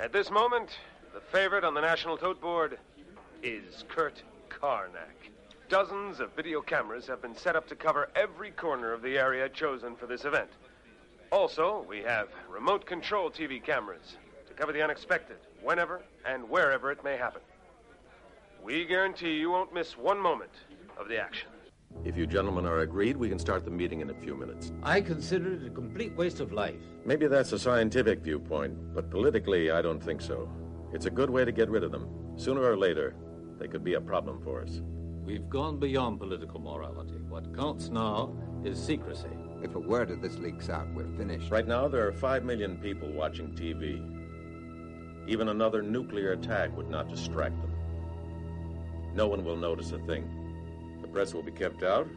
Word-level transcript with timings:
At 0.00 0.12
this 0.14 0.30
moment, 0.30 0.70
the 1.12 1.20
favorite 1.20 1.62
on 1.62 1.74
the 1.74 1.80
National 1.82 2.16
Tote 2.16 2.40
Board 2.40 2.78
is 3.42 3.84
Kurt 3.86 4.22
Karnak. 4.48 5.28
Dozens 5.68 6.20
of 6.20 6.34
video 6.34 6.62
cameras 6.62 7.06
have 7.06 7.20
been 7.20 7.36
set 7.36 7.54
up 7.54 7.68
to 7.68 7.76
cover 7.76 8.08
every 8.16 8.50
corner 8.50 8.94
of 8.94 9.02
the 9.02 9.18
area 9.18 9.46
chosen 9.50 9.94
for 9.94 10.06
this 10.06 10.24
event. 10.24 10.48
Also, 11.30 11.84
we 11.86 11.98
have 11.98 12.28
remote 12.48 12.86
control 12.86 13.30
TV 13.30 13.62
cameras 13.62 14.16
to 14.48 14.54
cover 14.54 14.72
the 14.72 14.80
unexpected, 14.80 15.36
whenever 15.62 16.00
and 16.24 16.48
wherever 16.48 16.90
it 16.90 17.04
may 17.04 17.18
happen. 17.18 17.42
We 18.62 18.86
guarantee 18.86 19.34
you 19.34 19.50
won't 19.50 19.74
miss 19.74 19.98
one 19.98 20.18
moment 20.18 20.52
of 20.96 21.08
the 21.08 21.20
action. 21.20 21.50
If 22.02 22.16
you 22.16 22.26
gentlemen 22.26 22.64
are 22.64 22.78
agreed, 22.78 23.16
we 23.18 23.28
can 23.28 23.38
start 23.38 23.64
the 23.64 23.70
meeting 23.70 24.00
in 24.00 24.08
a 24.08 24.14
few 24.14 24.34
minutes. 24.34 24.72
I 24.82 25.02
consider 25.02 25.52
it 25.52 25.66
a 25.66 25.70
complete 25.70 26.16
waste 26.16 26.40
of 26.40 26.50
life. 26.50 26.80
Maybe 27.04 27.26
that's 27.26 27.52
a 27.52 27.58
scientific 27.58 28.20
viewpoint, 28.20 28.94
but 28.94 29.10
politically, 29.10 29.70
I 29.70 29.82
don't 29.82 30.02
think 30.02 30.22
so. 30.22 30.50
It's 30.94 31.04
a 31.04 31.10
good 31.10 31.28
way 31.28 31.44
to 31.44 31.52
get 31.52 31.68
rid 31.68 31.84
of 31.84 31.92
them. 31.92 32.08
Sooner 32.36 32.62
or 32.62 32.76
later, 32.76 33.16
they 33.58 33.68
could 33.68 33.84
be 33.84 33.94
a 33.94 34.00
problem 34.00 34.40
for 34.42 34.62
us. 34.62 34.80
We've 35.24 35.48
gone 35.50 35.78
beyond 35.78 36.20
political 36.20 36.58
morality. 36.58 37.20
What 37.28 37.54
counts 37.54 37.90
now 37.90 38.34
is 38.64 38.82
secrecy. 38.82 39.28
If 39.62 39.74
a 39.74 39.78
word 39.78 40.10
of 40.10 40.22
this 40.22 40.38
leaks 40.38 40.70
out, 40.70 40.88
we're 40.94 41.16
finished. 41.18 41.50
Right 41.50 41.68
now, 41.68 41.86
there 41.86 42.08
are 42.08 42.12
five 42.12 42.44
million 42.44 42.78
people 42.78 43.12
watching 43.12 43.54
TV. 43.54 44.00
Even 45.28 45.50
another 45.50 45.82
nuclear 45.82 46.32
attack 46.32 46.74
would 46.78 46.88
not 46.88 47.10
distract 47.10 47.60
them. 47.60 47.74
No 49.14 49.28
one 49.28 49.44
will 49.44 49.56
notice 49.56 49.92
a 49.92 49.98
thing. 49.98 50.39
The 51.10 51.14
press 51.14 51.34
will 51.34 51.42
be 51.42 51.50
kept 51.50 51.82
out. 51.82 52.08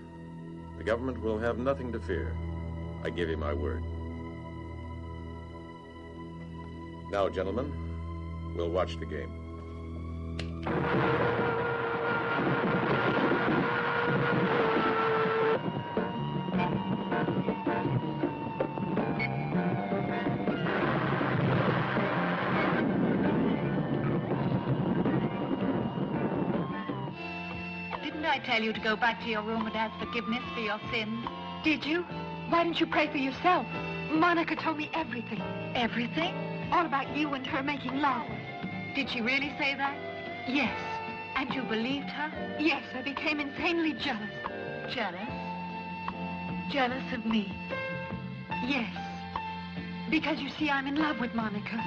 The 0.77 0.83
government 0.83 1.19
will 1.19 1.39
have 1.39 1.57
nothing 1.57 1.91
to 1.93 1.99
fear. 1.99 2.37
I 3.03 3.09
give 3.09 3.27
you 3.27 3.37
my 3.37 3.51
word. 3.51 3.83
Now, 7.09 7.27
gentlemen, 7.27 7.73
we'll 8.55 8.69
watch 8.69 8.99
the 8.99 9.07
game. 9.07 9.31
Tell 28.43 28.61
you 28.61 28.73
to 28.73 28.79
go 28.79 28.95
back 28.95 29.21
to 29.21 29.29
your 29.29 29.41
room 29.41 29.65
and 29.65 29.75
ask 29.75 29.97
forgiveness 29.99 30.43
for 30.53 30.59
your 30.59 30.79
sins? 30.91 31.25
Did 31.63 31.85
you? 31.85 32.03
Why 32.49 32.63
didn't 32.63 32.79
you 32.79 32.87
pray 32.87 33.07
for 33.07 33.17
yourself? 33.17 33.65
Monica 34.11 34.55
told 34.55 34.77
me 34.77 34.89
everything. 34.93 35.41
Everything? 35.75 36.33
All 36.71 36.85
about 36.85 37.15
you 37.15 37.33
and 37.33 37.45
her 37.47 37.63
making 37.63 37.99
love. 37.99 38.27
Did 38.95 39.09
she 39.09 39.21
really 39.21 39.53
say 39.57 39.75
that? 39.75 39.97
Yes. 40.47 40.77
And 41.35 41.53
you 41.53 41.63
believed 41.63 42.09
her? 42.09 42.57
Yes, 42.59 42.83
I 42.93 43.01
became 43.01 43.39
insanely 43.39 43.93
jealous. 43.93 44.29
Jealous? 44.93 45.29
Jealous 46.69 47.13
of 47.13 47.25
me? 47.25 47.51
Yes. 48.67 48.93
Because 50.09 50.39
you 50.39 50.49
see, 50.49 50.69
I'm 50.69 50.85
in 50.87 50.95
love 50.95 51.19
with 51.19 51.33
Monica. 51.33 51.81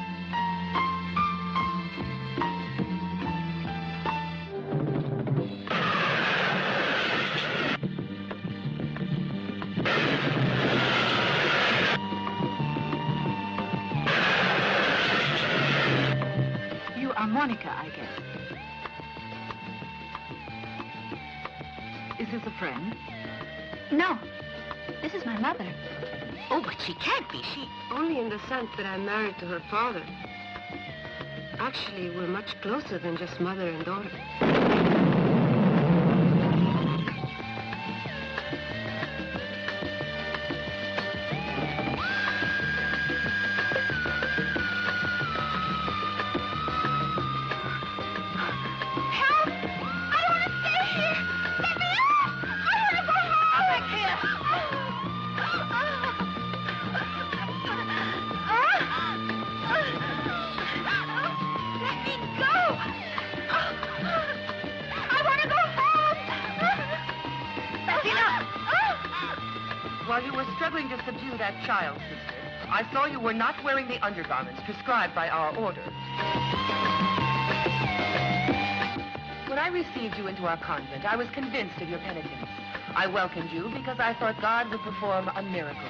Monica, 17.36 17.70
I 17.70 17.90
guess. 17.90 18.08
Is 22.18 22.28
this 22.32 22.40
a 22.46 22.50
friend? 22.58 22.96
No. 23.92 24.18
This 25.02 25.12
is 25.12 25.26
my 25.26 25.38
mother. 25.38 25.70
Oh, 26.50 26.62
but 26.62 26.80
she 26.80 26.94
can't 26.94 27.30
be. 27.30 27.42
She. 27.54 27.68
Only 27.92 28.20
in 28.20 28.30
the 28.30 28.38
sense 28.48 28.70
that 28.78 28.86
I'm 28.86 29.04
married 29.04 29.36
to 29.40 29.46
her 29.48 29.60
father. 29.70 30.02
Actually, 31.58 32.08
we're 32.08 32.26
much 32.26 32.58
closer 32.62 32.98
than 32.98 33.18
just 33.18 33.38
mother 33.38 33.68
and 33.68 33.84
daughter. 33.84 34.55
I 72.76 72.84
saw 72.92 73.06
you 73.06 73.18
were 73.18 73.32
not 73.32 73.54
wearing 73.64 73.88
the 73.88 73.98
undergarments 74.04 74.60
prescribed 74.66 75.14
by 75.14 75.30
our 75.30 75.48
order. 75.56 75.80
When 79.48 79.58
I 79.58 79.68
received 79.72 80.18
you 80.18 80.26
into 80.26 80.46
our 80.46 80.58
convent, 80.58 81.06
I 81.06 81.16
was 81.16 81.26
convinced 81.30 81.80
of 81.80 81.88
your 81.88 82.00
penitence. 82.00 82.50
I 82.94 83.06
welcomed 83.06 83.50
you 83.50 83.70
because 83.72 83.98
I 83.98 84.12
thought 84.12 84.38
God 84.42 84.68
would 84.68 84.80
perform 84.80 85.30
a 85.34 85.42
miracle 85.42 85.88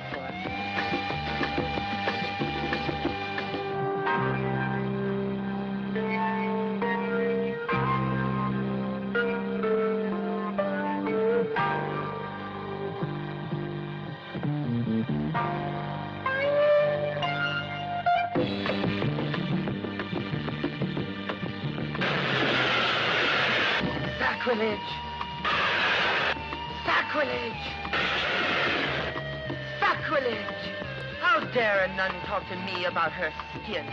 about 32.96 33.12
her 33.12 33.30
skin? 33.62 33.84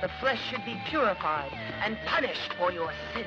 The 0.00 0.08
flesh 0.20 0.40
should 0.48 0.64
be 0.64 0.80
purified 0.88 1.52
and 1.84 1.98
punished 2.06 2.50
for 2.54 2.72
your 2.72 2.90
sins. 3.12 3.26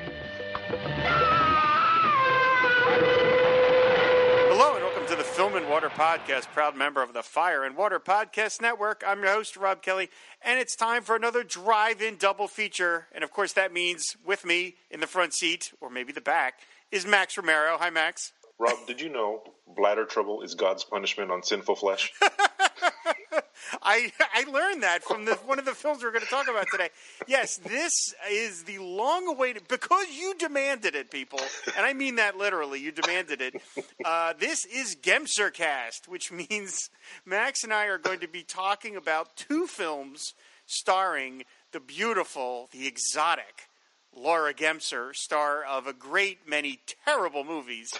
Hello 4.48 4.74
and 4.74 4.82
welcome 4.82 5.06
to 5.06 5.14
the 5.14 5.22
Film 5.22 5.54
and 5.54 5.68
Water 5.68 5.90
Podcast, 5.90 6.48
proud 6.48 6.74
member 6.74 7.04
of 7.04 7.12
the 7.12 7.22
Fire 7.22 7.62
and 7.62 7.76
Water 7.76 8.00
Podcast 8.00 8.60
Network. 8.60 9.04
I'm 9.06 9.22
your 9.22 9.30
host, 9.30 9.56
Rob 9.56 9.80
Kelly, 9.80 10.10
and 10.42 10.58
it's 10.58 10.74
time 10.74 11.04
for 11.04 11.14
another 11.14 11.44
drive 11.44 12.02
in 12.02 12.16
double 12.16 12.48
feature. 12.48 13.06
And 13.14 13.22
of 13.22 13.30
course, 13.30 13.52
that 13.52 13.72
means 13.72 14.16
with 14.26 14.44
me 14.44 14.74
in 14.90 14.98
the 14.98 15.06
front 15.06 15.34
seat, 15.34 15.72
or 15.80 15.88
maybe 15.88 16.12
the 16.12 16.20
back, 16.20 16.54
is 16.90 17.06
Max 17.06 17.36
Romero. 17.36 17.76
Hi, 17.78 17.90
Max. 17.90 18.32
Rob, 18.58 18.76
did 18.88 19.00
you 19.00 19.08
know 19.08 19.44
bladder 19.68 20.04
trouble 20.04 20.42
is 20.42 20.56
God's 20.56 20.82
punishment 20.82 21.30
on 21.30 21.44
sinful 21.44 21.76
flesh? 21.76 22.12
I 23.82 24.12
I 24.34 24.44
learned 24.50 24.82
that 24.82 25.02
from 25.02 25.24
the, 25.24 25.34
one 25.46 25.58
of 25.58 25.64
the 25.64 25.74
films 25.74 26.02
we're 26.02 26.12
going 26.12 26.24
to 26.24 26.30
talk 26.30 26.48
about 26.48 26.66
today. 26.70 26.90
Yes, 27.26 27.56
this 27.58 28.14
is 28.30 28.64
the 28.64 28.78
long-awaited 28.78 29.68
because 29.68 30.06
you 30.10 30.34
demanded 30.38 30.94
it, 30.94 31.10
people, 31.10 31.40
and 31.76 31.86
I 31.86 31.92
mean 31.92 32.16
that 32.16 32.36
literally. 32.36 32.80
You 32.80 32.92
demanded 32.92 33.40
it. 33.40 33.62
Uh, 34.04 34.34
this 34.38 34.64
is 34.64 34.96
Gemsercast, 34.96 36.08
which 36.08 36.32
means 36.32 36.90
Max 37.24 37.64
and 37.64 37.72
I 37.72 37.86
are 37.86 37.98
going 37.98 38.20
to 38.20 38.28
be 38.28 38.42
talking 38.42 38.96
about 38.96 39.36
two 39.36 39.66
films 39.66 40.34
starring 40.66 41.44
the 41.72 41.80
beautiful, 41.80 42.68
the 42.72 42.86
exotic 42.86 43.69
Laura 44.16 44.52
Gemser, 44.52 45.14
star 45.14 45.62
of 45.64 45.86
a 45.86 45.92
great 45.92 46.48
many 46.48 46.80
terrible 47.06 47.44
movies. 47.44 47.92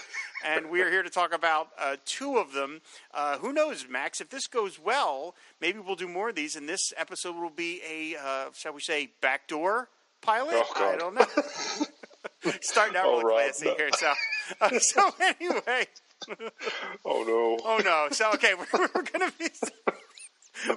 And 0.44 0.70
we're 0.70 0.90
here 0.90 1.02
to 1.02 1.10
talk 1.10 1.32
about 1.34 1.68
uh, 1.78 1.96
two 2.04 2.36
of 2.38 2.52
them. 2.52 2.80
Uh, 3.14 3.38
who 3.38 3.52
knows, 3.52 3.86
Max? 3.88 4.20
If 4.20 4.30
this 4.30 4.46
goes 4.46 4.78
well, 4.78 5.34
maybe 5.60 5.78
we'll 5.78 5.96
do 5.96 6.08
more 6.08 6.30
of 6.30 6.34
these, 6.34 6.56
and 6.56 6.68
this 6.68 6.92
episode 6.96 7.36
will 7.36 7.50
be 7.50 7.80
a, 7.88 8.16
uh, 8.18 8.44
shall 8.54 8.72
we 8.72 8.80
say, 8.80 9.10
backdoor 9.20 9.88
pilot? 10.20 10.54
Oh. 10.56 10.92
I 10.92 10.96
don't 10.96 11.14
know. 11.14 11.26
Starting 12.62 12.96
out 12.96 13.04
Oh, 13.06 13.18
real 13.18 13.26
Rob, 13.28 13.36
classy 13.38 13.66
no. 13.66 13.74
here. 13.76 13.90
So, 13.92 14.12
uh, 14.60 14.70
so 14.78 15.10
anyway. 15.20 15.86
oh 17.04 17.24
no! 17.26 17.58
Oh 17.64 17.80
no! 17.84 18.08
So 18.12 18.30
okay, 18.34 18.52
we're, 18.72 18.88
we're 18.94 19.02
going 19.02 19.30
to 19.30 19.32
be 19.38 19.48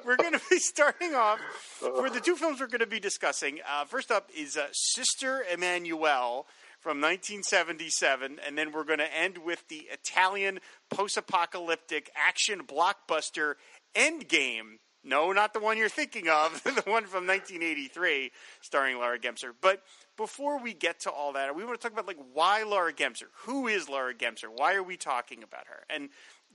we're 0.05 0.15
going 0.15 0.31
to 0.33 0.39
be 0.39 0.41
starting 0.59 1.15
off 1.15 1.39
for 1.39 2.09
the 2.09 2.19
two 2.19 2.35
films 2.35 2.59
we're 2.59 2.67
going 2.67 2.79
to 2.79 2.87
be 2.87 2.99
discussing. 2.99 3.59
Uh, 3.67 3.85
first 3.85 4.11
up 4.11 4.29
is 4.37 4.57
uh, 4.57 4.67
Sister 4.71 5.43
Emmanuelle 5.51 6.45
from 6.79 6.99
1977, 6.99 8.39
and 8.45 8.57
then 8.57 8.71
we're 8.71 8.83
going 8.83 8.99
to 8.99 9.17
end 9.17 9.37
with 9.37 9.67
the 9.69 9.87
Italian 9.91 10.59
post-apocalyptic 10.89 12.11
action 12.15 12.61
blockbuster 12.63 13.55
Endgame. 13.95 14.79
No, 15.03 15.31
not 15.31 15.53
the 15.53 15.59
one 15.59 15.77
you're 15.77 15.89
thinking 15.89 16.29
of, 16.29 16.63
the 16.63 16.83
one 16.85 17.05
from 17.05 17.27
1983, 17.27 18.31
starring 18.61 18.97
Laura 18.97 19.19
Gemser. 19.19 19.51
But 19.61 19.81
before 20.17 20.61
we 20.61 20.73
get 20.73 21.01
to 21.01 21.11
all 21.11 21.33
that, 21.33 21.55
we 21.55 21.65
want 21.65 21.79
to 21.79 21.83
talk 21.87 21.93
about 21.93 22.07
like 22.07 22.19
why 22.33 22.63
Laura 22.63 22.93
Gemser. 22.93 23.25
Who 23.45 23.67
is 23.67 23.89
Laura 23.89 24.13
Gemser? 24.13 24.47
Why 24.53 24.75
are 24.75 24.83
we 24.83 24.97
talking 24.97 25.43
about 25.43 25.67
her? 25.67 25.83
And 25.89 26.09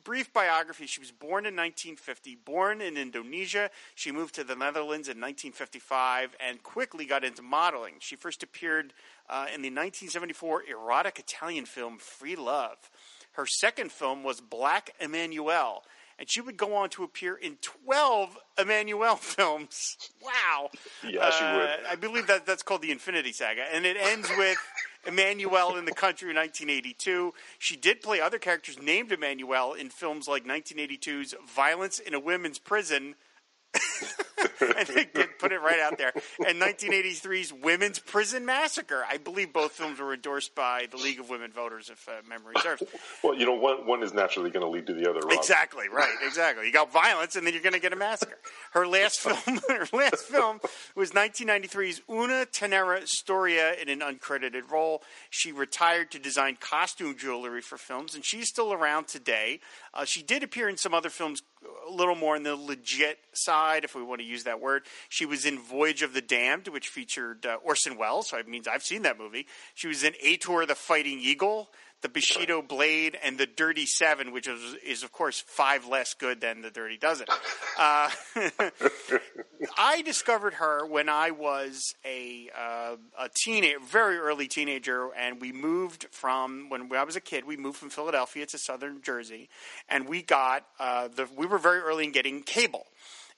brief 0.05 0.33
biography. 0.33 0.87
She 0.87 1.01
was 1.01 1.11
born 1.11 1.47
in 1.47 1.55
1950, 1.57 2.39
born 2.45 2.81
in 2.81 2.97
Indonesia. 2.97 3.71
She 3.95 4.13
moved 4.13 4.35
to 4.37 4.45
the 4.45 4.55
Netherlands 4.55 5.09
in 5.09 5.21
1955 5.21 6.37
and 6.47 6.63
quickly 6.63 7.05
got 7.05 7.25
into 7.25 7.43
modeling. 7.43 7.95
She 7.99 8.17
first 8.17 8.43
appeared 8.43 8.93
uh, 9.29 9.47
in 9.55 9.63
the 9.63 9.71
1974 9.71 10.65
erotic 10.71 11.19
Italian 11.19 11.67
film 11.67 11.99
Free 11.99 12.37
Love. 12.37 12.91
Her 13.33 13.47
second 13.47 13.93
film 13.93 14.25
was 14.25 14.41
Black 14.41 14.95
Emanuelle, 15.01 15.83
and 16.19 16.29
she 16.29 16.41
would 16.41 16.57
go 16.57 16.75
on 16.75 16.91
to 16.91 17.05
appear 17.05 17.37
in 17.37 17.57
12 17.61 18.37
Emanuelle 18.57 19.19
films. 19.21 19.97
Wow. 20.21 20.71
Yeah, 21.05 21.31
she 21.31 21.45
would. 21.45 21.69
Uh, 21.69 21.77
I 21.91 21.95
believe 21.95 22.27
that 22.27 22.47
that's 22.47 22.63
called 22.63 22.83
the 22.83 22.91
Infinity 22.91 23.33
Saga, 23.33 23.63
and 23.73 23.87
it 23.87 23.97
ends 24.01 24.29
with 24.37 24.59
Emmanuelle 25.07 25.79
in 25.79 25.85
the 25.85 25.93
country 25.93 26.31
in 26.31 26.37
1982. 26.37 27.33
She 27.59 27.77
did 27.77 28.01
play 28.03 28.21
other 28.21 28.39
characters 28.39 28.81
named 28.81 29.13
Emmanuel 29.13 29.75
in 29.75 29.91
films 29.91 30.29
like 30.29 30.45
1982's 30.45 31.35
Violence 31.55 31.99
in 31.99 32.15
a 32.15 32.21
Women's 32.21 32.59
Prison. 32.59 33.15
and 34.77 34.87
they 34.87 35.05
put 35.39 35.53
it 35.53 35.61
right 35.61 35.81
out 35.81 35.99
there. 35.99 36.13
And 36.47 36.61
1983's 36.61 37.53
Women's 37.53 37.99
Prison 37.99 38.45
Massacre. 38.45 39.05
I 39.09 39.19
believe 39.19 39.53
both 39.53 39.73
films 39.73 39.99
were 39.99 40.15
endorsed 40.15 40.55
by 40.55 40.87
the 40.91 40.97
League 40.97 41.21
of 41.21 41.31
Women 41.31 41.51
Voters, 41.53 41.91
if 41.91 42.09
uh, 42.09 42.13
memory 42.29 42.55
serves. 42.63 42.83
Well, 43.23 43.35
you 43.35 43.47
know, 43.47 43.55
one 43.55 43.87
one 43.87 44.03
is 44.03 44.13
naturally 44.13 44.51
going 44.51 44.65
to 44.65 44.71
lead 44.71 44.87
to 44.87 44.95
the 44.95 45.09
other. 45.09 45.21
Rob. 45.21 45.33
Exactly 45.33 45.89
right. 45.89 46.15
Exactly. 46.27 46.67
You 46.67 46.73
got 46.73 46.93
violence, 46.93 47.37
and 47.37 47.47
then 47.47 47.55
you're 47.55 47.63
going 47.63 47.75
to 47.75 47.81
get 47.81 47.93
a 47.93 47.97
massacre. 47.97 48.39
Her 48.73 48.87
last 48.87 49.21
film, 49.21 49.61
her 49.69 49.87
last 49.93 50.25
film 50.25 50.61
was 50.95 51.13
1993's 51.13 52.03
Una 52.11 52.47
Tenera 52.47 53.07
Storia 53.07 53.75
in 53.75 53.89
an 53.89 54.01
uncredited 54.01 54.71
role. 54.71 55.03
She 55.31 55.53
retired 55.53 56.11
to 56.13 56.19
design 56.19 56.57
costume 56.61 57.17
jewelry 57.17 57.61
for 57.61 57.79
films, 57.79 58.15
and 58.15 58.25
she's 58.25 58.49
still 58.49 58.73
around 58.73 59.09
today. 59.09 59.61
Uh, 59.99 60.05
she 60.05 60.23
did 60.23 60.45
appear 60.45 60.69
in 60.69 60.77
some 60.77 60.95
other 60.95 61.11
films, 61.11 61.43
a 61.89 61.93
little 61.93 62.15
more 62.15 62.37
on 62.37 62.45
the 62.45 62.55
legit 62.55 63.19
side, 63.33 63.83
if 63.83 63.97
we 63.97 64.03
want 64.03 64.21
to 64.21 64.27
use 64.27 64.45
that 64.45 64.61
word. 64.61 64.85
She 65.09 65.27
was 65.27 65.45
in 65.45 65.59
Voyage 65.59 66.03
of 66.03 66.15
the 66.15 66.21
Damned, 66.21 66.69
which 66.69 66.87
featured 66.87 67.45
uh, 67.45 67.57
Orson 67.65 67.99
Welles, 67.99 68.29
so 68.29 68.37
it 68.37 68.47
means 68.47 68.69
I've 68.69 68.85
seen 68.85 69.03
that 69.03 69.19
movie. 69.19 69.49
She 69.75 69.89
was 69.89 70.05
in 70.05 70.15
Ator 70.23 70.67
the 70.67 70.77
Fighting 70.77 71.19
Eagle, 71.19 71.71
the 72.03 72.09
Bushido 72.09 72.63
Blade, 72.63 73.19
and 73.23 73.39
the 73.39 73.47
Dirty 73.47 73.87
Seven, 73.87 74.33
which 74.33 74.47
is, 74.47 74.77
is 74.85 75.03
of 75.03 75.13
course 75.13 75.43
five 75.47 75.87
less 75.87 76.15
good 76.15 76.41
than 76.41 76.63
the 76.63 76.71
Dirty 76.71 76.97
Dozen. 76.97 77.27
Uh, 77.79 78.11
I 79.77 80.03
discovered 80.03 80.55
her 80.55 80.87
when 80.87 81.09
I 81.09 81.33
was 81.33 81.95
a 82.05 82.51
uh, 82.57 82.97
a 83.19 83.29
teenager, 83.35 83.79
very 83.81 84.19
early 84.19 84.47
teenager, 84.47 85.09
and 85.17 85.41
we 85.41 85.53
moved 85.53 86.07
from 86.11 86.69
when 86.69 86.93
I 86.93 87.05
was 87.05 87.17
a 87.17 87.21
kid. 87.21 87.45
We 87.45 87.57
moved 87.57 87.79
from 87.79 87.91
Philadelphia 87.91 88.47
to 88.47 88.59
Southern 88.59 89.03
Jersey, 89.03 89.49
and 89.89 90.09
we 90.09 90.23
got 90.23 90.65
uh, 90.79 91.09
the. 91.09 91.29
We 91.37 91.47
were 91.47 91.59
very 91.59 91.81
early 91.81 92.05
in 92.05 92.13
getting 92.13 92.43
cable 92.43 92.87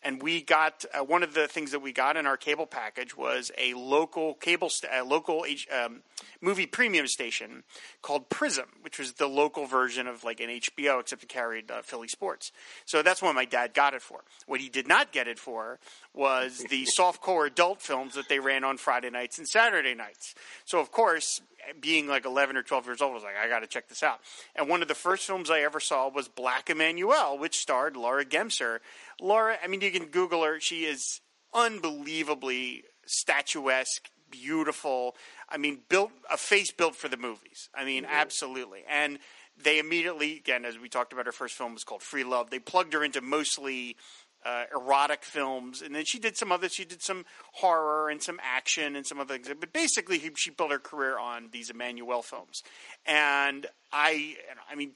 and 0.02 0.22
we 0.22 0.42
got 0.42 0.84
uh, 0.94 1.04
one 1.04 1.22
of 1.22 1.34
the 1.34 1.46
things 1.46 1.72
that 1.72 1.80
we 1.80 1.92
got 1.92 2.16
in 2.16 2.26
our 2.26 2.36
cable 2.36 2.66
package 2.66 3.16
was 3.16 3.50
a 3.58 3.74
local 3.74 4.34
cable, 4.34 4.70
st- 4.70 4.92
a 4.92 5.04
local 5.04 5.44
H- 5.46 5.68
um, 5.70 6.02
movie 6.40 6.66
premium 6.66 7.06
station 7.06 7.64
called 8.02 8.28
Prism, 8.28 8.66
which 8.82 8.98
was 8.98 9.14
the 9.14 9.26
local 9.26 9.66
version 9.66 10.06
of 10.06 10.24
like 10.24 10.40
an 10.40 10.48
HBO, 10.48 11.00
except 11.00 11.22
it 11.22 11.28
carried 11.28 11.70
uh, 11.70 11.82
Philly 11.82 12.08
sports. 12.08 12.52
So 12.86 13.02
that's 13.02 13.20
what 13.20 13.34
my 13.34 13.44
dad 13.44 13.74
got 13.74 13.94
it 13.94 14.02
for. 14.02 14.20
What 14.46 14.60
he 14.60 14.68
did 14.68 14.88
not 14.88 15.12
get 15.12 15.28
it 15.28 15.38
for 15.38 15.78
was 16.14 16.64
the 16.70 16.86
softcore 16.98 17.46
adult 17.46 17.82
films 17.82 18.14
that 18.14 18.28
they 18.28 18.40
ran 18.40 18.64
on 18.64 18.78
Friday 18.78 19.10
nights 19.10 19.38
and 19.38 19.46
Saturday 19.46 19.94
nights. 19.94 20.34
So 20.64 20.80
of 20.80 20.90
course, 20.90 21.42
being 21.80 22.06
like 22.06 22.24
11 22.24 22.56
or 22.56 22.62
12 22.62 22.86
years 22.86 23.02
old, 23.02 23.12
I 23.12 23.14
was 23.14 23.22
like, 23.22 23.36
I 23.42 23.48
got 23.48 23.60
to 23.60 23.66
check 23.66 23.88
this 23.88 24.02
out. 24.02 24.20
And 24.54 24.68
one 24.68 24.82
of 24.82 24.88
the 24.88 24.94
first 24.94 25.26
films 25.26 25.50
I 25.50 25.60
ever 25.60 25.80
saw 25.80 26.08
was 26.08 26.28
Black 26.28 26.66
Emanuelle, 26.66 27.38
which 27.38 27.58
starred 27.58 27.96
Laura 27.96 28.24
Gemser. 28.24 28.78
Laura, 29.20 29.56
I 29.62 29.66
mean, 29.66 29.80
you 29.80 29.90
can 29.90 30.06
Google 30.06 30.44
her. 30.44 30.60
She 30.60 30.84
is 30.84 31.20
unbelievably 31.52 32.84
statuesque, 33.06 34.08
beautiful. 34.30 35.16
I 35.48 35.56
mean, 35.56 35.80
built 35.88 36.12
a 36.30 36.36
face 36.36 36.70
built 36.70 36.94
for 36.94 37.08
the 37.08 37.16
movies. 37.16 37.68
I 37.74 37.84
mean, 37.84 38.04
mm-hmm. 38.04 38.12
absolutely. 38.12 38.84
And 38.88 39.18
they 39.62 39.78
immediately, 39.78 40.36
again, 40.36 40.64
as 40.64 40.78
we 40.78 40.88
talked 40.88 41.12
about, 41.12 41.26
her 41.26 41.32
first 41.32 41.54
film 41.54 41.74
was 41.74 41.84
called 41.84 42.02
Free 42.02 42.24
Love. 42.24 42.50
They 42.50 42.58
plugged 42.58 42.92
her 42.94 43.04
into 43.04 43.20
mostly 43.20 43.96
uh, 44.44 44.64
erotic 44.74 45.24
films, 45.24 45.82
and 45.82 45.94
then 45.94 46.04
she 46.04 46.18
did 46.18 46.36
some 46.36 46.50
other. 46.52 46.68
She 46.68 46.84
did 46.84 47.02
some 47.02 47.24
horror 47.54 48.08
and 48.08 48.22
some 48.22 48.40
action 48.42 48.96
and 48.96 49.06
some 49.06 49.20
other 49.20 49.34
things. 49.34 49.48
But 49.58 49.72
basically, 49.72 50.18
he, 50.18 50.30
she 50.36 50.50
built 50.50 50.70
her 50.72 50.78
career 50.78 51.18
on 51.18 51.48
these 51.52 51.70
Emmanuel 51.70 52.22
films. 52.22 52.62
And 53.06 53.66
I, 53.92 54.36
I 54.70 54.74
mean, 54.74 54.92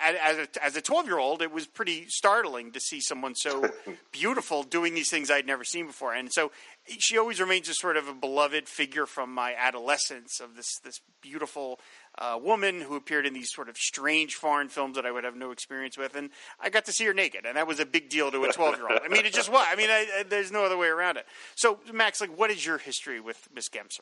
as 0.00 0.76
a, 0.76 0.80
12 0.80 1.06
year 1.06 1.18
old, 1.18 1.42
it 1.42 1.52
was 1.52 1.66
pretty 1.66 2.06
startling 2.08 2.72
to 2.72 2.80
see 2.80 3.00
someone 3.00 3.34
so 3.34 3.70
beautiful 4.12 4.62
doing 4.62 4.94
these 4.94 5.10
things 5.10 5.30
I'd 5.30 5.46
never 5.46 5.64
seen 5.64 5.86
before. 5.86 6.14
And 6.14 6.32
so 6.32 6.50
she 6.98 7.18
always 7.18 7.40
remains 7.40 7.68
a 7.68 7.74
sort 7.74 7.96
of 7.96 8.08
a 8.08 8.14
beloved 8.14 8.68
figure 8.68 9.06
from 9.06 9.32
my 9.32 9.54
adolescence 9.56 10.40
of 10.40 10.56
this 10.56 10.78
this 10.84 11.00
beautiful 11.20 11.80
uh, 12.18 12.38
woman 12.42 12.80
who 12.80 12.96
appeared 12.96 13.26
in 13.26 13.32
these 13.32 13.52
sort 13.52 13.68
of 13.68 13.76
strange 13.76 14.34
foreign 14.34 14.68
films 14.68 14.96
that 14.96 15.06
I 15.06 15.10
would 15.10 15.24
have 15.24 15.36
no 15.36 15.50
experience 15.50 15.96
with, 15.96 16.16
and 16.16 16.30
I 16.60 16.70
got 16.70 16.84
to 16.86 16.92
see 16.92 17.04
her 17.04 17.14
naked, 17.14 17.46
and 17.46 17.56
that 17.56 17.66
was 17.66 17.80
a 17.80 17.86
big 17.86 18.08
deal 18.08 18.30
to 18.30 18.44
a 18.44 18.52
twelve 18.52 18.76
year 18.76 18.88
old. 18.90 19.00
I 19.04 19.08
mean, 19.08 19.24
it 19.24 19.32
just 19.32 19.50
was. 19.50 19.66
I 19.70 19.76
mean, 19.76 19.90
I, 19.90 20.06
I, 20.18 20.22
there's 20.24 20.50
no 20.50 20.64
other 20.64 20.76
way 20.76 20.88
around 20.88 21.16
it. 21.16 21.26
So, 21.54 21.78
Max, 21.92 22.20
like, 22.20 22.36
what 22.36 22.50
is 22.50 22.64
your 22.64 22.78
history 22.78 23.20
with 23.20 23.48
Miss 23.54 23.68
Gemser? 23.68 24.00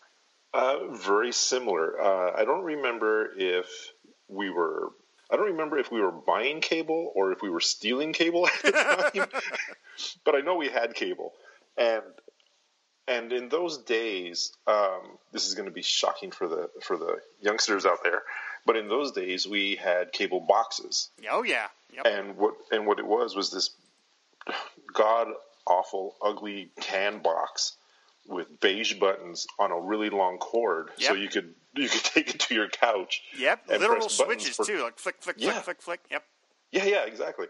Uh, 0.55 0.89
very 0.93 1.33
similar. 1.33 2.01
Uh, 2.01 2.33
I 2.35 2.45
don't 2.45 2.65
remember 2.65 3.31
if 3.37 3.67
we 4.29 4.51
were. 4.51 4.91
I 5.31 5.37
don't 5.37 5.47
remember 5.47 5.77
if 5.79 5.91
we 5.91 6.01
were 6.01 6.13
buying 6.13 6.61
cable 6.61 7.13
or 7.15 7.33
if 7.33 7.43
we 7.43 7.51
were 7.51 7.61
stealing 7.61 8.13
cable 8.13 8.47
at 8.47 8.63
the 8.63 8.73
time, 9.23 9.43
but 10.25 10.35
I 10.35 10.41
know 10.41 10.57
we 10.57 10.69
had 10.69 10.95
cable, 10.95 11.33
and 11.77 12.03
and 13.09 13.33
in 13.33 13.49
those 13.49 13.79
days, 13.79 14.53
um, 14.67 15.19
this 15.33 15.47
is 15.47 15.55
going 15.55 15.67
to 15.69 15.75
be 15.75 15.83
shocking 15.83 16.31
for 16.31 16.49
the 16.49 16.71
for 16.83 16.97
the 16.97 17.21
youngsters 17.41 17.87
out 17.87 18.03
there, 18.03 18.23
but 18.65 18.77
in 18.77 18.89
those 18.89 19.13
days 19.13 19.47
we 19.47 19.77
had 19.77 20.13
cable 20.13 20.41
boxes. 20.41 21.11
Oh 21.31 21.43
yeah, 21.43 21.69
yep. 21.93 22.07
And 22.07 22.37
what 22.37 22.55
and 22.71 22.87
what 22.87 22.99
it 22.99 23.07
was 23.07 23.35
was 23.37 23.51
this 23.51 23.71
god 24.93 25.29
awful, 25.67 26.15
ugly 26.23 26.71
can 26.81 27.19
box 27.19 27.77
with 28.29 28.61
beige 28.61 28.95
buttons 28.95 29.47
on 29.59 29.71
a 29.71 29.79
really 29.79 30.11
long 30.11 30.39
cord, 30.39 30.91
Yep. 30.99 31.09
so 31.09 31.15
you 31.15 31.29
could 31.29 31.55
you 31.75 31.89
could 31.89 32.03
take 32.15 32.35
it 32.35 32.41
to 32.41 32.55
your 32.55 32.69
couch. 32.69 33.23
Yep, 33.39 33.65
and 33.71 33.81
literal 33.81 34.09
switches 34.09 34.57
for- 34.57 34.65
too, 34.65 34.83
like 34.83 34.99
flick, 34.99 35.17
flick, 35.21 35.37
Yeah. 35.39 35.53
flick, 35.53 35.65
flick, 35.65 35.83
flick. 35.83 36.01
Yep. 36.11 36.25
Yeah, 36.73 36.85
yeah, 36.85 37.05
exactly. 37.05 37.47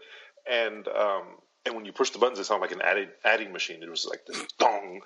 And 0.49 0.87
um, 0.87 1.23
and 1.67 1.75
when 1.75 1.85
you 1.85 1.91
push 1.91 2.09
the 2.09 2.19
buttons, 2.19 2.39
it 2.39 2.45
sounded 2.45 2.61
like 2.61 2.71
an 2.71 2.81
adding, 2.81 3.09
adding 3.23 3.51
machine. 3.51 3.83
It 3.83 3.89
was 3.89 4.05
like 4.05 4.25
this 4.25 4.41
dong. 4.57 5.01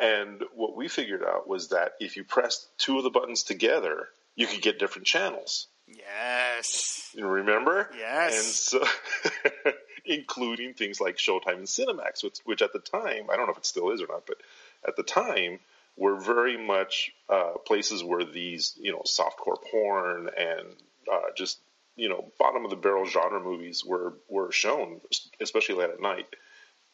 And 0.00 0.42
what 0.54 0.74
we 0.76 0.88
figured 0.88 1.22
out 1.22 1.46
was 1.46 1.68
that 1.68 1.92
if 2.00 2.16
you 2.16 2.24
pressed 2.24 2.68
two 2.78 2.98
of 2.98 3.04
the 3.04 3.10
buttons 3.10 3.42
together, 3.42 4.08
you 4.34 4.46
could 4.46 4.62
get 4.62 4.78
different 4.78 5.06
channels. 5.06 5.68
Yes. 5.86 7.12
You 7.14 7.26
remember? 7.26 7.90
Yes. 7.96 8.72
And 8.72 8.82
so, 8.82 9.72
including 10.04 10.74
things 10.74 11.00
like 11.00 11.16
Showtime 11.16 11.58
and 11.58 11.66
Cinemax, 11.66 12.24
which, 12.24 12.38
which 12.44 12.62
at 12.62 12.72
the 12.72 12.80
time, 12.80 13.30
I 13.30 13.36
don't 13.36 13.46
know 13.46 13.52
if 13.52 13.58
it 13.58 13.66
still 13.66 13.90
is 13.90 14.00
or 14.00 14.06
not, 14.08 14.26
but 14.26 14.38
at 14.86 14.96
the 14.96 15.02
time 15.02 15.60
were 15.96 16.16
very 16.16 16.56
much 16.56 17.12
uh, 17.28 17.52
places 17.66 18.02
where 18.04 18.24
these, 18.24 18.74
you 18.80 18.92
know, 18.92 19.02
softcore 19.06 19.56
porn 19.70 20.28
and 20.36 20.66
uh, 21.10 21.30
just, 21.36 21.58
you 21.96 22.08
know, 22.08 22.30
bottom 22.38 22.64
of 22.64 22.70
the 22.70 22.76
barrel 22.76 23.06
genre 23.06 23.40
movies 23.42 23.84
were 23.84 24.14
were 24.28 24.52
shown, 24.52 25.00
especially 25.40 25.76
late 25.76 25.90
at 25.90 26.00
night. 26.00 26.26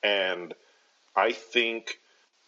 And 0.03 0.55
I 1.15 1.33
think 1.33 1.99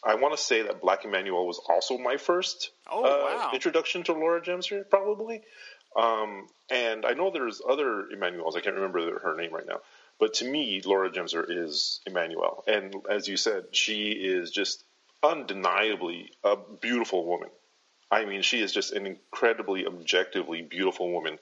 I 0.03 0.15
want 0.17 0.37
to 0.37 0.43
say 0.43 0.63
that 0.63 0.81
Black 0.81 1.05
Emmanuel 1.05 1.47
was 1.47 1.61
also 1.69 1.99
my 1.99 2.17
first 2.17 2.71
Oh, 2.91 3.05
uh, 3.05 3.37
wow. 3.37 3.51
introduction 3.55 4.03
to 4.05 4.13
Laura 4.13 4.41
Gemser, 4.41 4.89
probably. 4.89 5.43
Um, 5.97 6.49
and 6.71 7.07
I 7.07 7.13
know 7.13 7.31
there's 7.31 7.63
other 7.67 8.09
Emmanuels. 8.11 8.57
I 8.57 8.61
can't 8.61 8.75
remember 8.75 9.19
her 9.21 9.37
name 9.37 9.53
right 9.53 9.67
now. 9.67 9.81
But 10.19 10.35
to 10.35 10.45
me, 10.45 10.83
Laura 10.85 11.11
Gemser 11.11 11.45
is 11.49 12.01
Emmanuel. 12.07 12.65
And 12.67 12.95
as 13.11 13.27
you 13.29 13.37
said, 13.37 13.65
she 13.73 14.11
is 14.11 14.51
just 14.51 14.85
undeniably 15.23 16.31
a 16.45 16.57
beautiful 16.81 17.25
woman. 17.25 17.49
I 18.11 18.25
mean, 18.27 18.43
she 18.43 18.61
is 18.61 18.73
just 18.73 18.93
an 18.93 19.07
incredibly 19.07 19.87
objectively 19.87 20.63
beautiful 20.63 21.11
woman 21.11 21.39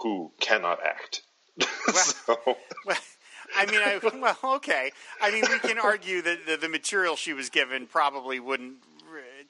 who 0.00 0.32
cannot 0.40 0.78
act. 0.84 1.22
so, 1.92 2.36
Well, 2.86 2.96
I 3.56 3.66
mean, 3.66 3.80
I, 3.80 4.00
well, 4.18 4.38
okay. 4.56 4.90
I 5.20 5.30
mean, 5.30 5.44
we 5.48 5.58
can 5.58 5.78
argue 5.78 6.22
that 6.22 6.46
the, 6.46 6.56
the 6.56 6.68
material 6.68 7.14
she 7.14 7.32
was 7.32 7.50
given 7.50 7.86
probably 7.86 8.40
wouldn't 8.40 8.78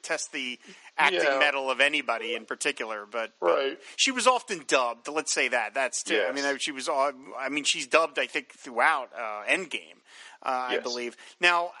uh, 0.05 0.07
test 0.07 0.31
the 0.31 0.59
acting 0.97 1.21
Yeah. 1.23 1.39
mettle 1.39 1.69
of 1.69 1.81
anybody 1.81 2.35
in 2.35 2.45
particular, 2.45 3.05
but, 3.05 3.33
but 3.39 3.47
Right. 3.57 3.79
she 3.97 4.11
was 4.11 4.27
often 4.27 4.63
dubbed. 4.67 5.07
Let's 5.07 5.33
say 5.33 5.47
that. 5.49 5.73
That's 5.73 6.03
too. 6.03 6.23
I 6.27 6.31
mean, 6.31 6.57
she 6.59 6.71
was. 6.71 6.87
I 6.89 7.49
mean, 7.49 7.63
she's 7.63 7.87
dubbed. 7.87 8.19
I 8.19 8.27
think 8.27 8.53
throughout 8.53 9.11
uh, 9.13 9.43
Endgame. 9.47 10.01
Uh, 10.43 10.67
I 10.69 10.77
believe. 10.77 11.17
Now, 11.41 11.71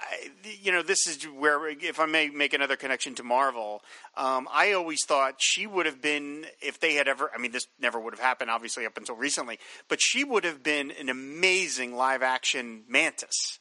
you 0.43 0.71
know, 0.71 0.81
this 0.81 1.05
is 1.05 1.23
where, 1.25 1.67
if 1.69 1.99
I 1.99 2.07
may 2.07 2.29
make 2.29 2.51
another 2.55 2.75
connection 2.75 3.13
to 3.15 3.23
Marvel, 3.23 3.83
um, 4.17 4.47
I 4.51 4.71
always 4.71 5.05
thought 5.05 5.35
she 5.37 5.67
would 5.67 5.85
have 5.85 6.01
been, 6.01 6.47
if 6.61 6.79
they 6.79 6.95
had 6.95 7.07
ever, 7.07 7.29
I 7.31 7.37
mean, 7.37 7.51
this 7.51 7.67
never 7.79 7.99
would 7.99 8.15
have 8.15 8.19
happened, 8.19 8.49
obviously, 8.49 8.87
up 8.87 8.97
until 8.97 9.15
recently, 9.17 9.59
but 9.87 10.01
she 10.01 10.23
would 10.23 10.45
have 10.45 10.63
been 10.63 10.89
an 10.99 11.09
amazing 11.09 11.95
live 11.95 12.23
action 12.23 12.85
Mantis 12.87 13.59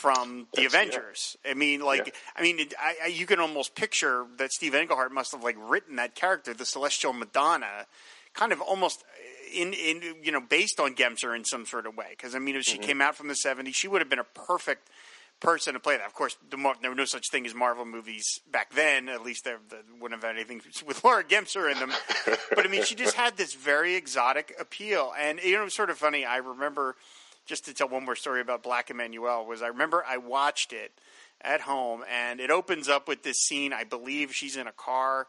from 0.00 0.46
the 0.54 0.62
That's- 0.62 0.72
yeah. 0.72 0.80
Avengers. 0.80 1.36
I 1.48 1.54
mean, 1.54 1.80
like, 1.80 2.06
Yeah. 2.06 2.12
I 2.36 2.42
mean, 2.42 2.58
it, 2.60 2.74
I, 2.80 2.94
I, 3.04 3.06
you 3.08 3.26
can 3.26 3.38
almost 3.40 3.74
picture 3.74 4.26
that 4.38 4.52
Steve 4.52 4.74
Englehart 4.74 5.12
must 5.12 5.32
have 5.32 5.42
like 5.44 5.56
written 5.58 5.96
that 5.96 6.14
character, 6.14 6.54
the 6.54 6.66
Celestial 6.66 7.12
Madonna, 7.12 7.86
kind 8.34 8.52
of 8.52 8.60
almost 8.60 9.04
in 9.52 9.72
in 9.72 10.02
you 10.22 10.30
know 10.32 10.40
based 10.40 10.78
on 10.80 10.94
Gemser 10.94 11.34
in 11.36 11.44
some 11.44 11.66
sort 11.66 11.86
of 11.86 11.96
way. 11.96 12.06
Because 12.10 12.34
I 12.34 12.38
mean, 12.38 12.56
if 12.56 12.64
she 12.64 12.78
Mm-hmm. 12.78 12.86
came 12.86 13.00
out 13.02 13.14
from 13.16 13.28
the 13.28 13.34
'70s, 13.34 13.74
she 13.74 13.88
would 13.88 14.00
have 14.00 14.08
been 14.10 14.18
a 14.20 14.24
perfect 14.24 14.88
person 15.40 15.72
to 15.74 15.80
play 15.80 15.96
that. 15.96 16.06
Of 16.06 16.12
course, 16.14 16.36
the, 16.50 16.56
Mar- 16.58 16.76
there 16.82 16.90
were 16.90 16.94
no 16.96 17.06
such 17.06 17.30
thing 17.30 17.46
as 17.46 17.54
Marvel 17.54 17.86
movies 17.86 18.40
back 18.52 18.72
then. 18.74 19.08
At 19.08 19.22
least 19.22 19.44
there, 19.44 19.58
wouldn't 20.00 20.22
have 20.22 20.28
had 20.30 20.36
anything 20.38 20.60
with 20.86 21.02
Laura 21.04 21.24
Gemser 21.24 21.70
in 21.72 21.78
them. 21.78 21.90
but 22.54 22.64
I 22.64 22.68
mean, 22.68 22.84
she 22.84 22.94
just 22.94 23.16
had 23.16 23.36
this 23.36 23.54
very 23.54 23.94
exotic 23.96 24.54
appeal, 24.60 25.12
and 25.18 25.40
you 25.42 25.54
know, 25.54 25.62
it 25.62 25.64
was 25.64 25.74
sort 25.74 25.90
of 25.90 25.98
funny. 25.98 26.24
I 26.24 26.36
remember 26.38 26.94
just 27.46 27.64
to 27.66 27.74
tell 27.74 27.88
one 27.88 28.04
more 28.04 28.16
story 28.16 28.40
about 28.40 28.62
Black 28.62 28.90
Emmanuel 28.90 29.44
was 29.46 29.62
I 29.62 29.68
remember 29.68 30.04
I 30.06 30.18
watched 30.18 30.72
it 30.72 30.92
at 31.40 31.62
home, 31.62 32.04
and 32.10 32.40
it 32.40 32.50
opens 32.50 32.88
up 32.88 33.08
with 33.08 33.22
this 33.22 33.38
scene. 33.38 33.72
I 33.72 33.84
believe 33.84 34.34
she's 34.34 34.56
in 34.56 34.66
a 34.66 34.72
car. 34.72 35.26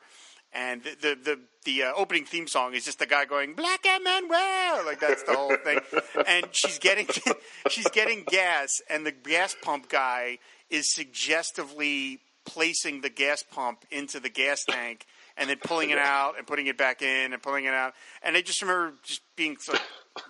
And 0.53 0.83
the 0.83 0.95
the 1.01 1.15
the, 1.23 1.39
the 1.63 1.83
uh, 1.83 1.93
opening 1.95 2.25
theme 2.25 2.47
song 2.47 2.73
is 2.73 2.83
just 2.83 2.99
the 2.99 3.05
guy 3.05 3.23
going 3.23 3.53
Black 3.53 3.85
Emmanuel, 3.85 4.85
like 4.85 4.99
that's 4.99 5.23
the 5.23 5.33
whole 5.33 5.55
thing. 5.55 5.79
And 6.27 6.47
she's 6.51 6.77
getting 6.77 7.07
she's 7.69 7.87
getting 7.89 8.23
gas, 8.27 8.81
and 8.89 9.05
the 9.05 9.13
gas 9.13 9.55
pump 9.61 9.87
guy 9.87 10.39
is 10.69 10.93
suggestively 10.93 12.19
placing 12.45 13.01
the 13.01 13.09
gas 13.09 13.43
pump 13.43 13.85
into 13.91 14.19
the 14.19 14.29
gas 14.29 14.65
tank, 14.65 15.05
and 15.37 15.49
then 15.49 15.57
pulling 15.63 15.89
it 15.89 15.97
out 15.97 16.33
and 16.37 16.45
putting 16.45 16.67
it 16.67 16.77
back 16.77 17.01
in 17.01 17.31
and 17.31 17.41
pulling 17.41 17.63
it 17.63 17.73
out. 17.73 17.93
And 18.21 18.35
I 18.35 18.41
just 18.41 18.61
remember 18.61 18.95
just 19.03 19.21
being 19.37 19.55
so 19.57 19.77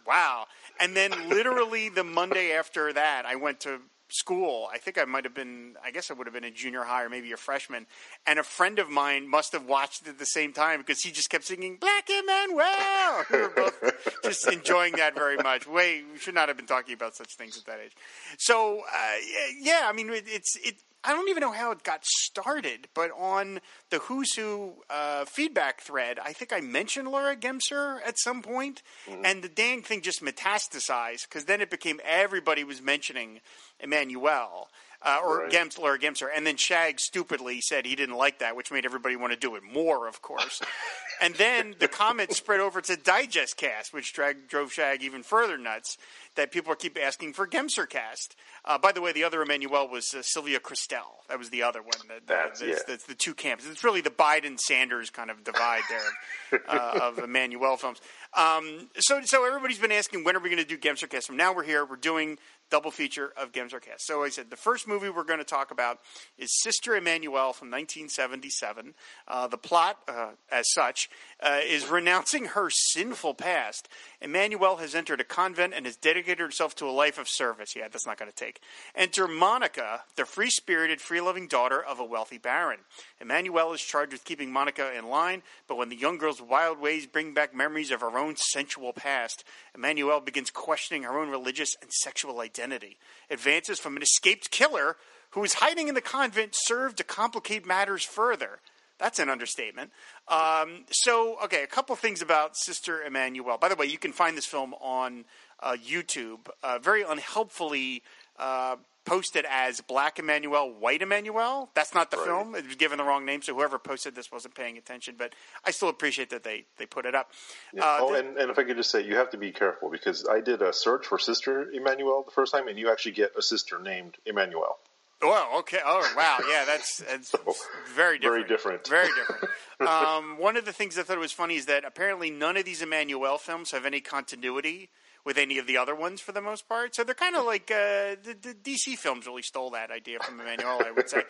wow. 0.05 0.45
And 0.81 0.95
then 0.95 1.11
literally 1.29 1.89
the 1.89 2.03
Monday 2.03 2.53
after 2.53 2.91
that, 2.93 3.25
I 3.25 3.35
went 3.35 3.61
to 3.61 3.79
school. 4.09 4.67
I 4.73 4.77
think 4.77 4.97
I 4.97 5.05
might 5.05 5.23
have 5.23 5.33
been, 5.33 5.75
I 5.83 5.91
guess 5.91 6.11
I 6.11 6.13
would 6.13 6.27
have 6.27 6.33
been 6.33 6.43
a 6.43 6.51
junior 6.51 6.83
high 6.83 7.03
or 7.03 7.09
maybe 7.09 7.31
a 7.31 7.37
freshman. 7.37 7.85
And 8.27 8.39
a 8.39 8.43
friend 8.43 8.77
of 8.79 8.89
mine 8.89 9.29
must 9.29 9.53
have 9.53 9.65
watched 9.65 10.01
it 10.01 10.09
at 10.09 10.19
the 10.19 10.25
same 10.25 10.53
time 10.53 10.79
because 10.79 11.01
he 11.01 11.11
just 11.11 11.29
kept 11.29 11.45
singing 11.45 11.77
Black 11.77 12.09
Emmanuel. 12.09 13.23
We 13.31 13.37
were 13.39 13.49
both 13.49 14.21
just 14.23 14.47
enjoying 14.51 14.93
that 14.93 15.15
very 15.15 15.37
much. 15.37 15.67
Wait, 15.67 16.03
we 16.11 16.19
should 16.19 16.35
not 16.35 16.49
have 16.49 16.57
been 16.57 16.65
talking 16.65 16.93
about 16.93 17.15
such 17.15 17.35
things 17.35 17.57
at 17.57 17.65
that 17.65 17.79
age. 17.83 17.93
So, 18.37 18.79
uh, 18.79 19.15
yeah, 19.59 19.83
I 19.85 19.93
mean, 19.93 20.09
it, 20.09 20.25
it's, 20.27 20.57
it, 20.57 20.75
I 21.03 21.13
don't 21.13 21.29
even 21.29 21.41
know 21.41 21.51
how 21.51 21.71
it 21.71 21.83
got 21.83 22.05
started, 22.05 22.87
but 22.93 23.09
on 23.17 23.59
the 23.89 23.97
Who's 23.99 24.35
Who 24.35 24.73
uh, 24.89 25.25
feedback 25.25 25.81
thread, 25.81 26.19
I 26.19 26.33
think 26.33 26.53
I 26.53 26.61
mentioned 26.61 27.07
Laura 27.07 27.35
Gemser 27.35 27.99
at 28.05 28.19
some 28.19 28.41
point, 28.43 28.83
and 29.23 29.43
the 29.43 29.49
dang 29.49 29.81
thing 29.81 30.01
just 30.01 30.23
metastasized 30.23 31.27
because 31.27 31.45
then 31.45 31.59
it 31.61 31.69
became 31.71 31.99
everybody 32.05 32.63
was 32.63 32.81
mentioning 32.81 33.39
Emmanuel. 33.79 34.69
Uh, 35.03 35.17
or 35.25 35.39
Right. 35.39 35.51
Gems, 35.51 35.79
Laura 35.79 35.97
Gemser, 35.97 36.27
and 36.31 36.45
then 36.45 36.57
Shag 36.57 36.99
stupidly 36.99 37.59
said 37.59 37.87
he 37.87 37.95
didn't 37.95 38.17
like 38.17 38.37
that, 38.37 38.55
which 38.55 38.71
made 38.71 38.85
everybody 38.85 39.15
want 39.15 39.33
to 39.33 39.39
do 39.39 39.55
it 39.55 39.63
more, 39.63 40.07
of 40.07 40.21
course. 40.21 40.61
and 41.23 41.33
then 41.33 41.73
the 41.79 41.87
comments 41.87 42.37
spread 42.37 42.59
over 42.59 42.81
to 42.81 42.95
Digest 42.97 43.57
Cast, 43.57 43.93
which 43.95 44.13
drag, 44.13 44.47
drove 44.47 44.71
Shag 44.71 45.01
even 45.01 45.23
further 45.23 45.57
nuts. 45.57 45.97
That 46.37 46.51
people 46.51 46.73
keep 46.75 46.97
asking 46.97 47.33
for 47.33 47.45
Gemser 47.45 47.89
Cast. 47.89 48.37
Uh, 48.63 48.77
by 48.77 48.93
the 48.93 49.01
way, 49.01 49.11
the 49.11 49.23
other 49.25 49.41
Emmanuel 49.41 49.89
was 49.89 50.13
uh, 50.13 50.21
Sylvia 50.21 50.59
Kristel. 50.61 51.27
That 51.27 51.37
was 51.37 51.49
the 51.49 51.61
other 51.63 51.81
one. 51.81 51.91
That, 52.07 52.25
That's- 52.25 52.59
that's, 52.59 52.69
yeah. 52.69 52.75
that's 52.87 53.03
the 53.05 53.15
two 53.15 53.33
camps. 53.33 53.67
It's 53.69 53.83
really 53.83 53.99
the 53.99 54.11
Biden 54.11 54.57
Sanders 54.57 55.09
kind 55.09 55.29
of 55.29 55.43
divide 55.43 55.81
there 55.89 56.61
uh, 56.69 56.99
of 57.01 57.19
Emmanuel 57.19 57.75
films. 57.75 57.99
Um, 58.37 58.89
so, 58.97 59.21
so 59.25 59.45
everybody's 59.45 59.79
been 59.79 59.91
asking 59.91 60.23
when 60.23 60.37
are 60.37 60.39
we 60.39 60.49
going 60.49 60.65
to 60.65 60.67
do 60.67 60.77
Gemser 60.77 61.09
Cast? 61.09 61.27
So 61.27 61.33
now 61.33 61.53
we're 61.53 61.63
here. 61.65 61.85
We're 61.85 61.97
doing 61.97 62.37
double 62.71 62.89
feature 62.89 63.31
of 63.37 63.51
Gemser 63.51 63.81
Cast. 63.81 64.07
So 64.07 64.23
I 64.23 64.29
said 64.29 64.49
the 64.49 64.55
first 64.55 64.87
movie 64.87 65.09
we're 65.09 65.25
going 65.25 65.39
to 65.39 65.45
talk 65.45 65.69
about 65.71 65.99
is 66.37 66.49
Sister 66.63 66.95
Emmanuel 66.95 67.53
from 67.53 67.69
1977. 67.69 68.95
Uh, 69.27 69.47
the 69.47 69.57
plot, 69.57 69.97
uh, 70.07 70.29
as 70.51 70.71
such, 70.73 71.09
uh, 71.43 71.59
is 71.63 71.87
renouncing 71.87 72.45
her 72.45 72.69
sinful 72.69 73.35
past. 73.35 73.89
Emmanuel 74.21 74.77
has 74.77 74.95
entered 74.95 75.19
a 75.19 75.25
convent 75.25 75.73
and 75.75 75.85
has 75.85 75.97
dedicated 75.97 76.39
herself 76.39 76.73
to 76.75 76.85
a 76.85 76.91
life 76.91 77.19
of 77.19 77.27
service. 77.27 77.75
Yeah, 77.75 77.89
that's 77.89 78.07
not 78.07 78.17
going 78.17 78.31
to 78.31 78.35
take. 78.35 78.61
Enter 78.95 79.27
Monica, 79.27 80.01
the 80.15 80.25
free 80.25 80.49
spirited, 80.49 81.01
free 81.01 81.21
loving 81.21 81.47
daughter 81.47 81.83
of 81.83 81.99
a 81.99 82.05
wealthy 82.05 82.37
baron. 82.37 82.79
Emmanuel 83.19 83.73
is 83.73 83.81
charged 83.81 84.13
with 84.13 84.23
keeping 84.23 84.51
Monica 84.51 84.97
in 84.97 85.09
line, 85.09 85.43
but 85.67 85.77
when 85.77 85.89
the 85.89 85.95
young 85.95 86.17
girl's 86.17 86.41
wild 86.41 86.79
ways 86.79 87.05
bring 87.05 87.33
back 87.33 87.53
memories 87.53 87.91
of 87.91 87.99
her 87.99 88.17
own 88.17 88.37
sensual 88.37 88.93
past, 88.93 89.43
Emmanuel 89.75 90.19
begins 90.19 90.49
questioning 90.49 91.03
her 91.03 91.17
own 91.17 91.29
religious 91.29 91.75
and 91.81 91.91
sexual 91.91 92.41
identity. 92.41 92.97
Advances 93.29 93.79
from 93.79 93.95
an 93.95 94.03
escaped 94.03 94.51
killer 94.51 94.97
who 95.31 95.43
is 95.43 95.55
hiding 95.55 95.87
in 95.87 95.95
the 95.95 96.01
convent 96.01 96.51
serve 96.53 96.95
to 96.95 97.03
complicate 97.03 97.65
matters 97.65 98.03
further. 98.03 98.59
That's 98.99 99.17
an 99.17 99.29
understatement. 99.29 99.91
Um, 100.27 100.85
so, 100.91 101.37
okay, 101.45 101.63
a 101.63 101.67
couple 101.67 101.95
things 101.95 102.21
about 102.21 102.55
Sister 102.55 103.01
Emmanuel. 103.01 103.57
By 103.57 103.69
the 103.69 103.75
way, 103.75 103.87
you 103.87 103.97
can 103.97 104.11
find 104.11 104.37
this 104.37 104.45
film 104.45 104.75
on 104.75 105.25
uh, 105.59 105.75
YouTube. 105.83 106.49
Uh, 106.61 106.77
very 106.77 107.01
unhelpfully 107.01 108.03
uh, 108.37 108.75
posted 109.05 109.45
as 109.49 109.81
Black 109.81 110.19
Emmanuel, 110.19 110.71
White 110.71 111.01
Emmanuel. 111.01 111.69
That's 111.73 111.93
not 111.93 112.11
the 112.11 112.17
Right. 112.17 112.25
film. 112.27 112.55
It 112.55 112.65
was 112.67 112.75
given 112.75 112.97
the 112.97 113.03
wrong 113.03 113.25
name, 113.25 113.41
so 113.41 113.53
whoever 113.55 113.79
posted 113.79 114.15
this 114.15 114.31
wasn't 114.31 114.55
paying 114.55 114.77
attention. 114.77 115.15
But 115.17 115.33
I 115.65 115.71
still 115.71 115.89
appreciate 115.89 116.29
that 116.29 116.43
they, 116.43 116.65
they 116.77 116.85
put 116.85 117.05
it 117.05 117.15
up. 117.15 117.31
Yeah. 117.73 117.83
Uh, 117.83 117.97
oh, 118.01 118.13
the- 118.13 118.19
and, 118.19 118.37
and 118.37 118.51
if 118.51 118.59
I 118.59 118.63
could 118.63 118.77
just 118.77 118.91
say, 118.91 119.01
you 119.03 119.15
have 119.15 119.29
to 119.31 119.37
be 119.37 119.51
careful 119.51 119.89
because 119.89 120.27
I 120.27 120.39
did 120.41 120.61
a 120.61 120.71
search 120.71 121.07
for 121.07 121.17
Sister 121.17 121.69
Emmanuel 121.71 122.23
the 122.23 122.31
first 122.31 122.53
time, 122.53 122.67
and 122.67 122.77
you 122.77 122.91
actually 122.91 123.13
get 123.13 123.31
a 123.37 123.41
sister 123.41 123.79
named 123.79 124.17
Emmanuel. 124.25 124.77
Oh, 125.23 125.59
okay. 125.59 125.79
Oh, 125.85 126.13
wow. 126.17 126.39
Yeah, 126.49 126.65
that's, 126.65 126.97
that's 126.97 127.31
very 127.95 128.17
very 128.17 128.43
different. 128.43 128.83
different. 128.83 128.87
Very 128.87 129.09
different. 129.15 129.53
um, 129.87 130.37
one 130.39 130.57
of 130.57 130.65
the 130.65 130.73
things 130.73 130.97
I 130.97 131.03
thought 131.03 131.19
was 131.19 131.31
funny 131.31 131.55
is 131.57 131.67
that 131.67 131.85
apparently 131.85 132.31
none 132.31 132.57
of 132.57 132.65
these 132.65 132.81
Emmanuel 132.81 133.37
films 133.37 133.69
have 133.71 133.85
any 133.85 133.99
continuity 134.01 134.89
with 135.23 135.37
any 135.37 135.57
of 135.57 135.67
the 135.67 135.77
other 135.77 135.95
ones 135.95 136.21
for 136.21 136.31
the 136.31 136.41
most 136.41 136.67
part. 136.67 136.95
So 136.95 137.03
they're 137.03 137.15
kind 137.15 137.35
of 137.35 137.45
like 137.45 137.69
uh, 137.71 138.15
the, 138.23 138.35
the 138.41 138.53
DC 138.53 138.97
films 138.97 139.27
really 139.27 139.41
stole 139.41 139.71
that 139.71 139.91
idea 139.91 140.19
from 140.19 140.39
Emmanuel, 140.39 140.81
I 140.83 140.91
would 140.91 141.09
say. 141.09 141.23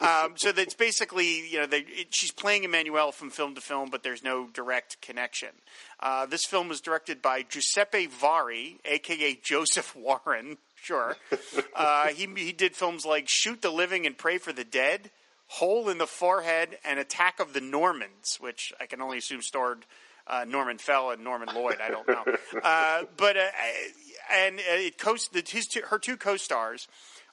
um, 0.00 0.34
so 0.36 0.52
that's 0.52 0.74
basically, 0.74 1.48
you 1.48 1.58
know, 1.58 1.66
they, 1.66 1.80
it, 1.80 2.14
she's 2.14 2.32
playing 2.32 2.64
Emmanuel 2.64 3.12
from 3.12 3.30
film 3.30 3.54
to 3.54 3.60
film, 3.60 3.88
but 3.90 4.02
there's 4.02 4.22
no 4.22 4.48
direct 4.52 5.00
connection. 5.00 5.50
Uh, 6.00 6.26
this 6.26 6.44
film 6.44 6.68
was 6.68 6.80
directed 6.80 7.22
by 7.22 7.42
Giuseppe 7.42 8.06
Vari, 8.06 8.78
aka 8.84 9.38
Joseph 9.42 9.96
Warren. 9.96 10.58
Sure. 10.80 11.16
Uh, 11.74 12.08
he, 12.08 12.26
he 12.36 12.52
did 12.52 12.74
films 12.74 13.06
like 13.06 13.28
Shoot 13.28 13.62
the 13.62 13.70
Living 13.70 14.04
and 14.06 14.18
Pray 14.18 14.38
for 14.38 14.52
the 14.52 14.64
Dead, 14.64 15.10
Hole 15.46 15.88
in 15.88 15.98
the 15.98 16.06
Forehead, 16.06 16.78
and 16.84 16.98
Attack 16.98 17.40
of 17.40 17.52
the 17.52 17.60
Normans, 17.60 18.36
which 18.40 18.72
I 18.80 18.86
can 18.86 19.00
only 19.00 19.18
assume 19.18 19.42
starred 19.42 19.86
uh, 20.28 20.44
Norman 20.46 20.78
Fell 20.78 21.10
and 21.10 21.24
Norman 21.24 21.48
Lloyd. 21.54 21.78
I 21.82 21.88
don't 21.90 22.06
know. 22.08 22.24
Uh, 22.62 23.02
but, 23.16 23.36
uh, 23.36 23.46
and 24.32 24.58
uh, 24.58 24.62
it 24.66 24.98
co- 24.98 25.16
his 25.46 25.66
two, 25.66 25.80
her 25.88 25.98
two 25.98 26.16
co 26.16 26.36
stars 26.36 26.86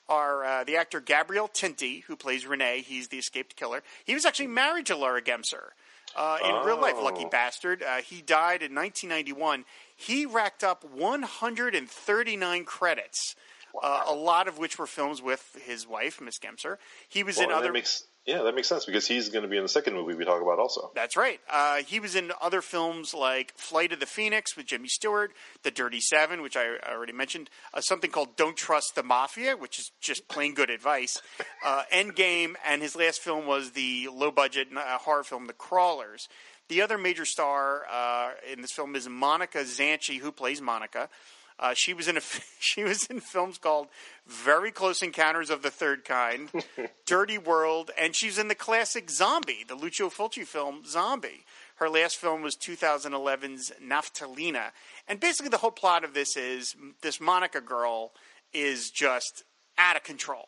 are 0.08 0.44
uh, 0.46 0.64
the 0.64 0.78
actor 0.78 1.00
Gabriel 1.02 1.48
Tinti, 1.48 2.04
who 2.04 2.16
plays 2.16 2.46
Renee. 2.46 2.82
He's 2.86 3.08
the 3.08 3.18
escaped 3.18 3.56
killer. 3.56 3.82
He 4.06 4.14
was 4.14 4.26
actually 4.26 4.48
married 4.48 4.86
to 4.88 4.96
Laura 4.96 5.22
Gemser. 5.22 5.70
Uh, 6.16 6.38
in 6.46 6.66
real 6.66 6.80
life, 6.80 6.96
lucky 7.02 7.24
Oh. 7.26 7.30
bastard. 7.30 7.84
Uh, 7.84 7.98
he 7.98 8.22
died 8.22 8.62
in 8.62 8.74
1991. 8.74 9.66
He 9.98 10.26
racked 10.26 10.64
up 10.64 10.86
139 10.86 12.64
credits, 12.66 13.36
uh, 13.82 14.04
a 14.08 14.14
lot 14.14 14.48
of 14.48 14.58
which 14.58 14.80
were 14.80 14.88
films 14.88 15.22
with 15.22 15.58
his 15.66 15.88
wife, 15.88 16.22
Miss 16.22 16.40
Gemser. 16.40 16.78
He 17.10 17.24
was 17.24 17.38
Well, 17.38 17.50
in 17.50 17.52
other. 17.56 17.74
makes 17.74 18.06
yeah, 18.26 18.42
that 18.42 18.56
makes 18.56 18.68
sense 18.68 18.86
because 18.86 19.08
he's 19.08 19.30
going 19.30 19.44
to 19.44 19.50
be 19.50 19.58
in 19.58 19.64
the 19.64 19.70
second 19.70 19.94
movie 19.94 20.16
we 20.16 20.26
talk 20.26 20.42
about 20.42 20.58
also. 20.58 20.92
That's 20.96 21.16
right. 21.16 21.40
Uh, 21.50 21.78
he 21.78 22.00
was 22.00 22.16
in 22.16 22.32
other 22.42 22.62
films 22.62 23.14
like 23.14 23.54
Flight 23.56 23.92
of 23.92 24.00
the 24.00 24.08
Phoenix 24.08 24.58
with 24.58 24.66
Jimmy 24.66 24.88
Stewart, 24.88 25.32
The 25.62 25.70
Dirty 25.70 26.02
Seven, 26.02 26.42
which 26.42 26.58
I 26.58 26.78
already 26.88 27.14
mentioned, 27.14 27.52
uh, 27.74 27.82
something 27.82 28.10
called 28.10 28.36
Don't 28.36 28.58
Trust 28.58 28.96
the 28.96 29.04
Mafia, 29.04 29.56
which 29.56 29.78
is 29.78 29.92
just 30.02 30.28
plain 30.28 30.56
good 30.56 30.72
advice, 30.72 31.22
uh, 31.64 31.84
Endgame, 31.94 32.56
and 32.66 32.82
his 32.82 32.96
last 32.96 33.22
film 33.22 33.46
was 33.46 33.72
the 33.72 34.10
low 34.12 34.32
budget 34.32 34.70
uh, 34.76 34.98
horror 34.98 35.24
film, 35.24 35.46
The 35.46 35.54
Crawlers. 35.54 36.28
The 36.68 36.82
other 36.82 36.98
major 36.98 37.26
star 37.26 37.86
uh, 37.92 38.32
in 38.52 38.62
this 38.62 38.72
film 38.72 38.96
is 38.96 39.08
Monica 39.08 39.60
Zanchi, 39.60 40.18
who 40.18 40.32
plays 40.32 40.62
Monica. 40.62 41.10
Uh, 41.58 41.74
she 41.74 41.94
was 41.94 42.08
in 42.08 42.18
a 42.18 42.22
she 42.60 42.84
was 42.84 43.06
in 43.06 43.20
films 43.20 43.58
called 43.58 43.88
Very 44.28 44.72
Close 44.72 45.02
Encounters 45.02 45.50
of 45.50 45.62
the 45.62 45.72
Third 45.72 46.04
Kind, 46.04 46.50
Dirty 47.06 47.38
World, 47.38 47.92
and 47.98 48.16
she's 48.16 48.38
in 48.38 48.48
the 48.48 48.56
classic 48.56 49.10
Zombie, 49.10 49.64
the 49.68 49.76
Lucio 49.76 50.10
Fulci 50.10 50.46
film 50.46 50.84
Zombie. 50.86 51.46
Her 51.76 51.90
last 51.90 52.18
film 52.18 52.42
was 52.42 52.56
2011's 52.56 53.72
Naftalina, 53.84 54.72
and 55.08 55.20
basically 55.20 55.50
the 55.50 55.58
whole 55.58 55.72
plot 55.72 56.04
of 56.04 56.14
this 56.14 56.38
is 56.38 56.76
this 57.02 57.20
Monica 57.20 57.62
girl 57.62 58.12
is 58.54 58.90
just 58.90 59.44
out 59.78 59.96
of 59.96 60.04
control, 60.04 60.48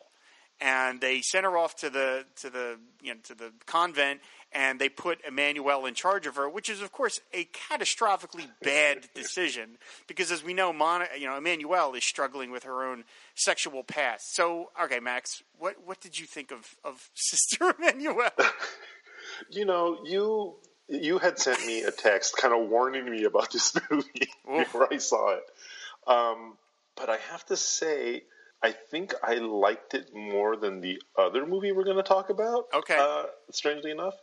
and 0.60 1.00
they 1.00 1.20
sent 1.20 1.44
her 1.44 1.56
off 1.56 1.76
to 1.76 1.90
the 1.90 2.24
to 2.36 2.50
the 2.50 2.78
you 3.02 3.14
know 3.14 3.20
to 3.24 3.34
the 3.34 3.52
convent 3.66 4.20
and 4.52 4.80
they 4.80 4.88
put 4.88 5.20
Emmanuel 5.26 5.86
in 5.86 5.94
charge 5.94 6.26
of 6.26 6.36
her, 6.36 6.48
which 6.48 6.68
is, 6.68 6.80
of 6.80 6.92
course, 6.92 7.20
a 7.32 7.44
catastrophically 7.46 8.48
bad 8.62 9.08
decision 9.14 9.76
because, 10.06 10.32
as 10.32 10.42
we 10.42 10.54
know, 10.54 10.72
Mon- 10.72 11.06
you 11.18 11.26
know, 11.26 11.38
Emmanuelle 11.38 11.96
is 11.96 12.04
struggling 12.04 12.50
with 12.50 12.64
her 12.64 12.84
own 12.84 13.04
sexual 13.34 13.84
past. 13.84 14.34
So, 14.34 14.70
okay, 14.82 15.00
Max, 15.00 15.42
what 15.58 15.76
what 15.84 16.00
did 16.00 16.18
you 16.18 16.26
think 16.26 16.50
of 16.50 16.76
of 16.84 17.10
Sister 17.14 17.74
Emmanuel? 17.78 18.30
you 19.50 19.64
know, 19.64 19.98
you 20.04 20.56
you 20.88 21.18
had 21.18 21.38
sent 21.38 21.64
me 21.66 21.82
a 21.82 21.90
text 21.90 22.36
kind 22.36 22.54
of 22.54 22.68
warning 22.68 23.10
me 23.10 23.24
about 23.24 23.52
this 23.52 23.74
movie 23.90 24.30
before 24.46 24.92
I 24.92 24.96
saw 24.98 25.36
it. 25.36 25.44
Um, 26.06 26.56
but 26.96 27.10
I 27.10 27.18
have 27.30 27.44
to 27.46 27.56
say, 27.56 28.22
I 28.62 28.72
think 28.72 29.14
I 29.22 29.34
liked 29.34 29.94
it 29.94 30.14
more 30.14 30.56
than 30.56 30.80
the 30.80 31.00
other 31.16 31.46
movie 31.46 31.72
we're 31.72 31.84
going 31.84 31.96
to 31.96 32.02
talk 32.02 32.30
about. 32.30 32.66
Okay. 32.74 32.96
Uh, 32.98 33.24
strangely 33.50 33.90
enough, 33.90 34.14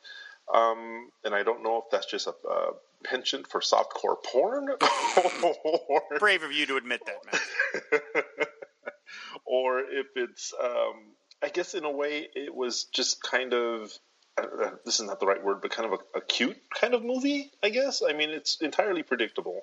um, 0.54 1.10
and 1.24 1.34
I 1.34 1.44
don't 1.44 1.64
know 1.64 1.78
if 1.78 1.86
that's 1.92 2.06
just 2.06 2.28
a, 2.28 2.34
a 2.48 2.72
penchant 3.04 3.48
for 3.48 3.62
softcore 3.62 4.22
porn, 4.24 4.70
or, 5.64 6.02
brave 6.20 6.44
of 6.44 6.52
you 6.52 6.66
to 6.68 6.76
admit 6.78 7.02
that, 7.06 7.26
man. 7.32 8.24
or 9.46 9.80
if 9.80 10.08
it's, 10.16 10.54
um, 10.62 11.14
I 11.42 11.50
guess, 11.50 11.74
in 11.74 11.86
a 11.86 11.92
way, 11.92 12.28
it 12.36 12.54
was 12.54 12.86
just 12.86 13.22
kind 13.22 13.54
of. 13.54 13.92
Uh, 14.38 14.72
this 14.84 15.00
is 15.00 15.06
not 15.06 15.22
the 15.22 15.26
right 15.26 15.42
word, 15.42 15.62
but 15.62 15.72
kind 15.72 15.94
of 15.94 15.98
a, 16.14 16.18
a, 16.18 16.22
cute 16.22 16.58
kind 16.78 16.94
of 16.94 17.06
movie, 17.06 17.50
I 17.64 17.70
guess. 17.70 18.04
I 18.06 18.12
mean, 18.12 18.32
it's 18.32 18.60
entirely 18.60 19.02
predictable. 19.02 19.62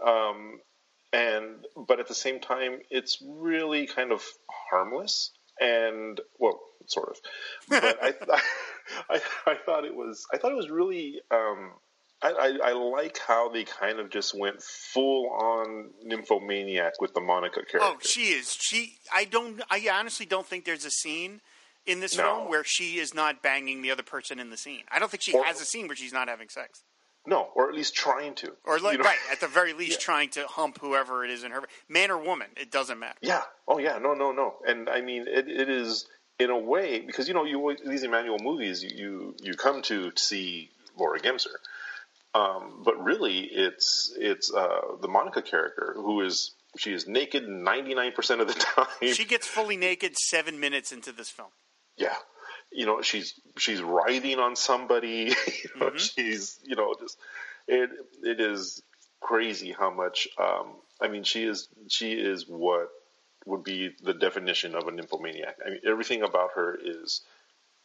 Um, 0.00 0.60
and 1.14 1.64
but 1.76 2.00
at 2.00 2.08
the 2.08 2.14
same 2.14 2.40
time, 2.40 2.80
it's 2.90 3.22
really 3.24 3.86
kind 3.86 4.12
of 4.12 4.22
harmless 4.70 5.30
and 5.60 6.20
well, 6.38 6.60
sort 6.86 7.10
of. 7.10 7.16
But 7.68 7.84
I, 8.02 8.12
I, 9.08 9.20
I, 9.46 9.54
thought 9.64 9.84
it 9.84 9.94
was 9.94 10.26
I 10.32 10.38
thought 10.38 10.52
it 10.52 10.56
was 10.56 10.70
really. 10.70 11.20
Um, 11.30 11.72
I, 12.22 12.30
I, 12.30 12.70
I, 12.70 12.72
like 12.72 13.18
how 13.18 13.50
they 13.50 13.64
kind 13.64 13.98
of 13.98 14.08
just 14.08 14.38
went 14.38 14.62
full 14.62 15.28
on 15.30 15.90
nymphomaniac 16.02 16.94
with 17.00 17.12
the 17.12 17.20
Monica 17.20 17.60
character. 17.70 17.80
Oh, 17.82 17.96
she 18.00 18.28
is. 18.28 18.56
She. 18.58 18.94
I 19.14 19.24
don't. 19.24 19.62
I 19.70 19.86
honestly 19.92 20.26
don't 20.26 20.46
think 20.46 20.64
there's 20.64 20.84
a 20.84 20.90
scene 20.90 21.42
in 21.86 22.00
this 22.00 22.16
no. 22.16 22.22
film 22.22 22.48
where 22.48 22.64
she 22.64 22.98
is 22.98 23.14
not 23.14 23.42
banging 23.42 23.82
the 23.82 23.90
other 23.90 24.02
person 24.02 24.38
in 24.38 24.50
the 24.50 24.56
scene. 24.56 24.82
I 24.90 24.98
don't 24.98 25.10
think 25.10 25.22
she 25.22 25.34
or, 25.34 25.44
has 25.44 25.60
a 25.60 25.64
scene 25.64 25.86
where 25.86 25.96
she's 25.96 26.12
not 26.12 26.28
having 26.28 26.48
sex. 26.48 26.82
No, 27.26 27.48
or 27.54 27.68
at 27.68 27.74
least 27.74 27.94
trying 27.94 28.34
to. 28.36 28.52
Or 28.64 28.78
like, 28.78 28.92
you 28.92 28.98
know? 28.98 29.04
right, 29.04 29.18
at 29.32 29.40
the 29.40 29.48
very 29.48 29.72
least, 29.72 29.92
Yeah. 29.92 30.04
trying 30.04 30.28
to 30.30 30.46
hump 30.46 30.78
whoever 30.80 31.24
it 31.24 31.30
is 31.30 31.42
in 31.42 31.52
her 31.52 31.62
man 31.88 32.10
or 32.10 32.18
woman. 32.18 32.48
It 32.56 32.70
doesn't 32.70 32.98
matter. 32.98 33.18
Yeah. 33.22 33.42
Oh, 33.66 33.78
yeah. 33.78 33.98
No, 33.98 34.12
no, 34.14 34.30
no. 34.32 34.56
And 34.66 34.88
I 34.90 35.00
mean, 35.00 35.26
it, 35.26 35.48
it 35.48 35.68
is 35.70 36.06
in 36.38 36.50
a 36.50 36.58
way 36.58 37.00
because 37.00 37.28
you 37.28 37.32
know 37.34 37.44
you 37.44 37.76
these 37.86 38.02
Emmanuel 38.02 38.38
movies 38.42 38.82
you 38.82 38.90
you, 38.94 39.36
you 39.40 39.54
come 39.54 39.80
to 39.82 40.10
see 40.16 40.68
Laura 40.98 41.20
Gemser, 41.20 41.54
um, 42.34 42.82
but 42.84 43.02
really 43.02 43.38
it's 43.40 44.12
it's 44.18 44.52
uh, 44.52 44.96
the 45.00 45.06
Monica 45.08 45.42
character 45.42 45.94
who 45.96 46.20
is 46.22 46.52
she 46.76 46.92
is 46.92 47.06
naked 47.06 47.48
ninety 47.48 47.94
nine 47.94 48.12
percent 48.12 48.40
of 48.40 48.48
the 48.48 48.54
time. 48.74 48.86
She 49.14 49.24
gets 49.24 49.46
fully 49.46 49.76
naked 49.76 50.18
seven 50.18 50.58
minutes 50.58 50.90
into 50.92 51.12
this 51.12 51.30
film. 51.30 51.50
yeah. 51.96 52.16
You 52.74 52.86
know 52.86 53.02
she's 53.02 53.34
she's 53.56 53.80
writhing 53.80 54.38
on 54.38 54.56
somebody. 54.56 55.32
you 55.46 55.80
know, 55.80 55.96
She's 55.96 56.58
you 56.64 56.76
know 56.76 56.94
just 57.00 57.16
it 57.68 57.90
it 58.22 58.40
is 58.40 58.82
crazy 59.20 59.72
how 59.72 59.90
much. 59.90 60.28
Um, 60.38 60.72
I 61.00 61.08
mean, 61.08 61.24
she 61.24 61.44
is 61.44 61.68
she 61.88 62.12
is 62.12 62.46
what 62.46 62.88
would 63.46 63.64
be 63.64 63.94
the 64.02 64.14
definition 64.14 64.74
of 64.74 64.88
a 64.88 64.92
nymphomaniac. 64.92 65.56
I 65.64 65.70
mean, 65.70 65.80
everything 65.86 66.22
about 66.22 66.50
her 66.54 66.78
is 66.82 67.20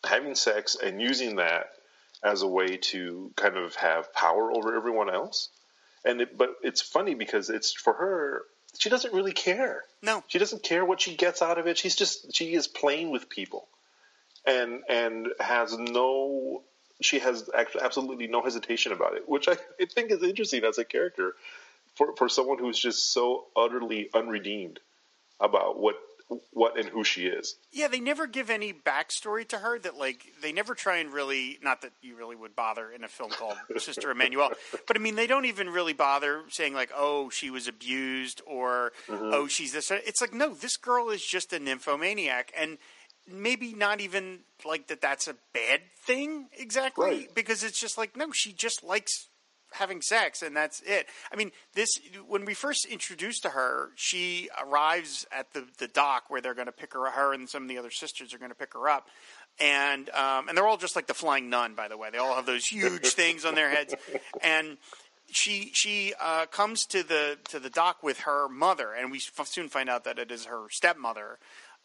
having 0.06 0.36
sex 0.36 0.78
and 0.82 1.02
using 1.02 1.38
that 1.38 1.67
as 2.23 2.41
a 2.41 2.47
way 2.47 2.78
to 2.78 3.32
kind 3.36 3.58
of 3.58 3.75
have 3.75 4.13
power 4.13 4.52
over 4.52 4.75
everyone 4.75 5.10
else. 5.10 5.49
And 6.06 6.21
it, 6.21 6.38
but 6.38 6.56
it's 6.63 6.82
funny 6.82 7.13
because 7.13 7.49
it's 7.49 7.73
for 7.73 7.93
her. 7.93 8.43
She 8.78 8.89
doesn't 8.89 9.13
really 9.13 9.34
care. 9.34 9.84
No, 10.02 10.23
she 10.28 10.39
doesn't 10.39 10.63
care 10.63 10.86
what 10.86 11.02
she 11.02 11.15
gets 11.15 11.41
out 11.41 11.58
of 11.58 11.67
it. 11.67 11.78
She's 11.78 11.95
just 11.95 12.34
she 12.34 12.54
is 12.54 12.67
playing 12.67 13.12
with 13.12 13.30
people, 13.30 13.67
and 14.45 14.82
and 14.89 15.28
has 15.39 15.78
no. 15.78 16.63
She 17.02 17.19
has 17.19 17.49
actually 17.58 17.82
absolutely 17.84 18.28
no 18.28 18.41
hesitation 18.41 18.91
about 18.91 19.15
it, 19.15 19.28
which 19.30 19.47
I, 19.47 19.54
I 19.80 19.86
think 19.86 20.12
is 20.12 20.21
interesting 20.21 20.65
as 20.65 20.78
a 20.78 20.84
character 20.84 21.34
for 21.95 22.13
for 22.17 22.28
someone 22.28 22.58
who's 22.60 22.78
just 22.78 23.13
so 23.13 23.45
utterly 23.56 24.10
unredeemed 24.13 24.80
about 25.39 25.80
what 25.80 25.95
what 26.52 26.78
and 26.78 26.88
who 26.89 27.04
she 27.04 27.25
is. 27.25 27.56
Yeah, 27.71 27.88
they 27.88 27.99
never 27.99 28.28
give 28.28 28.52
any 28.52 28.71
backstory 28.71 29.47
to 29.47 29.58
her 29.58 29.80
that 29.80 29.97
like 29.97 30.25
they 30.41 30.52
never 30.52 30.75
try 30.75 30.97
and 30.97 31.12
really 31.12 31.58
not 31.63 31.82
that 31.82 31.91
you 32.02 32.15
really 32.15 32.36
would 32.36 32.56
bother 32.56 32.91
in 32.91 33.04
a 33.04 33.08
film 33.08 33.32
called 33.32 33.58
Sister 33.78 34.12
Emmanuel, 34.12 34.52
but 34.86 34.95
I 34.95 34.99
mean 34.99 35.15
they 35.15 35.25
don't 35.25 35.45
even 35.45 35.69
really 35.69 35.93
bother 35.93 36.41
saying 36.49 36.73
like 36.73 36.91
oh 36.95 37.30
she 37.30 37.49
was 37.49 37.67
abused 37.67 38.41
or 38.45 38.91
Mhm. 39.08 39.34
oh 39.34 39.47
she's 39.47 39.71
this. 39.71 39.89
It's 39.89 40.21
like 40.21 40.34
no, 40.34 40.54
this 40.54 40.75
girl 40.78 41.10
is 41.10 41.25
just 41.25 41.52
a 41.54 41.60
nymphomaniac 41.60 42.52
and 42.56 42.78
maybe 43.32 43.74
not 43.74 44.02
even 44.02 44.39
like 44.65 44.88
that 44.88 45.02
that's 45.02 45.28
a 45.28 45.36
bad 45.54 45.82
thing 46.06 46.48
exactly 46.58 47.06
Right. 47.06 47.36
because 47.36 47.63
it's 47.63 47.80
just 47.80 47.98
like 47.98 48.15
no, 48.18 48.32
she 48.32 48.52
just 48.54 48.84
likes 48.84 49.28
having 49.74 50.02
sex 50.02 50.42
and 50.42 50.56
that's 50.58 50.82
it. 50.82 51.06
I 51.32 51.36
mean, 51.36 51.52
this 51.76 52.00
when 52.28 52.44
we 52.46 52.54
first 52.56 52.86
introduced 52.86 53.44
to 53.44 53.50
her, 53.50 53.89
she 53.96 54.50
arrives 54.60 55.26
at 55.32 55.54
the 55.54 55.65
the 55.78 55.88
dock 55.88 56.24
where 56.30 56.42
they're 56.42 56.56
going 56.56 56.65
to 56.65 56.72
pick 56.72 56.94
her. 56.94 57.06
Her 57.12 57.34
and 57.34 57.48
some 57.48 57.63
of 57.63 57.70
the 57.70 57.78
other 57.78 57.92
sisters 57.92 58.34
are 58.34 58.39
going 58.39 58.50
to 58.52 58.56
pick 58.56 58.74
her 58.74 58.89
up, 58.89 59.08
and 59.60 60.10
um, 60.10 60.48
and 60.50 60.58
they're 60.58 60.65
all 60.68 60.78
just 60.78 60.96
like 60.96 61.06
the 61.08 61.13
flying 61.13 61.50
nun. 61.50 61.76
By 61.76 61.88
the 61.88 61.98
way, 61.98 62.10
they 62.12 62.18
all 62.18 62.36
have 62.36 62.46
those 62.48 62.65
huge 62.65 63.06
things 63.10 63.46
on 63.46 63.56
their 63.56 63.70
heads, 63.70 63.94
and. 64.42 64.78
She 65.32 65.70
she 65.76 66.15
uh, 66.20 66.48
comes 66.48 66.88
to 66.88 67.04
the 67.04 67.38
to 67.50 67.60
the 67.60 67.70
dock 67.70 68.02
with 68.02 68.22
her 68.22 68.50
mother, 68.50 68.94
and 68.94 69.12
we 69.12 69.18
f- 69.20 69.46
soon 69.48 69.70
find 69.70 69.88
out 69.88 70.04
that 70.06 70.18
it 70.18 70.32
is 70.32 70.46
her 70.46 70.65
stepmother. 70.72 71.38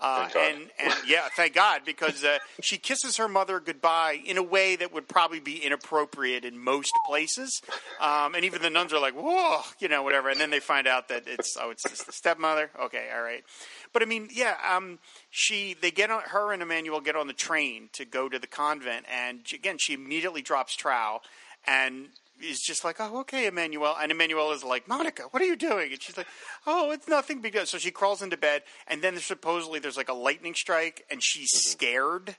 Uh, 0.04 0.28
and 0.38 0.70
and 0.78 0.94
yeah, 1.06 1.28
thank 1.34 1.54
God 1.54 1.80
because 1.86 2.22
uh, 2.24 2.38
she 2.60 2.76
kisses 2.76 3.16
her 3.16 3.26
mother 3.26 3.58
goodbye 3.58 4.20
in 4.24 4.36
a 4.36 4.42
way 4.42 4.76
that 4.76 4.92
would 4.92 5.08
probably 5.08 5.40
be 5.40 5.56
inappropriate 5.64 6.44
in 6.44 6.58
most 6.58 6.92
places, 7.06 7.62
um, 8.00 8.34
and 8.34 8.44
even 8.44 8.60
the 8.60 8.68
nuns 8.68 8.92
are 8.92 9.00
like, 9.00 9.14
"Whoa," 9.14 9.62
you 9.78 9.88
know, 9.88 10.02
whatever. 10.02 10.28
And 10.28 10.38
then 10.38 10.50
they 10.50 10.60
find 10.60 10.86
out 10.86 11.08
that 11.08 11.24
it's 11.26 11.56
oh, 11.58 11.70
it's 11.70 11.84
just 11.84 12.04
the 12.04 12.12
stepmother. 12.12 12.70
Okay, 12.84 13.08
all 13.14 13.22
right. 13.22 13.44
But 13.92 14.02
I 14.02 14.04
mean, 14.04 14.28
yeah, 14.30 14.56
um, 14.70 14.98
she 15.30 15.74
they 15.80 15.90
get 15.90 16.10
on 16.10 16.22
her 16.22 16.52
and 16.52 16.62
Emmanuel 16.62 17.00
get 17.00 17.16
on 17.16 17.26
the 17.26 17.32
train 17.32 17.88
to 17.94 18.04
go 18.04 18.28
to 18.28 18.38
the 18.38 18.46
convent, 18.46 19.06
and 19.10 19.40
she- 19.44 19.56
again, 19.56 19.78
she 19.78 19.94
immediately 19.94 20.42
drops 20.42 20.76
trow 20.76 21.20
and 21.66 22.08
is 22.44 22.60
just 22.60 22.84
like, 22.84 22.96
oh, 23.00 23.20
okay, 23.20 23.46
Emmanuel. 23.46 23.96
And 24.00 24.12
Emmanuel 24.12 24.52
is 24.52 24.62
like, 24.62 24.86
Monica, 24.88 25.22
what 25.30 25.42
are 25.42 25.46
you 25.46 25.56
doing? 25.56 25.92
And 25.92 26.02
she's 26.02 26.16
like, 26.16 26.26
oh, 26.66 26.90
it's 26.90 27.08
nothing 27.08 27.40
big 27.40 27.54
deal. 27.54 27.66
So 27.66 27.78
she 27.78 27.90
crawls 27.90 28.22
into 28.22 28.36
bed, 28.36 28.62
and 28.86 29.02
then 29.02 29.18
supposedly 29.18 29.78
there's 29.80 29.96
like 29.96 30.08
a 30.08 30.14
lightning 30.14 30.54
strike, 30.54 31.04
and 31.10 31.22
she's 31.22 31.50
scared, 31.50 32.36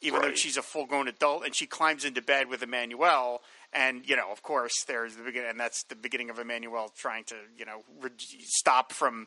even 0.00 0.22
though 0.22 0.34
she's 0.34 0.56
a 0.56 0.62
full 0.62 0.86
grown 0.86 1.08
adult, 1.08 1.44
and 1.44 1.54
she 1.54 1.66
climbs 1.66 2.04
into 2.04 2.22
bed 2.22 2.48
with 2.48 2.62
Emmanuel. 2.62 3.42
And 3.72 4.08
you 4.08 4.16
know, 4.16 4.30
of 4.32 4.42
course, 4.42 4.84
there's 4.86 5.16
the 5.16 5.22
beginning, 5.22 5.50
and 5.50 5.60
that's 5.60 5.82
the 5.84 5.96
beginning 5.96 6.30
of 6.30 6.38
Emmanuel 6.38 6.90
trying 6.96 7.24
to, 7.24 7.34
you 7.56 7.66
know, 7.66 7.82
re- 8.00 8.10
stop 8.16 8.92
from 8.92 9.26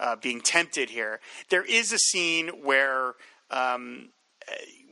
uh, 0.00 0.16
being 0.16 0.40
tempted 0.40 0.90
here. 0.90 1.20
There 1.50 1.64
is 1.64 1.92
a 1.92 1.98
scene 1.98 2.48
where 2.64 3.14
um, 3.50 4.08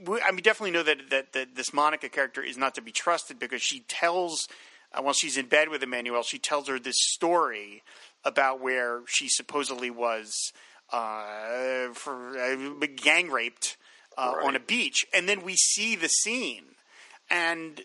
we, 0.07 0.21
I 0.21 0.31
mean, 0.31 0.43
definitely 0.43 0.73
know 0.73 0.83
that, 0.83 1.11
that 1.11 1.33
that 1.33 1.55
this 1.55 1.73
Monica 1.73 2.09
character 2.09 2.43
is 2.43 2.57
not 2.57 2.75
to 2.75 2.83
be 2.83 2.93
trusted 2.93 3.39
because 3.39 3.63
she 3.63 3.81
tells, 3.89 4.49
uh, 4.95 5.03
while 5.03 5.15
she's 5.15 5.37
in 5.37 5.47
bed 5.47 5.69
with 5.69 5.83
Emmanuel, 5.83 6.23
she 6.23 6.39
tells 6.39 6.69
her 6.69 6.79
this 6.79 7.01
story 7.01 7.83
about 8.25 8.61
where 8.61 9.03
she 9.07 9.29
supposedly 9.29 9.91
was 9.91 10.53
uh, 10.93 11.89
for 11.93 12.39
uh, 12.39 12.87
gang 12.97 13.31
raped 13.31 13.77
uh, 14.17 14.35
on 14.43 14.55
a 14.57 14.61
beach, 14.61 15.07
and 15.13 15.29
then 15.29 15.43
we 15.43 15.57
see 15.57 15.97
the 15.97 16.09
scene, 16.09 16.65
and 17.31 17.83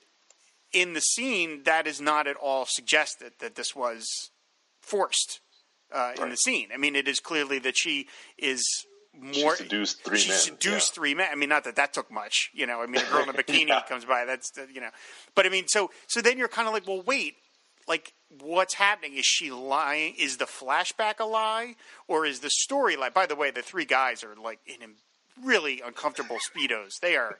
in 0.71 0.93
the 0.93 1.01
scene, 1.01 1.63
that 1.63 1.87
is 1.87 1.99
not 1.99 2.27
at 2.27 2.35
all 2.35 2.65
suggested 2.67 3.33
that 3.39 3.55
this 3.55 3.75
was 3.75 4.29
forced 4.81 5.39
uh, 5.91 6.11
in 6.21 6.29
the 6.29 6.37
scene. 6.37 6.69
I 6.73 6.77
mean, 6.77 6.95
it 6.95 7.07
is 7.07 7.19
clearly 7.19 7.59
that 7.59 7.77
she 7.77 8.07
is 8.37 8.63
more 9.13 9.55
She 9.55 9.63
seduced 9.63 10.03
three 10.03 10.17
she 10.19 10.29
men, 10.29 10.37
seduced 10.37 10.91
yeah. 10.91 10.95
three 10.95 11.13
men. 11.15 11.27
I 11.31 11.35
mean, 11.35 11.49
not 11.49 11.63
that 11.65 11.75
that 11.77 11.93
took 11.93 12.11
much. 12.11 12.49
You 12.53 12.67
know, 12.67 12.81
I 12.81 12.85
mean, 12.85 13.01
a 13.01 13.11
girl 13.11 13.23
in 13.23 13.29
a 13.29 13.33
bikini 13.43 13.85
comes 13.87 14.05
by. 14.05 14.25
That's 14.25 14.51
you 14.73 14.81
know, 14.81 14.89
but 15.35 15.45
I 15.45 15.49
mean, 15.49 15.67
so 15.67 15.91
so 16.07 16.21
then 16.21 16.37
you're 16.37 16.47
kind 16.47 16.67
of 16.67 16.73
like, 16.73 16.87
well, 16.87 17.01
wait. 17.01 17.35
like 17.87 18.13
what's 18.39 18.75
happening. 18.75 19.17
Is 19.17 19.25
she 19.25 19.51
lying? 19.51 20.13
Is 20.17 20.37
the 20.37 20.45
flashback 20.45 21.19
a 21.19 21.25
lie, 21.25 21.75
or 22.07 22.25
is 22.25 22.39
the 22.41 22.49
story 22.49 22.95
lie? 22.95 23.09
By 23.09 23.25
the 23.25 23.35
way, 23.35 23.51
the 23.51 23.61
three 23.63 23.85
guys 23.85 24.23
are 24.23 24.35
like 24.35 24.59
in 24.67 24.95
really 25.43 25.81
uncomfortable 25.81 26.37
speedos. 26.37 26.99
They 27.01 27.15
are 27.15 27.39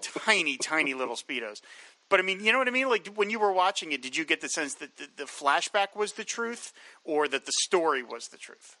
tiny, 0.00 0.56
tiny 0.56 0.94
little 0.94 1.16
speedos. 1.16 1.60
But 2.08 2.20
I 2.20 2.22
mean, 2.22 2.44
you 2.44 2.52
know 2.52 2.58
what 2.58 2.68
I 2.68 2.70
mean? 2.70 2.88
Like 2.88 3.08
when 3.14 3.30
you 3.30 3.38
were 3.38 3.52
watching 3.52 3.92
it, 3.92 4.02
did 4.02 4.16
you 4.16 4.24
get 4.24 4.40
the 4.40 4.48
sense 4.48 4.74
that 4.76 4.96
the, 4.96 5.08
the 5.16 5.24
flashback 5.24 5.96
was 5.96 6.12
the 6.14 6.24
truth, 6.24 6.72
or 7.04 7.28
that 7.28 7.46
the 7.46 7.52
story 7.52 8.02
was 8.02 8.28
the 8.28 8.36
truth? 8.38 8.76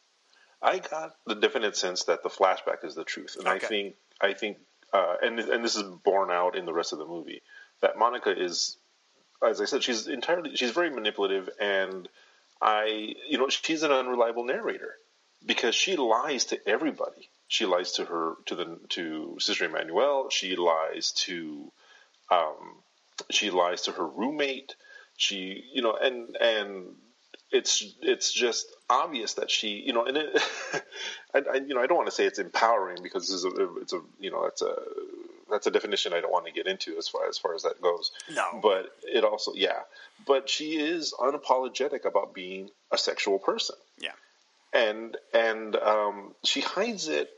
I 0.64 0.78
got 0.78 1.14
the 1.26 1.34
definite 1.34 1.76
sense 1.76 2.04
that 2.04 2.22
the 2.22 2.30
flashback 2.30 2.84
is 2.84 2.94
the 2.94 3.04
truth, 3.04 3.36
and 3.38 3.46
Okay. 3.46 3.66
I 3.66 3.68
think 3.68 3.94
I 4.20 4.32
think, 4.32 4.58
uh, 4.92 5.16
and 5.22 5.38
and 5.38 5.64
this 5.64 5.76
is 5.76 5.82
borne 5.82 6.30
out 6.30 6.56
in 6.56 6.64
the 6.64 6.72
rest 6.72 6.92
of 6.92 6.98
the 6.98 7.06
movie 7.06 7.42
that 7.82 7.98
Monica 7.98 8.30
is, 8.30 8.78
as 9.46 9.60
I 9.60 9.66
said, 9.66 9.82
she's 9.82 10.06
entirely 10.06 10.56
she's 10.56 10.70
very 10.70 10.90
manipulative, 10.90 11.50
and 11.60 12.08
I 12.62 13.14
you 13.28 13.38
know 13.38 13.48
she's 13.50 13.82
an 13.82 13.92
unreliable 13.92 14.44
narrator 14.44 14.94
because 15.44 15.74
she 15.74 15.96
lies 15.96 16.46
to 16.46 16.68
everybody. 16.68 17.28
She 17.48 17.66
lies 17.66 17.92
to 17.92 18.06
her 18.06 18.34
to 18.46 18.54
the 18.54 18.80
to 18.90 19.36
Sister 19.40 19.66
Emmanuel. 19.66 20.30
She 20.30 20.56
lies 20.56 21.12
to 21.26 21.70
um, 22.30 22.76
she 23.30 23.50
lies 23.50 23.82
to 23.82 23.92
her 23.92 24.06
roommate. 24.06 24.76
She 25.16 25.64
you 25.74 25.82
know 25.82 25.94
and 25.94 26.36
and 26.40 26.96
it's 27.50 27.84
it's 28.02 28.32
just 28.32 28.66
obvious 28.90 29.34
that 29.34 29.50
she 29.50 29.68
you 29.86 29.92
know 29.92 30.04
and 30.04 30.16
it, 30.16 30.42
I, 31.34 31.38
I 31.38 31.54
you 31.56 31.74
know 31.74 31.80
I 31.80 31.86
don't 31.86 31.96
want 31.96 32.08
to 32.08 32.14
say 32.14 32.24
it's 32.26 32.38
empowering 32.38 32.98
because 33.02 33.22
this 33.28 33.36
is 33.36 33.44
a, 33.44 33.76
it's 33.80 33.92
a 33.92 34.00
you 34.18 34.30
know 34.30 34.42
that's 34.44 34.62
a 34.62 34.74
that's 35.50 35.66
a 35.66 35.70
definition 35.70 36.12
I 36.12 36.20
don't 36.20 36.32
want 36.32 36.46
to 36.46 36.52
get 36.52 36.66
into 36.66 36.96
as 36.96 37.06
far 37.06 37.28
as 37.28 37.38
far 37.38 37.54
as 37.54 37.62
that 37.62 37.80
goes. 37.80 38.10
No. 38.34 38.60
but 38.62 38.86
it 39.02 39.24
also 39.24 39.52
yeah, 39.54 39.80
but 40.26 40.48
she 40.48 40.76
is 40.78 41.14
unapologetic 41.18 42.04
about 42.06 42.34
being 42.34 42.70
a 42.90 42.98
sexual 42.98 43.38
person 43.38 43.76
Yeah. 44.00 44.12
and 44.72 45.16
and 45.32 45.76
um, 45.76 46.34
she 46.44 46.60
hides 46.60 47.08
it 47.08 47.30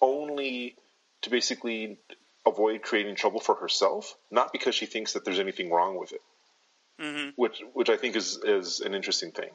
only 0.00 0.76
to 1.22 1.30
basically 1.30 1.98
avoid 2.46 2.82
creating 2.82 3.16
trouble 3.16 3.40
for 3.40 3.56
herself, 3.56 4.14
not 4.30 4.52
because 4.52 4.74
she 4.74 4.86
thinks 4.86 5.12
that 5.14 5.24
there's 5.24 5.40
anything 5.40 5.70
wrong 5.70 5.98
with 5.98 6.12
it. 6.12 6.20
Mm-hmm. 7.00 7.30
Which 7.36 7.62
which 7.74 7.88
I 7.90 7.96
think 7.96 8.16
is 8.16 8.38
is 8.44 8.80
an 8.80 8.94
interesting 8.94 9.30
thing. 9.32 9.50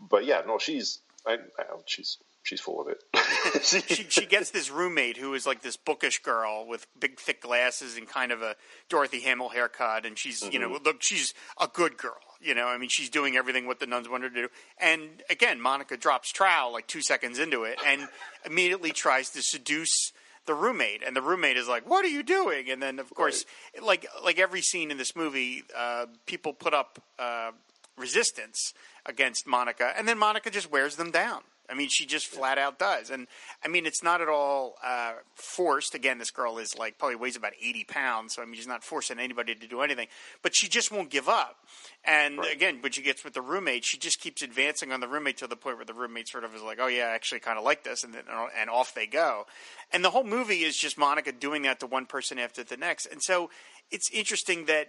But 0.00 0.24
yeah, 0.24 0.42
no, 0.46 0.58
she's 0.58 1.00
I, 1.26 1.34
I 1.58 1.64
she's 1.86 2.18
she's 2.42 2.60
full 2.60 2.80
of 2.80 2.88
it. 2.88 3.02
she 3.62 4.06
she 4.08 4.26
gets 4.26 4.50
this 4.50 4.70
roommate 4.70 5.16
who 5.16 5.34
is 5.34 5.46
like 5.46 5.62
this 5.62 5.76
bookish 5.76 6.22
girl 6.22 6.66
with 6.66 6.86
big 6.98 7.18
thick 7.18 7.42
glasses 7.42 7.96
and 7.96 8.08
kind 8.08 8.32
of 8.32 8.42
a 8.42 8.56
Dorothy 8.88 9.20
Hamill 9.20 9.50
haircut, 9.50 10.06
and 10.06 10.18
she's 10.18 10.42
you 10.52 10.58
know 10.58 10.70
Mhm. 10.70 10.84
look 10.84 11.02
she's 11.02 11.34
a 11.60 11.68
good 11.68 11.96
girl. 11.98 12.16
You 12.40 12.54
know, 12.54 12.68
I 12.68 12.78
mean, 12.78 12.88
she's 12.88 13.10
doing 13.10 13.36
everything 13.36 13.66
what 13.66 13.80
the 13.80 13.86
nuns 13.86 14.08
want 14.08 14.22
her 14.22 14.30
to 14.30 14.42
do. 14.42 14.48
And 14.78 15.24
again, 15.28 15.60
Monica 15.60 15.96
drops 15.96 16.30
trowel 16.30 16.72
like 16.72 16.86
two 16.86 17.02
seconds 17.02 17.40
into 17.40 17.64
it, 17.64 17.80
and 17.84 18.06
immediately 18.44 18.92
tries 18.92 19.30
to 19.30 19.42
seduce 19.42 20.12
the 20.48 20.54
roommate. 20.54 21.04
And 21.06 21.14
the 21.14 21.22
roommate 21.22 21.56
is 21.56 21.68
like, 21.68 21.88
"What 21.88 22.04
are 22.04 22.08
you 22.08 22.24
doing?" 22.24 22.68
And 22.68 22.82
then, 22.82 22.98
of 22.98 23.14
course, 23.14 23.44
like 23.80 24.04
like 24.24 24.40
every 24.40 24.62
scene 24.62 24.90
in 24.90 24.98
this 24.98 25.14
movie, 25.14 25.62
uh, 25.76 26.06
people 26.26 26.52
put 26.52 26.74
up 26.74 27.00
uh, 27.20 27.52
resistance 27.96 28.74
against 29.06 29.46
Monica, 29.46 29.92
and 29.96 30.08
then 30.08 30.18
Monica 30.18 30.50
just 30.50 30.72
wears 30.72 30.96
them 30.96 31.12
down. 31.12 31.42
I 31.70 31.74
mean, 31.74 31.88
she 31.90 32.06
just 32.06 32.26
flat 32.26 32.58
out 32.58 32.78
does. 32.78 33.10
And 33.10 33.26
I 33.64 33.68
mean, 33.68 33.86
it's 33.86 34.02
not 34.02 34.20
at 34.20 34.28
all 34.28 34.76
uh, 34.84 35.14
forced. 35.34 35.94
Again, 35.94 36.18
this 36.18 36.30
girl 36.30 36.58
is 36.58 36.76
like 36.78 36.98
probably 36.98 37.16
weighs 37.16 37.36
about 37.36 37.52
80 37.60 37.84
pounds. 37.84 38.34
So 38.34 38.42
I 38.42 38.46
mean, 38.46 38.54
she's 38.54 38.66
not 38.66 38.82
forcing 38.82 39.18
anybody 39.18 39.54
to 39.54 39.66
do 39.66 39.82
anything, 39.82 40.08
but 40.42 40.56
she 40.56 40.68
just 40.68 40.90
won't 40.90 41.10
give 41.10 41.28
up. 41.28 41.56
And 42.04 42.40
again, 42.44 42.78
when 42.80 42.92
she 42.92 43.02
gets 43.02 43.24
with 43.24 43.34
the 43.34 43.42
roommate, 43.42 43.84
she 43.84 43.98
just 43.98 44.20
keeps 44.20 44.42
advancing 44.42 44.92
on 44.92 45.00
the 45.00 45.08
roommate 45.08 45.36
to 45.38 45.46
the 45.46 45.56
point 45.56 45.76
where 45.76 45.84
the 45.84 45.94
roommate 45.94 46.28
sort 46.28 46.44
of 46.44 46.54
is 46.54 46.62
like, 46.62 46.78
oh, 46.80 46.86
yeah, 46.86 47.04
I 47.04 47.10
actually 47.10 47.40
kind 47.40 47.58
of 47.58 47.64
like 47.64 47.84
this. 47.84 48.04
And 48.04 48.14
then, 48.14 48.22
and 48.56 48.70
off 48.70 48.94
they 48.94 49.06
go. 49.06 49.46
And 49.92 50.04
the 50.04 50.10
whole 50.10 50.24
movie 50.24 50.62
is 50.62 50.76
just 50.76 50.96
Monica 50.96 51.32
doing 51.32 51.62
that 51.62 51.80
to 51.80 51.86
one 51.86 52.06
person 52.06 52.38
after 52.38 52.62
the 52.64 52.76
next. 52.76 53.06
And 53.06 53.22
so 53.22 53.50
it's 53.90 54.10
interesting 54.10 54.66
that 54.66 54.88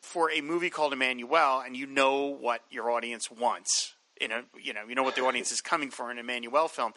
for 0.00 0.30
a 0.30 0.40
movie 0.40 0.70
called 0.70 0.92
Emmanuel, 0.92 1.60
and 1.64 1.76
you 1.76 1.86
know 1.86 2.26
what 2.26 2.60
your 2.70 2.90
audience 2.90 3.30
wants. 3.30 3.94
You 4.20 4.28
know, 4.28 4.42
you 4.62 4.72
know, 4.72 4.82
you 4.88 4.94
know 4.94 5.02
what 5.02 5.16
the 5.16 5.24
audience 5.24 5.50
is 5.50 5.60
coming 5.60 5.90
for 5.90 6.10
in 6.10 6.18
an 6.18 6.24
Emmanuel 6.24 6.68
film. 6.68 6.92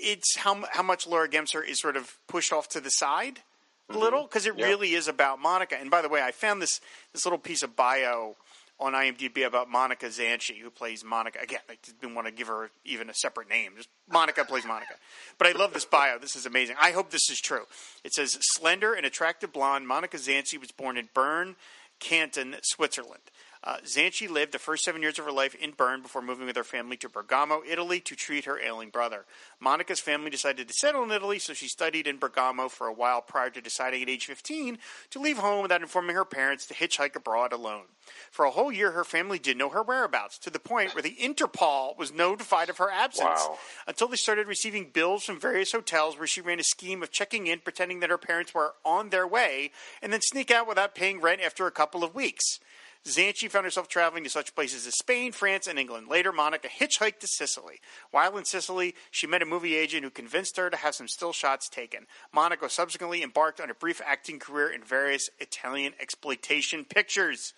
It's 0.00 0.36
how 0.36 0.64
how 0.72 0.82
much 0.82 1.06
Laura 1.06 1.28
Gemser 1.28 1.66
is 1.66 1.80
sort 1.80 1.96
of 1.96 2.18
pushed 2.26 2.52
off 2.52 2.68
to 2.70 2.80
the 2.80 2.90
side 2.90 3.40
a 3.88 3.92
mm-hmm. 3.92 4.00
little 4.02 4.22
because 4.22 4.46
it 4.46 4.54
Yeah. 4.56 4.66
really 4.66 4.94
is 4.94 5.08
about 5.08 5.38
Monica. 5.38 5.76
And 5.78 5.90
by 5.90 6.02
the 6.02 6.08
way, 6.08 6.22
I 6.22 6.30
found 6.30 6.62
this 6.62 6.80
this 7.12 7.24
little 7.24 7.38
piece 7.38 7.62
of 7.62 7.74
bio 7.76 8.36
on 8.80 8.92
IMDb 8.92 9.44
about 9.44 9.68
Monica 9.68 10.06
Zanchi, 10.06 10.58
who 10.58 10.70
plays 10.70 11.02
Monica. 11.04 11.40
Again, 11.42 11.60
I 11.68 11.76
didn't 12.00 12.14
want 12.14 12.28
to 12.28 12.32
give 12.32 12.46
her 12.46 12.70
even 12.84 13.10
a 13.10 13.14
separate 13.14 13.48
name. 13.48 13.72
Just 13.76 13.88
Monica 14.08 14.44
plays 14.44 14.64
Monica. 14.64 14.94
But 15.36 15.48
I 15.48 15.52
love 15.52 15.72
this 15.72 15.84
bio. 15.84 16.18
This 16.18 16.36
is 16.36 16.46
amazing. 16.46 16.76
I 16.80 16.92
hope 16.92 17.10
this 17.10 17.28
is 17.28 17.40
true. 17.40 17.64
It 18.04 18.14
says 18.14 18.38
slender 18.40 18.94
and 18.94 19.04
attractive 19.04 19.52
blonde 19.52 19.88
Monica 19.88 20.16
Zanchi 20.16 20.60
was 20.60 20.70
born 20.70 20.96
in 20.96 21.08
Bern, 21.12 21.56
Canton, 21.98 22.54
Switzerland. 22.62 23.22
Uh, 23.64 23.78
Zanchi 23.84 24.30
lived 24.30 24.52
the 24.52 24.58
first 24.58 24.84
seven 24.84 25.02
years 25.02 25.18
of 25.18 25.24
her 25.24 25.32
life 25.32 25.54
in 25.56 25.72
Bern 25.72 26.00
before 26.02 26.22
moving 26.22 26.46
with 26.46 26.56
her 26.56 26.64
family 26.64 26.96
to 26.98 27.08
Bergamo, 27.08 27.62
Italy, 27.68 28.00
to 28.00 28.14
treat 28.14 28.44
her 28.44 28.58
ailing 28.60 28.90
brother. 28.90 29.24
Monica's 29.60 29.98
family 30.00 30.30
decided 30.30 30.68
to 30.68 30.74
settle 30.74 31.02
in 31.02 31.10
Italy, 31.10 31.38
so 31.38 31.52
she 31.54 31.66
studied 31.68 32.06
in 32.06 32.18
Bergamo 32.18 32.68
for 32.68 32.86
a 32.86 32.92
while 32.92 33.20
prior 33.20 33.50
to 33.50 33.60
deciding 33.60 34.02
at 34.02 34.08
age 34.08 34.26
15 34.26 34.78
to 35.10 35.18
leave 35.18 35.38
home 35.38 35.62
without 35.62 35.82
informing 35.82 36.14
her 36.14 36.24
parents 36.24 36.66
to 36.66 36.74
hitchhike 36.74 37.16
abroad 37.16 37.52
alone. 37.52 37.84
For 38.30 38.44
a 38.44 38.50
whole 38.50 38.70
year, 38.72 38.92
her 38.92 39.04
family 39.04 39.38
didn't 39.38 39.58
know 39.58 39.68
her 39.70 39.82
whereabouts, 39.82 40.38
to 40.38 40.50
the 40.50 40.58
point 40.60 40.94
where 40.94 41.02
the 41.02 41.16
Interpol 41.20 41.98
was 41.98 42.12
notified 42.12 42.70
of 42.70 42.78
her 42.78 42.90
absence 42.90 43.40
Wow. 43.40 43.58
until 43.86 44.08
they 44.08 44.16
started 44.16 44.46
receiving 44.46 44.90
bills 44.90 45.24
from 45.24 45.40
various 45.40 45.72
hotels 45.72 46.16
where 46.16 46.26
she 46.26 46.40
ran 46.40 46.60
a 46.60 46.64
scheme 46.64 47.02
of 47.02 47.10
checking 47.10 47.48
in, 47.48 47.58
pretending 47.58 48.00
that 48.00 48.10
her 48.10 48.18
parents 48.18 48.54
were 48.54 48.74
on 48.84 49.10
their 49.10 49.26
way, 49.26 49.72
and 50.00 50.12
then 50.12 50.20
sneak 50.22 50.50
out 50.50 50.68
without 50.68 50.94
paying 50.94 51.20
rent 51.20 51.40
after 51.42 51.66
a 51.66 51.70
couple 51.72 52.04
of 52.04 52.14
weeks. 52.14 52.60
Zanchi 53.06 53.50
found 53.50 53.64
herself 53.64 53.88
traveling 53.88 54.24
to 54.24 54.30
such 54.30 54.54
places 54.54 54.86
as 54.86 54.96
Spain, 54.98 55.32
France, 55.32 55.66
and 55.66 55.78
England. 55.78 56.08
Later, 56.08 56.32
Monica 56.32 56.68
hitchhiked 56.68 57.20
to 57.20 57.26
Sicily. 57.26 57.80
While 58.10 58.36
in 58.36 58.44
Sicily, 58.44 58.94
she 59.10 59.26
met 59.26 59.42
a 59.42 59.46
movie 59.46 59.76
agent 59.76 60.04
who 60.04 60.10
convinced 60.10 60.56
her 60.56 60.68
to 60.68 60.76
have 60.76 60.94
some 60.94 61.08
still 61.08 61.32
shots 61.32 61.68
taken. 61.68 62.06
Monica 62.32 62.68
subsequently 62.68 63.22
embarked 63.22 63.60
on 63.60 63.70
a 63.70 63.74
brief 63.74 64.00
acting 64.04 64.38
career 64.38 64.70
in 64.70 64.82
various 64.82 65.30
Italian 65.38 65.94
exploitation 66.00 66.84
pictures. 66.84 67.54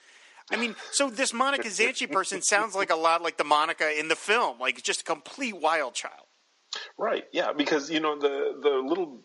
I 0.50 0.56
mean, 0.56 0.74
so 0.92 1.10
this 1.10 1.32
Monica 1.32 1.68
Zanchi 1.68 2.10
person 2.10 2.42
sounds 2.42 2.74
like 2.74 2.90
a 2.90 2.96
lot 2.96 3.22
like 3.22 3.36
the 3.36 3.44
Monica 3.44 3.98
in 3.98 4.08
the 4.08 4.16
film, 4.16 4.58
like 4.58 4.82
just 4.82 5.02
a 5.02 5.04
complete 5.04 5.56
wild 5.56 5.94
child. 5.94 6.26
Right. 6.98 7.24
Yeah, 7.32 7.52
because 7.52 7.90
you 7.90 8.00
know 8.00 8.18
the 8.18 8.58
the 8.60 8.82
little 8.84 9.20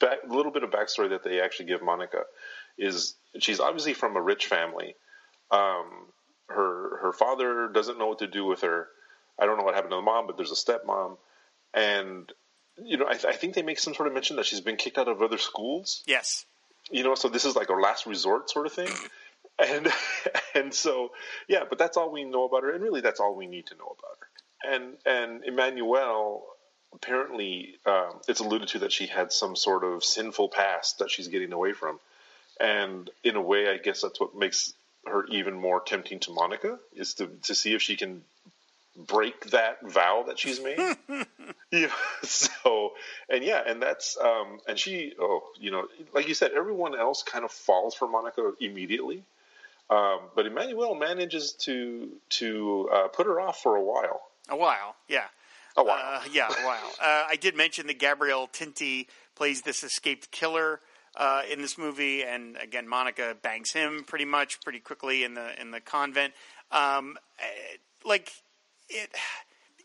back, 0.00 0.18
little 0.28 0.52
bit 0.52 0.62
of 0.62 0.70
backstory 0.70 1.10
that 1.10 1.24
they 1.24 1.40
actually 1.40 1.66
give 1.66 1.82
Monica 1.82 2.24
is 2.78 3.16
she's 3.38 3.60
obviously 3.60 3.94
from 3.94 4.16
a 4.16 4.20
rich 4.20 4.46
family. 4.46 4.94
Um, 5.52 6.06
her 6.48 6.98
her 7.02 7.12
father 7.12 7.68
doesn't 7.68 7.98
know 7.98 8.08
what 8.08 8.18
to 8.20 8.26
do 8.26 8.44
with 8.44 8.62
her. 8.62 8.88
I 9.38 9.46
don't 9.46 9.58
know 9.58 9.64
what 9.64 9.74
happened 9.74 9.92
to 9.92 9.96
the 9.96 10.02
mom, 10.02 10.26
but 10.26 10.36
there's 10.36 10.52
a 10.52 10.54
stepmom, 10.54 11.16
and 11.74 12.30
you 12.82 12.96
know 12.96 13.06
I, 13.06 13.12
I 13.12 13.32
think 13.32 13.54
they 13.54 13.62
make 13.62 13.78
some 13.78 13.94
sort 13.94 14.08
of 14.08 14.14
mention 14.14 14.36
that 14.36 14.46
she's 14.46 14.60
been 14.60 14.76
kicked 14.76 14.98
out 14.98 15.08
of 15.08 15.22
other 15.22 15.38
schools. 15.38 16.02
Yes. 16.06 16.44
You 16.90 17.04
know, 17.04 17.14
so 17.14 17.28
this 17.28 17.44
is 17.44 17.54
like 17.54 17.70
our 17.70 17.80
last 17.80 18.06
resort 18.06 18.50
sort 18.50 18.66
of 18.66 18.72
thing. 18.72 18.88
And 19.58 19.92
and 20.54 20.74
so 20.74 21.10
yeah, 21.46 21.64
but 21.68 21.78
that's 21.78 21.98
all 21.98 22.10
we 22.10 22.24
know 22.24 22.44
about 22.44 22.62
her, 22.62 22.72
and 22.72 22.82
really 22.82 23.02
that's 23.02 23.20
all 23.20 23.36
we 23.36 23.46
need 23.46 23.66
to 23.66 23.74
know 23.74 23.94
about 23.98 24.18
her. 24.18 24.74
And 24.74 24.96
and 25.04 25.44
Emmanuel 25.44 26.42
apparently 26.94 27.74
um, 27.84 28.20
it's 28.28 28.40
alluded 28.40 28.68
to 28.68 28.78
that 28.80 28.92
she 28.92 29.06
had 29.06 29.30
some 29.30 29.54
sort 29.54 29.84
of 29.84 30.02
sinful 30.02 30.48
past 30.48 30.98
that 30.98 31.10
she's 31.10 31.28
getting 31.28 31.52
away 31.52 31.74
from, 31.74 32.00
and 32.58 33.10
in 33.22 33.36
a 33.36 33.42
way, 33.42 33.68
I 33.68 33.76
guess 33.76 34.00
that's 34.00 34.18
what 34.18 34.34
makes 34.34 34.72
her 35.06 35.26
even 35.26 35.54
more 35.54 35.80
tempting 35.80 36.20
to 36.20 36.32
Monica 36.32 36.78
is 36.94 37.14
to 37.14 37.26
to 37.44 37.54
see 37.54 37.74
if 37.74 37.82
she 37.82 37.96
can 37.96 38.22
break 38.96 39.50
that 39.50 39.78
vow 39.82 40.24
that 40.26 40.38
she's 40.38 40.62
made. 40.62 40.78
know, 41.72 41.88
so 42.22 42.92
and 43.28 43.44
yeah, 43.44 43.62
and 43.66 43.82
that's 43.82 44.16
um, 44.18 44.60
and 44.68 44.78
she 44.78 45.14
oh 45.18 45.42
you 45.58 45.70
know 45.70 45.86
like 46.14 46.28
you 46.28 46.34
said, 46.34 46.52
everyone 46.52 46.98
else 46.98 47.22
kind 47.22 47.44
of 47.44 47.50
falls 47.50 47.94
for 47.94 48.08
Monica 48.08 48.52
immediately. 48.60 49.24
Um, 49.90 50.20
but 50.34 50.46
Emmanuel 50.46 50.94
manages 50.94 51.52
to 51.64 52.08
to 52.30 52.88
uh, 52.92 53.08
put 53.08 53.26
her 53.26 53.40
off 53.40 53.60
for 53.62 53.76
a 53.76 53.82
while. 53.82 54.22
A 54.48 54.56
while, 54.56 54.96
yeah. 55.08 55.24
A 55.76 55.82
while. 55.82 55.98
Uh, 55.98 56.20
yeah, 56.30 56.48
a 56.48 56.66
while. 56.66 56.92
Uh, 57.00 57.24
I 57.28 57.36
did 57.36 57.56
mention 57.56 57.86
that 57.86 57.98
Gabrielle 57.98 58.48
Tinti 58.48 59.06
plays 59.34 59.62
this 59.62 59.82
escaped 59.82 60.30
killer 60.30 60.80
uh, 61.16 61.42
in 61.50 61.60
this 61.60 61.76
movie, 61.78 62.22
and 62.22 62.56
again, 62.56 62.88
Monica 62.88 63.36
bangs 63.40 63.72
him 63.72 64.04
pretty 64.06 64.24
much 64.24 64.60
pretty 64.62 64.80
quickly 64.80 65.24
in 65.24 65.34
the 65.34 65.60
in 65.60 65.70
the 65.70 65.80
convent. 65.80 66.32
Um, 66.70 67.18
eh, 67.38 67.76
like 68.04 68.30
it. 68.88 69.10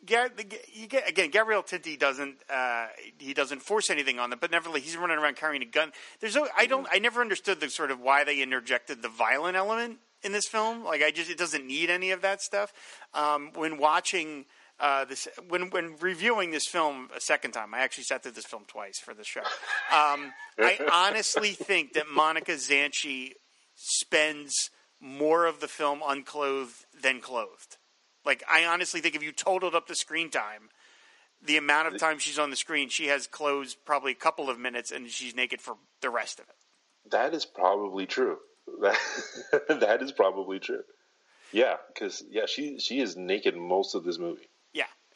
Get, 0.05 0.39
again, 0.39 1.31
Gabriel 1.31 1.63
Tinti 1.63 1.99
doesn't 1.99 2.37
uh, 2.49 2.87
he 3.17 3.33
doesn't 3.33 3.61
force 3.61 3.89
anything 3.89 4.19
on 4.19 4.29
them, 4.29 4.39
but 4.39 4.51
nevertheless, 4.51 4.83
he's 4.83 4.95
running 4.95 5.17
around 5.17 5.35
carrying 5.35 5.61
a 5.63 5.65
gun. 5.65 5.91
There's 6.21 6.35
no, 6.35 6.47
I 6.55 6.65
don't, 6.65 6.87
I 6.89 6.99
never 6.99 7.19
understood 7.19 7.59
the 7.59 7.69
sort 7.69 7.91
of 7.91 7.99
why 7.99 8.23
they 8.23 8.41
interjected 8.41 9.01
the 9.01 9.09
violent 9.09 9.57
element 9.57 9.97
in 10.23 10.31
this 10.31 10.47
film. 10.47 10.85
Like 10.85 11.03
I 11.03 11.11
just 11.11 11.29
it 11.29 11.37
doesn't 11.37 11.65
need 11.65 11.89
any 11.89 12.11
of 12.11 12.21
that 12.21 12.41
stuff. 12.41 12.71
Um, 13.13 13.51
when 13.55 13.77
watching 13.77 14.45
uh, 14.79 15.05
this, 15.05 15.27
when 15.47 15.69
when 15.71 15.95
reviewing 15.99 16.51
this 16.51 16.67
film 16.67 17.09
a 17.15 17.19
second 17.19 17.51
time, 17.51 17.73
I 17.73 17.79
actually 17.79 18.03
sat 18.03 18.23
through 18.23 18.33
this 18.33 18.45
film 18.45 18.63
twice 18.67 18.99
for 18.99 19.13
the 19.13 19.23
show. 19.23 19.41
Um, 19.91 20.33
I 20.59 20.79
honestly 20.91 21.49
think 21.49 21.93
that 21.93 22.07
Monica 22.07 22.53
Zanchi 22.53 23.31
spends 23.75 24.69
more 24.99 25.45
of 25.45 25.59
the 25.59 25.67
film 25.67 26.01
unclothed 26.05 26.85
than 27.01 27.21
clothed. 27.21 27.77
Like 28.25 28.43
I 28.49 28.65
honestly 28.65 29.01
think 29.01 29.15
if 29.15 29.23
you 29.23 29.31
totaled 29.31 29.73
up 29.73 29.87
the 29.87 29.95
screen 29.95 30.29
time, 30.29 30.69
the 31.43 31.57
amount 31.57 31.87
of 31.87 31.99
time 31.99 32.19
she's 32.19 32.39
on 32.39 32.49
the 32.49 32.55
screen, 32.55 32.89
she 32.89 33.07
has 33.07 33.25
clothes 33.25 33.73
probably 33.73 34.11
a 34.11 34.15
couple 34.15 34.49
of 34.49 34.59
minutes, 34.59 34.91
and 34.91 35.09
she's 35.09 35.35
naked 35.35 35.61
for 35.61 35.77
the 36.01 36.09
rest 36.09 36.39
of 36.39 36.45
it. 36.49 37.11
That 37.11 37.33
is 37.33 37.45
probably 37.45 38.05
true. 38.05 38.37
That 38.81 39.79
that 39.79 40.01
is 40.01 40.11
probably 40.11 40.59
true. 40.59 40.83
Yeah, 41.51 41.77
because 41.87 42.23
yeah, 42.29 42.45
she 42.45 42.79
she 42.79 42.99
is 42.99 43.15
naked 43.15 43.55
most 43.55 43.95
of 43.95 44.03
this 44.03 44.19
movie. 44.19 44.49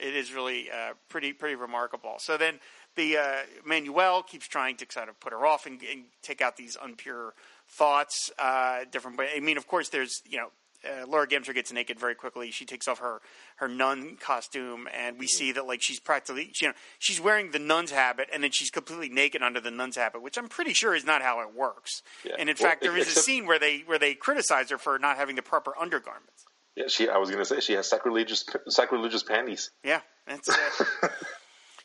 It 0.02 0.16
is 0.16 0.34
really 0.34 0.70
uh, 0.72 0.94
pretty 1.10 1.32
pretty 1.32 1.56
remarkable. 1.56 2.16
So 2.18 2.36
then 2.38 2.60
the 2.96 3.18
uh, 3.18 3.36
Manuel 3.66 4.24
keeps 4.24 4.48
trying 4.48 4.76
to 4.78 4.86
kind 4.86 5.10
of 5.10 5.20
put 5.20 5.32
her 5.32 5.46
off 5.46 5.66
and, 5.66 5.80
and 5.84 6.06
take 6.24 6.42
out 6.42 6.58
these 6.58 6.76
unpure 6.76 7.32
thoughts. 7.70 8.32
Uh, 8.40 8.86
different, 8.92 9.20
I 9.20 9.40
mean, 9.40 9.58
of 9.58 9.68
course, 9.68 9.90
there's 9.90 10.22
you 10.28 10.38
know 10.40 10.48
uh, 10.84 11.06
Laura 11.08 11.28
Gemser 11.28 11.54
gets 11.54 11.72
naked 11.72 12.00
very 12.00 12.16
quickly. 12.16 12.50
She 12.50 12.66
takes 12.66 12.88
off 12.88 13.00
her 13.00 13.22
her 13.58 13.68
nun 13.68 14.18
costume, 14.20 14.88
and 14.92 15.20
we 15.20 15.28
see 15.28 15.52
that 15.52 15.68
like 15.68 15.82
she's 15.82 16.00
practically 16.00 16.52
you 16.60 16.70
know 16.70 16.74
she's 16.98 17.22
wearing 17.22 17.52
the 17.52 17.60
nun's 17.60 17.92
habit, 17.92 18.28
and 18.34 18.44
then 18.44 18.52
she's 18.52 18.72
completely 18.72 19.10
naked 19.10 19.44
under 19.44 19.60
the 19.62 19.72
nun's 19.72 19.96
habit, 19.98 20.22
which 20.24 20.38
I'm 20.38 20.48
pretty 20.48 20.74
sure 20.74 20.96
is 20.96 21.06
not 21.06 21.22
how 21.22 21.42
it 21.42 21.54
works. 21.56 22.02
Yeah. 22.26 22.34
And 22.40 22.50
in 22.50 22.56
Well, 22.60 22.70
fact, 22.70 22.82
there 22.82 22.98
is 22.98 23.08
a 23.08 23.20
scene 23.20 23.46
where 23.46 23.60
they 23.60 23.80
where 23.86 24.00
they 24.00 24.16
criticize 24.16 24.72
her 24.72 24.78
for 24.80 24.98
not 24.98 25.18
having 25.18 25.36
the 25.36 25.44
proper 25.44 25.74
undergarments. 25.80 26.46
Yeah, 26.76 26.86
she. 26.88 27.10
I 27.10 27.18
was 27.18 27.30
gonna 27.30 27.46
say 27.46 27.60
she 27.60 27.74
has 27.74 27.88
sacrilegious 27.90 28.46
sacrilegious 28.70 29.24
panties, 29.24 29.72
Yeah, 29.84 30.02
that's 30.26 30.50
uh, 30.50 30.56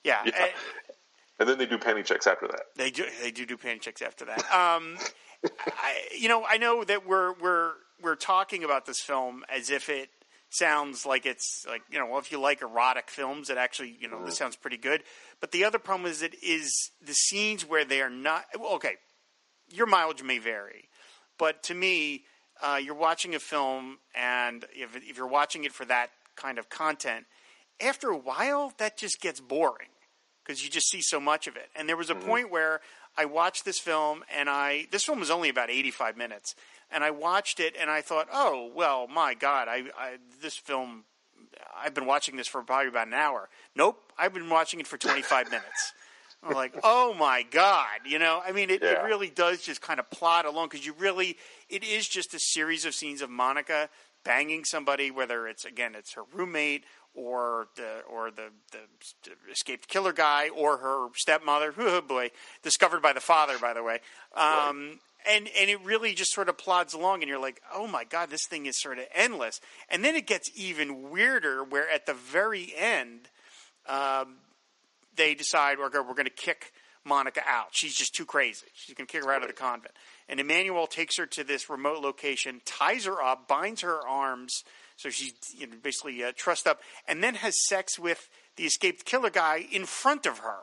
yeah. 0.05 0.23
Yeah. 0.25 0.33
uh, 0.41 0.47
and 1.39 1.49
then 1.49 1.59
they 1.59 1.67
do 1.67 1.77
panty 1.79 2.05
checks 2.05 2.27
after 2.27 2.47
that. 2.47 2.63
They 2.77 2.91
do. 2.91 3.05
They 3.23 3.31
do 3.31 3.45
do 3.47 3.57
panty 3.57 3.81
checks 3.81 4.01
after 4.03 4.25
that. 4.27 4.39
Um, 4.53 4.97
I, 5.67 6.03
you 6.19 6.29
know, 6.29 6.45
I 6.49 6.57
know 6.59 6.85
that 6.85 7.07
we're 7.07 7.33
we're 7.35 7.73
we're 8.01 8.17
talking 8.17 8.65
about 8.65 8.87
this 8.87 9.01
film 9.01 9.45
as 9.49 9.71
if 9.71 9.89
it 9.89 10.09
sounds 10.51 11.05
like 11.05 11.27
it's 11.27 11.65
like 11.69 11.83
you 11.91 11.99
know, 11.99 12.07
well, 12.07 12.19
if 12.19 12.31
you 12.31 12.39
like 12.41 12.63
erotic 12.63 13.11
films, 13.11 13.51
it 13.51 13.59
actually 13.59 13.97
you 14.01 14.09
know 14.09 14.25
this 14.25 14.39
sounds 14.39 14.57
pretty 14.57 14.79
good. 14.79 15.03
But 15.41 15.51
the 15.53 15.65
other 15.65 15.79
problem 15.79 16.11
is 16.11 16.23
it 16.23 16.35
is 16.43 16.91
the 17.05 17.15
scenes 17.15 17.67
where 17.67 17.85
they 17.85 18.01
are 18.01 18.11
not 18.11 18.45
well, 18.59 18.75
okay. 18.75 18.95
Your 19.69 19.87
mileage 19.87 20.23
may 20.23 20.39
vary, 20.39 20.89
but 21.39 21.65
to 21.65 21.75
me, 21.75 22.23
uh, 22.63 22.81
you're 22.83 22.95
watching 22.95 23.35
a 23.35 23.39
film, 23.39 23.99
and 24.15 24.65
if 24.73 24.97
if 24.97 25.17
you're 25.17 25.27
watching 25.27 25.65
it 25.65 25.73
for 25.73 25.85
that 25.85 26.11
kind 26.37 26.59
of 26.59 26.69
content, 26.69 27.27
after 27.81 28.09
a 28.09 28.17
while, 28.17 28.73
that 28.79 28.97
just 28.97 29.21
gets 29.21 29.41
boring 29.41 29.89
because 30.45 30.63
you 30.63 30.71
just 30.71 30.89
see 30.89 31.01
so 31.01 31.19
much 31.19 31.47
of 31.47 31.57
it. 31.57 31.69
And 31.75 31.89
there 31.89 31.97
was 31.97 32.11
a 32.11 32.15
point 32.15 32.51
where 32.51 32.81
I 33.17 33.25
watched 33.25 33.65
this 33.65 33.79
film, 33.79 34.25
and 34.35 34.49
I 34.49 34.87
this 34.91 35.05
film 35.05 35.21
was 35.21 35.31
only 35.31 35.49
about 35.49 35.71
eighty 35.71 35.91
five 35.91 36.17
minutes, 36.17 36.55
and 36.91 37.03
I 37.05 37.11
watched 37.11 37.61
it, 37.61 37.75
and 37.79 37.91
I 37.91 38.01
thought, 38.01 38.29
oh 38.33 38.71
well, 38.75 39.07
my 39.09 39.35
God, 39.35 39.69
I, 39.69 39.85
I 39.99 40.17
this 40.41 40.57
film, 40.57 41.05
I've 41.77 41.95
been 41.95 42.07
watching 42.07 42.37
this 42.37 42.49
for 42.49 42.63
probably 42.63 42.89
about 42.89 43.09
an 43.09 43.15
hour. 43.15 43.49
Nope, 43.75 44.01
I've 44.19 44.35
been 44.35 44.51
watching 44.51 44.81
it 44.81 44.87
for 44.87 44.97
twenty 44.97 45.23
five 45.23 45.51
minutes. 45.51 45.93
I'm 46.43 46.55
like, 46.55 46.79
oh 46.85 47.15
my 47.15 47.43
God, 47.51 48.01
you 48.07 48.19
know, 48.19 48.41
I 48.47 48.53
mean, 48.53 48.71
it, 48.71 48.83
it 48.83 49.03
really 49.03 49.31
does 49.31 49.63
just 49.63 49.81
kind 49.81 49.99
of 49.99 50.09
plot 50.11 50.45
along 50.47 50.69
because 50.69 50.87
you 50.87 50.95
really, 50.99 51.37
it 51.69 51.83
is 51.83 52.07
just 52.07 52.35
a 52.35 52.39
series 52.39 52.85
of 52.85 52.95
scenes 52.95 53.21
of 53.21 53.31
Monica 53.31 53.89
banging 54.25 54.65
somebody, 54.65 55.11
whether 55.11 55.49
it's 55.49 55.65
again, 55.65 55.95
it's 55.97 56.15
her 56.15 56.23
roommate 56.33 56.85
or 57.15 57.69
the 57.77 58.03
or 58.13 58.31
the, 58.31 58.51
the 58.73 59.51
escaped 59.51 59.89
killer 59.89 60.13
guy 60.13 60.49
or 60.51 60.77
her 60.79 61.09
stepmother. 61.17 61.73
Oh 61.79 62.01
boy, 62.01 62.31
discovered 62.63 63.03
by 63.03 63.13
the 63.13 63.21
father, 63.21 63.59
by 63.59 63.73
the 63.73 63.83
way. 63.83 64.01
Um, 64.35 65.01
And 65.29 65.49
and 65.59 65.69
it 65.71 65.81
really 65.83 66.15
just 66.15 66.33
sort 66.33 66.49
of 66.49 66.57
plods 66.59 66.95
along, 66.95 67.23
and 67.23 67.29
you're 67.29 67.41
like, 67.41 67.61
oh 67.75 67.89
my 67.89 68.05
god, 68.05 68.31
this 68.31 68.47
thing 68.49 68.67
is 68.67 68.81
sort 68.81 68.99
of 68.99 69.07
endless. 69.15 69.61
And 69.89 70.05
then 70.05 70.15
it 70.15 70.27
gets 70.27 70.49
even 70.55 71.11
weirder, 71.11 71.65
where 71.65 71.89
at 71.91 72.07
the 72.07 72.15
very 72.15 72.73
end, 72.77 73.29
um, 73.89 74.37
they 75.17 75.35
decide 75.35 75.79
we're 75.79 75.89
going 75.89 76.07
we're 76.07 76.15
going 76.15 76.27
to 76.27 76.31
kick 76.31 76.73
Monica 77.05 77.41
out. 77.47 77.69
She's 77.71 77.95
just 77.95 78.15
too 78.15 78.25
crazy. 78.25 78.67
She's 78.75 78.95
going 78.95 79.07
to 79.07 79.13
kick 79.13 79.25
her 79.25 79.33
out 79.33 79.43
of 79.43 79.49
the 79.49 79.55
convent. 79.55 79.95
And 80.29 80.41
Emmanuel 80.41 80.87
takes 80.87 81.17
her 81.19 81.27
to 81.27 81.45
this 81.45 81.71
remote 81.71 82.03
location, 82.03 82.61
ties 82.65 83.05
her 83.05 83.23
up, 83.23 83.47
binds 83.47 83.83
her 83.83 84.07
arms 84.07 84.65
so 84.97 85.11
she's 85.11 85.35
you 85.55 85.67
know, 85.67 85.77
basically 85.83 86.25
uh, 86.25 86.33
trussed 86.35 86.67
up, 86.67 86.81
and 87.07 87.23
then 87.23 87.35
has 87.37 87.67
sex 87.67 87.99
with 87.99 88.29
the 88.57 88.65
escaped 88.65 89.05
killer 89.05 89.31
guy 89.31 89.67
in 89.71 89.85
front 89.85 90.27
of 90.27 90.39
her. 90.39 90.59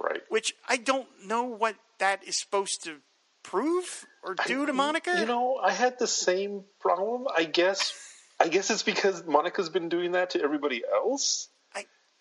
Right. 0.00 0.22
Which 0.28 0.54
I 0.68 0.78
don't 0.78 1.06
know 1.26 1.44
what 1.44 1.76
that 1.98 2.26
is 2.26 2.40
supposed 2.40 2.82
to 2.84 2.96
prove 3.42 4.06
or 4.24 4.34
do 4.46 4.66
to 4.66 4.72
Monica. 4.72 5.16
You 5.18 5.26
know, 5.26 5.60
I 5.62 5.70
had 5.70 5.98
the 5.98 6.06
same 6.06 6.64
problem. 6.80 7.26
I 7.34 7.44
guess. 7.44 7.92
I 8.40 8.48
guess 8.48 8.68
it's 8.70 8.82
because 8.82 9.24
Monica's 9.24 9.68
been 9.68 9.88
doing 9.88 10.12
that 10.12 10.30
to 10.30 10.42
everybody 10.42 10.82
else. 10.92 11.48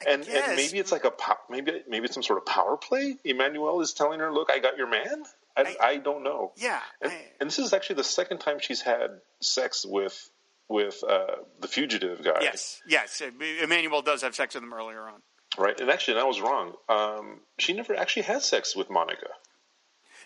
I, 0.02 0.12
and, 0.12 0.28
and 0.28 0.56
maybe 0.56 0.80
it's 0.80 0.92
like 0.92 1.06
a 1.06 1.12
maybe 1.50 1.84
maybe 1.88 2.06
it's 2.06 2.14
some 2.14 2.24
sort 2.24 2.40
of 2.40 2.46
power 2.46 2.78
play. 2.78 3.16
Emmanuel 3.24 3.82
is 3.82 3.94
telling 3.94 4.20
her, 4.20 4.32
"Look, 4.34 4.50
I 4.52 4.60
got 4.60 4.78
your 4.78 4.88
man." 4.90 5.24
I, 5.56 5.76
I, 5.80 5.98
don't 5.98 6.24
know. 6.24 6.52
Yeah, 6.58 6.80
and, 7.00 7.12
I- 7.12 7.26
and 7.40 7.48
this 7.48 7.60
is 7.60 7.74
actually 7.74 7.98
the 7.98 8.04
second 8.04 8.40
time 8.40 8.58
she's 8.60 8.82
had 8.82 9.22
sex 9.40 9.86
with 9.88 10.30
with 10.68 11.04
uh, 11.08 11.36
the 11.60 11.68
fugitive 11.68 12.24
guy. 12.24 12.40
yes, 12.42 12.82
yes. 12.88 13.22
Emmanuel 13.62 14.02
does 14.02 14.24
have 14.24 14.34
sex 14.36 14.56
with 14.56 14.64
him 14.64 14.74
earlier 14.74 15.02
on. 15.02 15.22
Right. 15.58 15.80
And 15.80 15.92
actually, 15.92 16.20
I 16.20 16.24
was 16.24 16.42
wrong. 16.42 16.74
Um, 16.90 17.42
she 17.60 17.74
never 17.74 17.96
actually 17.96 18.24
had 18.24 18.42
sex 18.42 18.76
with 18.76 18.90
Monica. 18.90 19.28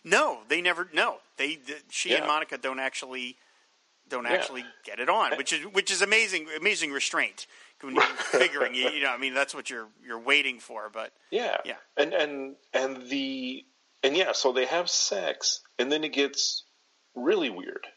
No, 0.03 0.39
they 0.47 0.61
never. 0.61 0.87
No, 0.93 1.17
they. 1.37 1.55
th 1.55 1.83
she 1.89 2.13
and 2.15 2.25
Monica 2.25 2.57
don't 2.57 2.79
actually 2.79 3.35
don't 4.07 4.23
Yeah. 4.23 4.31
actually 4.31 4.63
get 4.85 4.99
it 4.99 5.09
on, 5.09 5.35
which 5.37 5.51
is 5.51 5.65
which 5.65 5.91
is 5.91 6.01
amazing. 6.01 6.47
Amazing 6.57 6.91
restraint. 6.91 7.45
When 7.81 7.95
you're 7.95 8.03
figuring, 8.03 8.73
you, 8.73 8.89
you 8.89 9.03
know, 9.03 9.09
I 9.11 9.17
mean, 9.17 9.33
that's 9.33 9.53
what 9.53 9.69
you're 9.69 9.87
you're 10.05 10.19
waiting 10.19 10.59
for. 10.59 10.89
But 10.91 11.13
Yeah. 11.31 11.57
Yeah. 11.65 11.75
And 11.95 12.13
and 12.13 12.55
and 12.73 13.09
the 13.09 13.65
and 14.03 14.15
yeah, 14.15 14.31
so 14.31 14.51
they 14.51 14.65
have 14.65 14.89
sex, 14.89 15.61
and 15.77 15.91
then 15.91 16.03
it 16.03 16.13
gets 16.13 16.63
really 17.15 17.49
weird. 17.49 17.87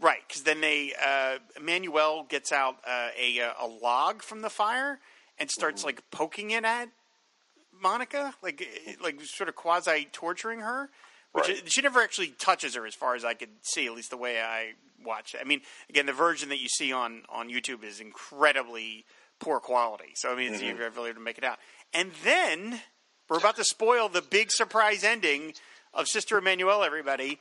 right, 0.00 0.20
because 0.26 0.42
then 0.42 0.60
they 0.60 0.92
uh, 1.04 1.38
Emmanuel 1.56 2.26
gets 2.28 2.52
out 2.52 2.76
uh, 2.86 3.08
a 3.18 3.40
uh, 3.40 3.52
a 3.60 3.66
log 3.66 4.22
from 4.22 4.42
the 4.42 4.50
fire 4.50 4.98
and 5.38 5.50
starts 5.50 5.84
like 5.84 6.02
poking 6.10 6.50
it 6.50 6.64
at 6.64 6.88
Monica, 7.80 8.34
like 8.42 8.66
like 9.02 9.20
sort 9.22 9.48
of 9.48 9.56
quasi 9.56 10.08
torturing 10.12 10.60
her. 10.60 10.90
Which 11.32 11.48
Right. 11.48 11.70
she 11.70 11.82
never 11.82 12.00
actually 12.00 12.28
touches 12.28 12.74
her, 12.74 12.86
as 12.86 12.94
far 12.94 13.14
as 13.14 13.24
I 13.24 13.34
could 13.34 13.50
see, 13.62 13.86
at 13.86 13.92
least 13.92 14.10
the 14.10 14.16
way 14.16 14.40
I 14.40 14.72
watch. 15.04 15.34
it. 15.34 15.40
I 15.40 15.44
mean, 15.44 15.60
again, 15.88 16.06
the 16.06 16.12
version 16.12 16.48
that 16.48 16.58
you 16.60 16.68
see 16.68 16.92
on 16.92 17.22
on 17.28 17.48
YouTube 17.48 17.84
is 17.84 18.00
incredibly 18.00 19.04
poor 19.38 19.60
quality. 19.60 20.12
So 20.14 20.32
I 20.32 20.36
mean, 20.36 20.52
it's 20.54 20.62
you're 20.62 20.90
really 20.90 21.12
to 21.12 21.20
make 21.20 21.38
it 21.38 21.44
out. 21.44 21.58
And 21.92 22.12
then 22.24 22.80
we're 23.28 23.38
about 23.38 23.56
to 23.56 23.64
spoil 23.64 24.08
the 24.08 24.22
big 24.22 24.50
surprise 24.50 25.04
ending 25.04 25.54
of 25.94 26.08
Sister 26.08 26.38
Emmanuel. 26.38 26.82
Everybody, 26.82 27.38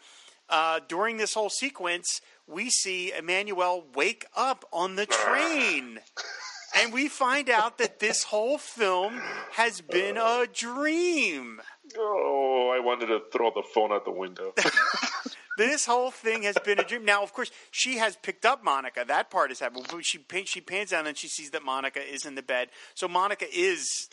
uh, 0.49 0.81
during 0.87 1.17
this 1.17 1.33
whole 1.33 1.49
sequence, 1.49 2.21
we 2.45 2.69
see 2.69 3.11
Emmanuel 3.13 3.85
wake 3.95 4.25
up 4.35 4.65
on 4.71 4.95
the 4.95 5.05
train. 5.05 5.99
And 6.75 6.93
we 6.93 7.07
find 7.07 7.49
out 7.49 7.77
that 7.79 7.99
this 7.99 8.23
whole 8.23 8.57
film 8.57 9.21
has 9.53 9.81
been 9.81 10.17
a 10.17 10.45
dream. 10.53 11.61
Oh, 11.97 12.73
I 12.75 12.83
wanted 12.83 13.07
to 13.07 13.21
throw 13.31 13.51
the 13.51 13.63
phone 13.73 13.91
out 13.91 14.05
the 14.05 14.11
window. 14.11 14.53
This 15.57 15.87
whole 15.87 16.11
thing 16.11 16.43
has 16.43 16.55
been 16.63 16.79
a 16.79 16.83
dream. 16.83 17.03
Now, 17.03 17.23
of 17.23 17.33
course, 17.33 17.49
she 17.71 17.97
has 17.97 18.15
picked 18.15 18.45
up 18.45 18.63
Monica. 18.63 19.03
That 19.07 19.31
part 19.31 19.51
is 19.51 19.59
happening. 19.59 19.85
She 20.03 20.19
she 20.45 20.61
pans 20.61 20.91
down 20.91 21.07
and 21.07 21.17
she 21.17 21.27
sees 21.27 21.49
that 21.49 21.65
Monica 21.65 21.99
is 21.99 22.27
in 22.27 22.35
the 22.35 22.43
bed. 22.43 22.69
So 22.93 23.07
Monica 23.07 23.47
is 23.51 24.07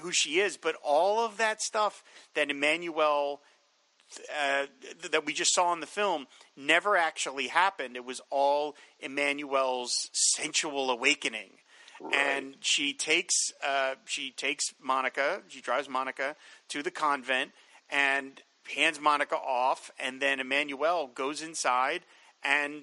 who 0.00 0.12
she 0.12 0.38
is. 0.38 0.56
But 0.56 0.76
all 0.84 1.18
of 1.18 1.36
that 1.38 1.60
stuff 1.60 2.04
that 2.34 2.48
Emmanuel 2.48 3.40
uh, 4.40 4.66
that 5.10 5.26
we 5.26 5.32
just 5.32 5.52
saw 5.52 5.72
in 5.72 5.80
the 5.80 5.86
film 5.86 6.28
never 6.56 6.96
actually 6.96 7.48
happened. 7.48 7.96
It 7.96 8.04
was 8.04 8.20
all 8.30 8.76
Emmanuel's 9.00 10.08
sensual 10.12 10.90
awakening. 10.90 11.58
And 12.12 12.56
she 12.60 12.92
takes 12.92 13.52
uh, 13.66 13.94
she 14.04 14.30
takes 14.30 14.74
Monica. 14.80 15.42
She 15.48 15.60
drives 15.60 15.88
Monica 15.88 16.36
to 16.68 16.82
the 16.82 16.90
convent 16.90 17.52
and 17.88 18.42
hands 18.74 19.00
Monica 19.00 19.36
off. 19.36 19.90
And 19.98 20.20
then 20.20 20.40
Emmanuel 20.40 21.10
goes 21.14 21.42
inside 21.42 22.02
and 22.42 22.82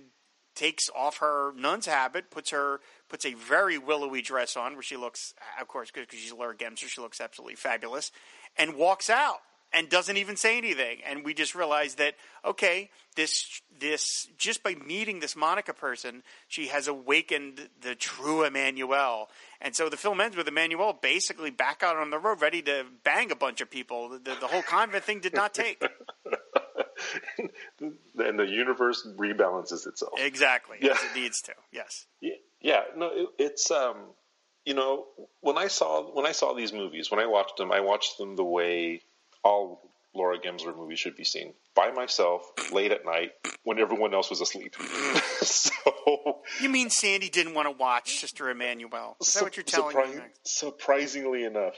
takes 0.55 0.89
off 0.95 1.17
her 1.17 1.53
nun's 1.55 1.85
habit, 1.85 2.29
puts 2.29 2.51
her 2.51 2.79
puts 3.09 3.25
a 3.25 3.33
very 3.33 3.77
willowy 3.77 4.21
dress 4.21 4.55
on, 4.55 4.73
where 4.73 4.83
she 4.83 4.97
looks, 4.97 5.33
of 5.59 5.67
course, 5.67 5.91
because 5.91 6.07
she's 6.17 6.31
a 6.31 6.35
Laura 6.35 6.55
Gemser, 6.55 6.87
she 6.87 7.01
looks 7.01 7.19
absolutely 7.19 7.55
fabulous, 7.55 8.11
and 8.57 8.75
walks 8.75 9.09
out. 9.09 9.41
And 9.73 9.89
doesn't 9.89 10.17
even 10.17 10.35
say 10.35 10.57
anything. 10.57 10.97
And 11.07 11.23
we 11.23 11.33
just 11.33 11.55
realize 11.55 11.95
that 11.95 12.15
okay, 12.45 12.89
this 13.15 13.61
this 13.79 14.27
just 14.37 14.63
by 14.63 14.75
meeting 14.75 15.19
this 15.19 15.35
Monica 15.35 15.73
person, 15.73 16.23
she 16.47 16.67
has 16.67 16.87
awakened 16.87 17.69
the 17.81 17.95
true 17.95 18.43
Emmanuel. 18.43 19.29
And 19.59 19.75
so 19.75 19.89
the 19.89 19.97
film 19.97 20.21
ends 20.21 20.35
with 20.35 20.47
Emmanuel 20.47 20.97
basically 21.01 21.51
back 21.51 21.83
out 21.83 21.97
on 21.97 22.09
the 22.09 22.17
road, 22.19 22.41
ready 22.41 22.61
to 22.63 22.85
bang 23.03 23.31
a 23.31 23.35
bunch 23.35 23.61
of 23.61 23.69
people. 23.69 24.09
The, 24.09 24.19
the, 24.19 24.35
the 24.41 24.47
whole 24.47 24.63
convent 24.63 25.03
thing 25.03 25.19
did 25.19 25.33
not 25.33 25.53
take. 25.53 25.81
and 27.79 28.39
the 28.39 28.45
universe 28.47 29.07
rebalances 29.17 29.87
itself. 29.87 30.13
Exactly, 30.17 30.77
Yeah. 30.81 30.91
as 30.91 30.97
it 31.03 31.19
needs 31.19 31.41
to. 31.43 31.53
Yes. 31.71 32.05
Yeah, 32.21 32.33
yeah 32.61 32.81
no, 32.95 33.09
it, 33.13 33.27
it's 33.39 33.71
um, 33.71 33.95
you 34.65 34.73
know, 34.73 35.05
when 35.41 35.57
I 35.57 35.67
saw 35.67 36.03
when 36.13 36.25
I 36.25 36.31
saw 36.31 36.53
these 36.53 36.73
movies, 36.73 37.09
when 37.11 37.19
I 37.19 37.25
watched 37.25 37.57
them, 37.57 37.71
I 37.71 37.81
watched 37.81 38.17
them 38.17 38.35
the 38.35 38.43
way 38.43 39.01
all 39.43 39.89
Laura 40.13 40.37
Gemser 40.39 40.75
movies 40.75 40.99
should 40.99 41.15
be 41.15 41.23
seen 41.23 41.53
by 41.73 41.91
myself, 41.91 42.51
late 42.71 42.91
at 42.91 43.05
night, 43.05 43.31
when 43.63 43.79
everyone 43.79 44.13
else 44.13 44.29
was 44.29 44.41
asleep. 44.41 44.75
so 45.41 46.41
You 46.59 46.69
mean 46.69 46.89
Sandy 46.89 47.29
didn't 47.29 47.53
want 47.53 47.67
to 47.67 47.71
watch 47.71 48.19
Sister 48.19 48.45
Emanuelle? 48.45 49.15
Is 49.21 49.33
that 49.33 49.43
what 49.43 49.55
you're 49.55 49.63
telling 49.63 49.95
surpri- 49.95 50.15
me? 50.15 50.21
Surprisingly 50.43 51.43
enough, 51.43 51.75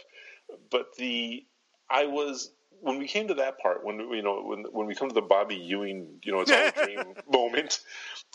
but 0.71 0.95
the 0.97 1.45
I 1.89 2.07
was 2.07 2.51
when 2.81 2.97
we 2.97 3.07
came 3.07 3.27
to 3.27 3.35
that 3.35 3.59
part 3.59 3.85
when 3.85 3.99
you 3.99 4.21
know 4.23 4.41
when 4.43 4.65
when 4.71 4.87
we 4.87 4.95
come 4.95 5.09
to 5.09 5.13
the 5.13 5.21
Bobby 5.21 5.55
Ewing 5.55 6.19
you 6.23 6.31
know 6.31 6.41
it's 6.41 6.51
all 6.51 6.57
a 6.57 6.71
dream 6.85 7.13
moment, 7.31 7.79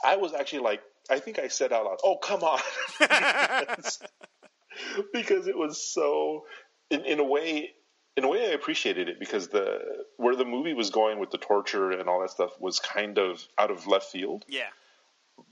I 0.05 0.17
was 0.17 0.33
actually 0.33 0.61
like 0.61 0.81
I 1.11 1.19
think 1.19 1.38
I 1.38 1.49
said 1.49 1.73
out 1.73 1.87
loud, 1.87 1.99
"Oh 2.05 2.17
come 2.17 2.43
on," 2.43 2.61
because, 3.01 3.99
because 5.12 5.47
it 5.49 5.57
was 5.57 5.83
so 5.83 6.45
in, 6.91 7.05
in 7.05 7.19
a 7.19 7.25
way. 7.25 7.73
In 8.18 8.24
a 8.24 8.28
way, 8.28 8.48
I 8.50 8.52
appreciated 8.52 9.09
it 9.09 9.20
because 9.20 9.46
the 9.48 9.78
where 10.16 10.35
the 10.35 10.44
movie 10.44 10.74
was 10.74 10.90
going 10.90 11.20
with 11.20 11.31
the 11.31 11.38
torture 11.38 11.92
and 11.92 12.09
all 12.09 12.20
that 12.20 12.31
stuff 12.31 12.50
was 12.61 12.81
kind 12.81 13.16
of 13.16 13.40
out 13.57 13.70
of 13.70 13.87
left 13.87 14.07
field 14.11 14.44
Yeah. 14.48 14.70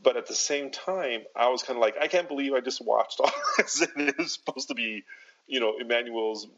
but 0.03 0.17
at 0.17 0.27
the 0.27 0.35
same 0.35 0.71
time, 0.73 1.21
I 1.37 1.49
was 1.49 1.63
kind 1.63 1.77
of 1.77 1.81
like, 1.81 1.95
I 2.01 2.09
can't 2.09 2.27
believe 2.27 2.53
I 2.55 2.61
just 2.61 2.85
watched 2.85 3.21
all 3.25 3.31
this, 3.57 3.81
and 3.83 4.09
it 4.09 4.19
was 4.19 4.33
supposed 4.33 4.67
to 4.69 4.75
be, 4.75 5.05
you 5.47 5.61
know, 5.61 5.75
Emanuelle's 5.81 6.49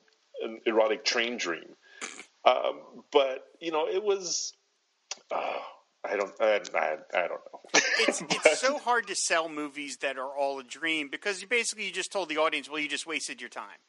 an 0.43 0.61
erotic 0.65 1.05
train 1.05 1.37
dream. 1.37 1.69
Um, 2.45 2.81
but 3.13 3.45
you 3.61 3.71
know, 3.73 3.87
it 3.87 4.03
was. 4.03 4.55
Oh, 5.31 5.61
I 6.05 6.17
don't. 6.17 6.33
I, 6.41 6.61
I, 6.75 6.97
I 7.15 7.29
don't 7.29 7.43
know. 7.53 7.61
It's 8.07 8.23
it's 8.31 8.61
so 8.61 8.79
hard 8.79 9.09
to 9.09 9.15
sell 9.15 9.49
movies 9.51 9.99
that 9.99 10.17
are 10.17 10.35
all 10.35 10.59
a 10.59 10.65
dream 10.65 11.09
because 11.11 11.43
you 11.43 11.49
basically 11.49 11.85
you 11.87 11.93
just 11.93 12.13
told 12.13 12.29
the 12.31 12.39
audience, 12.39 12.71
well, 12.71 12.79
you 12.79 12.89
just 12.89 13.07
wasted 13.07 13.41
your 13.43 13.51
time. 13.51 13.81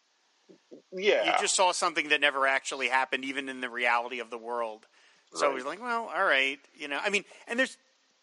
Yeah, 0.91 1.25
You 1.25 1.31
just 1.41 1.55
saw 1.55 1.71
something 1.71 2.09
that 2.09 2.19
never 2.21 2.47
actually 2.47 2.87
happened, 2.87 3.23
even 3.25 3.47
in 3.49 3.61
the 3.61 3.69
reality 3.69 4.19
of 4.19 4.29
the 4.29 4.37
world. 4.37 4.87
So 5.35 5.45
Right. 5.45 5.51
it 5.51 5.55
was 5.55 5.65
like, 5.65 5.81
well, 5.81 6.09
all 6.13 6.23
right, 6.23 6.59
you 6.75 6.87
know. 6.87 6.99
I 7.03 7.09
mean, 7.09 7.23
and 7.47 7.59
there's 7.59 7.77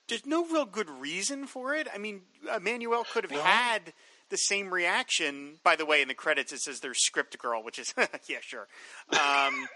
there's 0.08 0.26
no 0.26 0.44
real 0.46 0.64
good 0.64 0.88
reason 0.90 1.46
for 1.46 1.74
it. 1.74 1.88
I 1.92 1.98
mean, 1.98 2.22
Emanuelle 2.48 3.04
could 3.08 3.24
have 3.28 3.40
had 3.40 3.92
the 4.28 4.36
same 4.36 4.72
reaction. 4.72 5.58
By 5.62 5.76
the 5.76 5.86
way, 5.86 6.02
in 6.02 6.08
the 6.08 6.14
credits 6.14 6.52
it 6.52 6.60
says 6.60 6.80
there's 6.80 6.98
script 6.98 7.38
girl, 7.38 7.62
which 7.62 7.78
is 7.78 7.94
yeah, 8.28 8.38
sure. 8.40 8.66
Um, 9.12 9.68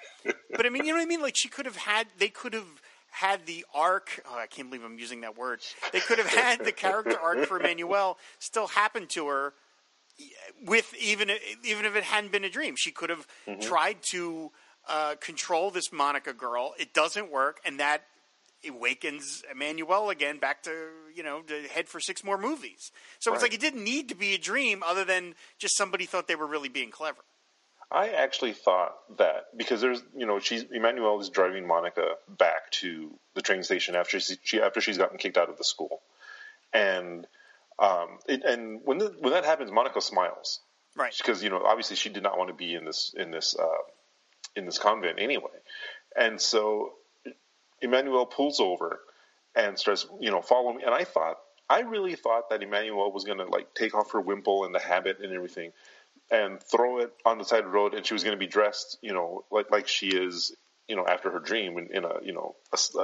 but 0.57 0.67
I 0.67 0.69
mean, 0.69 0.85
you 0.85 0.93
know 0.93 0.99
what 0.99 1.03
I 1.03 1.07
mean? 1.07 1.23
Like 1.23 1.37
she 1.37 1.49
could 1.49 1.67
have 1.67 1.77
had, 1.77 2.09
they 2.19 2.29
could 2.29 2.55
have 2.55 2.67
had 3.13 3.47
the 3.47 3.65
arc. 3.75 4.23
Oh, 4.29 4.37
I 4.39 4.47
can't 4.47 4.69
believe 4.71 4.85
I'm 4.85 4.99
using 4.99 5.21
that 5.23 5.37
word. 5.39 5.61
They 5.93 6.01
could 6.01 6.19
have 6.19 6.29
had 6.29 6.65
the 6.65 6.73
character 6.73 7.19
arc 7.19 7.47
for 7.47 7.59
Emanuelle 7.61 8.17
still 8.39 8.69
happen 8.69 9.07
to 9.09 9.27
her 9.29 9.53
with 10.65 10.95
even 11.01 11.31
even 11.65 11.85
if 11.85 11.97
it 11.97 12.05
hadn't 12.05 12.33
been 12.33 12.45
a 12.45 12.51
dream. 12.51 12.75
She 12.77 12.91
could 12.91 13.11
have 13.11 13.27
tried 13.61 14.03
to 14.11 14.51
uh, 14.89 15.15
control 15.21 15.71
this 15.71 15.93
Monica 15.93 16.33
girl. 16.33 16.75
It 16.79 16.93
doesn't 16.95 17.31
work, 17.31 17.61
and 17.65 17.81
that 17.81 18.03
awakens 18.69 19.43
Emanuelle 19.55 20.13
again 20.13 20.39
back 20.39 20.63
to 20.65 20.89
you 21.15 21.23
know 21.23 21.43
to 21.43 21.63
head 21.69 21.89
for 21.89 22.01
six 22.01 22.23
more 22.23 22.39
movies. 22.39 22.93
So 23.19 23.33
it's 23.33 23.43
like 23.43 23.55
it 23.55 23.61
didn't 23.61 23.85
need 23.85 24.09
to 24.11 24.15
be 24.15 24.35
a 24.35 24.39
dream, 24.39 24.83
other 24.87 25.05
than 25.05 25.35
just 25.59 25.77
somebody 25.77 26.07
thought 26.07 26.29
they 26.29 26.37
were 26.37 26.47
really 26.47 26.69
being 26.69 26.91
clever. 26.91 27.23
I 27.93 28.11
actually 28.11 28.53
thought 28.53 28.95
that 29.19 29.47
because 29.57 29.81
there's, 29.81 30.01
you 30.17 30.25
know, 30.25 30.39
she's 30.39 30.65
Emanuelle 30.65 31.21
is 31.21 31.29
driving 31.29 31.67
Monica 31.67 32.15
back 32.29 32.71
to 32.73 33.11
the 33.35 33.43
train 33.43 33.65
station 33.65 33.97
after 33.97 34.21
she, 34.21 34.37
she 34.45 34.61
after 34.61 34.81
she's 34.81 34.99
gotten 34.99 35.19
kicked 35.19 35.37
out 35.37 35.49
of 35.49 35.59
the 35.59 35.65
school, 35.65 36.01
and 36.73 37.27
um, 37.81 38.19
it, 38.29 38.43
and 38.45 38.81
when 38.85 38.99
the, 38.99 39.15
when 39.21 39.33
that 39.33 39.45
happens, 39.45 39.71
Monica 39.73 40.01
smiles, 40.01 40.61
Right. 40.97 41.15
Because 41.17 41.43
you 41.43 41.51
know, 41.51 41.63
obviously, 41.65 41.97
she 41.97 42.09
did 42.11 42.23
not 42.23 42.37
want 42.37 42.49
to 42.49 42.55
be 42.55 42.75
in 42.75 42.85
this 42.85 43.15
in 43.17 43.31
this 43.31 43.57
uh, 43.59 43.83
in 44.57 44.67
this 44.67 44.79
convent 44.79 45.21
anyway, 45.21 45.51
and 46.17 46.41
so 46.41 46.93
Emanuelle 47.83 48.31
pulls 48.31 48.61
over 48.61 49.01
and 49.55 49.79
starts, 49.79 50.07
you 50.21 50.31
know, 50.31 50.43
follow 50.43 50.73
me. 50.73 50.83
And 50.85 50.95
I 50.95 51.05
thought, 51.05 51.37
I 51.69 51.81
really 51.81 52.17
thought 52.17 52.51
that 52.51 52.61
Emanuelle 52.61 53.13
was 53.13 53.25
going 53.25 53.39
to 53.39 53.47
like 53.47 53.75
take 53.75 53.95
off 53.95 54.13
her 54.13 54.21
wimple 54.21 54.65
and 54.65 54.75
the 54.75 54.81
habit 54.81 55.19
and 55.23 55.33
everything, 55.33 55.73
and 56.31 56.61
throw 56.63 56.99
it 57.01 57.13
on 57.25 57.39
the 57.39 57.45
side 57.45 57.61
of 57.61 57.67
the 57.67 57.71
road, 57.71 57.95
and 57.95 58.05
she 58.05 58.15
was 58.15 58.25
going 58.25 58.37
to 58.37 58.41
be 58.41 58.47
dressed, 58.49 58.99
you 59.03 59.13
know, 59.13 59.45
like 59.51 59.71
like 59.71 59.89
she 59.89 60.09
is, 60.09 60.55
you 60.89 60.97
know, 60.97 61.07
after 61.07 61.31
her 61.31 61.41
dream 61.41 61.79
in, 61.79 61.89
in 61.95 62.05
a, 62.05 62.15
you 62.23 62.33
know, 62.33 62.57
a, 62.73 62.77
s- 62.77 62.97
uh, 62.97 63.03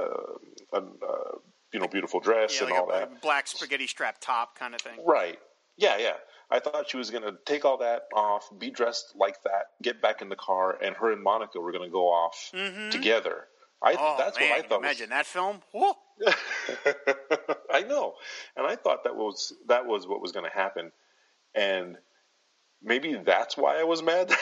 a, 0.73 0.79
uh, 0.79 1.39
you 1.77 1.83
know, 1.83 1.89
beautiful 1.89 2.21
dress 2.21 2.57
Yeah, 2.57 2.69
and 2.69 2.71
like 2.71 2.81
all 2.81 2.91
a, 2.91 3.01
that. 3.01 3.21
black 3.21 3.47
spaghetti 3.47 3.87
strap 3.87 4.17
top 4.19 4.59
kind 4.59 4.75
of 4.75 4.81
thing. 4.81 4.99
Right. 5.05 5.39
Yeah, 5.77 5.99
yeah. 5.99 6.15
I 6.51 6.59
thought 6.59 6.89
she 6.89 6.97
was 6.97 7.11
going 7.11 7.25
to 7.25 7.35
take 7.45 7.67
all 7.67 7.77
that 7.79 8.05
off, 8.15 8.49
be 8.59 8.71
dressed 8.71 9.13
like 9.15 9.43
that, 9.43 9.67
get 9.83 10.01
back 10.01 10.23
in 10.23 10.31
the 10.31 10.37
car, 10.37 10.79
and 10.83 10.97
her 10.97 11.13
and 11.13 11.23
Monica 11.23 11.61
were 11.61 11.73
going 11.73 11.85
to 11.85 11.93
go 11.93 12.07
off 12.09 12.51
mm-hmm. 12.55 12.89
together. 12.89 13.45
I 13.83 13.95
Oh 13.99 14.15
that's 14.19 14.41
man, 14.41 14.49
what 14.49 14.59
I 14.59 14.63
thought. 14.63 14.81
was- 14.81 14.87
imagine 14.87 15.11
that 15.11 15.27
film. 15.27 15.61
I 17.71 17.83
know, 17.83 18.15
and 18.57 18.67
I 18.67 18.75
thought 18.75 19.05
that 19.05 19.15
was 19.15 19.53
that 19.69 19.85
was 19.85 20.07
what 20.09 20.23
was 20.23 20.33
going 20.33 20.47
to 20.47 20.57
happen, 20.57 20.93
and 21.55 21.99
maybe 22.83 23.21
that's 23.23 23.55
why 23.55 23.79
I 23.79 23.85
was 23.85 24.03
mad 24.03 24.33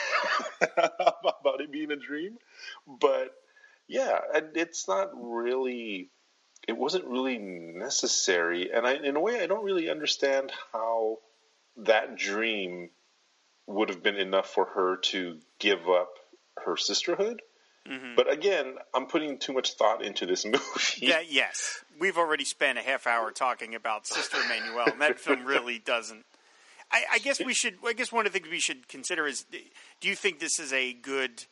about 0.77 1.59
it 1.59 1.69
being 1.69 1.91
a 1.91 1.97
dream. 1.97 2.37
But 2.87 3.31
yeah, 3.89 4.19
and 4.33 4.55
it's 4.55 4.87
not 4.87 5.09
really. 5.13 6.11
It 6.67 6.77
wasn't 6.77 7.05
really 7.05 7.37
necessary, 7.37 8.71
and 8.71 8.87
I, 8.87 8.95
in 8.95 9.15
a 9.15 9.19
way, 9.19 9.41
I 9.41 9.47
don't 9.47 9.63
really 9.63 9.89
understand 9.89 10.51
how 10.73 11.19
that 11.77 12.17
dream 12.17 12.89
would 13.67 13.89
have 13.89 14.01
been 14.01 14.15
enough 14.15 14.49
for 14.49 14.65
her 14.65 14.97
to 14.97 15.39
give 15.59 15.87
up 15.89 16.09
her 16.65 16.77
sisterhood. 16.77 17.41
Mm-hmm. 17.89 18.15
But 18.15 18.31
again, 18.31 18.75
I'm 18.93 19.05
putting 19.05 19.37
too 19.37 19.53
much 19.53 19.73
thought 19.73 20.03
into 20.03 20.25
this 20.25 20.45
movie. 20.45 20.59
Yeah, 21.01 21.21
yes. 21.27 21.83
We've 21.99 22.17
already 22.17 22.45
spent 22.45 22.79
a 22.79 22.81
half 22.81 23.05
hour 23.05 23.31
talking 23.31 23.75
about 23.75 24.07
Sister 24.07 24.37
Emanuelle, 24.37 24.91
and 24.91 25.01
that 25.01 25.19
film 25.19 25.45
really 25.45 25.79
doesn't. 25.79 26.25
I, 26.91 27.03
I 27.13 27.19
guess 27.19 27.39
we 27.39 27.53
should. 27.53 27.75
I 27.85 27.93
guess 27.93 28.11
one 28.11 28.25
of 28.25 28.33
the 28.33 28.39
things 28.39 28.51
we 28.51 28.59
should 28.59 28.87
consider 28.87 29.27
is: 29.27 29.45
Do 30.01 30.07
you 30.07 30.15
think 30.15 30.39
this 30.39 30.59
is 30.59 30.73
a 30.73 30.93
good 30.93 31.45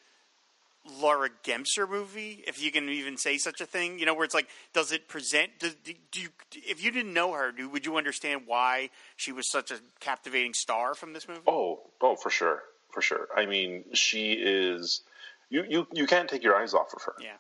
Laura 1.00 1.30
Gemser 1.44 1.90
movie? 1.90 2.44
If 2.46 2.62
you 2.62 2.72
can 2.72 2.90
even 2.90 3.18
say 3.18 3.38
such 3.38 3.62
a 3.62 3.66
thing, 3.66 4.00
you 4.00 4.06
know, 4.06 4.14
where 4.14 4.26
it's 4.26 4.34
like, 4.34 4.48
does 4.74 4.92
it 4.92 5.08
present? 5.08 5.52
Do, 5.60 5.70
do 6.12 6.22
you, 6.22 6.30
if 6.54 6.84
you 6.84 6.92
didn't 6.92 7.14
know 7.14 7.34
her, 7.34 7.52
do, 7.52 7.70
would 7.70 7.86
you 7.86 7.98
understand 7.98 8.44
why 8.46 8.90
she 9.16 9.32
was 9.32 9.50
such 9.50 9.72
a 9.72 9.80
captivating 10.00 10.54
star 10.54 10.94
from 10.94 11.14
this 11.14 11.28
movie? 11.28 11.42
Oh, 11.48 11.82
oh, 12.02 12.16
for 12.16 12.30
sure, 12.30 12.64
for 12.92 13.02
sure. 13.02 13.28
I 13.36 13.46
mean, 13.46 13.86
she 13.94 14.34
is. 14.34 15.02
You, 15.50 15.64
you, 15.68 15.88
you 15.94 16.08
can't 16.08 16.30
take 16.30 16.44
your 16.44 16.56
eyes 16.56 16.74
off 16.74 16.94
of 16.94 17.02
her. 17.04 17.14
Yeah. 17.22 17.38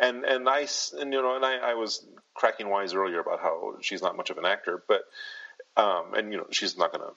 And 0.00 0.24
and 0.24 0.48
I 0.48 0.66
and 0.98 1.12
you 1.12 1.20
know 1.20 1.36
and 1.36 1.44
I, 1.44 1.56
I 1.56 1.74
was 1.74 2.04
cracking 2.34 2.70
wise 2.70 2.94
earlier 2.94 3.20
about 3.20 3.40
how 3.40 3.74
she's 3.82 4.00
not 4.00 4.16
much 4.16 4.30
of 4.30 4.38
an 4.38 4.46
actor, 4.46 4.82
but 4.88 5.02
um 5.76 6.14
and 6.14 6.32
you 6.32 6.38
know 6.38 6.46
she's 6.50 6.78
not 6.78 6.92
gonna 6.92 7.10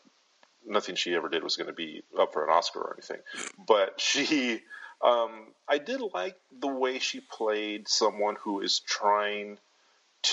nothing 0.68 0.96
she 0.96 1.16
ever 1.16 1.30
did 1.30 1.42
was 1.42 1.56
gonna 1.56 1.74
be 1.74 2.04
up 2.20 2.34
for 2.34 2.44
an 2.44 2.50
Oscar 2.50 2.82
or 2.82 2.94
anything, 2.98 3.22
but 3.66 4.02
she 4.02 4.62
um 5.06 5.54
I 5.68 5.78
did 5.78 6.02
like 6.14 6.36
the 6.60 6.68
way 6.68 7.00
she 7.00 7.20
played 7.20 7.88
someone 7.88 8.36
who 8.44 8.62
is 8.62 8.80
trying 8.80 9.58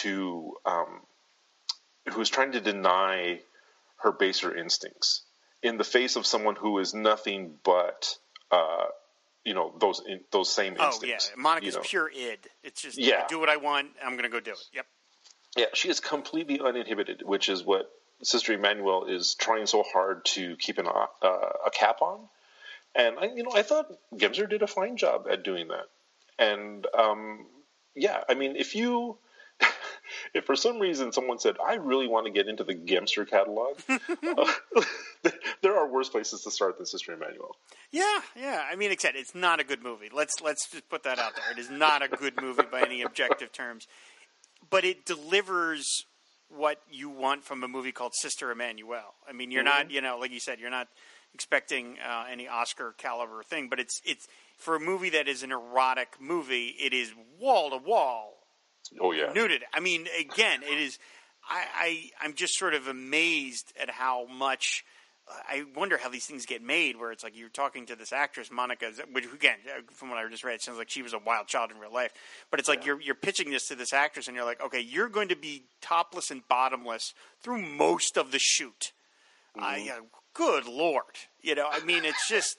to 0.02 0.54
um 0.64 1.00
who 2.10 2.20
is 2.20 2.30
trying 2.30 2.52
to 2.52 2.60
deny 2.60 3.40
her 3.98 4.12
baser 4.12 4.54
instincts 4.54 5.22
in 5.62 5.78
the 5.78 5.84
face 5.84 6.16
of 6.16 6.26
someone 6.26 6.56
who 6.56 6.78
is 6.78 6.92
nothing 6.92 7.54
but 7.64 8.16
uh, 8.50 8.86
you 9.44 9.54
know 9.54 9.72
those 9.80 10.02
in, 10.06 10.20
those 10.30 10.52
same 10.52 10.76
instincts. 10.76 11.30
Oh 11.30 11.36
yeah. 11.36 11.42
Monica's 11.42 11.74
you 11.74 11.80
know. 11.80 11.84
pure 11.84 12.10
id. 12.10 12.38
It's 12.62 12.82
just 12.82 12.98
Yeah. 12.98 13.22
I 13.24 13.28
do 13.28 13.38
what 13.38 13.48
I 13.48 13.56
want. 13.56 13.88
I'm 14.04 14.12
going 14.12 14.24
to 14.24 14.28
go 14.28 14.40
do 14.40 14.52
it. 14.52 14.58
Yep. 14.72 14.86
Yeah, 15.56 15.66
she 15.74 15.88
is 15.90 16.00
completely 16.00 16.60
uninhibited, 16.60 17.22
which 17.24 17.48
is 17.48 17.62
what 17.62 17.90
Sister 18.22 18.56
Emanuelle 18.56 19.10
is 19.10 19.34
trying 19.34 19.66
so 19.66 19.82
hard 19.82 20.24
to 20.24 20.56
keep 20.56 20.78
an, 20.78 20.86
uh, 20.86 21.06
a 21.22 21.70
cap 21.70 22.00
on. 22.00 22.20
And 22.94 23.18
I, 23.18 23.26
you 23.34 23.42
know, 23.42 23.52
I 23.54 23.62
thought 23.62 23.86
Gemser 24.14 24.48
did 24.48 24.62
a 24.62 24.66
fine 24.66 24.96
job 24.96 25.26
at 25.30 25.44
doing 25.44 25.68
that. 25.68 25.86
And 26.38 26.86
um, 26.96 27.46
yeah, 27.94 28.22
I 28.28 28.34
mean, 28.34 28.56
if 28.56 28.74
you, 28.74 29.18
if 30.34 30.44
for 30.44 30.56
some 30.56 30.78
reason 30.78 31.12
someone 31.12 31.38
said, 31.38 31.56
"I 31.64 31.74
really 31.74 32.06
want 32.06 32.26
to 32.26 32.32
get 32.32 32.48
into 32.48 32.64
the 32.64 32.74
Gemser 32.74 33.28
catalog," 33.28 33.78
uh, 33.88 34.52
there 35.62 35.76
are 35.76 35.90
worse 35.90 36.08
places 36.08 36.42
to 36.42 36.50
start 36.50 36.76
than 36.76 36.86
Sister 36.86 37.16
Emanuelle. 37.16 37.52
Yeah, 37.90 38.20
yeah. 38.36 38.64
I 38.70 38.76
mean, 38.76 38.90
except 38.90 39.16
it's 39.16 39.34
not 39.34 39.60
a 39.60 39.64
good 39.64 39.82
movie. 39.82 40.08
Let's 40.12 40.40
let's 40.42 40.68
just 40.70 40.88
put 40.88 41.02
that 41.04 41.18
out 41.18 41.36
there. 41.36 41.50
It 41.52 41.58
is 41.58 41.70
not 41.70 42.02
a 42.02 42.08
good 42.08 42.40
movie 42.40 42.64
by 42.70 42.82
any 42.82 43.02
objective 43.02 43.52
terms, 43.52 43.86
but 44.68 44.84
it 44.84 45.04
delivers 45.06 46.04
what 46.48 46.80
you 46.90 47.08
want 47.08 47.44
from 47.44 47.62
a 47.62 47.68
movie 47.68 47.92
called 47.92 48.12
Sister 48.14 48.54
Emanuelle. 48.54 49.14
I 49.26 49.32
mean, 49.32 49.50
you're 49.50 49.62
not, 49.62 49.90
you 49.90 50.02
know, 50.02 50.18
like 50.18 50.32
you 50.32 50.40
said, 50.40 50.60
you're 50.60 50.70
not 50.70 50.88
expecting 51.34 51.96
uh, 52.06 52.24
any 52.30 52.48
Oscar 52.48 52.94
caliber 52.98 53.42
thing, 53.42 53.68
but 53.68 53.80
it's 53.80 54.00
it's 54.04 54.28
for 54.58 54.76
a 54.76 54.80
movie 54.80 55.10
that 55.10 55.28
is 55.28 55.42
an 55.42 55.52
erotic 55.52 56.14
movie. 56.20 56.74
It 56.78 56.92
is 56.92 57.12
wall 57.40 57.70
to 57.70 57.76
wall. 57.76 58.34
Oh 59.00 59.12
yeah, 59.12 59.32
nudity. 59.32 59.64
I 59.72 59.80
mean, 59.80 60.06
again, 60.18 60.62
it 60.62 60.78
is. 60.78 60.98
I, 61.48 61.64
I 61.74 62.10
I'm 62.22 62.34
just 62.34 62.58
sort 62.58 62.74
of 62.74 62.86
amazed 62.88 63.72
at 63.80 63.90
how 63.90 64.26
much. 64.26 64.84
I 65.48 65.64
wonder 65.76 65.96
how 65.96 66.10
these 66.10 66.26
things 66.26 66.46
get 66.46 66.62
made. 66.62 66.96
Where 66.96 67.12
it's 67.12 67.22
like 67.22 67.36
you're 67.36 67.48
talking 67.48 67.86
to 67.86 67.96
this 67.96 68.12
actress 68.12 68.50
Monica, 68.50 68.92
which 69.12 69.24
again, 69.32 69.56
from 69.92 70.10
what 70.10 70.18
I 70.18 70.28
just 70.28 70.44
read, 70.44 70.60
sounds 70.60 70.78
like 70.78 70.90
she 70.90 71.00
was 71.00 71.14
a 71.14 71.18
wild 71.18 71.46
child 71.46 71.70
in 71.70 71.78
real 71.78 71.92
life. 71.92 72.12
But 72.50 72.60
it's 72.60 72.68
like 72.68 72.80
yeah. 72.80 72.86
you're 72.86 73.00
you're 73.00 73.14
pitching 73.14 73.50
this 73.50 73.68
to 73.68 73.76
this 73.76 73.92
actress, 73.92 74.26
and 74.26 74.36
you're 74.36 74.44
like, 74.44 74.60
okay, 74.60 74.80
you're 74.80 75.08
going 75.08 75.28
to 75.28 75.36
be 75.36 75.62
topless 75.80 76.30
and 76.30 76.46
bottomless 76.48 77.14
through 77.40 77.62
most 77.62 78.18
of 78.18 78.32
the 78.32 78.38
shoot. 78.38 78.92
Mm-hmm. 79.56 79.64
I, 79.64 79.96
uh, 79.96 80.02
good 80.34 80.66
lord, 80.66 81.14
you 81.40 81.54
know, 81.54 81.68
I 81.70 81.84
mean, 81.84 82.04
it's 82.04 82.28
just 82.28 82.56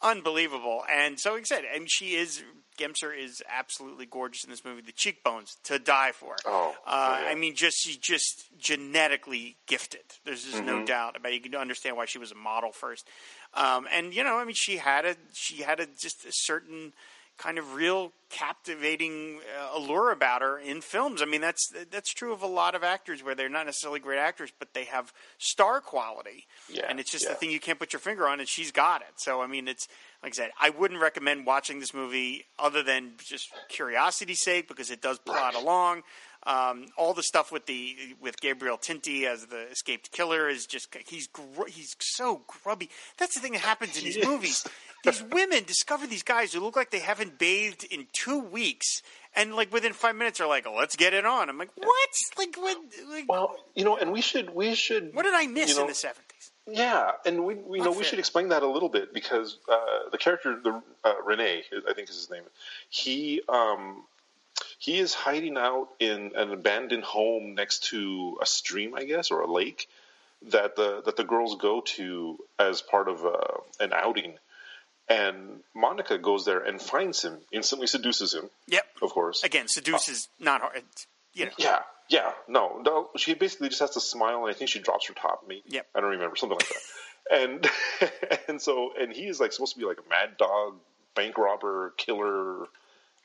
unbelievable. 0.00 0.84
And 0.90 1.18
so, 1.18 1.32
like 1.32 1.42
I 1.42 1.44
said, 1.44 1.64
and 1.74 1.90
she 1.90 2.14
is 2.14 2.42
Gemser 2.78 3.16
is 3.16 3.42
absolutely 3.48 4.06
gorgeous 4.06 4.44
in 4.44 4.50
this 4.50 4.64
movie. 4.64 4.80
The 4.80 4.92
cheekbones 4.92 5.56
to 5.64 5.78
die 5.78 6.12
for. 6.12 6.36
Oh, 6.46 6.74
uh, 6.86 7.16
oh 7.18 7.22
yeah. 7.22 7.30
I 7.30 7.34
mean, 7.34 7.54
just 7.54 7.76
she's 7.78 7.98
just 7.98 8.46
genetically 8.58 9.56
gifted. 9.66 10.00
There's 10.24 10.44
just 10.44 10.56
mm-hmm. 10.56 10.66
no 10.66 10.84
doubt 10.84 11.16
about. 11.16 11.32
It. 11.32 11.36
You 11.36 11.50
can 11.50 11.54
understand 11.54 11.96
why 11.96 12.06
she 12.06 12.18
was 12.18 12.32
a 12.32 12.36
model 12.36 12.72
first, 12.72 13.06
um, 13.54 13.86
and 13.92 14.14
you 14.14 14.24
know, 14.24 14.38
I 14.38 14.44
mean, 14.44 14.54
she 14.54 14.78
had 14.78 15.04
a 15.04 15.16
she 15.32 15.62
had 15.62 15.80
a 15.80 15.86
just 15.86 16.24
a 16.24 16.32
certain 16.32 16.92
kind 17.38 17.58
of 17.58 17.74
real 17.74 18.12
captivating 18.30 19.40
uh, 19.58 19.78
allure 19.78 20.10
about 20.10 20.42
her 20.42 20.58
in 20.58 20.80
films. 20.80 21.20
I 21.20 21.26
mean, 21.26 21.40
that's 21.40 21.72
that's 21.90 22.12
true 22.12 22.32
of 22.32 22.42
a 22.42 22.46
lot 22.46 22.74
of 22.74 22.82
actors 22.82 23.22
where 23.22 23.34
they're 23.34 23.48
not 23.48 23.66
necessarily 23.66 24.00
great 24.00 24.18
actors, 24.18 24.50
but 24.58 24.74
they 24.74 24.84
have 24.84 25.12
star 25.38 25.80
quality. 25.80 26.46
Yeah, 26.72 26.86
and 26.88 26.98
it's 26.98 27.10
just 27.10 27.24
yeah. 27.24 27.30
the 27.30 27.36
thing 27.36 27.50
you 27.50 27.60
can't 27.60 27.78
put 27.78 27.92
your 27.92 28.00
finger 28.00 28.26
on, 28.26 28.40
and 28.40 28.48
she's 28.48 28.72
got 28.72 29.02
it. 29.02 29.14
So, 29.16 29.42
I 29.42 29.46
mean, 29.46 29.68
it's 29.68 29.86
like 30.22 30.32
I 30.32 30.36
said, 30.36 30.50
I 30.60 30.70
wouldn't 30.70 31.00
recommend 31.00 31.46
watching 31.46 31.80
this 31.80 31.92
movie 31.92 32.46
other 32.58 32.82
than 32.82 33.12
just 33.18 33.50
curiosity's 33.68 34.42
sake 34.42 34.68
because 34.68 34.90
it 34.90 35.02
does 35.02 35.18
plot 35.18 35.54
along. 35.54 36.02
Um, 36.44 36.86
all 36.96 37.14
the 37.14 37.22
stuff 37.22 37.52
with 37.52 37.66
the 37.66 37.96
with 38.20 38.40
Gabriel 38.40 38.76
Tinti 38.76 39.26
as 39.26 39.46
the 39.46 39.68
escaped 39.70 40.10
killer 40.10 40.48
is 40.48 40.66
just 40.66 40.88
he's 41.06 41.28
gr- 41.28 41.68
he's 41.68 41.94
so 42.00 42.42
grubby. 42.46 42.88
That's 43.18 43.34
the 43.34 43.40
thing 43.40 43.52
that 43.52 43.60
happens 43.72 43.96
in 43.96 44.04
these 44.04 44.24
movies 44.24 44.66
these 45.02 45.22
women 45.22 45.64
discover 45.64 46.06
these 46.06 46.22
guys 46.22 46.52
who 46.52 46.60
look 46.60 46.76
like 46.76 46.90
they 46.90 47.00
haven't 47.00 47.38
bathed 47.38 47.84
in 47.84 48.06
two 48.12 48.38
weeks, 48.38 49.02
and 49.34 49.54
like 49.54 49.72
within 49.72 49.92
five 49.92 50.16
minutes 50.16 50.40
are 50.40 50.48
like, 50.48 50.66
oh, 50.66 50.74
"Let's 50.74 50.96
get 50.96 51.12
it 51.12 51.26
on." 51.26 51.48
I'm 51.48 51.58
like, 51.58 51.70
"What?" 51.76 52.10
Like, 52.38 52.56
what? 52.56 52.78
Like, 53.10 53.24
well, 53.28 53.56
you 53.74 53.84
know, 53.84 53.96
and 53.96 54.12
we 54.12 54.20
should 54.20 54.54
we 54.54 54.74
should. 54.74 55.14
What 55.14 55.24
did 55.24 55.34
I 55.34 55.46
miss 55.46 55.70
you 55.70 55.76
know, 55.76 55.82
in 55.82 55.88
the 55.88 55.94
seventies? 55.94 56.52
Yeah, 56.66 57.12
and 57.26 57.44
we, 57.44 57.54
we 57.54 57.80
know 57.80 57.90
we 57.90 58.04
should 58.04 58.20
explain 58.20 58.50
that 58.50 58.62
a 58.62 58.68
little 58.68 58.88
bit 58.88 59.12
because 59.12 59.58
uh, 59.68 60.10
the 60.12 60.18
character, 60.18 60.58
the 60.62 60.80
uh, 61.02 61.14
Rene, 61.24 61.64
I 61.88 61.92
think 61.94 62.08
is 62.08 62.14
his 62.14 62.30
name. 62.30 62.44
He 62.88 63.42
um, 63.48 64.04
he 64.78 65.00
is 65.00 65.12
hiding 65.12 65.56
out 65.56 65.88
in 65.98 66.32
an 66.36 66.52
abandoned 66.52 67.02
home 67.02 67.54
next 67.56 67.84
to 67.90 68.38
a 68.40 68.46
stream, 68.46 68.94
I 68.94 69.04
guess, 69.04 69.32
or 69.32 69.40
a 69.40 69.50
lake 69.50 69.88
that 70.50 70.76
the 70.76 71.02
that 71.04 71.16
the 71.16 71.24
girls 71.24 71.56
go 71.56 71.80
to 71.80 72.38
as 72.58 72.80
part 72.80 73.08
of 73.08 73.24
uh, 73.24 73.60
an 73.80 73.92
outing 73.92 74.34
and 75.08 75.60
Monica 75.74 76.18
goes 76.18 76.44
there 76.44 76.60
and 76.60 76.80
finds 76.80 77.22
him, 77.22 77.38
instantly 77.52 77.86
seduces 77.86 78.34
him. 78.34 78.48
Yep. 78.68 78.84
Of 79.02 79.10
course. 79.10 79.42
Again, 79.42 79.68
seduces 79.68 80.28
uh, 80.40 80.44
not 80.44 80.60
hard. 80.60 80.82
You 81.34 81.46
know. 81.46 81.52
Yeah. 81.58 81.78
Yeah. 82.08 82.32
No. 82.48 82.80
No. 82.84 83.10
She 83.16 83.34
basically 83.34 83.68
just 83.68 83.80
has 83.80 83.90
to 83.90 84.00
smile, 84.00 84.44
and 84.44 84.54
I 84.54 84.56
think 84.56 84.70
she 84.70 84.80
drops 84.80 85.08
her 85.08 85.14
top. 85.14 85.44
Maybe. 85.48 85.62
Yep. 85.68 85.86
I 85.94 86.00
don't 86.00 86.10
remember 86.10 86.36
something 86.36 86.58
like 86.58 86.68
that. 86.68 86.82
and 87.30 87.70
and 88.48 88.62
so 88.62 88.92
and 88.98 89.12
he 89.12 89.26
is 89.26 89.40
like 89.40 89.52
supposed 89.52 89.74
to 89.74 89.80
be 89.80 89.86
like 89.86 89.98
a 89.98 90.08
mad 90.08 90.36
dog, 90.38 90.74
bank 91.14 91.38
robber, 91.38 91.94
killer, 91.96 92.66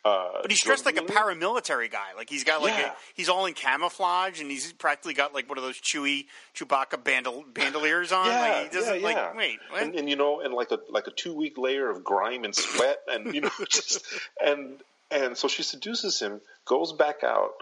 uh, 0.06 0.42
but 0.42 0.52
he's 0.52 0.62
dressed 0.62 0.86
like 0.86 0.98
a 0.98 1.02
paramilitary 1.02 1.92
guy. 1.92 2.14
Like 2.16 2.30
he's 2.30 2.44
got 2.44 2.62
like 2.62 2.78
yeah. 2.78 2.92
a, 2.92 2.96
he's 3.14 3.30
all 3.30 3.46
in 3.46 3.54
camouflage, 3.54 4.40
and 4.40 4.50
he's 4.50 4.72
practically 4.74 5.14
got 5.14 5.34
like 5.34 5.50
one 5.50 5.58
of 5.58 5.64
those 5.64 5.80
Chewy 5.80 6.26
Chewbacca 6.56 7.04
bandol- 7.04 7.52
bandoliers 7.54 8.12
on. 8.12 8.28
Yeah, 8.28 8.40
like, 8.40 8.72
he 8.72 8.78
doesn't 8.78 9.02
yeah, 9.02 9.06
like 9.06 9.36
wait, 9.36 9.60
and, 9.78 9.96
and, 9.96 10.10
you 10.10 10.16
know, 10.16 10.42
and 10.42 10.54
like 10.54 10.72
a 10.72 10.80
like 10.90 11.08
a 11.08 11.12
two 11.12 11.36
week 11.36 11.58
layer 11.58 11.90
of 11.90 12.04
grime 12.04 12.44
and 12.44 12.56
sweat, 12.56 13.00
and 13.08 13.34
you 13.34 13.42
know, 13.42 13.52
just 13.70 14.06
and 14.44 14.82
and 15.12 15.38
so 15.38 15.48
she 15.48 15.64
seduces 15.64 16.20
him, 16.20 16.42
goes 16.66 16.94
back 16.94 17.24
out, 17.24 17.56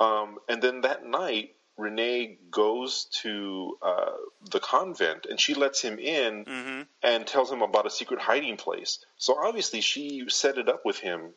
um, 0.00 0.38
and 0.48 0.60
then 0.60 0.82
that 0.82 1.06
night 1.06 1.54
Renee 1.78 2.38
goes 2.50 3.06
to 3.22 3.76
uh, 3.82 4.12
the 4.50 4.60
convent 4.60 5.26
and 5.28 5.38
she 5.38 5.52
lets 5.54 5.82
him 5.82 5.98
in 5.98 6.44
mm-hmm. 6.44 6.82
and 7.02 7.26
tells 7.26 7.52
him 7.52 7.60
about 7.60 7.86
a 7.86 7.90
secret 7.90 8.20
hiding 8.20 8.56
place. 8.56 9.04
So 9.18 9.36
obviously 9.38 9.82
she 9.82 10.24
set 10.28 10.56
it 10.56 10.70
up 10.70 10.86
with 10.86 10.98
him 10.98 11.34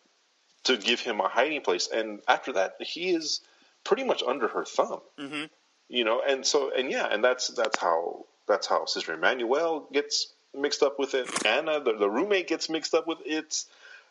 to 0.66 0.78
give 0.78 1.00
him 1.00 1.20
a 1.20 1.28
hiding 1.28 1.62
place. 1.62 1.88
And 1.92 2.22
after 2.28 2.54
that, 2.54 2.74
he 2.80 3.12
is 3.12 3.42
pretty 3.84 4.04
much 4.04 4.24
under 4.24 4.48
her 4.48 4.66
thumb. 4.66 5.02
Mm-hmm. 5.20 5.46
You 5.90 6.04
know, 6.04 6.22
and 6.26 6.46
so 6.46 6.72
and 6.76 6.92
yeah, 6.92 7.08
and 7.12 7.24
that's 7.24 7.48
that's 7.50 7.80
how 7.80 8.26
that's 8.48 8.68
how 8.68 8.86
Sister 8.86 9.18
Emanuelle 9.18 9.92
gets 9.92 10.34
mixed 10.54 10.84
up 10.84 11.00
with 11.00 11.16
it. 11.16 11.28
Anna, 11.46 11.80
the, 11.80 11.94
the 11.94 12.10
roommate, 12.10 12.48
gets 12.48 12.70
mixed 12.70 12.94
up 12.94 13.08
with 13.08 13.20
it. 13.26 13.64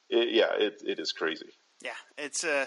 it 0.09 0.28
yeah, 0.30 0.51
it 0.57 0.82
it 0.84 0.99
is 0.99 1.12
crazy. 1.12 1.51
Yeah, 1.82 1.90
it's 2.16 2.44
a. 2.44 2.62
Uh, 2.62 2.66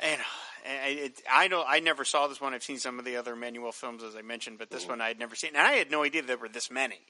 and 0.00 0.20
it, 0.64 1.22
I 1.30 1.48
know 1.48 1.64
I 1.66 1.80
never 1.80 2.04
saw 2.04 2.28
this 2.28 2.40
one. 2.40 2.54
I've 2.54 2.62
seen 2.62 2.78
some 2.78 2.98
of 3.00 3.04
the 3.04 3.16
other 3.16 3.34
Emanuelle 3.34 3.74
films, 3.74 4.02
as 4.04 4.14
I 4.14 4.22
mentioned, 4.22 4.58
but 4.58 4.70
this 4.70 4.82
mm-hmm. 4.82 4.92
one 4.92 5.00
I 5.00 5.08
had 5.08 5.18
never 5.18 5.34
seen, 5.34 5.50
and 5.56 5.66
I 5.66 5.72
had 5.72 5.90
no 5.90 6.04
idea 6.04 6.22
there 6.22 6.36
were 6.38 6.48
this 6.48 6.70
many 6.70 7.00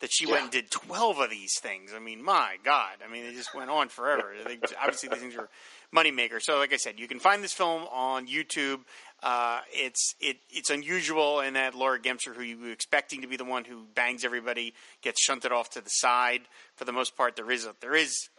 that 0.00 0.10
she 0.12 0.26
yeah. 0.26 0.32
went 0.32 0.42
and 0.44 0.52
did 0.52 0.70
12 0.70 1.18
of 1.18 1.30
these 1.30 1.58
things. 1.60 1.92
I 1.94 1.98
mean, 1.98 2.22
my 2.22 2.56
God. 2.64 2.96
I 3.06 3.10
mean, 3.10 3.24
it 3.24 3.34
just 3.34 3.54
went 3.54 3.70
on 3.70 3.88
forever. 3.88 4.32
they, 4.44 4.58
obviously, 4.80 5.10
these 5.10 5.18
things 5.18 5.36
are 5.36 5.48
moneymakers. 5.94 6.42
So, 6.42 6.58
like 6.58 6.72
I 6.72 6.76
said, 6.76 6.98
you 6.98 7.08
can 7.08 7.18
find 7.18 7.42
this 7.42 7.52
film 7.52 7.82
on 7.90 8.26
YouTube. 8.26 8.80
Uh, 9.22 9.60
it's 9.70 10.14
it, 10.18 10.38
it's 10.48 10.70
unusual 10.70 11.40
in 11.40 11.52
that 11.52 11.74
Laura 11.74 11.98
Gemser, 11.98 12.34
who 12.34 12.42
you 12.42 12.58
were 12.58 12.70
expecting 12.70 13.20
to 13.20 13.26
be 13.26 13.36
the 13.36 13.44
one 13.44 13.64
who 13.64 13.84
bangs 13.94 14.24
everybody, 14.24 14.72
gets 15.02 15.22
shunted 15.22 15.52
off 15.52 15.68
to 15.70 15.82
the 15.82 15.90
side. 15.90 16.40
For 16.76 16.86
the 16.86 16.92
most 16.92 17.18
part, 17.18 17.36
there 17.36 17.50
is 17.50 17.66
a, 17.66 17.74
there 17.82 17.94
is 17.94 18.30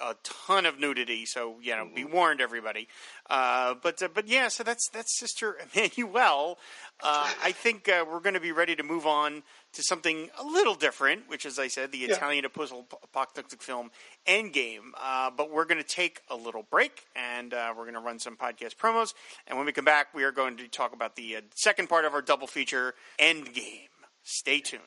a, 0.00 0.10
a 0.10 0.16
ton 0.22 0.66
of 0.66 0.78
nudity, 0.78 1.24
so 1.24 1.56
you 1.62 1.74
know, 1.74 1.88
be 1.94 2.04
warned, 2.04 2.42
everybody. 2.42 2.88
Uh, 3.30 3.74
but 3.82 4.02
uh, 4.02 4.08
but 4.14 4.28
yeah, 4.28 4.48
so 4.48 4.62
that's 4.62 4.86
that's 4.92 5.18
Sister 5.18 5.56
Emanuelle. 5.74 6.56
Uh, 7.02 7.30
I 7.42 7.52
think 7.52 7.88
uh, 7.88 8.04
we're 8.10 8.20
going 8.20 8.34
to 8.34 8.40
be 8.40 8.52
ready 8.52 8.76
to 8.76 8.82
move 8.82 9.06
on 9.06 9.42
to 9.72 9.82
something 9.82 10.30
a 10.38 10.44
little 10.44 10.74
different, 10.74 11.28
which, 11.28 11.46
as 11.46 11.58
I 11.58 11.68
said, 11.68 11.92
the 11.92 11.98
yeah. 11.98 12.14
Italian 12.14 12.44
apocalyptic 12.44 13.62
film 13.62 13.90
Endgame. 14.26 14.90
Uh, 15.00 15.30
but 15.30 15.50
we're 15.50 15.64
going 15.64 15.82
to 15.82 15.88
take 15.88 16.20
a 16.28 16.36
little 16.36 16.64
break 16.70 17.04
and 17.14 17.54
uh, 17.54 17.72
we're 17.76 17.84
going 17.84 17.94
to 17.94 18.00
run 18.00 18.18
some 18.18 18.36
podcast 18.36 18.76
promos. 18.76 19.14
And 19.46 19.56
when 19.56 19.66
we 19.66 19.72
come 19.72 19.84
back, 19.84 20.14
we 20.14 20.24
are 20.24 20.32
going 20.32 20.56
to 20.56 20.68
talk 20.68 20.92
about 20.92 21.16
the 21.16 21.36
uh, 21.36 21.40
second 21.54 21.88
part 21.88 22.04
of 22.04 22.14
our 22.14 22.22
double 22.22 22.46
feature, 22.46 22.94
Endgame. 23.18 23.88
Stay 24.22 24.60
tuned. 24.60 24.82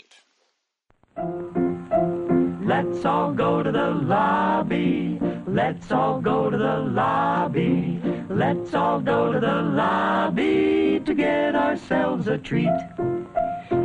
Let's 2.63 3.05
all 3.05 3.33
go 3.33 3.63
to 3.63 3.71
the 3.71 3.89
lobby. 3.89 5.19
Let's 5.47 5.91
all 5.91 6.21
go 6.21 6.49
to 6.49 6.57
the 6.57 6.77
lobby. 6.77 7.99
Let's 8.29 8.73
all 8.73 9.01
go 9.01 9.33
to 9.33 9.39
the 9.39 9.61
lobby 9.61 11.01
to 11.05 11.13
get 11.13 11.55
ourselves 11.55 12.27
a 12.27 12.37
treat 12.37 12.69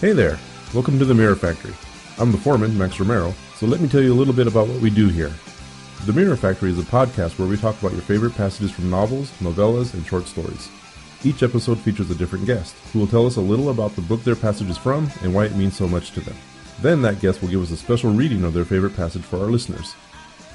Hey 0.00 0.12
there, 0.12 0.38
welcome 0.74 0.96
to 1.00 1.04
the 1.04 1.12
Mirror 1.12 1.34
Factory. 1.34 1.74
I'm 2.20 2.30
the 2.30 2.38
foreman, 2.38 2.78
Max 2.78 3.00
Romero, 3.00 3.34
so 3.56 3.66
let 3.66 3.80
me 3.80 3.88
tell 3.88 4.00
you 4.00 4.12
a 4.12 4.14
little 4.14 4.32
bit 4.32 4.46
about 4.46 4.68
what 4.68 4.80
we 4.80 4.90
do 4.90 5.08
here. 5.08 5.32
The 6.06 6.12
Mirror 6.12 6.36
Factory 6.36 6.70
is 6.70 6.78
a 6.78 6.82
podcast 6.82 7.36
where 7.36 7.48
we 7.48 7.56
talk 7.56 7.76
about 7.80 7.94
your 7.94 8.02
favorite 8.02 8.36
passages 8.36 8.70
from 8.70 8.90
novels, 8.90 9.32
novellas, 9.40 9.94
and 9.94 10.06
short 10.06 10.28
stories. 10.28 10.68
Each 11.24 11.42
episode 11.42 11.80
features 11.80 12.12
a 12.12 12.14
different 12.14 12.46
guest, 12.46 12.76
who 12.92 13.00
will 13.00 13.08
tell 13.08 13.26
us 13.26 13.38
a 13.38 13.40
little 13.40 13.70
about 13.70 13.96
the 13.96 14.02
book 14.02 14.22
their 14.22 14.36
passage 14.36 14.70
is 14.70 14.78
from 14.78 15.10
and 15.22 15.34
why 15.34 15.46
it 15.46 15.56
means 15.56 15.76
so 15.76 15.88
much 15.88 16.12
to 16.12 16.20
them. 16.20 16.36
Then 16.80 17.02
that 17.02 17.18
guest 17.18 17.42
will 17.42 17.48
give 17.48 17.62
us 17.62 17.72
a 17.72 17.76
special 17.76 18.12
reading 18.12 18.44
of 18.44 18.54
their 18.54 18.64
favorite 18.64 18.94
passage 18.94 19.22
for 19.22 19.40
our 19.40 19.50
listeners. 19.50 19.96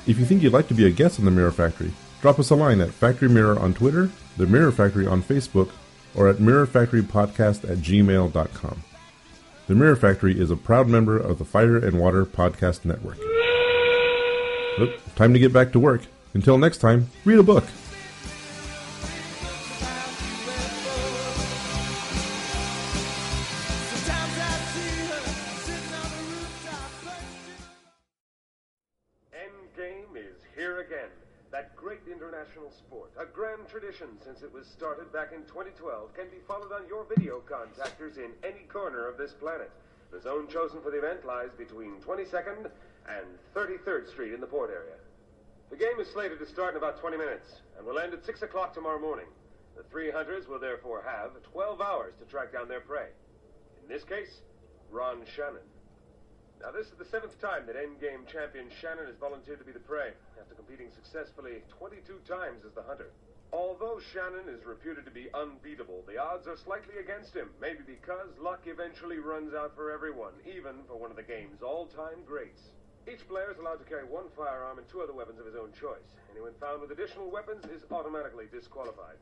If 0.08 0.20
you 0.20 0.24
think 0.24 0.42
you'd 0.42 0.54
like 0.54 0.70
to 0.70 0.74
be 0.74 0.88
a 0.88 0.90
guest 0.90 1.20
on 1.20 1.26
the 1.26 1.32
Mirror 1.32 1.52
Factory, 1.52 1.92
drop 2.22 2.40
us 2.40 2.50
a 2.50 2.56
line 2.56 2.80
at 2.80 2.92
Factory 2.92 3.28
Mirror 3.28 3.60
on 3.60 3.74
Twitter, 3.74 4.10
the 4.38 4.48
Mirror 4.48 4.72
Factory 4.72 5.06
on 5.06 5.22
Facebook, 5.22 5.72
or 6.16 6.30
at 6.30 6.38
mirrorfactorypodcast 6.38 7.70
at 7.70 7.80
gmail.com. 7.80 8.84
The 9.68 9.76
Mirror 9.76 9.96
Factory 9.96 10.38
is 10.38 10.52
a 10.52 10.58
proud 10.58 10.90
member 10.90 11.18
of 11.18 11.40
the 11.40 11.46
Fire 11.46 11.78
and 11.78 11.98
Water 11.98 12.26
Podcast 12.26 12.84
Network. 12.84 13.18
Oh, 14.78 14.94
time 15.16 15.32
to 15.32 15.40
get 15.40 15.54
back 15.54 15.72
to 15.72 15.80
work. 15.80 16.02
Until 16.34 16.58
next 16.58 16.80
time, 16.80 17.10
read 17.24 17.40
a 17.40 17.44
book. 17.44 17.64
Tradition 33.74 34.22
since 34.22 34.44
it 34.46 34.54
was 34.54 34.70
started 34.70 35.12
back 35.12 35.34
in 35.34 35.42
2012, 35.50 36.14
can 36.14 36.30
be 36.30 36.38
followed 36.48 36.70
on 36.70 36.86
your 36.86 37.10
video 37.10 37.42
contactors 37.42 38.22
in 38.22 38.30
any 38.46 38.70
corner 38.70 39.10
of 39.10 39.18
this 39.18 39.34
planet. 39.34 39.72
The 40.14 40.22
zone 40.22 40.46
chosen 40.46 40.78
for 40.86 40.92
the 40.92 41.02
event 41.02 41.26
lies 41.26 41.50
between 41.58 41.98
22nd 42.06 42.70
and 43.10 43.26
33rd 43.58 44.08
Street 44.14 44.32
in 44.32 44.40
the 44.40 44.46
port 44.46 44.70
area. 44.70 45.02
The 45.72 45.82
game 45.82 45.98
is 46.00 46.06
slated 46.14 46.38
to 46.38 46.46
start 46.46 46.78
in 46.78 46.78
about 46.78 47.02
20 47.02 47.18
minutes 47.18 47.50
and 47.76 47.82
will 47.82 47.98
end 47.98 48.14
at 48.14 48.24
6 48.24 48.44
o'clock 48.44 48.76
tomorrow 48.76 49.02
morning. 49.02 49.26
The 49.76 49.82
three 49.90 50.12
hunters 50.12 50.48
will 50.48 50.60
therefore 50.60 51.02
have 51.02 51.34
12 51.42 51.82
hours 51.82 52.14
to 52.20 52.30
track 52.30 52.54
down 52.54 52.68
their 52.68 52.86
prey. 52.86 53.10
In 53.82 53.90
this 53.90 54.04
case, 54.04 54.46
Ron 54.92 55.26
Shannon. 55.36 55.66
Now, 56.62 56.70
this 56.70 56.94
is 56.94 56.98
the 57.02 57.10
seventh 57.10 57.42
time 57.42 57.66
that 57.66 57.76
Endgame 57.76 58.30
champion 58.30 58.70
Shannon 58.80 59.08
has 59.08 59.18
volunteered 59.18 59.58
to 59.58 59.66
be 59.66 59.74
the 59.74 59.82
prey, 59.82 60.14
after 60.40 60.54
competing 60.54 60.94
successfully 60.94 61.66
22 61.80 62.22
times 62.30 62.62
as 62.70 62.72
the 62.78 62.84
hunter. 62.84 63.10
Although 63.54 64.02
Shannon 64.10 64.50
is 64.50 64.66
reputed 64.66 65.06
to 65.06 65.14
be 65.14 65.30
unbeatable, 65.30 66.02
the 66.10 66.18
odds 66.18 66.50
are 66.50 66.58
slightly 66.58 66.98
against 66.98 67.38
him, 67.38 67.54
maybe 67.62 67.86
because 67.86 68.34
luck 68.42 68.66
eventually 68.66 69.22
runs 69.22 69.54
out 69.54 69.78
for 69.78 69.94
everyone, 69.94 70.34
even 70.42 70.82
for 70.90 70.98
one 70.98 71.14
of 71.14 71.22
the 71.22 71.30
game's 71.30 71.62
all-time 71.62 72.26
greats. 72.26 72.74
Each 73.06 73.22
player 73.30 73.54
is 73.54 73.62
allowed 73.62 73.78
to 73.78 73.86
carry 73.86 74.10
one 74.10 74.34
firearm 74.34 74.82
and 74.82 74.90
two 74.90 75.06
other 75.06 75.14
weapons 75.14 75.38
of 75.38 75.46
his 75.46 75.54
own 75.54 75.70
choice. 75.78 76.18
Anyone 76.34 76.58
found 76.58 76.82
with 76.82 76.90
additional 76.90 77.30
weapons 77.30 77.62
is 77.70 77.86
automatically 77.94 78.50
disqualified. 78.50 79.22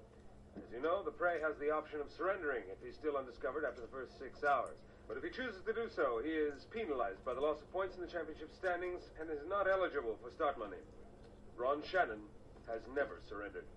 As 0.55 0.71
you 0.71 0.79
know, 0.79 1.03
the 1.03 1.11
prey 1.11 1.43
has 1.43 1.59
the 1.59 1.75
option 1.75 1.99
of 1.99 2.07
surrendering 2.15 2.63
if 2.71 2.79
he's 2.79 2.95
still 2.95 3.19
undiscovered 3.19 3.67
after 3.67 3.83
the 3.83 3.91
first 3.91 4.15
six 4.15 4.47
hours. 4.47 4.79
But 5.11 5.19
if 5.19 5.27
he 5.27 5.35
chooses 5.35 5.59
to 5.67 5.75
do 5.75 5.91
so, 5.91 6.23
he 6.23 6.31
is 6.31 6.71
penalized 6.71 7.19
by 7.27 7.35
the 7.35 7.43
loss 7.43 7.59
of 7.59 7.67
points 7.75 7.99
in 7.99 8.01
the 8.01 8.07
championship 8.07 8.55
standings 8.55 9.03
and 9.19 9.27
is 9.27 9.43
not 9.51 9.67
eligible 9.67 10.15
for 10.23 10.31
start 10.31 10.55
money. 10.55 10.79
Ron 11.59 11.83
Shannon 11.83 12.23
has 12.63 12.79
never 12.95 13.19
surrendered. 13.27 13.67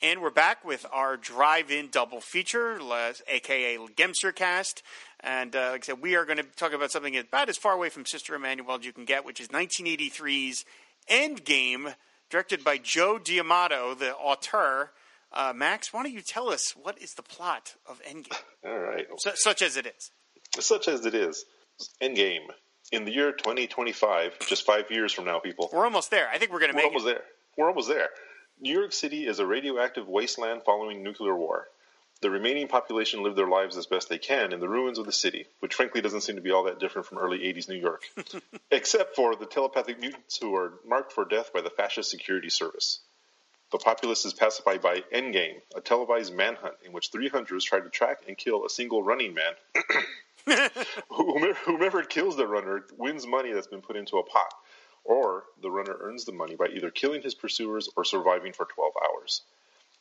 And 0.00 0.22
we're 0.22 0.30
back 0.30 0.64
with 0.64 0.86
our 0.92 1.16
drive-in 1.16 1.88
double 1.90 2.20
feature, 2.20 2.78
aka 3.26 3.76
Gemser 3.96 4.32
Cast. 4.34 4.82
And 5.20 5.56
uh, 5.56 5.70
like 5.72 5.84
I 5.84 5.86
said, 5.86 6.00
we 6.00 6.14
are 6.14 6.24
going 6.24 6.38
to 6.38 6.44
talk 6.44 6.72
about 6.72 6.92
something 6.92 7.16
about 7.16 7.48
as 7.48 7.58
far 7.58 7.72
away 7.72 7.88
from 7.88 8.06
Sister 8.06 8.38
Emanuelle 8.38 8.78
as 8.78 8.86
you 8.86 8.92
can 8.92 9.04
get, 9.04 9.24
which 9.24 9.40
is 9.40 9.48
1983's 9.48 10.64
Endgame, 11.10 11.94
directed 12.30 12.62
by 12.62 12.78
Joe 12.78 13.18
D'Amato, 13.18 13.94
the 13.94 14.14
auteur. 14.14 14.92
Uh, 15.32 15.52
Max, 15.54 15.92
why 15.92 16.04
don't 16.04 16.12
you 16.12 16.20
tell 16.22 16.48
us 16.48 16.74
what 16.80 16.96
is 17.02 17.14
the 17.14 17.22
plot 17.22 17.74
of 17.84 18.00
Endgame? 18.04 18.38
All 18.64 18.78
right. 18.78 19.06
Su- 19.18 19.30
such 19.34 19.62
as 19.62 19.76
it 19.76 19.86
is. 19.86 20.12
Such 20.60 20.86
as 20.86 21.06
it 21.06 21.14
is. 21.16 21.44
Endgame. 22.00 22.46
In 22.92 23.04
the 23.04 23.12
year 23.12 23.32
2025, 23.32 24.38
just 24.46 24.64
five 24.64 24.90
years 24.90 25.12
from 25.12 25.24
now, 25.24 25.40
people. 25.40 25.68
We're 25.72 25.84
almost 25.84 26.10
there. 26.10 26.28
I 26.32 26.38
think 26.38 26.52
we're 26.52 26.60
going 26.60 26.70
to 26.70 26.76
We're 26.76 26.84
make 26.84 26.92
almost 26.92 27.06
it. 27.06 27.14
there. 27.16 27.22
We're 27.58 27.68
almost 27.68 27.88
there. 27.88 28.08
New 28.60 28.72
York 28.72 28.92
City 28.92 29.24
is 29.26 29.38
a 29.38 29.46
radioactive 29.46 30.08
wasteland 30.08 30.62
following 30.64 31.02
nuclear 31.02 31.36
war. 31.36 31.68
The 32.20 32.30
remaining 32.30 32.66
population 32.66 33.22
live 33.22 33.36
their 33.36 33.46
lives 33.46 33.76
as 33.76 33.86
best 33.86 34.08
they 34.08 34.18
can 34.18 34.52
in 34.52 34.58
the 34.58 34.68
ruins 34.68 34.98
of 34.98 35.06
the 35.06 35.12
city, 35.12 35.46
which 35.60 35.74
frankly 35.74 36.00
doesn't 36.00 36.22
seem 36.22 36.34
to 36.34 36.42
be 36.42 36.50
all 36.50 36.64
that 36.64 36.80
different 36.80 37.06
from 37.06 37.18
early 37.18 37.38
80s 37.38 37.68
New 37.68 37.76
York, 37.76 38.02
except 38.72 39.14
for 39.14 39.36
the 39.36 39.46
telepathic 39.46 40.00
mutants 40.00 40.38
who 40.38 40.56
are 40.56 40.80
marked 40.84 41.12
for 41.12 41.24
death 41.24 41.52
by 41.52 41.60
the 41.60 41.70
fascist 41.70 42.10
security 42.10 42.50
service. 42.50 42.98
The 43.70 43.78
populace 43.78 44.24
is 44.24 44.34
pacified 44.34 44.80
by 44.80 45.04
Endgame, 45.14 45.60
a 45.76 45.80
televised 45.80 46.34
manhunt 46.34 46.74
in 46.84 46.92
which 46.92 47.10
three 47.10 47.28
hunters 47.28 47.64
try 47.64 47.78
to 47.78 47.88
track 47.90 48.22
and 48.26 48.36
kill 48.36 48.64
a 48.64 48.70
single 48.70 49.04
running 49.04 49.34
man. 49.34 49.52
whomever, 51.10 51.54
whomever 51.64 52.02
kills 52.02 52.36
the 52.36 52.46
runner 52.46 52.84
wins 52.96 53.26
money 53.26 53.52
that's 53.52 53.66
been 53.68 53.82
put 53.82 53.96
into 53.96 54.16
a 54.16 54.24
pot, 54.24 54.52
or 55.08 55.44
the 55.62 55.70
runner 55.70 55.96
earns 56.00 56.26
the 56.26 56.32
money 56.32 56.54
by 56.54 56.66
either 56.66 56.90
killing 56.90 57.22
his 57.22 57.34
pursuers 57.34 57.88
or 57.96 58.04
surviving 58.04 58.52
for 58.52 58.66
12 58.66 58.92
hours. 59.02 59.42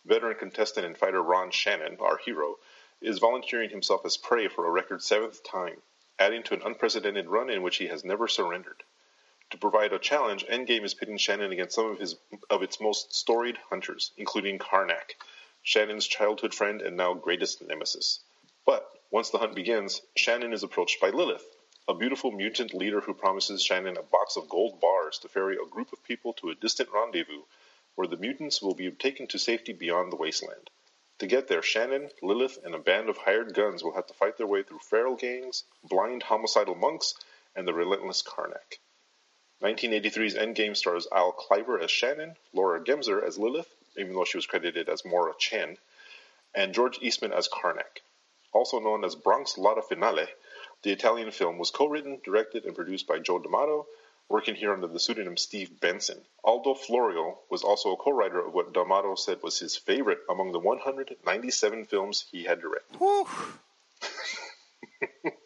Veteran 0.06 0.36
contestant 0.38 0.86
and 0.86 0.98
fighter 0.98 1.24
Ron 1.24 1.50
Shannon, 1.50 1.98
our 2.02 2.18
hero, 2.18 2.58
is 3.02 3.20
volunteering 3.20 3.70
himself 3.70 4.06
as 4.06 4.18
prey 4.18 4.50
for 4.50 4.66
a 4.66 4.70
record 4.70 5.02
seventh 5.02 5.42
time, 5.44 5.82
adding 6.20 6.44
to 6.44 6.54
an 6.56 6.62
unprecedented 6.66 7.28
run 7.28 7.50
in 7.50 7.62
which 7.62 7.78
he 7.78 7.88
has 7.88 8.04
never 8.04 8.28
surrendered. 8.28 8.84
To 9.52 9.58
provide 9.58 9.94
a 9.94 10.00
challenge, 10.00 10.46
Endgame 10.46 10.84
is 10.84 10.94
pitting 10.94 11.18
Shannon 11.18 11.54
against 11.54 11.76
some 11.76 11.90
of 11.90 12.00
his 12.00 12.18
of 12.50 12.62
its 12.62 12.82
most 12.82 13.16
storied 13.16 13.58
hunters, 13.70 14.12
including 14.18 14.60
Karnak, 14.60 15.16
Shannon's 15.64 16.06
childhood 16.06 16.54
friend 16.54 16.82
and 16.82 16.98
now 16.98 17.14
greatest 17.14 17.62
nemesis. 17.62 18.20
But 18.66 18.86
once 19.10 19.30
the 19.30 19.38
hunt 19.38 19.56
begins, 19.56 20.02
Shannon 20.18 20.52
is 20.52 20.64
approached 20.64 21.00
by 21.00 21.12
Lilith, 21.12 21.46
a 21.90 21.94
beautiful 21.94 22.32
mutant 22.32 22.74
leader 22.74 23.00
who 23.00 23.14
promises 23.14 23.64
Shannon 23.64 23.96
a 23.96 24.04
box 24.04 24.36
of 24.36 24.50
gold 24.50 24.82
bars 24.82 25.20
to 25.20 25.30
ferry 25.30 25.56
a 25.56 25.70
group 25.70 25.94
of 25.94 26.04
people 26.04 26.34
to 26.34 26.50
a 26.50 26.56
distant 26.56 26.90
rendezvous 26.94 27.44
where 27.96 28.08
the 28.08 28.18
mutants 28.18 28.62
will 28.62 28.74
be 28.76 28.92
taken 28.92 29.26
to 29.28 29.40
safety 29.40 29.72
beyond 29.72 30.12
the 30.12 30.18
wasteland. 30.18 30.70
To 31.20 31.28
get 31.28 31.48
there, 31.48 31.62
Shannon, 31.62 32.12
Lilith, 32.22 32.60
and 32.66 32.76
a 32.76 32.80
band 32.80 33.08
of 33.08 33.18
hired 33.18 33.54
guns 33.54 33.84
will 33.84 33.94
have 33.94 34.06
to 34.08 34.14
fight 34.14 34.38
their 34.38 34.46
way 34.48 34.64
through 34.64 34.80
feral 34.80 35.16
gangs, 35.16 35.64
blind 35.82 36.24
homicidal 36.24 36.76
monks, 36.76 37.16
and 37.56 37.66
the 37.66 37.74
relentless 37.74 38.22
Karnak. 38.22 38.80
1983's 39.64 40.36
Endgame 40.36 40.76
stars 40.76 41.08
Al 41.12 41.32
Cliver 41.32 41.80
as 41.80 41.90
Shannon, 41.90 42.36
Laura 42.54 42.84
Gemser 42.84 43.26
as 43.26 43.40
Lilith, 43.40 43.74
even 43.96 44.14
though 44.14 44.26
she 44.26 44.38
was 44.38 44.46
credited 44.46 44.90
as 44.90 45.06
Maura 45.06 45.34
Chen, 45.40 45.78
and 46.54 46.74
George 46.74 47.00
Eastman 47.02 47.32
as 47.32 47.48
Karnak. 47.48 48.02
Also 48.52 48.80
known 48.80 49.06
as 49.06 49.16
Bronx 49.16 49.58
Lotta 49.58 49.82
Finale, 49.82 50.28
the 50.84 50.92
Italian 50.92 51.32
film 51.32 51.58
was 51.58 51.72
co-written, 51.72 52.20
directed, 52.24 52.66
and 52.66 52.76
produced 52.76 53.08
by 53.08 53.20
Joe 53.20 53.40
D'Amato, 53.40 53.88
working 54.30 54.56
here 54.56 54.74
under 54.74 54.88
the 54.88 55.00
pseudonym 55.00 55.38
Steve 55.38 55.80
Benson. 55.80 56.20
Aldo 56.44 56.76
Florio 56.76 57.40
was 57.50 57.64
also 57.64 57.94
a 57.94 57.98
co-writer 57.98 58.46
of 58.46 58.54
what 58.54 58.74
D'Amato 58.74 59.16
said 59.16 59.42
was 59.42 59.60
his 59.60 59.76
favorite 59.76 60.20
among 60.30 60.52
the 60.52 60.60
197 60.60 61.86
films 61.86 62.26
he 62.32 62.44
had 62.44 62.62
directed. 62.62 63.00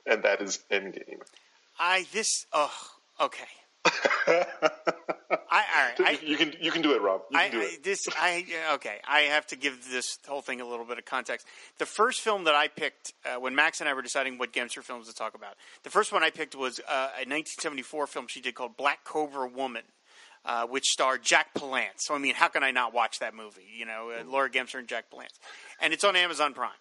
and 0.05 0.23
that 0.23 0.41
is 0.41 0.59
Endgame. 0.71 1.21
I 1.79 2.05
this 2.11 2.45
oh 2.53 2.73
okay. 3.19 3.47
I 3.86 5.38
all 5.51 5.59
right. 5.59 5.99
I, 5.99 6.19
you 6.23 6.38
can 6.38 6.53
you 6.59 6.71
can 6.71 6.82
do 6.82 6.93
it, 6.93 7.01
Rob. 7.01 7.21
You 7.32 7.39
I, 7.39 7.49
can 7.49 7.59
do 7.59 7.65
I 7.65 7.69
it. 7.73 7.84
this 7.84 8.07
I 8.17 8.45
okay. 8.75 8.97
I 9.07 9.21
have 9.21 9.47
to 9.47 9.55
give 9.55 9.89
this 9.89 10.17
whole 10.27 10.41
thing 10.41 10.61
a 10.61 10.67
little 10.67 10.86
bit 10.86 10.97
of 10.97 11.05
context. 11.05 11.47
The 11.77 11.86
first 11.86 12.21
film 12.21 12.43
that 12.45 12.55
I 12.55 12.67
picked 12.67 13.13
uh, 13.25 13.39
when 13.39 13.55
Max 13.55 13.79
and 13.79 13.89
I 13.89 13.93
were 13.93 14.01
deciding 14.01 14.38
what 14.38 14.53
Gemser 14.53 14.84
films 14.84 15.07
to 15.07 15.13
talk 15.13 15.34
about, 15.34 15.55
the 15.84 15.89
first 15.89 16.11
one 16.13 16.23
I 16.23 16.29
picked 16.29 16.55
was 16.55 16.79
uh, 16.79 17.09
a 17.17 17.25
1974 17.25 18.07
film 18.07 18.27
she 18.27 18.41
did 18.41 18.55
called 18.55 18.77
Black 18.77 19.03
Cobra 19.03 19.47
Woman. 19.47 19.84
Uh, 20.43 20.65
which 20.65 20.86
starred 20.86 21.21
Jack 21.21 21.53
Palance. 21.53 21.99
So 21.99 22.15
I 22.15 22.17
mean, 22.17 22.34
how 22.34 22.47
can 22.47 22.63
I 22.63 22.71
not 22.71 22.95
watch 22.95 23.19
that 23.19 23.36
movie? 23.36 23.61
You 23.77 23.86
know, 23.86 24.09
uh, 24.09 24.27
Laura 24.27 24.49
Gemser 24.49 24.79
and 24.79 24.88
Jack 24.88 25.05
Palance, 25.13 25.38
and 25.79 25.93
it's 25.93 26.03
on 26.03 26.15
Amazon 26.15 26.55
Prime. 26.55 26.71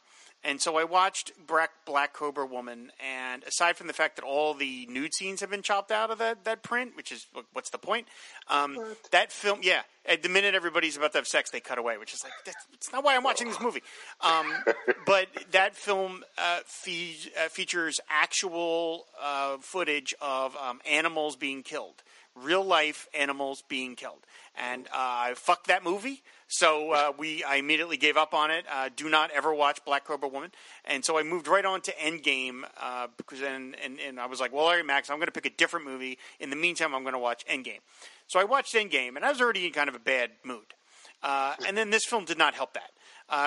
And 0.43 0.61
so 0.61 0.79
I 0.79 0.85
watched 0.85 1.33
Black, 1.47 1.71
Black 1.85 2.15
Cobra 2.15 2.47
Woman, 2.47 2.91
and 2.99 3.45
aside 3.45 3.77
from 3.77 3.89
the 3.89 3.93
fact 3.93 4.17
that 4.17 4.25
all 4.25 4.55
the 4.55 4.87
nude 4.87 5.13
scenes 5.13 5.41
have 5.41 5.51
been 5.51 5.61
chopped 5.61 5.91
out 5.91 6.11
of 6.11 6.19
that, 6.19 6.45
that 6.45 6.63
print, 6.63 6.97
which 6.97 7.13
is 7.13 7.27
what's 7.53 7.69
the 7.71 7.79
point? 7.79 8.09
Um, 8.49 8.79
that 9.11 9.33
film, 9.33 9.61
yeah, 9.63 9.83
at 10.07 10.23
the 10.23 10.31
minute 10.31 10.55
everybody's 10.55 10.97
about 10.97 11.13
to 11.13 11.19
have 11.19 11.27
sex, 11.27 11.51
they 11.51 11.61
cut 11.61 11.79
away, 11.79 11.99
which 11.99 12.15
is 12.15 12.25
like 12.25 12.33
that's, 12.47 12.65
that's 12.71 12.93
not 12.93 13.05
why 13.05 13.17
I'm 13.17 13.23
watching 13.23 13.49
this 13.49 13.61
movie. 13.61 13.83
Um, 14.23 14.51
but 15.07 15.29
that 15.51 15.77
film 15.77 16.25
uh, 16.39 16.61
fe- 16.65 17.17
uh, 17.39 17.49
features 17.49 18.01
actual 18.09 19.05
uh, 19.23 19.59
footage 19.61 20.15
of 20.23 20.57
um, 20.57 20.81
animals 20.91 21.37
being 21.37 21.63
killed, 21.63 22.03
real 22.43 22.65
life 22.65 23.09
animals 23.15 23.63
being 23.69 23.97
killed, 23.97 24.21
and 24.57 24.87
uh, 24.89 24.91
I 24.93 25.35
fucked 25.37 25.69
that 25.69 25.85
movie. 25.85 26.23
So 26.49 26.91
uh, 26.93 27.13
we, 27.17 27.45
I 27.45 27.57
immediately 27.57 27.97
gave 27.97 28.17
up 28.17 28.35
on 28.35 28.51
it. 28.51 28.65
Uh, 28.71 28.91
do 28.95 29.09
not 29.09 29.31
ever 29.31 29.55
watch 29.55 29.85
Black 29.85 30.05
Cobra 30.05 30.29
Woman, 30.29 30.51
and 30.85 31.05
so 31.05 31.19
I 31.19 31.23
moved 31.23 31.47
right 31.47 31.65
on 31.65 31.81
to 31.83 31.93
Endgame 31.93 32.63
uh, 32.81 33.07
because 33.17 33.41
and, 33.41 33.77
and 33.83 34.01
and 34.01 34.19
I 34.19 34.27
was 34.27 34.41
like, 34.41 34.53
well, 34.53 34.65
all 34.65 34.75
right, 34.75 34.85
Max, 34.85 35.11
I'm 35.11 35.19
going 35.19 35.27
to 35.29 35.33
pick 35.33 35.47
a 35.47 35.57
different 35.57 35.87
movie. 35.87 36.19
In 36.41 36.51
the 36.51 36.57
meantime, 36.57 36.95
I'm 36.95 37.03
going 37.03 37.15
to 37.15 37.21
watch 37.21 37.45
Endgame. 37.47 37.81
So 38.27 38.41
I 38.41 38.45
watched 38.45 38.75
Endgame, 38.75 39.17
and 39.17 39.25
I 39.25 39.31
was 39.31 39.41
already 39.41 39.67
in 39.67 39.73
kind 39.73 39.89
of 39.89 39.95
a 39.95 40.01
bad 40.01 40.31
mood. 40.45 40.75
Uh, 41.23 41.55
and 41.67 41.77
then 41.77 41.91
this 41.91 42.05
film 42.05 42.25
did 42.25 42.39
not 42.39 42.55
help 42.55 42.75
that. 42.75 42.91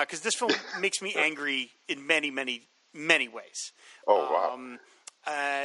because 0.00 0.20
this 0.20 0.34
film 0.34 0.52
makes 0.80 1.02
me 1.02 1.14
angry 1.16 1.70
in 1.88 2.06
many, 2.06 2.30
many, 2.30 2.62
many 2.94 3.28
ways. 3.28 3.72
Oh 4.06 4.32
wow! 4.32 4.54
Um, 4.54 4.78
uh, 5.26 5.64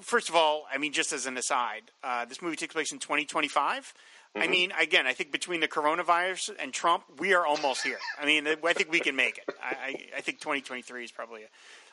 first 0.00 0.28
of 0.28 0.34
all, 0.36 0.66
I 0.72 0.78
mean, 0.78 0.92
just 0.92 1.12
as 1.12 1.26
an 1.26 1.36
aside, 1.36 1.90
uh, 2.02 2.24
this 2.24 2.40
movie 2.42 2.56
takes 2.56 2.74
place 2.74 2.92
in 2.92 2.98
2025. 2.98 3.94
I 4.34 4.46
Mhm. 4.46 4.50
mean, 4.50 4.72
again, 4.78 5.06
I 5.06 5.12
think 5.12 5.30
between 5.30 5.60
the 5.60 5.68
coronavirus 5.68 6.50
and 6.58 6.72
Trump, 6.72 7.04
we 7.18 7.34
are 7.34 7.44
almost 7.44 7.82
here. 7.82 7.98
I 8.18 8.24
mean, 8.24 8.46
I 8.48 8.72
think 8.72 8.90
we 8.90 9.00
can 9.00 9.14
make 9.14 9.36
it. 9.38 9.44
I, 9.62 9.74
I, 9.74 10.08
I 10.16 10.20
think 10.22 10.38
2023 10.40 11.04
is 11.04 11.12
probably 11.12 11.42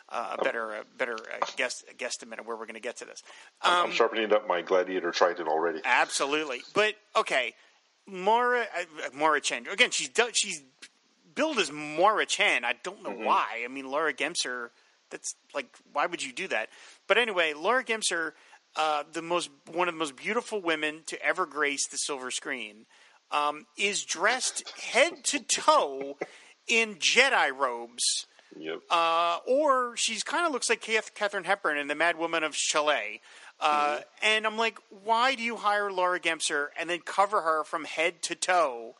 a, 0.07 0.15
a 0.15 0.37
better, 0.41 0.73
a 0.75 0.83
better 0.97 1.15
uh, 1.15 1.45
guess, 1.57 1.83
guesstimate 1.97 2.39
of 2.39 2.47
where 2.47 2.55
we're 2.55 2.65
going 2.65 2.75
to 2.75 2.79
get 2.79 2.95
to 2.97 3.05
this. 3.05 3.21
I'm- 3.61 3.73
Um, 3.83 3.89
I'm 3.89 3.91
sharpening 3.95 4.31
up 4.31 4.47
my 4.47 4.61
gladiator 4.61 5.11
trident 5.11 5.49
already. 5.49 5.81
Absolutely, 5.83 6.61
but 6.73 6.95
okay, 7.15 7.53
Maura 8.07 8.61
uh, 8.61 8.83
Maura 9.13 9.41
Chen 9.41 9.67
again. 9.67 9.91
She's 9.91 10.09
she's 10.33 10.63
billed 11.35 11.59
as 11.59 11.71
Maura 11.71 12.25
Chen. 12.25 12.63
I 12.65 12.73
don't 12.81 13.03
know 13.03 13.11
why. 13.11 13.61
I 13.63 13.67
mean, 13.67 13.85
Laura 13.91 14.13
Gemser. 14.13 14.69
That's 15.09 15.35
like, 15.53 15.67
why 15.93 16.05
would 16.05 16.23
you 16.23 16.33
do 16.33 16.47
that? 16.49 16.69
But 17.07 17.17
anyway, 17.17 17.53
Laura 17.53 17.83
Gemser, 17.83 18.33
uh, 18.75 19.03
the 19.11 19.21
most 19.21 19.49
one 19.71 19.87
of 19.87 19.95
the 19.95 19.99
most 19.99 20.15
beautiful 20.15 20.61
women 20.61 21.01
to 21.07 21.21
ever 21.23 21.45
grace 21.45 21.87
the 21.87 21.97
silver 21.97 22.31
screen, 22.31 22.85
um, 23.31 23.65
is 23.77 24.03
dressed 24.03 24.67
head 24.79 25.23
to 25.25 25.39
toe 25.39 26.17
in 26.67 26.95
Jedi 26.95 27.55
robes. 27.55 28.25
Yep. 28.57 28.79
Uh, 28.89 29.37
or 29.47 29.95
she's 29.95 30.23
kind 30.23 30.45
of 30.45 30.51
looks 30.51 30.69
like 30.69 30.81
Katharine 30.81 31.43
Hepburn 31.43 31.77
in 31.77 31.87
The 31.87 31.95
Mad 31.95 32.17
Woman 32.17 32.43
of 32.43 32.53
Chaillot. 32.53 33.19
Uh, 33.59 33.99
And 34.23 34.45
I'm 34.47 34.57
like, 34.57 34.79
why 35.03 35.35
do 35.35 35.43
you 35.43 35.57
hire 35.57 35.91
Laura 35.91 36.19
Gemser 36.19 36.67
and 36.79 36.89
then 36.89 36.99
cover 37.05 37.41
her 37.41 37.63
from 37.63 37.83
head 37.83 38.21
to 38.23 38.35
toe 38.35 38.95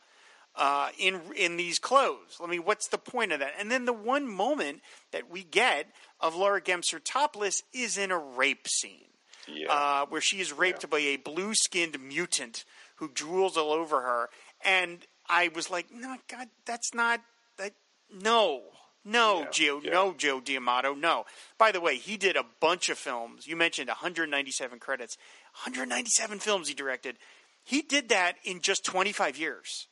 uh, 0.56 0.88
in 0.98 1.20
in 1.36 1.56
these 1.56 1.78
clothes? 1.78 2.38
I 2.42 2.46
mean, 2.46 2.64
what's 2.64 2.88
the 2.88 2.98
point 2.98 3.32
of 3.32 3.40
that? 3.40 3.52
And 3.58 3.70
then 3.70 3.84
the 3.84 3.92
one 3.92 4.26
moment 4.28 4.80
that 5.12 5.30
we 5.30 5.42
get 5.42 5.86
of 6.20 6.34
Laura 6.34 6.60
Gemser 6.60 7.00
topless 7.02 7.62
is 7.72 7.96
in 7.96 8.10
a 8.10 8.18
rape 8.18 8.68
scene 8.68 9.10
uh, 9.68 10.06
where 10.06 10.20
she 10.20 10.40
is 10.40 10.52
raped 10.52 10.88
by 10.90 10.98
a 10.98 11.16
blue 11.16 11.54
skinned 11.54 12.00
mutant 12.00 12.64
who 12.96 13.08
drools 13.08 13.56
all 13.56 13.72
over 13.72 14.00
her. 14.00 14.28
And 14.64 15.04
I 15.28 15.48
was 15.54 15.70
like, 15.70 15.86
no, 15.92 16.16
God, 16.28 16.48
that's 16.66 16.94
not 16.94 17.20
that. 17.58 17.72
No, 18.12 18.62
no, 19.04 19.46
Joe, 19.50 19.80
no, 19.84 20.14
Joe 20.14 20.40
D'Amato, 20.40 20.94
no. 20.94 21.24
By 21.58 21.72
the 21.72 21.80
way, 21.80 21.96
he 21.96 22.16
did 22.16 22.36
a 22.36 22.44
bunch 22.60 22.88
of 22.88 22.98
films. 22.98 23.46
You 23.46 23.56
mentioned 23.56 23.88
197 23.88 24.78
credits, 24.78 25.16
197 25.64 26.38
films 26.40 26.68
he 26.68 26.74
directed. 26.74 27.16
He 27.62 27.82
did 27.82 28.08
that 28.08 28.36
in 28.44 28.60
just 28.60 28.84
25 28.84 29.38
years. 29.38 29.86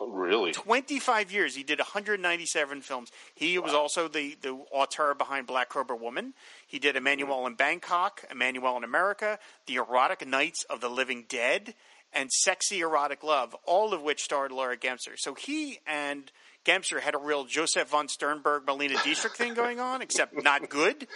Really? 0.00 0.52
25 0.52 1.32
years. 1.32 1.54
He 1.54 1.62
did 1.62 1.78
197 1.78 2.82
films. 2.82 3.10
He 3.34 3.58
was 3.58 3.72
also 3.72 4.08
the, 4.08 4.36
the 4.42 4.52
auteur 4.70 5.14
behind 5.14 5.46
Black 5.46 5.70
Cobra 5.70 5.96
Woman. 5.96 6.34
He 6.66 6.78
did 6.78 6.96
Emanuelle 6.96 7.46
in 7.46 7.54
Bangkok, 7.54 8.24
Emanuelle 8.30 8.76
in 8.76 8.84
America, 8.84 9.38
The 9.66 9.76
Erotic 9.76 10.26
Nights 10.26 10.64
of 10.68 10.80
the 10.80 10.90
Living 10.90 11.24
Dead, 11.28 11.74
and 12.12 12.30
Sexy 12.30 12.80
Erotic 12.80 13.22
Love, 13.22 13.56
all 13.64 13.94
of 13.94 14.02
which 14.02 14.22
starred 14.22 14.52
Laura 14.52 14.76
Gemser. 14.76 15.16
So 15.16 15.34
he 15.34 15.78
and 15.86 16.30
Gemser 16.64 17.00
had 17.00 17.14
a 17.14 17.18
real 17.18 17.44
Josef 17.44 17.88
von 17.88 18.08
Sternberg, 18.08 18.66
Marlene 18.66 19.02
Dietrich 19.02 19.36
thing 19.36 19.54
going 19.54 19.80
on, 19.80 20.02
except 20.02 20.42
not 20.42 20.68
good. 20.68 21.06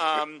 Um, 0.00 0.40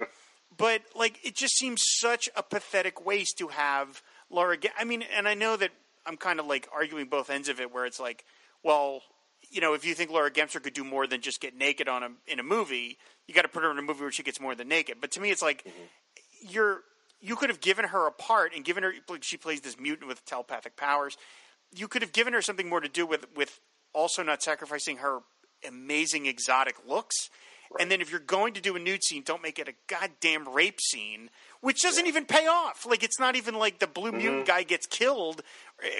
but 0.56 0.82
like, 0.96 1.18
it 1.24 1.34
just 1.34 1.56
seems 1.56 1.82
such 1.84 2.28
a 2.36 2.42
pathetic 2.42 3.04
waste 3.04 3.38
to 3.38 3.48
have 3.48 4.02
Laura. 4.30 4.56
I 4.78 4.84
mean, 4.84 5.04
and 5.16 5.28
I 5.28 5.34
know 5.34 5.56
that 5.56 5.70
I'm 6.06 6.16
kind 6.16 6.40
of 6.40 6.46
like 6.46 6.68
arguing 6.74 7.06
both 7.06 7.30
ends 7.30 7.48
of 7.48 7.60
it, 7.60 7.72
where 7.72 7.86
it's 7.86 8.00
like, 8.00 8.24
well, 8.62 9.02
you 9.50 9.60
know, 9.60 9.74
if 9.74 9.84
you 9.84 9.94
think 9.94 10.10
Laura 10.10 10.30
Gemser 10.30 10.62
could 10.62 10.74
do 10.74 10.84
more 10.84 11.06
than 11.06 11.20
just 11.20 11.40
get 11.40 11.56
naked 11.56 11.88
on 11.88 12.02
a 12.02 12.08
in 12.26 12.40
a 12.40 12.42
movie, 12.42 12.98
you 13.26 13.34
got 13.34 13.42
to 13.42 13.48
put 13.48 13.62
her 13.62 13.70
in 13.70 13.78
a 13.78 13.82
movie 13.82 14.02
where 14.02 14.12
she 14.12 14.22
gets 14.22 14.40
more 14.40 14.54
than 14.54 14.68
naked. 14.68 14.98
But 15.00 15.10
to 15.12 15.20
me, 15.20 15.30
it's 15.30 15.42
like 15.42 15.64
mm-hmm. 15.64 16.48
you're 16.48 16.80
you 17.20 17.36
could 17.36 17.48
have 17.48 17.60
given 17.60 17.86
her 17.86 18.06
a 18.06 18.12
part 18.12 18.54
and 18.54 18.64
given 18.64 18.82
her 18.82 18.92
like, 19.08 19.22
she 19.22 19.36
plays 19.36 19.60
this 19.60 19.78
mutant 19.78 20.08
with 20.08 20.24
telepathic 20.24 20.76
powers. 20.76 21.16
You 21.74 21.88
could 21.88 22.02
have 22.02 22.12
given 22.12 22.32
her 22.34 22.42
something 22.42 22.68
more 22.68 22.80
to 22.80 22.88
do 22.88 23.06
with 23.06 23.26
with 23.34 23.60
also 23.92 24.22
not 24.22 24.42
sacrificing 24.42 24.98
her 24.98 25.20
amazing 25.66 26.26
exotic 26.26 26.76
looks. 26.86 27.30
And 27.80 27.90
then 27.90 28.00
if 28.00 28.10
you're 28.10 28.20
going 28.20 28.54
to 28.54 28.60
do 28.60 28.76
a 28.76 28.78
nude 28.78 29.02
scene, 29.02 29.22
don't 29.24 29.42
make 29.42 29.58
it 29.58 29.68
a 29.68 29.74
goddamn 29.88 30.48
rape 30.48 30.80
scene, 30.80 31.30
which 31.60 31.82
doesn't 31.82 32.06
even 32.06 32.24
pay 32.24 32.46
off. 32.46 32.86
Like 32.86 33.02
it's 33.02 33.18
not 33.18 33.34
even 33.36 33.54
like 33.56 33.78
the 33.80 33.86
blue 33.86 34.12
mutant 34.12 34.46
guy 34.46 34.62
gets 34.62 34.86
killed 34.86 35.42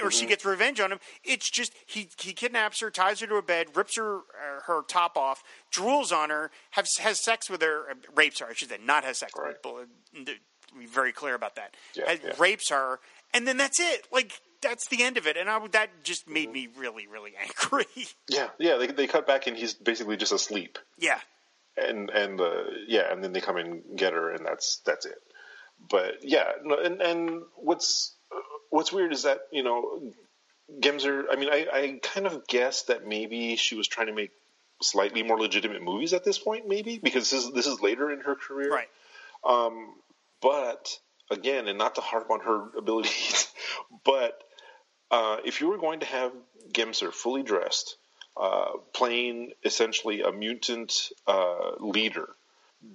or 0.03 0.11
she 0.11 0.25
Mhm. 0.25 0.29
gets 0.29 0.45
revenge 0.45 0.79
on 0.81 0.93
him. 0.93 1.01
It's 1.25 1.51
just 1.51 1.73
he 1.87 2.09
he 2.21 2.33
kidnaps 2.33 2.81
her, 2.81 2.91
ties 2.91 3.21
her 3.21 3.27
to 3.27 3.37
a 3.37 3.43
bed, 3.43 3.77
rips 3.77 3.97
her 3.97 4.19
uh, 4.19 4.61
her 4.67 4.83
top 4.87 5.17
off, 5.17 5.43
drools 5.75 6.13
on 6.13 6.31
her, 6.31 6.51
has 6.73 6.89
has 7.01 7.23
sex 7.25 7.51
with 7.51 7.61
her, 7.63 7.91
uh, 7.91 7.95
rapes 8.15 8.39
her. 8.41 8.47
I 8.47 8.53
should 8.55 8.69
say, 8.69 8.79
not 8.83 9.03
has 9.05 9.19
sex. 9.19 9.33
Right. 9.37 9.57
Be 10.79 10.87
very 10.87 11.13
clear 11.13 11.35
about 11.35 11.55
that. 11.57 11.77
Yeah, 11.95 12.09
Has- 12.09 12.21
yeah. 12.25 12.33
Rapes 12.39 12.69
her, 12.71 12.99
and 13.33 13.47
then 13.47 13.57
that's 13.57 13.79
it. 13.79 14.09
Like 14.11 14.41
that's 14.61 14.89
the 14.89 15.03
end 15.05 15.17
of 15.17 15.27
it. 15.27 15.37
And 15.37 15.49
I, 15.49 15.65
that 15.69 16.03
just 16.03 16.29
made 16.29 16.51
me 16.53 16.69
really 16.77 17.07
really 17.07 17.33
angry. 17.41 17.87
Yeah, 18.29 18.49
yeah. 18.59 18.77
They 18.77 18.89
they 18.89 19.07
cut 19.07 19.27
back 19.27 19.47
and 19.47 19.57
he's 19.57 19.75
basically 19.75 20.17
just 20.17 20.33
asleep. 20.33 20.79
yeah. 20.99 21.21
And 21.77 22.11
and 22.11 22.41
uh, 22.41 22.65
yeah, 22.87 23.13
and 23.13 23.23
then 23.23 23.33
they 23.33 23.41
come 23.41 23.57
and 23.57 23.83
get 23.97 24.13
her, 24.13 24.31
and 24.31 24.45
that's 24.45 24.81
that's 24.87 25.07
it. 25.07 25.19
But 25.91 26.19
yeah, 26.23 26.53
no, 26.63 26.79
and 26.79 27.01
and 27.01 27.43
what's 27.57 28.15
what's 28.71 28.93
weird 28.93 29.13
is 29.13 29.25
that 29.25 29.41
you 29.53 29.63
know 29.63 30.13
Gemser. 30.81 31.25
I 31.31 31.37
mean, 31.37 31.51
I, 31.51 31.67
I 31.73 31.99
kind 32.03 32.27
of 32.27 32.47
guessed 32.47 32.89
that 32.89 33.07
maybe 33.07 33.57
she 33.57 33.75
was 33.75 33.89
trying 33.89 34.07
to 34.07 34.15
make 34.15 34.31
slightly 34.83 35.23
more 35.23 35.39
legitimate 35.39 35.83
movies 35.83 36.13
at 36.13 36.25
this 36.25 36.39
point, 36.39 36.69
maybe 36.69 36.99
because 36.99 37.31
this 37.31 37.45
is 37.45 37.53
this 37.53 37.67
is 37.67 37.81
later 37.81 38.11
in 38.11 38.21
her 38.21 38.35
career, 38.35 38.71
right? 38.71 38.89
Um, 39.45 39.95
but 40.41 40.99
again, 41.31 41.69
and 41.69 41.79
not 41.79 41.97
to 41.97 42.01
harp 42.01 42.31
on 42.31 42.41
her 42.41 42.77
abilities, 42.79 43.49
but 44.05 44.43
uh, 45.11 45.39
if 45.45 45.61
you 45.61 45.69
were 45.69 45.79
going 45.79 46.01
to 46.01 46.07
have 46.07 46.33
Gemser 46.73 47.13
fully 47.13 47.43
dressed, 47.43 47.97
uh, 48.37 48.73
playing 48.93 49.53
essentially 49.65 50.23
a 50.23 50.33
mutant 50.33 51.11
uh, 51.27 51.73
leader, 51.79 52.29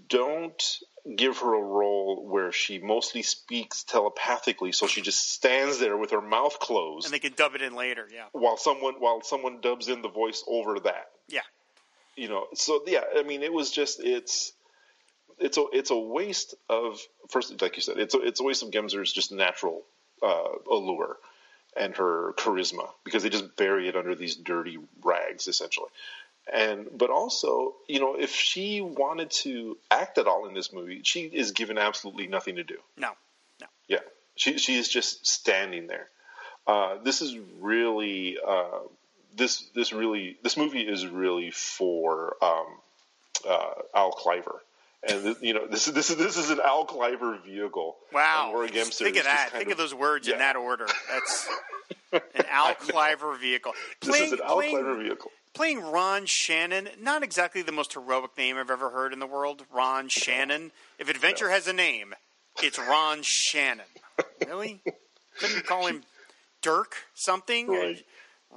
don't 0.07 0.79
give 1.15 1.37
her 1.39 1.53
a 1.53 1.61
role 1.61 2.27
where 2.27 2.51
she 2.51 2.77
mostly 2.77 3.21
speaks 3.21 3.83
telepathically, 3.83 4.71
so 4.71 4.85
she 4.85 5.01
just 5.01 5.31
stands 5.31 5.79
there 5.79 5.97
with 5.97 6.11
her 6.11 6.21
mouth 6.21 6.59
closed 6.59 7.05
And 7.05 7.13
they 7.13 7.19
can 7.19 7.33
dub 7.33 7.55
it 7.55 7.61
in 7.61 7.75
later. 7.75 8.07
Yeah. 8.13 8.25
while 8.33 8.57
someone 8.57 8.95
while 8.95 9.21
someone 9.21 9.61
dubs 9.61 9.87
in 9.87 10.01
the 10.01 10.09
voice 10.09 10.43
over 10.47 10.79
that. 10.81 11.09
Yeah. 11.27 11.41
You 12.15 12.27
know, 12.27 12.47
so 12.53 12.81
yeah, 12.85 13.03
I 13.17 13.23
mean, 13.23 13.43
it 13.43 13.53
was 13.53 13.71
just 13.71 14.01
it's 14.03 14.51
it's 15.39 15.57
a 15.57 15.65
it's 15.71 15.89
a 15.89 15.97
waste 15.97 16.55
of 16.69 16.99
first, 17.29 17.61
like 17.61 17.77
you 17.77 17.81
said, 17.81 17.97
it's 17.97 18.13
a, 18.13 18.19
it's 18.19 18.41
a 18.41 18.43
waste 18.43 18.61
of 18.61 18.71
Gemser's 18.71 19.13
just 19.13 19.31
natural 19.31 19.83
uh, 20.21 20.49
allure 20.69 21.17
and 21.79 21.95
her 21.95 22.33
charisma 22.37 22.89
because 23.03 23.23
they 23.23 23.29
just 23.29 23.55
bury 23.55 23.87
it 23.87 23.95
under 23.95 24.13
these 24.13 24.35
dirty 24.35 24.77
rags 25.01 25.47
essentially. 25.47 25.89
And 26.51 26.87
but 26.97 27.09
also, 27.09 27.75
you 27.87 27.99
know, 27.99 28.15
if 28.15 28.33
she 28.33 28.81
wanted 28.81 29.29
to 29.31 29.77
act 29.91 30.17
at 30.17 30.27
all 30.27 30.47
in 30.47 30.53
this 30.53 30.73
movie, 30.73 31.01
she 31.03 31.21
is 31.21 31.51
given 31.51 31.77
absolutely 31.77 32.27
nothing 32.27 32.55
to 32.55 32.63
do. 32.63 32.77
No. 32.97 33.11
No. 33.61 33.67
Yeah, 33.87 33.99
she 34.35 34.57
she 34.57 34.77
is 34.77 34.89
just 34.89 35.25
standing 35.27 35.87
there. 35.87 36.09
Uh, 36.65 36.97
this 37.03 37.21
is 37.21 37.37
really 37.59 38.37
uh, 38.45 38.79
this 39.35 39.69
this 39.75 39.93
really 39.93 40.37
this 40.43 40.57
movie 40.57 40.81
is 40.81 41.05
really 41.05 41.51
for 41.51 42.35
um, 42.41 42.67
uh, 43.47 43.73
Al 43.93 44.11
Cliver, 44.11 44.61
and 45.07 45.23
th- 45.23 45.37
you 45.41 45.53
know 45.53 45.67
this 45.67 45.87
is 45.87 45.93
this 45.93 46.09
is 46.09 46.17
this 46.17 46.37
is 46.37 46.49
an 46.49 46.59
Al 46.63 46.85
Cliver 46.85 47.37
vehicle. 47.45 47.95
Wow. 48.13 48.45
And 48.45 48.53
Laura 48.53 48.67
Gemser 48.67 49.03
Think 49.03 49.17
of 49.17 49.23
that. 49.23 49.49
Think 49.51 49.71
of, 49.71 49.77
those 49.77 49.93
words 49.93 50.27
in 50.27 50.37
that 50.39 50.55
order. 50.55 50.87
That's 51.11 51.49
an 52.11 52.45
Al 52.49 52.75
Cliver 52.75 53.35
vehicle. 53.35 53.73
This 54.01 54.19
is 54.19 54.33
an 54.33 54.39
Al 54.43 54.61
Cliver 54.61 54.95
vehicle. 54.95 55.31
Playing 55.53 55.81
Ron 55.81 56.25
Shannon, 56.25 56.89
not 57.01 57.23
exactly 57.23 57.61
the 57.61 57.71
most 57.71 57.93
heroic 57.93 58.37
name 58.37 58.57
I've 58.57 58.69
ever 58.69 58.91
heard 58.91 59.13
in 59.13 59.19
the 59.19 59.27
world. 59.27 59.63
Ron 59.73 60.07
Shannon. 60.07 60.71
If 60.99 61.09
Adventure 61.09 61.49
has 61.49 61.67
a 61.67 61.73
name, 61.73 62.13
it's 62.61 62.77
Ron 62.77 63.21
Shannon. 63.21 63.85
Really? 64.45 64.81
Couldn't 65.37 65.55
you 65.55 65.61
call 65.61 65.87
him 65.87 66.01
Dirk 66.61 66.95
something? 67.13 67.67
Right. 67.67 68.03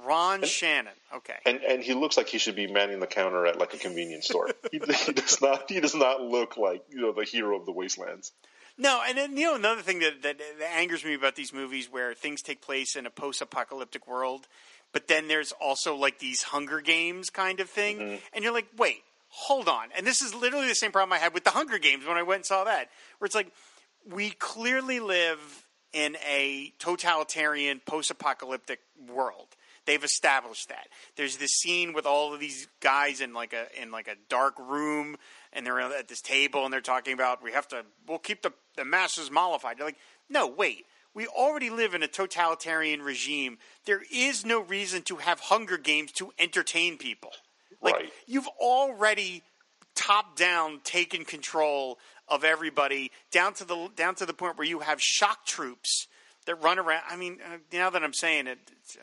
Ron 0.05 0.43
Shannon. 0.43 0.93
Okay. 1.15 1.35
And 1.45 1.61
and 1.61 1.83
he 1.83 1.93
looks 1.93 2.17
like 2.17 2.27
he 2.27 2.37
should 2.37 2.55
be 2.55 2.67
manning 2.67 2.99
the 2.99 3.07
counter 3.07 3.45
at 3.45 3.59
like 3.59 3.73
a 3.73 3.77
convenience 3.77 4.25
store. 4.25 4.49
he, 4.71 4.79
he 4.79 5.13
does 5.13 5.41
not 5.41 5.69
he 5.69 5.79
does 5.79 5.95
not 5.95 6.21
look 6.21 6.57
like 6.57 6.83
you 6.89 7.01
know 7.01 7.13
the 7.13 7.23
hero 7.23 7.57
of 7.57 7.65
the 7.65 7.71
wastelands. 7.71 8.31
No, 8.77 9.03
and 9.07 9.17
then 9.17 9.37
you 9.37 9.45
know 9.45 9.55
another 9.55 9.81
thing 9.81 9.99
that, 9.99 10.23
that 10.23 10.39
that 10.59 10.71
angers 10.75 11.05
me 11.05 11.13
about 11.13 11.35
these 11.35 11.53
movies 11.53 11.91
where 11.91 12.13
things 12.13 12.41
take 12.41 12.61
place 12.61 12.95
in 12.95 13.05
a 13.05 13.11
post-apocalyptic 13.11 14.07
world, 14.07 14.47
but 14.91 15.07
then 15.07 15.27
there's 15.27 15.51
also 15.51 15.95
like 15.95 16.19
these 16.19 16.41
Hunger 16.41 16.81
Games 16.81 17.29
kind 17.29 17.59
of 17.59 17.69
thing, 17.69 17.99
mm-hmm. 17.99 18.15
and 18.33 18.43
you're 18.43 18.53
like, 18.53 18.67
wait, 18.75 19.03
hold 19.29 19.67
on. 19.67 19.89
And 19.95 20.07
this 20.07 20.23
is 20.23 20.33
literally 20.33 20.67
the 20.67 20.75
same 20.75 20.91
problem 20.91 21.13
I 21.13 21.19
had 21.19 21.35
with 21.35 21.43
the 21.43 21.51
Hunger 21.51 21.77
Games 21.77 22.07
when 22.07 22.17
I 22.17 22.23
went 22.23 22.39
and 22.39 22.45
saw 22.45 22.63
that, 22.63 22.89
where 23.19 23.27
it's 23.27 23.35
like 23.35 23.51
we 24.09 24.31
clearly 24.31 24.99
live 24.99 25.67
in 25.93 26.17
a 26.27 26.73
totalitarian 26.79 27.79
post-apocalyptic 27.85 28.79
world. 29.07 29.47
They've 29.85 30.03
established 30.03 30.69
that. 30.69 30.87
There's 31.17 31.37
this 31.37 31.51
scene 31.51 31.93
with 31.93 32.05
all 32.05 32.33
of 32.33 32.39
these 32.39 32.67
guys 32.79 33.21
in 33.21 33.33
like 33.33 33.53
a 33.53 33.65
in 33.81 33.91
like 33.91 34.07
a 34.07 34.15
dark 34.29 34.57
room, 34.59 35.17
and 35.51 35.65
they're 35.65 35.79
at 35.79 36.07
this 36.07 36.21
table, 36.21 36.63
and 36.63 36.73
they're 36.73 36.81
talking 36.81 37.13
about 37.13 37.43
we 37.43 37.51
have 37.51 37.67
to 37.69 37.83
we'll 38.07 38.19
keep 38.19 38.41
the 38.41 38.53
the 38.77 38.85
masses 38.85 39.29
mollified. 39.29 39.77
They're 39.77 39.85
like, 39.87 39.99
no, 40.29 40.47
wait. 40.47 40.85
We 41.15 41.27
already 41.27 41.69
live 41.69 41.93
in 41.93 42.01
a 42.01 42.07
totalitarian 42.07 43.03
regime. 43.03 43.59
There 43.85 44.01
is 44.11 44.45
no 44.45 44.61
reason 44.61 45.03
to 45.03 45.17
have 45.17 45.39
Hunger 45.39 45.77
Games 45.77 46.11
to 46.13 46.31
entertain 46.39 46.97
people. 46.97 47.29
Like 47.81 47.95
Right. 47.95 48.13
you've 48.25 48.47
already 48.59 49.43
top 49.95 50.35
down 50.35 50.79
taken 50.83 51.23
control 51.23 51.99
of 52.27 52.43
everybody 52.43 53.11
down 53.31 53.53
to 53.55 53.65
the 53.65 53.89
down 53.95 54.15
to 54.15 54.25
the 54.25 54.33
point 54.33 54.57
where 54.57 54.65
you 54.65 54.79
have 54.79 54.99
shock 55.01 55.45
troops 55.45 56.07
that 56.43 56.61
run 56.61 56.79
around. 56.79 57.03
I 57.09 57.15
mean, 57.15 57.39
uh, 57.43 57.57
now 57.71 57.89
that 57.89 58.03
I'm 58.03 58.13
saying 58.13 58.47
it, 58.47 58.59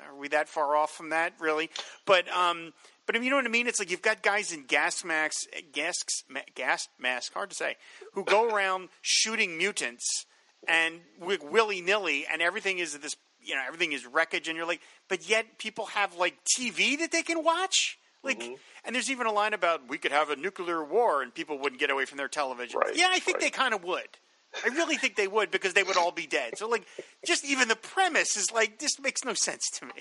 are 0.06 0.16
we 0.16 0.28
that 0.28 0.48
far 0.48 0.76
off 0.76 0.90
from 0.90 1.10
that 1.10 1.34
really? 1.40 1.70
But 2.06 2.28
um, 2.28 2.72
but 3.06 3.20
you 3.22 3.30
know 3.30 3.36
what 3.36 3.46
I 3.46 3.48
mean? 3.48 3.66
It's 3.66 3.78
like 3.78 3.90
you've 3.90 4.02
got 4.02 4.22
guys 4.22 4.52
in 4.52 4.64
gas 4.64 5.04
masks, 5.04 5.46
gas 5.72 5.96
ma- 6.28 6.40
gas 6.54 6.88
mask, 6.98 7.32
hard 7.34 7.50
to 7.50 7.56
say, 7.56 7.76
who 8.12 8.24
go 8.24 8.48
around 8.48 8.88
shooting 9.02 9.58
mutants 9.58 10.26
and 10.68 11.00
with 11.18 11.42
willy 11.42 11.80
nilly, 11.80 12.26
and 12.30 12.42
everything 12.42 12.78
is 12.78 12.98
this. 12.98 13.16
You 13.42 13.54
know, 13.54 13.62
everything 13.66 13.92
is 13.92 14.06
wreckage, 14.06 14.48
and 14.48 14.56
you're 14.56 14.66
like, 14.66 14.82
but 15.08 15.28
yet 15.28 15.58
people 15.58 15.86
have 15.86 16.14
like 16.16 16.36
TV 16.58 16.98
that 16.98 17.10
they 17.10 17.22
can 17.22 17.42
watch. 17.42 17.98
Like, 18.22 18.42
and 18.84 18.94
there's 18.94 19.10
even 19.10 19.26
a 19.26 19.32
line 19.32 19.54
about 19.54 19.88
we 19.88 19.96
could 19.96 20.12
have 20.12 20.28
a 20.28 20.36
nuclear 20.36 20.84
war 20.84 21.22
and 21.22 21.34
people 21.34 21.58
wouldn't 21.58 21.80
get 21.80 21.90
away 21.90 22.04
from 22.04 22.18
their 22.18 22.28
television. 22.28 22.78
Right, 22.78 22.94
yeah, 22.94 23.08
I 23.10 23.18
think 23.18 23.40
they 23.40 23.48
kind 23.48 23.72
of 23.72 23.82
would. 23.84 24.18
I 24.64 24.68
really 24.68 24.96
think 24.96 25.16
they 25.16 25.28
would 25.28 25.50
because 25.50 25.74
they 25.74 25.82
would 25.82 25.96
all 25.96 26.12
be 26.12 26.26
dead. 26.26 26.58
So, 26.58 26.68
like, 26.68 26.86
just 27.26 27.44
even 27.44 27.68
the 27.68 27.76
premise 27.76 28.36
is 28.36 28.50
like 28.52 28.78
this 28.78 28.98
makes 29.00 29.24
no 29.24 29.34
sense 29.34 29.70
to 29.78 29.86
me. 29.86 29.92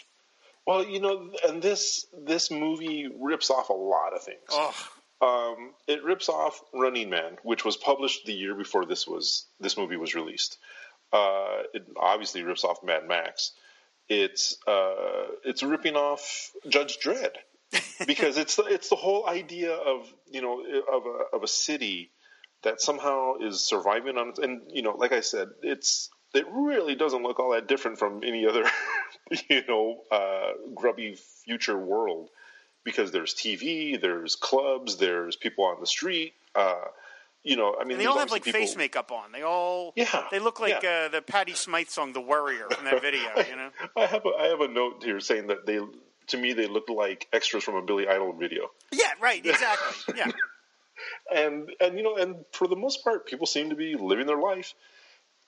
Well, 0.65 0.85
you 0.85 0.99
know, 0.99 1.31
and 1.47 1.61
this 1.61 2.05
this 2.25 2.51
movie 2.51 3.07
rips 3.19 3.49
off 3.49 3.69
a 3.69 3.73
lot 3.73 4.13
of 4.13 4.23
things. 4.23 4.39
Oh, 4.51 4.75
Um, 5.21 5.73
it 5.87 6.03
rips 6.03 6.29
off 6.29 6.61
Running 6.73 7.09
Man, 7.09 7.37
which 7.43 7.65
was 7.65 7.75
published 7.75 8.25
the 8.25 8.33
year 8.33 8.55
before 8.55 8.85
this 8.85 9.07
was 9.07 9.45
this 9.59 9.77
movie 9.77 9.97
was 9.97 10.15
released. 10.15 10.57
Uh, 11.11 11.63
it 11.73 11.85
obviously 11.99 12.43
rips 12.43 12.63
off 12.63 12.83
Mad 12.83 13.07
Max. 13.07 13.51
It's 14.07 14.57
uh, 14.67 15.27
it's 15.43 15.61
ripping 15.63 15.95
off 15.95 16.51
Judge 16.67 16.97
Dredd 16.99 17.35
because 18.07 18.37
it's 18.37 18.55
the, 18.55 18.63
it's 18.63 18.89
the 18.89 18.95
whole 18.95 19.27
idea 19.27 19.73
of 19.73 20.11
you 20.31 20.41
know 20.41 20.61
of 20.91 21.03
a 21.05 21.35
of 21.35 21.43
a 21.43 21.47
city 21.47 22.11
that 22.63 22.81
somehow 22.81 23.35
is 23.41 23.61
surviving 23.61 24.17
on 24.17 24.29
its 24.29 24.39
and 24.39 24.61
you 24.69 24.81
know 24.81 24.91
like 24.91 25.11
I 25.11 25.21
said 25.21 25.49
it's 25.61 26.09
it 26.33 26.45
really 26.51 26.95
doesn't 26.95 27.23
look 27.23 27.39
all 27.39 27.51
that 27.51 27.67
different 27.67 27.97
from 27.99 28.23
any 28.23 28.45
other 28.45 28.65
you 29.49 29.61
know 29.67 30.01
uh, 30.11 30.51
grubby 30.75 31.15
future 31.45 31.77
world 31.77 32.29
because 32.83 33.11
there's 33.11 33.33
TV, 33.33 33.99
there's 33.99 34.35
clubs, 34.35 34.97
there's 34.97 35.35
people 35.35 35.65
on 35.65 35.79
the 35.79 35.87
street. 35.87 36.33
Uh, 36.55 36.75
you 37.43 37.55
know, 37.55 37.75
I 37.79 37.83
mean, 37.83 37.93
and 37.93 38.01
they 38.01 38.05
all 38.05 38.17
have 38.17 38.31
like 38.31 38.41
obviously 38.41 38.61
face 38.61 38.75
makeup 38.75 39.11
on. 39.11 39.31
They 39.31 39.43
all 39.43 39.93
Yeah, 39.95 40.25
They 40.31 40.39
look 40.39 40.59
like 40.59 40.83
yeah. 40.83 41.05
uh, 41.05 41.09
the 41.09 41.21
Patty 41.21 41.53
Smyth 41.53 41.89
song 41.89 42.13
"The 42.13 42.21
Warrior" 42.21 42.67
from 42.69 42.85
that 42.85 43.01
video. 43.01 43.29
You 43.49 43.55
know. 43.55 43.69
I 43.95 44.05
have 44.05 44.25
a 44.25 44.29
I 44.37 44.47
have 44.47 44.61
a 44.61 44.67
note 44.67 45.03
here 45.03 45.19
saying 45.19 45.47
that 45.47 45.65
they 45.65 45.79
to 46.27 46.37
me 46.37 46.53
they 46.53 46.67
look 46.67 46.89
like 46.89 47.27
extras 47.31 47.63
from 47.63 47.75
a 47.75 47.81
Billy 47.81 48.07
Idol 48.07 48.33
video. 48.33 48.71
Yeah. 48.91 49.11
Right. 49.21 49.45
Exactly. 49.45 50.15
Yeah. 50.17 50.31
and 51.33 51.71
and 51.79 51.97
you 51.97 52.03
know 52.03 52.15
and 52.17 52.45
for 52.51 52.67
the 52.67 52.75
most 52.75 53.03
part 53.03 53.25
people 53.25 53.45
seem 53.45 53.69
to 53.69 53.75
be 53.75 53.95
living 53.95 54.27
their 54.27 54.39
life. 54.39 54.73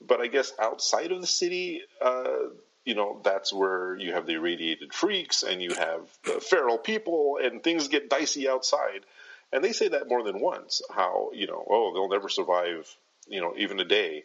But 0.05 0.19
i 0.19 0.27
guess 0.27 0.51
outside 0.59 1.11
of 1.11 1.21
the 1.21 1.27
city 1.27 1.81
uh, 2.01 2.49
you 2.85 2.95
know 2.95 3.19
that's 3.23 3.53
where 3.53 3.95
you 3.97 4.13
have 4.13 4.25
the 4.25 4.33
irradiated 4.33 4.93
freaks 4.93 5.43
and 5.43 5.61
you 5.61 5.73
have 5.73 6.01
the 6.25 6.39
feral 6.39 6.77
people 6.77 7.39
and 7.41 7.63
things 7.63 7.87
get 7.87 8.09
dicey 8.09 8.49
outside. 8.49 9.05
And 9.53 9.63
they 9.63 9.73
say 9.73 9.89
that 9.89 10.07
more 10.07 10.23
than 10.23 10.39
once 10.39 10.81
how 10.89 11.31
you 11.33 11.47
know 11.47 11.63
oh 11.69 11.93
they'll 11.93 12.09
never 12.09 12.29
survive 12.29 12.87
you 13.27 13.41
know 13.41 13.53
even 13.57 13.79
a 13.79 13.85
day. 13.85 14.23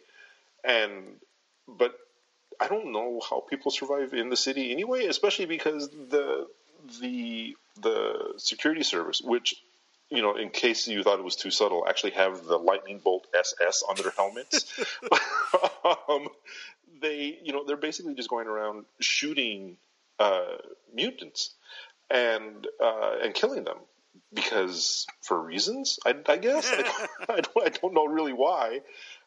And 0.63 1.17
but 1.67 1.95
i 2.59 2.67
don't 2.67 2.91
know 2.91 3.21
how 3.29 3.41
people 3.41 3.71
survive 3.71 4.13
in 4.13 4.29
the 4.29 4.37
city 4.37 4.71
anyway 4.71 5.05
especially 5.05 5.45
because 5.45 5.89
the 5.89 6.47
the 7.01 7.55
the 7.81 8.33
security 8.37 8.83
service 8.83 9.21
which 9.21 9.55
you 10.09 10.21
know, 10.21 10.35
in 10.35 10.49
case 10.49 10.87
you 10.87 11.03
thought 11.03 11.19
it 11.19 11.25
was 11.25 11.35
too 11.35 11.51
subtle, 11.51 11.85
actually 11.87 12.11
have 12.11 12.45
the 12.45 12.57
lightning 12.57 12.99
bolt 12.99 13.27
SS 13.37 13.83
on 13.87 13.95
their 13.97 14.11
helmets. 14.11 14.79
um, 16.09 16.29
they, 17.01 17.37
you 17.43 17.53
know, 17.53 17.63
they're 17.65 17.77
basically 17.77 18.15
just 18.15 18.29
going 18.29 18.47
around 18.47 18.85
shooting 18.99 19.77
uh, 20.19 20.55
mutants 20.93 21.53
and 22.09 22.67
uh, 22.81 23.15
and 23.21 23.33
killing 23.33 23.63
them 23.63 23.77
because 24.33 25.05
for 25.21 25.39
reasons, 25.39 25.99
I, 26.05 26.15
I 26.27 26.37
guess. 26.37 26.71
I, 26.71 26.81
don't, 26.81 27.09
I, 27.29 27.41
don't, 27.41 27.65
I 27.65 27.69
don't 27.69 27.93
know 27.93 28.05
really 28.05 28.33
why. 28.33 28.81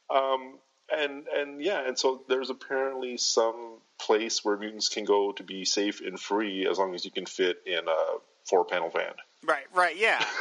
Um, 0.09 0.59
and 0.93 1.27
and 1.29 1.63
yeah, 1.63 1.87
and 1.87 1.99
so 1.99 2.23
there's 2.29 2.51
apparently 2.51 3.17
some 3.17 3.79
place 4.01 4.45
where 4.45 4.57
mutants 4.57 4.89
can 4.89 5.05
go 5.05 5.33
to 5.33 5.43
be 5.43 5.65
safe 5.65 6.01
and 6.01 6.19
free 6.19 6.67
as 6.67 6.79
long 6.79 6.95
as 6.95 7.05
you 7.05 7.11
can 7.11 7.27
fit 7.27 7.59
in 7.67 7.87
a 7.87 8.05
four 8.45 8.65
panel 8.65 8.91
van. 8.91 9.13
Right, 9.45 9.67
right, 9.75 9.97
yeah. 9.97 10.25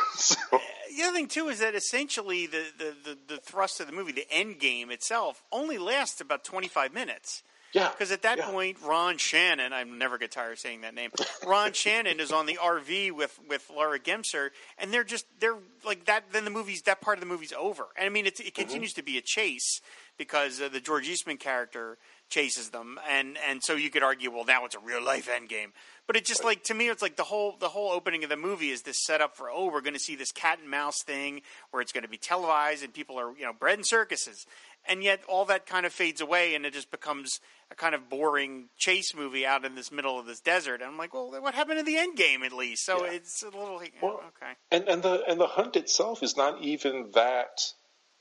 The 0.96 1.04
other 1.04 1.14
thing 1.14 1.28
too 1.28 1.48
is 1.50 1.60
that 1.60 1.76
essentially 1.76 2.48
the, 2.48 2.66
the, 2.78 2.96
the, 3.06 3.18
the 3.36 3.38
thrust 3.38 3.80
of 3.80 3.86
the 3.86 3.94
movie, 3.94 4.12
the 4.12 4.30
end 4.30 4.60
game 4.60 4.90
itself, 4.92 5.44
only 5.52 5.78
lasts 5.78 6.20
about 6.20 6.44
twenty 6.44 6.68
five 6.68 6.94
minutes. 6.94 7.44
Yeah. 7.74 7.90
Because 7.90 8.12
at 8.12 8.24
that 8.24 8.40
point, 8.40 8.78
Ron 8.84 9.18
Shannon, 9.18 9.74
I 9.74 9.84
never 9.84 10.18
get 10.18 10.32
tired 10.32 10.54
of 10.54 10.60
saying 10.60 10.82
that 10.82 10.96
name. 10.96 11.12
Ron 11.48 11.74
Shannon 11.74 12.20
is 12.20 12.32
on 12.32 12.48
the 12.48 12.56
RV 12.56 13.12
with 13.12 13.40
with 13.48 13.70
Laura 13.74 14.00
Gemser, 14.00 14.50
and 14.78 14.92
they're 14.92 15.04
just 15.04 15.26
they're 15.40 15.58
like 15.86 16.06
that. 16.06 16.32
Then 16.32 16.46
the 16.46 16.52
movie's 16.52 16.82
that 16.84 17.02
part 17.02 17.18
of 17.18 17.22
the 17.22 17.28
movie's 17.28 17.54
over. 17.54 17.88
And 17.96 18.06
I 18.06 18.10
mean, 18.10 18.26
it's, 18.26 18.40
it 18.40 18.56
continues 18.56 18.94
to 18.94 19.04
be 19.04 19.18
a 19.18 19.22
chase 19.22 19.82
because 20.18 20.60
uh, 20.60 20.70
the 20.70 20.80
George 20.80 21.08
Eastman 21.08 21.38
character 21.38 21.98
chases 22.30 22.70
them, 22.70 23.00
and 23.08 23.38
and 23.48 23.64
so 23.64 23.76
you 23.76 23.92
could 23.92 24.04
argue, 24.04 24.32
well, 24.32 24.46
now 24.46 24.66
it's 24.66 24.76
a 24.76 24.80
real 24.80 25.04
life 25.04 25.30
end 25.30 25.50
game. 25.50 25.74
But 26.10 26.18
it 26.18 26.26
just 26.26 26.44
like 26.44 26.64
to 26.64 26.74
me, 26.74 26.90
it's 26.90 27.04
like 27.04 27.18
the 27.18 27.24
whole 27.24 27.56
the 27.60 27.70
whole 27.70 27.92
opening 27.92 28.24
of 28.24 28.32
the 28.32 28.36
movie 28.36 28.72
is 28.72 28.82
this 28.82 28.98
setup 29.06 29.38
for 29.38 29.52
oh, 29.52 29.68
we're 29.72 29.82
going 29.82 29.94
to 29.94 30.00
see 30.00 30.16
this 30.16 30.32
cat 30.32 30.58
and 30.60 30.68
mouse 30.68 31.04
thing 31.04 31.44
where 31.70 31.84
it's 31.84 31.92
going 31.92 32.02
to 32.02 32.10
be 32.10 32.18
televised 32.18 32.84
and 32.84 32.92
people 32.92 33.20
are 33.20 33.32
you 33.38 33.46
know 33.46 33.54
bred 33.54 33.78
in 33.78 33.84
circuses, 33.84 34.48
and 34.88 35.04
yet 35.04 35.22
all 35.28 35.46
that 35.46 35.68
kind 35.68 35.86
of 35.86 35.94
fades 35.94 36.20
away 36.20 36.56
and 36.56 36.66
it 36.66 36.74
just 36.74 36.90
becomes 36.90 37.40
a 37.70 37.76
kind 37.76 37.94
of 37.94 38.10
boring 38.10 38.70
chase 38.76 39.14
movie 39.14 39.46
out 39.46 39.66
in 39.66 39.76
this 39.76 39.92
middle 39.92 40.18
of 40.18 40.26
this 40.26 40.40
desert. 40.40 40.82
And 40.82 40.86
I'm 40.86 40.98
like, 40.98 41.14
well, 41.14 41.30
what 41.30 41.54
happened 41.54 41.78
to 41.78 41.86
the 41.86 41.98
end 41.98 42.18
game 42.18 42.42
at 42.42 42.54
least? 42.54 42.86
So 42.88 43.04
it's 43.04 43.44
a 43.44 43.46
little 43.46 43.80
oh, 44.02 44.08
okay. 44.08 44.54
And 44.72 44.90
and 44.90 45.04
the 45.04 45.22
and 45.28 45.40
the 45.40 45.46
hunt 45.46 45.76
itself 45.76 46.24
is 46.24 46.36
not 46.36 46.60
even 46.64 47.12
that 47.14 47.62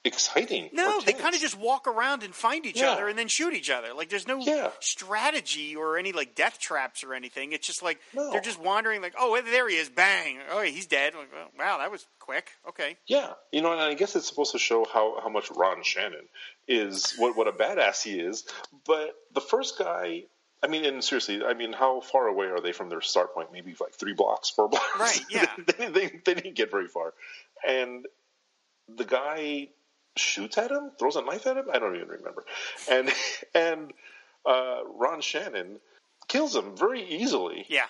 exciting. 0.08 0.70
No, 0.72 1.00
they 1.00 1.12
kind 1.12 1.34
of 1.34 1.40
just 1.40 1.56
walk 1.58 1.86
around 1.86 2.22
and 2.24 2.34
find 2.34 2.66
each 2.66 2.80
Yeah. 2.80 2.90
other 2.90 3.08
and 3.08 3.16
then 3.18 3.28
shoot 3.28 3.54
each 3.54 3.70
other. 3.70 3.94
Like 3.94 4.08
there's 4.08 4.26
no 4.26 4.40
strategy 4.80 5.76
or 5.76 5.96
any 5.96 6.12
like 6.12 6.34
death 6.34 6.58
traps 6.58 7.04
or 7.04 7.14
anything. 7.14 7.52
It's 7.52 7.66
just 7.66 7.82
like 7.82 7.98
they're 8.14 8.40
just 8.40 8.60
wandering. 8.60 9.00
Like, 9.00 9.14
oh, 9.18 9.40
there 9.42 9.68
he 9.68 9.76
is, 9.76 9.88
bang! 9.88 10.38
Oh, 10.50 10.62
he's 10.62 10.86
dead. 10.86 11.14
Like, 11.14 11.32
well, 11.32 11.48
wow, 11.58 11.78
that 11.78 11.90
was 11.90 12.04
quick. 12.18 12.50
Okay. 12.68 12.96
Yeah, 13.06 13.32
you 13.52 13.62
know, 13.62 13.72
and 13.72 13.80
I 13.80 13.94
guess 13.94 14.16
it's 14.16 14.28
supposed 14.28 14.52
to 14.52 14.58
show 14.58 14.84
how, 14.92 15.20
how 15.20 15.28
much 15.28 15.50
Ron 15.50 15.82
Shannon 15.82 16.26
is 16.66 17.14
what 17.18 17.36
what 17.36 17.46
a 17.48 17.52
badass 17.52 18.02
he 18.02 18.18
is. 18.18 18.44
But 18.86 19.14
the 19.34 19.40
first 19.40 19.78
guy, 19.78 20.24
I 20.62 20.66
mean, 20.66 20.84
and 20.84 21.02
seriously, 21.04 21.42
I 21.44 21.54
mean, 21.54 21.72
how 21.72 22.00
far 22.00 22.26
away 22.26 22.46
are 22.46 22.60
they 22.60 22.72
from 22.72 22.88
their 22.88 23.00
start 23.00 23.34
point? 23.34 23.52
Maybe 23.52 23.74
like 23.80 23.94
three 23.94 24.14
blocks, 24.14 24.50
four 24.50 24.68
blocks. 24.70 24.98
Right. 24.98 25.20
Yeah. 25.30 25.46
they, 25.78 25.88
they, 25.88 26.06
they 26.24 26.34
didn't 26.34 26.56
get 26.56 26.70
very 26.70 26.88
far, 26.88 27.14
and 27.66 28.06
the 28.88 29.04
guy 29.04 29.68
shoots 30.18 30.58
at 30.58 30.70
him, 30.70 30.90
throws 30.98 31.16
a 31.16 31.22
knife 31.22 31.46
at 31.46 31.56
him. 31.56 31.66
I 31.72 31.78
don't 31.78 31.96
even 31.96 32.08
remember, 32.08 32.44
and 32.90 33.12
and 33.54 33.92
uh, 34.46 34.80
Ron 34.96 35.20
Shannon 35.20 35.78
kills 36.28 36.54
him 36.56 36.76
very 36.76 37.02
easily. 37.02 37.66
Yeah. 37.68 37.86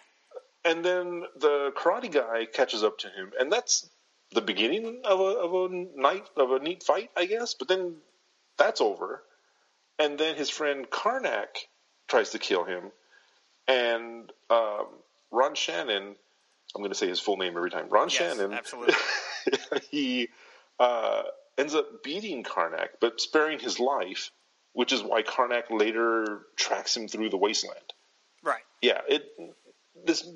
And 0.64 0.84
then 0.84 1.24
the 1.38 1.72
karate 1.76 2.12
guy 2.12 2.46
catches 2.46 2.84
up 2.84 2.98
to 2.98 3.08
him, 3.08 3.32
and 3.38 3.50
that's 3.52 3.88
the 4.32 4.40
beginning 4.42 5.02
of 5.04 5.20
a 5.20 5.24
of 5.24 5.72
a 5.72 5.74
night 6.00 6.26
of 6.36 6.52
a 6.52 6.58
neat 6.58 6.82
fight, 6.82 7.10
I 7.16 7.26
guess. 7.26 7.54
But 7.54 7.68
then 7.68 7.96
that's 8.58 8.80
over, 8.80 9.22
and 9.98 10.18
then 10.18 10.36
his 10.36 10.50
friend 10.50 10.88
Karnak 10.90 11.66
tries 12.08 12.30
to 12.30 12.38
kill 12.38 12.64
him, 12.64 12.92
and 13.66 14.30
um, 14.50 14.86
Ron 15.30 15.54
Shannon. 15.54 16.16
I'm 16.74 16.82
going 16.82 16.90
to 16.90 16.98
say 16.98 17.08
his 17.08 17.18
full 17.18 17.38
name 17.38 17.56
every 17.56 17.70
time. 17.70 17.88
Ron 17.88 18.10
Yes, 18.10 18.18
Shannon. 18.36 18.52
absolutely. 18.52 18.94
he 19.90 20.28
uh, 20.78 21.22
ends 21.58 21.74
up 21.74 22.02
beating 22.02 22.44
Karnak, 22.44 22.88
but 23.00 23.20
sparing 23.20 23.58
his 23.58 23.78
life, 23.78 24.30
which 24.72 24.92
is 24.92 25.02
why 25.02 25.22
Karnak 25.22 25.64
later 25.70 26.42
tracks 26.56 26.96
him 26.96 27.08
through 27.08 27.30
the 27.30 27.36
wasteland. 27.36 27.92
Right. 28.42 28.62
Yeah, 28.80 29.00
it. 29.08 29.24
This 30.06 30.26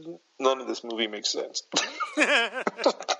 none 0.40 0.60
of 0.60 0.66
this 0.66 0.82
movie 0.82 1.06
makes 1.06 1.30
sense. 1.30 1.62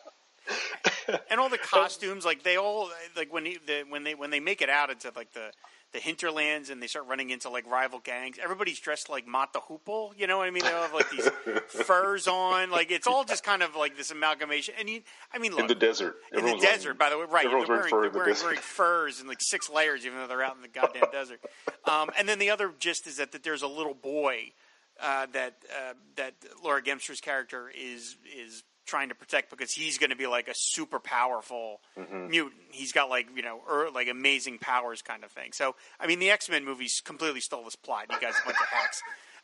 and 1.30 1.40
all 1.40 1.48
the 1.48 1.58
costumes, 1.62 2.24
like 2.24 2.42
they 2.42 2.56
all 2.56 2.90
like 3.16 3.32
when 3.32 3.44
he, 3.44 3.58
the, 3.66 3.84
when 3.88 4.04
they 4.04 4.14
when 4.14 4.30
they 4.30 4.40
make 4.40 4.62
it 4.62 4.68
out 4.68 4.90
into 4.90 5.12
like 5.14 5.32
the 5.32 5.50
the 5.92 5.98
hinterlands 5.98 6.70
and 6.70 6.82
they 6.82 6.86
start 6.86 7.06
running 7.06 7.30
into 7.30 7.50
like 7.50 7.70
rival 7.70 8.00
gangs. 8.02 8.38
Everybody's 8.42 8.80
dressed 8.80 9.10
like 9.10 9.26
Mott 9.26 9.52
the 9.52 9.60
Hoople, 9.60 10.18
you 10.18 10.26
know 10.26 10.38
what 10.38 10.48
I 10.48 10.50
mean? 10.50 10.64
They 10.64 10.72
all 10.72 10.82
have 10.82 10.94
like 10.94 11.10
these 11.10 11.28
furs 11.84 12.26
on. 12.26 12.70
Like 12.70 12.90
it's 12.90 13.06
all 13.06 13.24
just 13.24 13.44
kind 13.44 13.62
of 13.62 13.76
like 13.76 13.96
this 13.96 14.10
amalgamation. 14.10 14.74
And 14.78 14.88
you, 14.88 15.02
I 15.32 15.38
mean, 15.38 15.52
look, 15.52 15.60
in 15.60 15.66
the 15.66 15.74
desert, 15.74 16.16
in 16.32 16.44
the 16.46 16.56
desert, 16.56 16.98
wearing- 16.98 16.98
by 16.98 17.10
the 17.10 17.18
way, 17.18 17.24
right? 17.24 17.42
They're 17.44 17.58
everyone's 17.58 17.68
wearing 17.68 17.82
wearing, 17.82 17.90
fur 17.90 18.06
in 18.06 18.12
they're 18.12 18.22
wearing, 18.24 18.42
wearing 18.42 18.60
furs 18.60 19.20
and 19.20 19.28
like 19.28 19.40
six 19.40 19.68
layers, 19.68 20.06
even 20.06 20.18
though 20.18 20.26
they're 20.26 20.42
out 20.42 20.56
in 20.56 20.62
the 20.62 20.68
goddamn 20.68 21.04
desert. 21.12 21.40
Um, 21.84 22.10
and 22.18 22.26
then 22.26 22.38
the 22.38 22.50
other 22.50 22.72
gist 22.78 23.06
is 23.06 23.18
that, 23.18 23.32
that 23.32 23.42
there's 23.42 23.62
a 23.62 23.68
little 23.68 23.94
boy 23.94 24.52
uh, 25.00 25.26
that 25.32 25.56
uh, 25.70 25.92
that 26.16 26.34
Laura 26.64 26.82
Gemser's 26.82 27.20
character 27.20 27.70
is 27.74 28.16
is 28.34 28.62
trying 28.92 29.08
to 29.08 29.14
protect 29.14 29.48
because 29.50 29.72
he's 29.72 29.96
going 29.98 30.10
to 30.10 30.16
be 30.16 30.26
like 30.26 30.48
a 30.48 30.54
super 30.54 30.98
powerful 31.00 31.80
Mm-hmm. 31.98 32.28
mutant. 32.28 32.60
He's 32.70 32.92
got 32.92 33.08
like 33.10 33.26
you 33.34 33.42
know 33.42 33.60
er, 33.70 33.88
like 33.94 34.08
amazing 34.08 34.58
powers 34.58 35.00
kind 35.02 35.24
of 35.24 35.30
thing. 35.30 35.50
So 35.52 35.74
I 35.98 36.06
mean, 36.06 36.18
the 36.18 36.30
X 36.30 36.48
Men 36.50 36.64
movies 36.64 37.00
completely 37.04 37.40
stole 37.40 37.64
this 37.64 37.76
plot. 37.76 38.06
You 38.10 38.20
guys 38.20 38.34
a 38.42 38.44
bunch 38.46 38.58
of 38.60 38.68
hacks. 38.68 39.02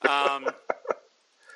Um, 0.09 0.53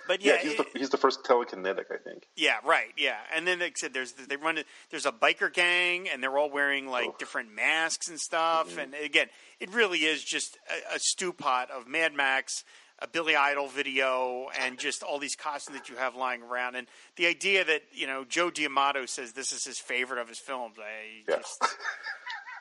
but 0.08 0.20
yeah, 0.24 0.32
Yeah, 0.34 0.38
he's, 0.42 0.52
it- 0.52 0.72
the, 0.72 0.78
he's 0.78 0.90
the 0.90 0.96
first 0.96 1.22
telekinetic, 1.24 1.84
I 1.92 1.96
think. 2.02 2.26
yeah, 2.36 2.56
right. 2.64 2.92
Yeah, 2.96 3.16
and 3.34 3.46
then 3.46 3.60
like 3.60 3.76
I 3.76 3.78
said, 3.78 3.94
there's 3.94 4.12
they 4.12 4.36
run. 4.36 4.58
There's 4.90 5.06
a 5.06 5.12
biker 5.12 5.52
gang, 5.52 6.08
and 6.08 6.22
they're 6.22 6.36
all 6.36 6.50
wearing 6.50 6.88
like 6.88 7.18
different 7.18 7.54
masks 7.54 8.08
and 8.08 8.18
stuff. 8.18 8.70
Mm-hmm. 8.70 8.78
And 8.80 8.94
again, 9.04 9.28
it 9.60 9.72
really 9.72 10.00
is 10.00 10.24
just 10.24 10.58
a, 10.90 10.96
a 10.96 10.98
stew 10.98 11.32
pot 11.32 11.70
of 11.70 11.86
Mad 11.86 12.14
Max, 12.14 12.64
a 13.02 13.08
Billy 13.08 13.34
Idol 13.36 13.68
video, 13.68 14.46
and 14.60 14.78
just 14.78 15.02
all 15.02 15.18
these 15.18 15.34
costumes 15.36 15.76
that 15.78 15.88
you 15.88 15.96
have 15.96 16.14
lying 16.14 16.42
around. 16.42 16.76
And 16.76 16.86
the 17.16 17.26
idea 17.26 17.64
that 17.64 17.82
you 17.92 18.06
know 18.06 18.24
Joe 18.24 18.50
D'Amato 18.50 19.06
says 19.06 19.32
this 19.32 19.52
is 19.52 19.64
his 19.64 19.78
favorite 19.78 20.20
of 20.20 20.28
his 20.28 20.38
films, 20.38 20.76
I 20.78 21.24
Yeah. 21.28 21.36
just. 21.38 21.64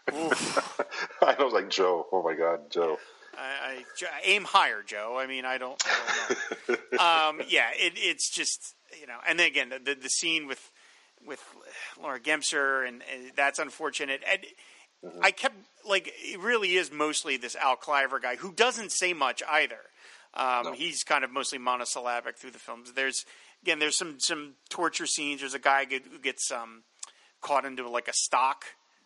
I 1.21 1.35
was 1.39 1.53
like 1.53 1.69
Joe. 1.69 2.07
Oh 2.11 2.23
my 2.23 2.33
God, 2.33 2.71
Joe. 2.71 2.97
I, 3.37 3.83
I 4.01 4.05
aim 4.25 4.43
higher, 4.43 4.83
Joe. 4.85 5.17
I 5.17 5.25
mean, 5.25 5.45
I 5.45 5.57
don't, 5.57 5.81
I 5.85 6.25
don't 6.67 6.91
know. 6.91 6.97
um, 7.39 7.41
yeah, 7.47 7.69
it, 7.75 7.93
it's 7.95 8.29
just 8.29 8.75
you 8.99 9.07
know, 9.07 9.17
and 9.27 9.39
then 9.39 9.47
again, 9.47 9.69
the, 9.69 9.79
the, 9.79 9.95
the 10.01 10.09
scene 10.09 10.47
with 10.47 10.71
with 11.25 11.41
Laura 12.01 12.19
Gemser, 12.19 12.85
and, 12.87 13.03
and 13.13 13.31
that's 13.35 13.59
unfortunate. 13.59 14.21
And 14.29 14.41
I 15.21 15.31
kept 15.31 15.55
like, 15.87 16.11
it 16.17 16.39
really 16.39 16.73
is 16.73 16.91
mostly 16.91 17.37
this 17.37 17.55
Al 17.55 17.75
Cliver 17.75 18.19
guy 18.19 18.35
who 18.35 18.51
doesn't 18.51 18.91
say 18.91 19.13
much 19.13 19.41
either. 19.49 19.77
Um, 20.33 20.73
He's 20.73 21.03
kind 21.03 21.23
of 21.23 21.31
mostly 21.31 21.57
monosyllabic 21.57 22.37
through 22.37 22.51
the 22.51 22.59
films. 22.59 22.93
There's 22.93 23.25
again, 23.63 23.79
there's 23.79 23.97
some 23.97 24.19
some 24.19 24.53
torture 24.69 25.05
scenes. 25.05 25.41
There's 25.41 25.53
a 25.53 25.59
guy 25.59 25.85
get, 25.85 26.03
who 26.09 26.19
gets 26.19 26.51
um, 26.51 26.83
caught 27.41 27.65
into 27.65 27.87
like 27.89 28.07
a 28.07 28.13
stock. 28.13 28.63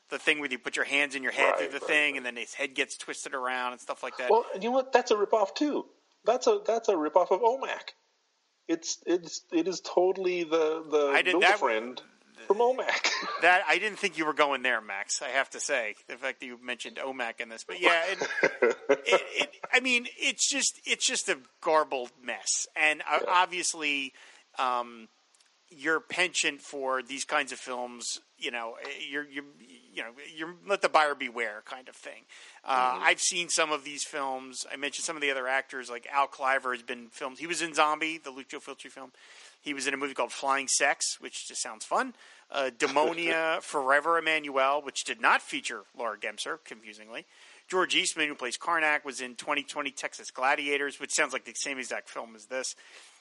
The 0.09 0.19
thing 0.19 0.39
where 0.39 0.49
you 0.51 0.59
put 0.59 0.75
your 0.75 0.85
hands 0.85 1.15
in 1.15 1.23
your 1.23 1.31
head 1.31 1.49
Right, 1.51 1.57
through 1.57 1.79
the 1.79 1.79
right, 1.79 1.87
thing, 1.87 2.17
and 2.17 2.23
then 2.25 2.35
his 2.35 2.53
head 2.53 2.75
gets 2.75 2.95
twisted 2.95 3.33
around 3.33 3.71
and 3.71 3.81
stuff 3.81 4.03
like 4.03 4.17
that. 4.17 4.29
Well, 4.29 4.45
you 4.53 4.69
know 4.69 4.71
what? 4.71 4.93
That's 4.93 5.09
a 5.09 5.15
ripoff 5.15 5.55
too. 5.55 5.85
That's 6.25 6.45
a 6.45 6.59
that's 6.65 6.89
a 6.89 6.93
ripoff 6.93 7.31
of 7.31 7.41
OMAC. 7.41 7.93
It's 8.67 8.99
it's 9.07 9.41
it 9.51 9.67
is 9.67 9.79
totally 9.81 10.43
the 10.43 10.83
the 10.89 11.11
I 11.15 11.23
did 11.23 11.41
that- 11.41 11.57
friend 11.59 11.99
from 12.45 12.57
OMAC. 12.57 13.11
That 13.41 13.63
I 13.67 13.77
didn't 13.77 13.99
think 13.99 14.17
you 14.17 14.25
were 14.25 14.33
going 14.33 14.63
there, 14.63 14.81
Max. 14.81 15.21
I 15.21 15.27
have 15.29 15.49
to 15.51 15.59
say, 15.59 15.95
the 16.07 16.15
fact 16.15 16.39
that 16.39 16.45
you 16.45 16.57
mentioned 16.61 16.97
OMAC 16.97 17.41
in 17.41 17.49
this, 17.49 17.63
but 17.63 17.81
yeah, 17.81 18.03
it, 18.07 18.29
it, 18.89 19.21
it, 19.35 19.49
I 19.73 19.81
mean, 19.81 20.07
it's 20.17 20.49
just 20.49 20.79
it's 20.85 21.05
just 21.05 21.27
a 21.29 21.37
garbled 21.61 22.11
mess, 22.23 22.65
and 22.75 23.01
uh, 23.01 23.19
obviously, 23.27 24.13
um, 24.57 25.09
your 25.69 25.99
penchant 25.99 26.61
for 26.61 27.03
these 27.03 27.25
kinds 27.25 27.51
of 27.51 27.59
films, 27.59 28.19
you 28.37 28.51
know, 28.51 28.75
you're 29.09 29.27
you 29.27 29.43
you 29.93 30.03
know, 30.03 30.09
you're 30.35 30.55
let 30.67 30.81
the 30.81 30.89
buyer 30.89 31.15
beware 31.15 31.63
kind 31.65 31.87
of 31.87 31.95
thing. 31.95 32.23
Uh, 32.63 32.99
I've 33.01 33.21
seen 33.21 33.49
some 33.49 33.71
of 33.71 33.83
these 33.83 34.03
films. 34.03 34.65
I 34.71 34.75
mentioned 34.75 35.05
some 35.05 35.15
of 35.15 35.21
the 35.21 35.31
other 35.31 35.47
actors, 35.47 35.89
like 35.89 36.07
Al 36.11 36.27
Cliver 36.27 36.73
has 36.73 36.83
been 36.83 37.07
filmed. 37.09 37.39
He 37.39 37.47
was 37.47 37.61
in 37.61 37.73
Zombie, 37.73 38.17
the 38.17 38.31
Lucio 38.31 38.59
Fulci 38.59 38.89
film. 38.89 39.11
He 39.61 39.73
was 39.73 39.87
in 39.87 39.93
a 39.93 39.97
movie 39.97 40.13
called 40.13 40.31
Flying 40.31 40.67
Sex, 40.67 41.17
which 41.19 41.47
just 41.47 41.61
sounds 41.61 41.85
fun. 41.85 42.13
Uh, 42.51 42.69
Demonia 42.77 43.61
Forever 43.61 44.21
Emmanuelle, 44.21 44.83
which 44.83 45.03
did 45.03 45.19
not 45.19 45.41
feature 45.41 45.83
Laura 45.97 46.17
Gemser, 46.17 46.59
confusingly. 46.63 47.25
George 47.67 47.95
Eastman, 47.95 48.27
who 48.27 48.35
plays 48.35 48.57
Karnak, 48.57 49.03
was 49.03 49.21
in 49.21 49.35
2020 49.35 49.91
Texas 49.91 50.29
Gladiators, 50.29 50.99
which 50.99 51.11
sounds 51.11 51.33
like 51.33 51.45
the 51.45 51.53
same 51.55 51.79
exact 51.79 52.09
film 52.09 52.35
as 52.35 52.45
this. 52.45 52.75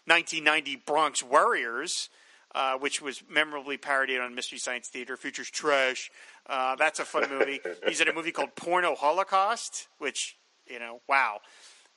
1990 0.06 0.82
Bronx 0.84 1.22
Warriors, 1.22 2.10
uh, 2.54 2.76
which 2.76 3.00
was 3.00 3.22
memorably 3.28 3.78
parodied 3.78 4.20
on 4.20 4.34
Mystery 4.34 4.58
Science 4.58 4.88
Theater, 4.88 5.16
features 5.16 5.48
trash. 5.48 6.10
Uh, 6.46 6.76
that's 6.76 7.00
a 7.00 7.04
fun 7.04 7.28
movie. 7.30 7.60
He's 7.88 8.00
in 8.00 8.08
a 8.08 8.12
movie 8.12 8.32
called 8.32 8.54
Porno 8.54 8.94
Holocaust, 8.94 9.88
which, 9.98 10.36
you 10.66 10.78
know, 10.78 11.00
wow. 11.08 11.40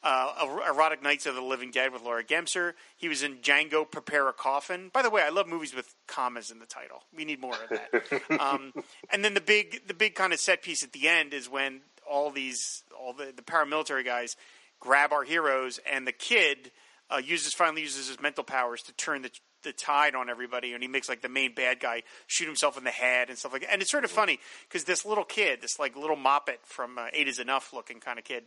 Uh, 0.04 0.32
Er- 0.46 0.72
Erotic 0.72 1.02
Nights 1.02 1.26
of 1.26 1.36
the 1.36 1.42
Living 1.42 1.72
Dead 1.72 1.92
with 1.92 2.04
Laura 2.04 2.24
Gemser. 2.24 2.74
He 2.96 3.10
was 3.10 3.24
in 3.24 3.38
Django 3.38 3.90
Prepare 3.90 4.30
a 4.30 4.34
Coffin. 4.34 4.90
By 4.94 5.02
the 5.02 5.10
way, 5.10 5.24
I 5.24 5.30
love 5.30 5.48
movies 5.48 5.76
with 5.76 5.96
commas 6.08 6.52
in 6.52 6.60
the 6.60 6.66
title. 6.68 7.04
We 7.16 7.26
need 7.26 7.42
more 7.42 7.56
of 7.56 7.70
that. 7.70 8.22
um, 8.40 8.74
and 9.10 9.26
then 9.26 9.34
the 9.34 9.42
big, 9.42 9.88
the 9.88 9.96
big 9.96 10.14
kind 10.14 10.34
of 10.34 10.40
set 10.40 10.62
piece 10.62 10.84
at 10.84 10.94
the 10.94 11.08
end 11.08 11.34
is 11.34 11.50
when 11.50 11.82
all 12.10 12.30
these, 12.30 12.84
all 12.98 13.14
the, 13.14 13.34
the 13.36 13.42
paramilitary 13.42 14.06
guys 14.06 14.38
grab 14.80 15.12
our 15.12 15.24
heroes, 15.24 15.80
and 15.92 16.08
the 16.08 16.12
kid 16.12 16.72
uh, 17.10 17.18
uses 17.18 17.54
finally 17.54 17.82
uses 17.82 18.08
his 18.08 18.22
mental 18.22 18.44
powers 18.44 18.84
to 18.84 18.94
turn 18.94 19.24
the 19.24 19.32
the 19.64 19.74
tide 19.74 20.16
on 20.16 20.30
everybody, 20.30 20.74
and 20.74 20.84
he 20.84 20.88
makes 20.88 21.10
like 21.10 21.22
the 21.22 21.30
main 21.30 21.54
bad 21.54 21.80
guy 21.80 22.04
shoot 22.28 22.46
himself 22.46 22.78
in 22.78 22.84
the 22.84 22.92
head 22.92 23.30
and 23.30 23.38
stuff 23.38 23.52
like 23.52 23.62
that. 23.64 23.74
And 23.74 23.82
it's 23.82 23.92
sort 23.92 24.04
of 24.04 24.12
funny 24.12 24.40
because 24.68 24.84
this 24.84 25.06
little 25.06 25.24
kid, 25.24 25.62
this 25.62 25.80
like 25.80 25.96
little 25.96 26.16
moppet 26.16 26.58
from 26.64 26.98
uh, 26.98 27.08
Eight 27.12 27.28
Is 27.28 27.40
Enough 27.40 27.74
looking 27.74 28.00
kind 28.00 28.20
of 28.20 28.26
kid, 28.26 28.44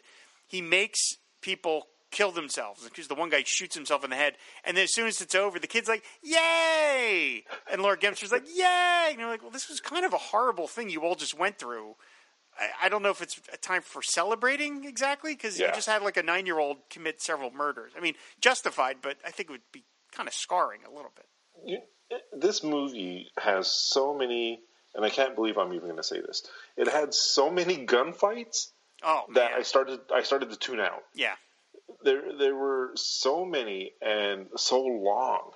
he 0.47 0.63
makes 0.63 1.17
people 1.41 1.87
kill 2.11 2.33
themselves 2.33 2.83
because 2.85 3.07
the 3.07 3.15
one 3.15 3.29
guy 3.31 3.43
shoots 3.47 3.75
himself 3.77 4.03
in 4.03 4.11
the 4.11 4.17
head, 4.17 4.35
and 4.65 4.77
then 4.77 4.85
as 4.85 4.93
soon 4.93 5.07
as 5.07 5.21
it's 5.21 5.35
over, 5.35 5.59
the 5.59 5.67
kid's 5.67 5.89
like, 5.89 6.03
"Yay!" 6.23 7.45
and 7.71 7.83
Laura 7.83 7.97
Gemser's 7.97 8.33
like, 8.33 8.45
"Yay!" 8.49 9.09
and 9.11 9.19
you're 9.19 9.29
like, 9.29 9.43
"Well, 9.43 9.51
this 9.51 9.69
was 9.69 9.81
kind 9.81 10.05
of 10.05 10.13
a 10.13 10.19
horrible 10.19 10.67
thing 10.67 10.91
you 10.91 11.03
all 11.03 11.15
just 11.15 11.39
went 11.39 11.59
through." 11.59 11.95
I, 12.59 12.87
I 12.87 12.89
don't 12.89 13.03
know 13.03 13.11
if 13.11 13.23
it's 13.23 13.41
a 13.53 13.57
time 13.57 13.83
for 13.83 14.03
celebrating 14.03 14.85
exactly 14.85 15.35
because 15.35 15.59
you 15.59 15.67
just 15.75 15.89
had 15.89 16.03
like 16.03 16.17
a 16.17 16.23
nine 16.23 16.47
year 16.47 16.59
old 16.59 16.79
commit 16.91 17.21
several 17.23 17.51
murders. 17.53 17.93
I 17.97 18.01
mean, 18.01 18.15
justified, 18.41 18.97
but 19.03 19.17
I 19.25 19.31
think 19.31 19.49
it 19.49 19.53
would 19.53 19.73
be 19.73 19.85
kind 20.13 20.29
of 20.29 20.35
scarring 20.35 20.81
a 20.85 20.91
little 20.91 21.13
bit. 21.15 21.27
You- 21.65 21.83
this 22.37 22.65
movie 22.65 23.29
has 23.39 23.71
so 23.71 24.13
many, 24.13 24.61
and 24.97 25.05
I 25.05 25.11
can't 25.11 25.37
believe 25.37 25.57
I'm 25.59 25.73
even 25.73 25.87
going 25.87 25.97
to 25.97 26.03
say 26.03 26.21
this. 26.21 26.43
It 26.77 26.89
had 26.89 27.15
so 27.15 27.53
many 27.53 27.87
gunfights 27.87 28.73
Oh, 29.03 29.25
that. 29.35 29.53
I 29.53 29.63
started 29.63 30.01
I 30.13 30.23
started 30.23 30.51
to 30.51 30.57
tune 30.57 30.81
out. 30.81 31.03
Yeah, 31.15 31.35
there 32.03 32.37
there 32.37 32.55
were 32.55 32.93
so 32.95 33.45
many 33.45 33.93
and 34.01 34.49
so 34.57 34.83
long 34.83 35.51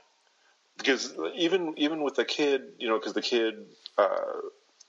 because 0.79 1.15
even 1.35 1.75
even 1.77 2.03
with 2.03 2.15
the 2.15 2.25
kid, 2.25 2.63
you 2.79 2.89
know, 2.89 2.99
because 2.99 3.13
the 3.13 3.23
kid 3.23 3.67
uh, 3.99 4.41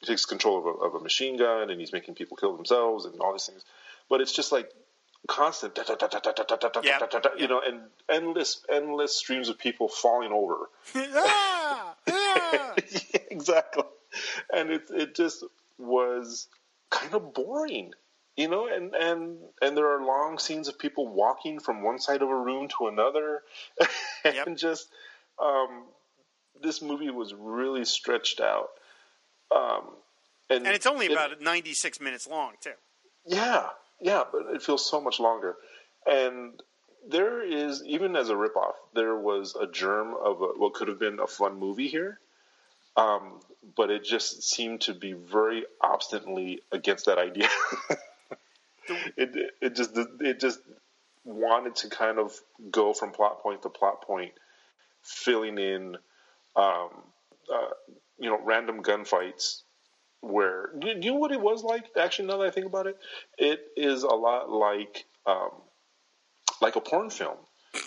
takes 0.04 0.26
control 0.26 0.60
of 0.60 0.66
a, 0.66 0.70
of 0.70 0.96
a, 0.96 1.00
machine 1.00 1.38
gun 1.38 1.70
and 1.70 1.80
he's 1.80 1.94
making 1.94 2.16
people 2.16 2.38
kill 2.38 2.56
themselves 2.56 3.06
and 3.06 3.20
all 3.20 3.32
these 3.32 3.46
things, 3.46 3.64
but 4.10 4.22
it's 4.22 4.36
just 4.36 4.52
like 4.52 4.72
constant, 5.28 5.78
you 7.40 7.48
know, 7.48 7.62
and 7.66 7.82
endless 8.10 8.64
endless 8.72 9.16
streams 9.16 9.50
of 9.50 9.58
people 9.58 9.88
falling 9.88 10.32
over. 10.32 10.70
Ah! 10.96 11.96
Ah! 12.08 12.74
yeah. 12.92 13.20
exactly, 13.30 13.84
and 14.54 14.70
it 14.70 14.84
it 14.90 15.16
just 15.16 15.44
was 15.78 16.48
kind 16.90 17.14
of 17.14 17.34
boring 17.34 17.94
you 18.36 18.48
know. 18.48 18.68
And 18.68 18.94
and 18.94 19.38
and 19.62 19.78
there 19.78 19.90
are 19.96 20.04
long 20.06 20.40
scenes 20.40 20.68
of 20.68 20.78
people 20.80 21.08
walking 21.08 21.60
from 21.60 21.84
one 21.84 22.00
side 22.00 22.22
of 22.22 22.30
a 22.30 22.36
room 22.36 22.68
to 22.78 22.88
another, 22.88 23.44
and 24.26 24.36
Yep. 24.36 24.58
just 24.58 24.88
um, 25.42 25.84
this 26.62 26.82
movie 26.82 27.10
was 27.10 27.34
really 27.34 27.86
stretched 27.86 28.40
out. 28.40 28.70
Um, 29.56 29.90
and, 30.50 30.66
And 30.66 30.76
it's 30.76 30.86
only 30.86 31.06
it- 31.08 31.12
about 31.12 31.42
96 31.42 32.00
minutes 32.02 32.28
long, 32.28 32.54
too. 32.62 32.72
yeah, 33.26 33.70
yeah, 34.02 34.24
but 34.32 34.48
it 34.54 34.62
feels 34.64 34.90
so 34.90 35.00
much 35.02 35.20
longer. 35.20 35.56
And 36.06 36.62
there 37.08 37.44
is, 37.44 37.84
even 37.86 38.16
as 38.16 38.30
a 38.30 38.34
ripoff, 38.34 38.74
there 38.94 39.16
was 39.16 39.56
a 39.56 39.68
germ 39.68 40.14
of 40.16 40.42
a, 40.42 40.46
what 40.58 40.74
could 40.74 40.88
have 40.88 41.00
been 41.00 41.20
a 41.20 41.28
fun 41.28 41.60
movie 41.60 41.88
here. 41.88 42.20
Um, 42.98 43.42
but 43.76 43.90
it 43.92 44.04
just 44.04 44.44
seemed 44.44 44.82
to 44.82 44.94
be 44.94 45.14
very 45.14 45.66
obstinately 45.82 46.62
against 46.72 47.06
that 47.08 47.18
idea. 47.18 47.50
it 49.18 49.54
it 49.62 49.76
just 49.76 49.92
it 50.20 50.40
just 50.40 50.60
wanted 51.24 51.76
to 51.76 51.90
kind 51.90 52.20
of 52.20 52.34
go 52.72 52.94
from 52.94 53.12
plot 53.12 53.42
point 53.42 53.62
to 53.64 53.70
plot 53.70 54.02
point, 54.02 54.32
filling 55.02 55.58
in, 55.58 55.98
um, 56.56 56.90
uh, 57.52 57.70
you 58.20 58.30
know, 58.30 58.40
random 58.44 58.84
gunfights 58.84 59.62
where 60.22 60.72
do 60.80 60.88
you 60.88 60.96
know 60.96 61.16
what 61.16 61.32
it 61.32 61.40
was 61.40 61.64
like? 61.64 61.86
Actually, 62.00 62.28
now 62.28 62.38
that 62.38 62.48
I 62.48 62.52
think 62.52 62.66
about 62.66 62.88
it, 62.88 62.98
it 63.38 63.62
is 63.78 64.04
a 64.04 64.08
lot 64.08 64.50
like 64.50 65.06
um, 65.26 65.52
like 66.62 66.76
a 66.76 66.82
porn 66.82 67.10
film. 67.10 67.38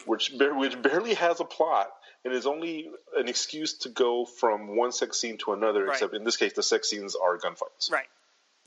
which 0.07 0.33
which 0.39 0.81
barely 0.81 1.15
has 1.15 1.41
a 1.41 1.45
plot 1.45 1.89
and 2.25 2.35
is 2.35 2.47
only 2.47 2.91
an 3.17 3.29
excuse 3.29 3.79
to 3.79 3.89
go 3.89 4.25
from 4.25 4.77
one 4.77 4.93
sex 4.93 5.19
scene 5.21 5.39
to 5.39 5.53
another. 5.53 5.85
Right. 5.85 5.93
Except 5.93 6.15
in 6.15 6.25
this 6.25 6.37
case, 6.37 6.53
the 6.53 6.63
sex 6.63 6.89
scenes 6.89 7.17
are 7.17 7.39
gunfights. 7.39 7.91
Right. 7.91 8.07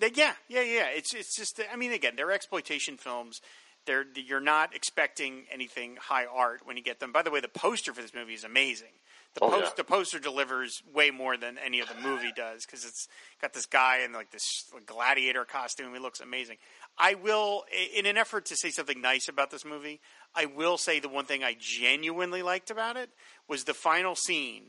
They- 0.01 0.11
yeah, 0.15 0.33
yeah, 0.49 0.61
yeah. 0.63 0.87
It's 0.89 1.13
it's 1.13 1.35
just. 1.35 1.61
I 1.71 1.77
mean, 1.77 1.93
again, 1.93 2.13
they're 2.17 2.31
exploitation 2.33 2.97
films. 2.97 3.39
They're 3.85 4.05
you're 4.15 4.39
not 4.41 4.75
expecting 4.75 5.45
anything 5.51 5.95
high 5.99 6.25
art 6.25 6.61
when 6.65 6.75
you 6.77 6.83
get 6.83 6.99
them. 6.99 7.11
By 7.11 7.21
the 7.23 7.31
way, 7.31 7.39
the 7.39 7.47
poster 7.47 7.93
for 7.93 8.01
this 8.01 8.13
movie 8.13 8.33
is 8.33 8.43
amazing. 8.43 8.91
The 9.33 9.45
Oh, 9.45 9.49
post 9.49 9.63
yeah. 9.63 9.71
the 9.77 9.83
poster 9.85 10.19
delivers 10.19 10.83
way 10.93 11.09
more 11.09 11.37
than 11.37 11.57
any 11.57 11.79
of 11.79 11.87
the 11.87 11.95
movie 11.95 12.31
does 12.35 12.65
because 12.65 12.83
it's 12.83 13.07
got 13.41 13.53
this 13.53 13.65
guy 13.65 13.99
in 14.05 14.11
like 14.11 14.29
this 14.31 14.43
gladiator 14.85 15.45
costume. 15.45 15.93
He 15.93 15.99
looks 15.99 16.19
amazing. 16.19 16.57
I 16.97 17.13
will, 17.15 17.63
in 17.95 18.05
an 18.05 18.17
effort 18.17 18.45
to 18.47 18.57
say 18.57 18.69
something 18.71 18.99
nice 19.01 19.29
about 19.29 19.49
this 19.49 19.63
movie, 19.63 20.01
I 20.35 20.45
will 20.45 20.77
say 20.77 20.99
the 20.99 21.07
one 21.09 21.23
thing 21.25 21.43
I 21.43 21.55
genuinely 21.57 22.43
liked 22.43 22.69
about 22.69 22.97
it 22.97 23.09
was 23.47 23.63
the 23.63 23.73
final 23.73 24.15
scene 24.15 24.63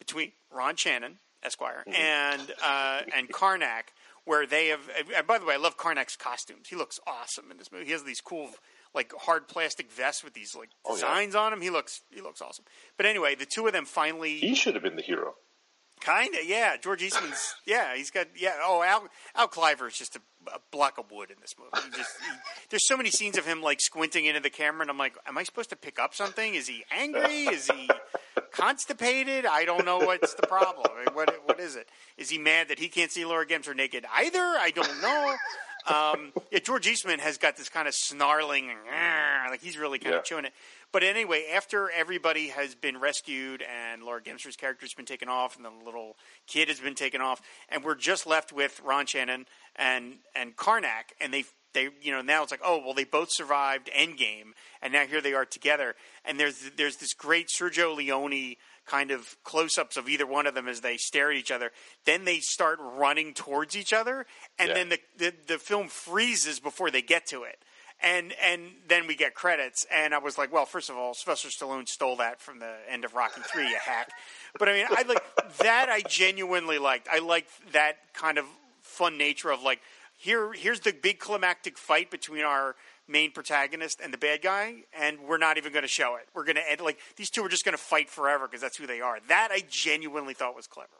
between 0.00 0.32
Ron 0.52 0.74
Shannon, 0.76 1.18
Esquire, 1.42 1.84
Mm-hmm. 1.88 1.94
and 2.02 2.54
uh, 2.62 3.02
and 3.16 3.28
Karnak, 3.30 3.92
where 4.28 4.46
they 4.46 4.68
have. 4.68 4.80
And 5.16 5.26
by 5.26 5.38
the 5.38 5.44
way, 5.46 5.54
I 5.54 5.58
love 5.58 5.76
Karnak's 5.76 6.16
costumes. 6.16 6.68
He 6.68 6.76
looks 6.76 7.00
awesome 7.06 7.50
in 7.50 7.56
this 7.56 7.72
movie. 7.72 7.86
He 7.86 7.92
has 7.92 8.04
these 8.04 8.20
cool, 8.20 8.50
like 8.94 9.12
hard 9.18 9.48
plastic 9.48 9.90
vests 9.90 10.22
with 10.22 10.34
these 10.34 10.54
like 10.54 10.70
Oh, 10.84 10.90
yeah. 10.90 10.94
designs 11.02 11.34
on 11.34 11.52
him. 11.52 11.60
He 11.60 11.70
looks 11.70 12.02
he 12.14 12.20
looks 12.20 12.40
awesome. 12.42 12.64
But 12.96 13.06
anyway, 13.06 13.34
the 13.34 13.46
two 13.46 13.66
of 13.66 13.72
them 13.72 13.84
finally. 13.86 14.36
He 14.38 14.54
should 14.54 14.74
have 14.74 14.82
been 14.82 14.96
the 14.96 15.02
hero. 15.02 15.34
Kind 16.00 16.32
of, 16.36 16.44
yeah. 16.44 16.76
George 16.76 17.02
Eastman's, 17.02 17.56
yeah. 17.66 17.96
He's 17.96 18.10
got, 18.12 18.28
yeah. 18.36 18.54
Oh, 18.62 18.84
Al, 18.84 19.08
Al 19.34 19.48
Cliver 19.48 19.88
is 19.88 19.94
just 19.98 20.14
a, 20.14 20.20
a 20.54 20.60
block 20.70 20.96
of 20.96 21.10
wood 21.10 21.28
in 21.30 21.38
this 21.40 21.56
movie. 21.58 21.70
He 21.84 21.90
just, 21.98 22.16
he, 22.20 22.36
there's 22.70 22.86
so 22.86 22.96
many 22.96 23.10
scenes 23.10 23.36
of 23.36 23.44
him 23.44 23.62
like 23.62 23.80
squinting 23.80 24.24
into 24.26 24.38
the 24.38 24.48
camera, 24.48 24.82
and 24.82 24.90
I'm 24.92 24.98
like, 24.98 25.16
am 25.26 25.36
I 25.36 25.42
supposed 25.42 25.70
to 25.70 25.76
pick 25.76 25.98
up 25.98 26.14
something? 26.14 26.54
Is 26.54 26.68
he 26.68 26.84
angry? 26.92 27.46
Is 27.46 27.68
he 27.68 27.90
constipated? 28.52 29.46
I 29.46 29.64
don't 29.64 29.84
know 29.84 29.98
what's 29.98 30.34
the 30.34 30.46
problem. 30.46 30.86
I 30.94 31.04
mean, 31.04 31.14
what 31.14 31.34
what 31.44 31.60
is 31.60 31.76
it? 31.76 31.88
Is 32.16 32.30
he 32.30 32.38
mad 32.38 32.68
that 32.68 32.78
he 32.78 32.88
can't 32.88 33.10
see 33.10 33.24
Laura 33.24 33.46
Gemser 33.46 33.74
naked 33.74 34.04
either? 34.14 34.40
I 34.40 34.70
don't 34.74 35.00
know. 35.02 35.34
Um, 35.86 36.32
yeah, 36.50 36.58
George 36.58 36.86
Eastman 36.86 37.18
has 37.20 37.38
got 37.38 37.56
this 37.56 37.70
kind 37.70 37.88
of 37.88 37.94
snarling, 37.94 38.70
like 39.48 39.62
he's 39.62 39.78
really 39.78 39.98
kind 39.98 40.12
Yeah. 40.12 40.18
of 40.18 40.24
chewing 40.24 40.44
it. 40.44 40.52
But 40.92 41.02
anyway, 41.02 41.46
after 41.54 41.90
everybody 41.90 42.48
has 42.48 42.74
been 42.74 42.98
rescued 42.98 43.62
and 43.62 44.02
Laura 44.02 44.20
Gemser's 44.20 44.56
character's 44.56 44.92
been 44.92 45.06
taken 45.06 45.28
off 45.28 45.56
and 45.56 45.64
the 45.64 45.70
little 45.84 46.16
kid 46.46 46.68
has 46.68 46.80
been 46.80 46.94
taken 46.94 47.20
off, 47.22 47.40
and 47.70 47.82
we're 47.84 47.94
just 47.94 48.26
left 48.26 48.52
with 48.52 48.80
Ron 48.84 49.06
Shannon 49.06 49.46
and 49.76 50.16
and 50.34 50.56
Karnak, 50.56 51.12
and 51.20 51.32
they 51.32 51.44
they 51.78 51.88
you 52.02 52.12
know 52.12 52.20
now 52.22 52.42
it's 52.42 52.50
like 52.50 52.60
oh 52.64 52.78
well 52.84 52.94
they 52.94 53.04
both 53.04 53.30
survived 53.30 53.88
Endgame, 53.96 54.52
and 54.82 54.92
now 54.92 55.06
here 55.06 55.20
they 55.20 55.34
are 55.34 55.44
together, 55.44 55.94
and 56.24 56.38
there's 56.38 56.70
there's 56.76 56.96
this 56.96 57.14
great 57.14 57.48
Sergio 57.48 57.96
Leone 57.96 58.56
kind 58.86 59.10
of 59.10 59.36
close-ups 59.44 59.96
of 59.98 60.08
either 60.08 60.26
one 60.26 60.46
of 60.46 60.54
them 60.54 60.66
as 60.66 60.80
they 60.80 60.96
stare 60.96 61.30
at 61.30 61.36
each 61.36 61.50
other. 61.50 61.70
Then 62.06 62.24
they 62.24 62.38
start 62.40 62.78
running 62.80 63.34
towards 63.34 63.76
each 63.76 63.92
other, 63.92 64.26
and 64.58 64.68
Yeah. 64.68 64.74
then 64.74 64.88
the, 64.88 64.98
the 65.16 65.34
the 65.46 65.58
film 65.58 65.88
freezes 65.88 66.58
before 66.60 66.90
they 66.90 67.02
get 67.02 67.26
to 67.26 67.42
it 67.42 67.58
and 68.00 68.32
and 68.42 68.70
then 68.86 69.06
we 69.08 69.14
get 69.16 69.34
credits, 69.34 69.84
and 69.92 70.14
I 70.14 70.18
was 70.18 70.38
like, 70.38 70.52
well, 70.52 70.64
first 70.66 70.88
of 70.88 70.96
all, 70.96 71.14
Sylvester 71.14 71.48
Stallone 71.48 71.88
stole 71.88 72.16
that 72.16 72.40
from 72.40 72.60
the 72.60 72.74
end 72.88 73.04
of 73.04 73.12
Rocky 73.14 73.40
Three, 73.52 73.68
you 73.68 73.76
hack. 73.84 74.08
But 74.58 74.68
I 74.68 74.72
mean, 74.72 74.86
I 74.88 75.02
like 75.02 75.22
that. 75.58 75.88
I 75.88 76.00
genuinely 76.02 76.78
liked. 76.78 77.08
I 77.10 77.18
liked 77.18 77.50
that 77.72 77.96
kind 78.14 78.38
of 78.38 78.44
fun 78.82 79.18
nature 79.18 79.50
of 79.50 79.62
like, 79.62 79.80
here, 80.18 80.52
here's 80.52 80.80
the 80.80 80.92
big 80.92 81.20
climactic 81.20 81.78
fight 81.78 82.10
between 82.10 82.42
our 82.44 82.74
main 83.06 83.30
protagonist 83.32 84.00
and 84.02 84.12
the 84.12 84.18
bad 84.18 84.42
guy, 84.42 84.82
and 84.92 85.20
we're 85.20 85.38
not 85.38 85.56
even 85.56 85.72
going 85.72 85.82
to 85.84 85.88
show 85.88 86.16
it. 86.16 86.28
We're 86.34 86.44
going 86.44 86.56
to 86.56 86.70
end 86.70 86.80
like 86.80 86.98
these 87.16 87.30
two 87.30 87.42
are 87.44 87.48
just 87.48 87.64
going 87.64 87.76
to 87.76 87.82
fight 87.82 88.10
forever 88.10 88.46
because 88.46 88.60
that's 88.60 88.76
who 88.76 88.86
they 88.86 89.00
are. 89.00 89.18
That 89.28 89.48
I 89.52 89.62
genuinely 89.70 90.34
thought 90.34 90.54
was 90.56 90.66
clever. 90.66 90.90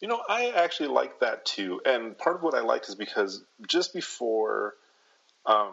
You 0.00 0.08
know, 0.08 0.20
I 0.28 0.50
actually 0.50 0.88
like 0.90 1.20
that 1.20 1.44
too. 1.46 1.80
And 1.86 2.18
part 2.18 2.36
of 2.36 2.42
what 2.42 2.54
I 2.54 2.60
liked 2.60 2.88
is 2.88 2.94
because 2.96 3.44
just 3.66 3.94
before, 3.94 4.74
um, 5.46 5.72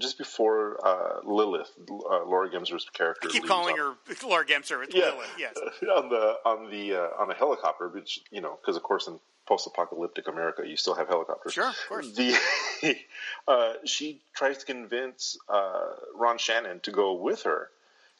just 0.00 0.16
before 0.18 0.78
uh, 0.86 1.20
Lilith, 1.24 1.70
uh, 1.90 2.24
Laura 2.24 2.48
Gemser's 2.50 2.86
character, 2.92 3.28
I 3.28 3.32
keep 3.32 3.46
calling 3.46 3.78
on- 3.78 3.96
her 3.96 4.16
Laura 4.28 4.44
Gemser. 4.46 4.82
It's 4.82 4.94
Yeah. 4.94 5.10
Lilith. 5.10 5.30
Yes. 5.38 5.54
on 5.94 6.08
the 6.08 6.34
on 6.44 6.70
the 6.70 6.94
uh, 6.94 7.08
on 7.22 7.30
a 7.30 7.34
helicopter, 7.34 7.88
which 7.88 8.20
you 8.30 8.40
know, 8.40 8.58
because 8.60 8.76
of 8.76 8.82
course 8.82 9.06
in 9.08 9.18
post-apocalyptic 9.48 10.28
America, 10.28 10.62
you 10.64 10.76
still 10.76 10.94
have 10.94 11.08
helicopters. 11.08 11.54
Sure, 11.54 11.68
of 11.68 11.76
course. 11.88 12.12
The 12.12 12.36
uh, 13.48 13.72
she 13.84 14.20
tries 14.36 14.58
to 14.58 14.66
convince 14.66 15.38
uh, 15.48 15.86
Ron 16.14 16.36
Shannon 16.36 16.80
to 16.80 16.92
go 16.92 17.14
with 17.14 17.44
her, 17.44 17.70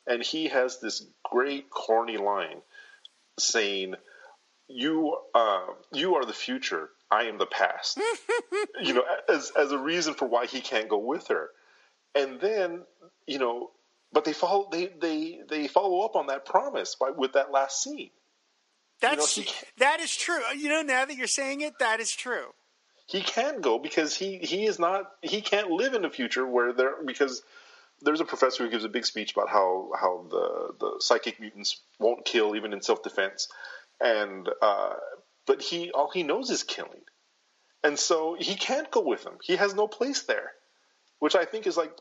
and 0.07 0.23
he 0.23 0.49
has 0.49 0.81
this 0.81 1.05
great 1.23 1.69
corny 1.69 2.17
line 2.17 2.63
saying, 3.39 3.95
"You 4.69 5.19
uh, 5.35 5.67
you 5.93 6.15
are 6.15 6.25
the 6.25 6.33
future. 6.33 6.89
I 7.11 7.25
am 7.25 7.37
the 7.37 7.47
past." 7.47 8.01
you 8.83 8.95
know, 8.95 9.05
as 9.29 9.53
as 9.57 9.71
a 9.71 9.79
reason 9.79 10.15
for 10.15 10.27
why 10.27 10.47
he 10.47 10.61
can't 10.61 10.89
go 10.89 10.99
with 10.99 11.29
her, 11.29 11.51
and 12.15 12.41
then 12.41 12.83
you 13.27 13.39
know. 13.39 13.71
But 14.11 14.25
they 14.25 14.33
follow 14.33 14.71
they, 14.73 14.87
they, 14.87 15.41
they 15.51 15.69
follow 15.69 16.01
up 16.01 16.17
on 16.17 16.29
that 16.29 16.47
promise 16.47 16.95
by, 16.95 17.11
with 17.11 17.35
that 17.35 17.51
last 17.53 17.83
scene. 17.83 18.09
That's 19.01 19.35
he 19.37 19.49
that 19.79 20.01
is 20.01 20.15
true. 20.17 20.41
You 20.57 20.69
know, 20.69 20.83
now 20.83 21.05
that 21.05 21.17
you're 21.17 21.27
saying 21.27 21.61
it, 21.61 21.79
that 21.79 22.01
is 22.01 22.11
true. 22.13 22.53
he 23.07 23.21
can 23.23 23.61
go 23.61 23.79
because 23.79 24.17
he 24.17 24.39
he 24.39 24.67
is 24.67 24.79
not 24.79 25.11
he 25.23 25.41
can't 25.41 25.71
live 25.71 25.95
in 25.95 26.05
a 26.05 26.11
future 26.11 26.47
where 26.47 26.73
there 26.73 26.95
because 27.05 27.43
there's 28.03 28.21
a 28.21 28.25
professor 28.25 28.65
who 28.65 28.71
gives 28.71 28.85
a 28.85 28.89
big 28.89 29.07
speech 29.07 29.33
about 29.33 29.49
how 29.49 29.91
how 29.99 30.25
the 30.31 30.75
the 30.79 30.91
psychic 31.01 31.41
mutants 31.41 31.81
won't 31.99 32.25
kill 32.25 32.55
even 32.57 32.73
in 32.73 32.83
self 32.83 33.03
defense 33.03 33.49
and 34.01 34.49
uh, 34.63 34.95
but 35.47 35.63
he 35.63 35.91
all 35.93 36.11
he 36.13 36.23
knows 36.23 36.51
is 36.51 36.63
killing 36.63 37.03
and 37.83 37.99
so 37.99 38.37
he 38.39 38.55
can't 38.57 38.91
go 38.91 39.01
with 39.01 39.25
them 39.25 39.39
he 39.43 39.57
has 39.57 39.75
no 39.75 39.89
place 39.89 40.23
there 40.23 40.53
which 41.19 41.35
I 41.35 41.45
think 41.45 41.67
is 41.67 41.77
like 41.77 41.93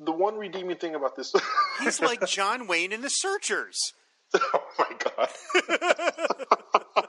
the 0.00 0.12
one 0.12 0.36
redeeming 0.36 0.76
thing 0.76 0.94
about 0.94 1.16
this 1.16 1.32
He's 1.80 2.00
like 2.00 2.26
John 2.26 2.66
Wayne 2.66 2.92
in 2.92 3.00
The 3.02 3.08
Searchers. 3.10 3.92
oh 4.34 4.62
my 4.78 4.92
god 4.98 5.28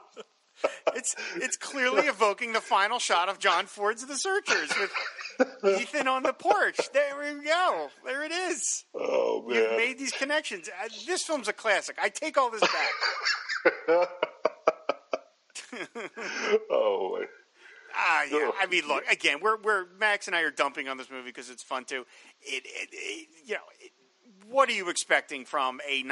It's 0.94 1.14
it's 1.36 1.56
clearly 1.56 2.06
evoking 2.08 2.52
the 2.52 2.60
final 2.60 2.98
shot 2.98 3.28
of 3.28 3.38
John 3.38 3.66
Ford's 3.66 4.04
The 4.04 4.16
Searchers 4.16 4.70
with 4.76 4.90
Ethan 5.80 6.08
on 6.08 6.24
the 6.24 6.32
porch. 6.32 6.90
There 6.92 7.16
we 7.18 7.44
go. 7.44 7.88
There 8.04 8.24
it 8.24 8.32
is. 8.32 8.84
oh 8.94 9.44
man 9.46 9.56
You've 9.56 9.76
made 9.76 9.98
these 9.98 10.10
connections. 10.12 10.68
Uh, 10.68 10.88
This 11.06 11.22
film's 11.22 11.46
a 11.46 11.52
classic. 11.52 11.96
I 12.02 12.08
take 12.08 12.36
all 12.36 12.50
this 12.50 12.62
back. 12.62 14.08
oh 16.70 17.24
Ah, 17.94 18.22
yeah. 18.30 18.50
I 18.60 18.66
mean, 18.66 18.86
look 18.86 19.04
again. 19.10 19.38
We're 19.40 19.56
we're 19.60 19.86
Max 19.98 20.26
and 20.26 20.36
I 20.36 20.42
are 20.42 20.50
dumping 20.50 20.88
on 20.88 20.96
this 20.98 21.10
movie 21.10 21.24
because 21.30 21.50
it's 21.50 21.62
fun 21.62 21.84
too. 21.84 22.04
It, 22.42 22.62
it, 22.64 22.88
it 22.92 23.28
you 23.46 23.54
know, 23.54 23.60
it, 23.80 23.92
what 24.48 24.68
are 24.68 24.72
you 24.72 24.88
expecting 24.88 25.44
from 25.44 25.80
a 25.88 26.04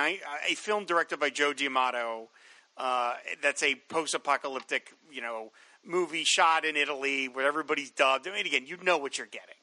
a 0.49 0.55
film 0.55 0.85
directed 0.85 1.19
by 1.21 1.31
Joe 1.31 1.53
D'Amato? 1.53 2.29
Uh, 2.77 3.15
that's 3.43 3.63
a 3.63 3.75
post-apocalyptic, 3.89 4.93
you 5.11 5.23
know, 5.23 5.51
movie 5.85 6.25
shot 6.25 6.65
in 6.65 6.77
Italy 6.77 7.27
where 7.27 7.47
everybody's 7.47 7.91
dubbed. 7.91 8.29
I 8.29 8.33
mean, 8.33 8.47
again, 8.47 8.67
you 8.67 8.77
know 8.83 8.99
what 8.99 9.17
you're 9.17 9.27
getting. 9.27 9.55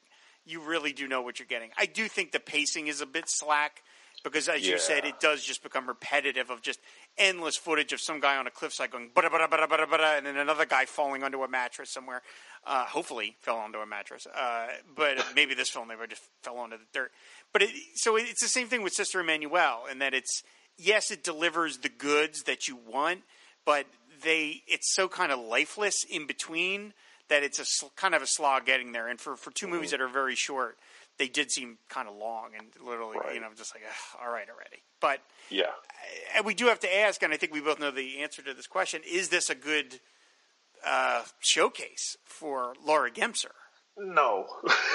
You 0.44 0.60
really 0.60 0.92
do 0.92 1.06
know 1.06 1.22
what 1.22 1.38
you're 1.38 1.46
getting. 1.46 1.70
I 1.78 1.86
do 1.86 2.08
think 2.08 2.32
the 2.32 2.40
pacing 2.40 2.88
is 2.88 3.00
a 3.00 3.06
bit 3.06 3.24
slack 3.28 3.82
because, 4.24 4.48
as 4.48 4.66
you 4.66 4.78
said, 4.78 5.04
it 5.04 5.20
does 5.20 5.44
just 5.44 5.62
become 5.62 5.86
repetitive 5.86 6.50
of 6.50 6.62
just 6.62 6.80
endless 7.18 7.56
footage 7.56 7.92
of 7.92 8.00
some 8.00 8.20
guy 8.20 8.36
on 8.36 8.46
a 8.46 8.50
cliffside 8.50 8.90
going 8.90 9.10
bada 9.14 9.28
bada 9.28 9.48
bada 9.48 9.68
bada 9.68 9.86
bada, 9.86 10.18
and 10.18 10.26
then 10.26 10.36
another 10.36 10.64
guy 10.64 10.86
falling 10.86 11.22
onto 11.22 11.42
a 11.42 11.48
mattress 11.48 11.90
somewhere. 11.90 12.22
Uh, 12.66 12.84
hopefully, 12.86 13.36
fell 13.40 13.58
onto 13.58 13.78
a 13.78 13.86
mattress. 13.86 14.26
Uh, 14.26 14.68
but 14.96 15.24
maybe 15.36 15.54
this 15.54 15.68
film 15.68 15.88
never 15.88 16.06
just 16.06 16.22
fell 16.42 16.56
onto 16.56 16.78
the 16.78 16.84
dirt. 16.92 17.12
But 17.54 17.62
it, 17.62 17.70
so 17.94 18.16
it's 18.16 18.42
the 18.42 18.48
same 18.48 18.66
thing 18.68 18.82
with 18.82 18.92
Sister 18.92 19.22
Emanuelle, 19.22 19.90
in 19.90 20.00
that 20.00 20.12
it's 20.12 20.42
yes, 20.76 21.10
it 21.10 21.24
delivers 21.24 21.78
the 21.78 21.88
goods 21.88 22.42
that 22.42 22.68
you 22.68 22.76
want, 22.76 23.20
but 23.64 23.86
they 24.22 24.62
it's 24.66 24.94
so 24.94 25.08
kind 25.08 25.32
of 25.32 25.38
lifeless 25.38 26.04
in 26.04 26.26
between 26.26 26.92
that 27.28 27.42
it's 27.42 27.58
a 27.58 27.64
sl- 27.64 27.86
kind 27.96 28.14
of 28.14 28.20
a 28.20 28.26
slog 28.26 28.66
getting 28.66 28.92
there. 28.92 29.08
And 29.08 29.18
for 29.18 29.36
for 29.36 29.50
two 29.50 29.68
movies 29.68 29.92
that 29.92 30.02
are 30.02 30.08
very 30.08 30.34
short, 30.34 30.76
they 31.16 31.28
did 31.28 31.50
seem 31.50 31.78
kind 31.88 32.08
of 32.08 32.16
long 32.16 32.50
and 32.58 32.66
literally, 32.84 33.16
you 33.32 33.40
know, 33.40 33.48
just 33.56 33.74
like 33.74 33.84
all 34.20 34.30
right 34.30 34.48
already. 34.50 34.82
But 35.00 35.20
yeah 35.48 35.70
and 36.34 36.44
we 36.44 36.54
do 36.54 36.66
have 36.66 36.80
to 36.80 36.96
ask, 36.96 37.22
and 37.22 37.32
I 37.32 37.36
think 37.36 37.52
we 37.52 37.60
both 37.60 37.78
know 37.78 37.90
the 37.90 38.18
answer 38.18 38.42
to 38.42 38.54
this 38.54 38.66
question: 38.66 39.02
Is 39.10 39.28
this 39.28 39.50
a 39.50 39.54
good 39.54 40.00
uh, 40.86 41.22
showcase 41.40 42.16
for 42.24 42.74
Laura 42.84 43.10
Gemser? 43.10 43.52
No, 43.96 44.46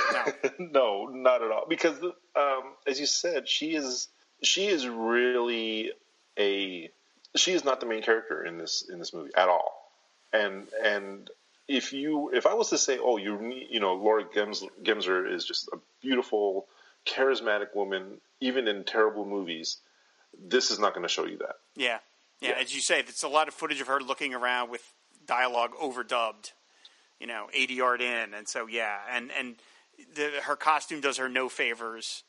no, 0.59 1.05
not 1.05 1.41
at 1.41 1.51
all. 1.51 1.65
Because, 1.67 1.97
um, 2.35 2.63
as 2.85 2.99
you 2.99 3.05
said, 3.05 3.47
she 3.47 3.75
is 3.75 4.07
she 4.41 4.67
is 4.67 4.87
really 4.87 5.91
a 6.37 6.89
she 7.35 7.53
is 7.53 7.63
not 7.63 7.79
the 7.79 7.85
main 7.85 8.01
character 8.01 8.43
in 8.43 8.57
this 8.57 8.87
in 8.89 8.99
this 8.99 9.13
movie 9.13 9.31
at 9.35 9.47
all. 9.47 9.91
And 10.33 10.67
and 10.83 11.29
if 11.67 11.93
you 11.93 12.31
if 12.33 12.45
I 12.45 12.53
was 12.55 12.69
to 12.69 12.77
say, 12.77 12.97
oh, 13.01 13.17
you 13.17 13.65
you 13.69 13.79
know, 13.79 13.93
Laura 13.95 14.25
Gems, 14.33 14.63
Gemser 14.83 15.31
is 15.31 15.45
just 15.45 15.69
a 15.69 15.77
beautiful, 16.01 16.67
charismatic 17.05 17.75
woman, 17.75 18.19
even 18.41 18.67
in 18.67 18.83
terrible 18.83 19.25
movies, 19.25 19.77
this 20.37 20.71
is 20.71 20.79
not 20.79 20.93
going 20.93 21.03
to 21.03 21.13
show 21.13 21.25
you 21.25 21.37
that. 21.37 21.55
Yeah. 21.75 21.99
yeah, 22.41 22.51
As 22.59 22.73
you 22.73 22.81
say, 22.81 22.99
it's 22.99 23.23
a 23.23 23.27
lot 23.27 23.47
of 23.47 23.53
footage 23.53 23.81
of 23.81 23.87
her 23.87 23.99
looking 23.99 24.33
around 24.33 24.69
with 24.69 24.93
dialogue 25.25 25.71
overdubbed. 25.81 26.51
You 27.19 27.27
know, 27.27 27.47
eighty 27.53 27.75
yard 27.75 28.01
in, 28.01 28.33
and 28.33 28.47
so 28.47 28.67
yeah, 28.67 28.99
and 29.11 29.31
and 29.37 29.55
the, 30.15 30.31
her 30.43 30.55
costume 30.55 31.01
does 31.01 31.17
her 31.17 31.29
no 31.29 31.49
favors. 31.49 32.23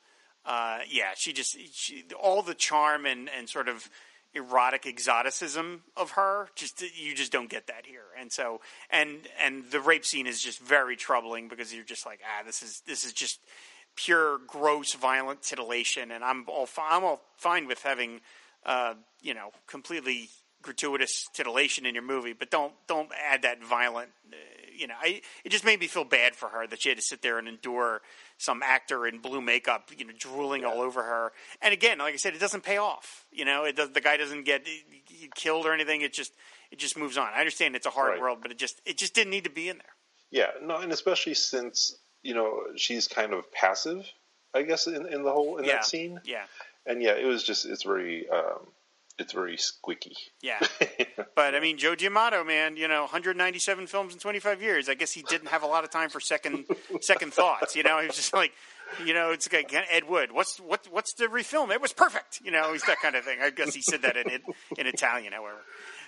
Uh, 0.45 0.79
yeah, 0.89 1.11
she 1.17 1.33
just 1.33 1.57
she, 1.73 2.05
all 2.21 2.43
the 2.43 2.55
charm 2.55 3.07
and 3.07 3.29
and 3.37 3.49
sort 3.49 3.69
of 3.69 3.89
erotic 4.33 4.87
exoticism 4.87 5.83
of 5.97 6.13
her 6.13 6.49
just 6.55 6.83
you 6.97 7.15
just 7.15 7.33
don't 7.33 7.51
get 7.51 7.67
that 7.67 7.85
here. 7.87 8.05
And 8.19 8.31
so 8.31 8.61
and 8.91 9.19
and 9.43 9.65
the 9.71 9.81
rape 9.81 10.05
scene 10.05 10.27
is 10.27 10.41
just 10.41 10.61
very 10.61 10.97
troubling 10.97 11.49
because 11.49 11.75
you're 11.75 11.85
just 11.85 12.07
like 12.07 12.21
ah 12.25 12.45
this 12.45 12.63
is 12.63 12.83
this 12.87 13.05
is 13.05 13.13
just 13.13 13.41
pure 13.97 14.39
gross 14.47 14.95
violent 14.95 15.43
titillation. 15.43 16.13
And 16.13 16.23
i'm 16.23 16.45
all 16.49 16.67
fi- 16.67 16.97
i'm 16.97 17.05
all 17.05 17.21
fine 17.37 17.67
with 17.67 17.83
having 17.83 18.21
uh 18.65 18.95
you 19.21 19.35
know 19.35 19.51
completely 19.67 20.29
gratuitous 20.63 21.29
titillation 21.35 21.87
in 21.87 21.95
your 21.95 22.05
movie 22.05 22.35
but 22.35 22.51
don't 22.51 22.75
don't 22.87 23.11
add 23.33 23.43
that 23.43 23.65
violent 23.65 24.11
uh, 24.31 24.37
you 24.81 24.87
know 24.87 24.95
I, 25.01 25.21
it 25.45 25.51
just 25.51 25.65
made 25.65 25.79
me 25.79 25.87
feel 25.87 26.05
bad 26.05 26.35
for 26.35 26.49
her 26.49 26.67
that 26.67 26.83
she 26.83 26.89
had 26.89 26.99
to 26.99 27.03
sit 27.03 27.23
there 27.23 27.39
and 27.39 27.47
endure 27.47 28.01
some 28.39 28.63
actor 28.63 29.07
in 29.07 29.19
blue 29.19 29.41
makeup, 29.43 29.91
you 29.97 30.05
know, 30.07 30.13
drooling 30.19 30.65
all 30.65 30.81
over 30.81 31.03
her. 31.03 31.33
And 31.61 31.75
again, 31.75 31.99
like 31.99 32.15
I 32.15 32.17
said, 32.17 32.35
it 32.35 32.41
doesn't 32.41 32.63
pay 32.65 32.79
off. 32.79 33.27
You 33.31 33.45
know, 33.45 33.65
it 33.65 33.77
does, 33.77 33.91
the 33.91 34.01
guy 34.01 34.17
doesn't 34.17 34.45
get 34.45 34.67
killed 35.35 35.67
or 35.67 35.75
anything. 35.75 36.01
It 36.01 36.13
just 36.13 36.33
it 36.71 36.79
just 36.79 36.97
moves 36.97 37.19
on. 37.19 37.29
I 37.35 37.39
understand 37.41 37.77
it's 37.77 37.87
a 37.87 37.91
hard 37.91 38.13
Right. 38.13 38.21
world, 38.21 38.39
but 38.43 38.51
it 38.51 38.59
just 38.59 38.81
it 38.87 38.97
just 38.97 39.15
didn't 39.15 39.31
need 39.31 39.45
to 39.45 39.51
be 39.51 39.69
in 39.69 39.77
there. 39.79 39.95
Yeah, 40.31 40.51
no, 40.63 40.79
and 40.79 40.93
especially 40.93 41.35
since 41.35 41.97
you 42.23 42.35
know 42.35 42.63
she's 42.77 43.07
kind 43.09 43.35
of 43.35 43.51
passive, 43.53 44.07
I 44.55 44.63
guess 44.63 44.87
in, 44.87 45.07
in 45.07 45.23
the 45.23 45.33
whole 45.33 45.59
in 45.59 45.65
yeah, 45.65 45.77
that 45.77 45.85
scene. 45.85 46.21
yeah, 46.25 46.45
And 46.87 47.03
yeah, 47.03 47.13
it 47.13 47.27
was 47.27 47.43
just 47.45 47.67
it's 47.67 47.83
very 47.83 48.29
um, 48.31 48.69
it's 49.21 49.33
very 49.33 49.57
squeaky. 49.57 50.17
yeah. 50.43 50.59
but 51.37 51.55
I 51.55 51.61
mean, 51.61 51.79
Joe 51.79 51.95
D'Amato, 51.95 52.43
man, 52.45 52.77
you 52.77 52.89
know, 52.89 53.03
197 53.03 53.87
films 53.87 54.13
in 54.15 54.19
25 54.19 54.63
years. 54.63 54.89
I 54.89 54.95
guess 54.95 55.13
he 55.13 55.23
didn't 55.23 55.49
have 55.49 55.63
a 55.63 55.67
lot 55.67 55.85
of 55.85 55.91
time 55.91 56.09
for 56.09 56.21
second 56.21 56.65
second 57.01 57.33
thoughts. 57.33 57.77
You 57.77 57.83
know, 57.83 58.01
he 58.01 58.07
was 58.07 58.17
just 58.17 58.35
like. 58.35 58.53
You 59.07 59.15
know, 59.15 59.31
it's 59.31 59.51
like 59.53 59.73
Ed 59.73 60.09
Wood. 60.09 60.33
What's 60.33 60.59
what? 60.59 60.89
What's 60.91 61.15
the 61.15 61.27
refilm? 61.27 61.71
It 61.71 61.81
was 61.81 61.93
perfect. 61.93 62.41
You 62.43 62.51
know, 62.51 62.73
he's 62.73 62.83
that 62.87 62.99
kind 63.01 63.15
of 63.15 63.25
thing. 63.25 63.39
I 63.41 63.51
guess 63.51 63.73
he 63.73 63.83
said 63.83 64.03
that 64.03 64.17
in 64.17 64.27
in 64.77 64.87
Italian, 64.89 65.33
however. 65.33 65.61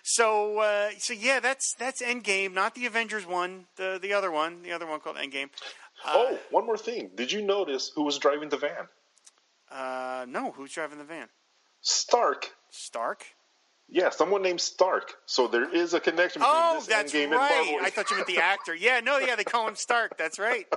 So, 0.03 0.59
uh, 0.59 0.91
so 0.99 1.13
yeah, 1.13 1.39
that's 1.39 1.75
that's 1.79 2.03
Endgame, 2.03 2.53
not 2.53 2.75
the 2.75 2.87
Avengers 2.87 3.25
one, 3.25 3.67
the 3.77 4.01
the 4.03 4.13
other 4.13 4.33
one, 4.33 4.63
the 4.63 4.73
other 4.73 4.89
one 4.89 4.99
called 4.99 5.15
Endgame. 5.15 5.51
oh, 6.05 6.37
one 6.51 6.67
more 6.67 6.77
thing. 6.77 7.13
Did 7.15 7.31
you 7.31 7.41
notice 7.43 7.93
who 7.95 8.03
was 8.03 8.19
driving 8.19 8.49
the 8.49 8.57
van? 8.57 8.89
Uh, 9.71 10.27
no, 10.29 10.51
who's 10.51 10.73
driving 10.73 10.99
the 10.99 11.05
van? 11.05 11.29
Stark. 11.83 12.53
Stark. 12.71 13.25
Yeah, 13.89 14.09
someone 14.11 14.41
named 14.43 14.61
Stark. 14.61 15.13
So 15.27 15.49
there 15.49 15.69
is 15.69 15.93
a 15.93 16.01
connection 16.01 16.41
between 16.41 16.57
Oh, 16.57 16.75
this 16.77 16.87
that's 16.87 17.13
Endgame 17.13 17.31
right. 17.31 17.53
and 17.53 17.67
Marvel. 17.69 17.87
I 17.87 17.91
thought 17.91 18.11
you 18.11 18.17
meant 18.17 18.29
the 18.29 18.39
actor. 18.43 18.75
Yeah, 18.75 19.01
no, 19.01 19.19
yeah, 19.19 19.37
they 19.37 19.45
call 19.45 19.69
him 19.69 19.75
Stark. 19.77 20.17
That's 20.17 20.39
right. 20.39 20.67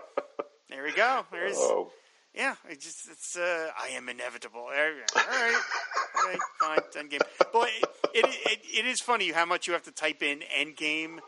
There 0.67 0.83
we 0.83 0.93
go. 0.93 1.23
There's. 1.31 1.55
Oh. 1.57 1.91
Yeah, 2.33 2.55
it 2.67 2.81
just 2.81 3.07
it's. 3.09 3.37
Uh, 3.37 3.69
I 3.79 3.89
am 3.89 4.09
inevitable. 4.09 4.65
We 4.65 4.73
go. 4.73 5.03
All 5.15 6.27
right, 6.27 6.39
fine. 6.59 6.79
Endgame. 7.05 7.21
But 7.53 7.69
it, 7.69 8.25
it, 8.25 8.25
it 8.25 8.59
it 8.79 8.85
is 8.85 8.99
funny 8.99 9.31
how 9.31 9.45
much 9.45 9.67
you 9.67 9.73
have 9.73 9.83
to 9.83 9.91
type 9.91 10.21
in 10.23 10.39
Endgame 10.59 11.19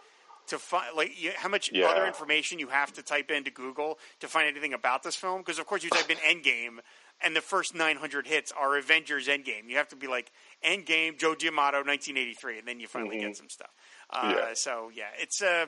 to 0.48 0.58
find 0.58 0.98
like 0.98 1.22
you, 1.22 1.32
how 1.38 1.48
much 1.50 1.72
Yeah. 1.72 1.86
other 1.86 2.08
information 2.08 2.58
you 2.58 2.68
have 2.70 2.92
to 2.94 3.04
type 3.04 3.30
into 3.32 3.52
Google 3.52 4.00
to 4.22 4.28
find 4.28 4.48
anything 4.50 4.74
about 4.74 5.04
this 5.04 5.16
film. 5.16 5.42
Because 5.42 5.60
of 5.60 5.68
course 5.68 5.84
you 5.84 5.92
type 5.92 6.10
in 6.10 6.18
Endgame, 6.18 6.80
and 7.24 7.36
the 7.36 7.42
first 7.42 7.74
900 7.76 8.28
hits 8.28 8.52
are 8.52 8.78
Avengers 8.78 9.28
Endgame. 9.28 9.68
You 9.68 9.78
have 9.78 9.88
to 9.90 9.96
be 9.96 10.08
like 10.08 10.32
Endgame, 10.66 11.18
Joe 11.18 11.34
D'Amato, 11.36 11.78
1983, 11.78 12.60
and 12.60 12.68
then 12.68 12.80
you 12.80 12.88
finally 12.88 13.20
get 13.20 13.36
some 13.38 13.50
stuff. 13.50 13.70
Uh, 14.10 14.34
Yeah. 14.36 14.54
So 14.54 14.90
yeah, 14.94 15.10
it's 15.20 15.42
uh, 15.42 15.66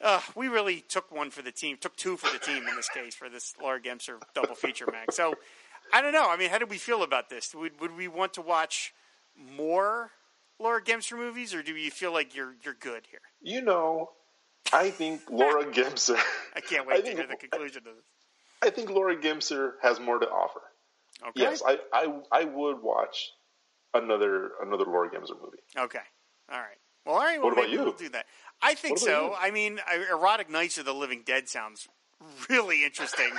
uh, 0.00 0.20
we 0.34 0.48
really 0.48 0.80
took 0.88 1.10
one 1.12 1.30
for 1.30 1.42
the 1.42 1.52
team, 1.52 1.76
took 1.80 1.96
two 1.96 2.16
for 2.16 2.32
the 2.32 2.38
team 2.38 2.66
in 2.68 2.74
this 2.76 2.88
case 2.88 3.14
for 3.14 3.28
this 3.28 3.54
Laura 3.62 3.80
Gemser 3.80 4.20
double 4.34 4.54
feature, 4.54 4.86
Max. 4.90 5.14
So 5.16 5.34
I 5.92 6.00
don't 6.02 6.12
know. 6.12 6.28
I 6.30 6.36
mean, 6.36 6.50
how 6.50 6.58
do 6.58 6.66
we 6.66 6.78
feel 6.78 7.02
about 7.02 7.28
this? 7.30 7.54
Would 7.54 7.80
would 7.80 7.96
we 7.96 8.08
want 8.08 8.32
to 8.34 8.42
watch 8.42 8.92
more 9.36 10.10
Laura 10.58 10.82
Gemser 10.82 11.16
movies, 11.16 11.54
or 11.54 11.62
do 11.62 11.72
you 11.74 11.90
feel 11.90 12.12
like 12.12 12.34
you're 12.34 12.54
you're 12.64 12.74
good 12.74 13.02
here? 13.10 13.20
You 13.40 13.60
know, 13.62 14.10
I 14.72 14.90
think 14.90 15.22
Laura 15.30 15.64
Gemser. 15.64 16.18
I 16.56 16.60
can't 16.60 16.86
I 16.86 16.92
wait 16.92 16.96
to 16.98 17.02
think- 17.02 17.18
hear 17.18 17.26
the 17.28 17.36
conclusion 17.36 17.78
of 17.86 17.94
this. 17.96 18.04
I 18.62 18.70
think 18.70 18.90
Laura 18.90 19.16
Gemser 19.16 19.72
has 19.82 19.98
more 20.00 20.18
to 20.18 20.26
offer. 20.28 20.62
Okay. 21.22 21.40
Yes, 21.40 21.62
I, 21.66 21.78
I 21.92 22.20
I 22.30 22.44
would 22.44 22.80
watch 22.82 23.32
another 23.94 24.52
another 24.62 24.84
Laura 24.84 25.10
Gemser 25.10 25.40
movie. 25.42 25.58
Okay. 25.76 25.98
All 26.50 26.58
right. 26.58 26.78
Well, 27.04 27.16
all 27.16 27.20
right. 27.20 27.38
Well, 27.40 27.50
What 27.50 27.58
about 27.58 27.70
you? 27.70 27.82
we'll 27.82 27.92
do 27.92 28.08
that. 28.10 28.26
I 28.60 28.74
think 28.74 28.98
so. 28.98 29.26
you? 29.30 29.34
I 29.38 29.50
mean, 29.50 29.80
Erotic 30.10 30.48
Nights 30.50 30.78
of 30.78 30.84
the 30.84 30.94
Living 30.94 31.22
Dead 31.24 31.48
sounds 31.48 31.88
really 32.48 32.84
interesting, 32.84 33.30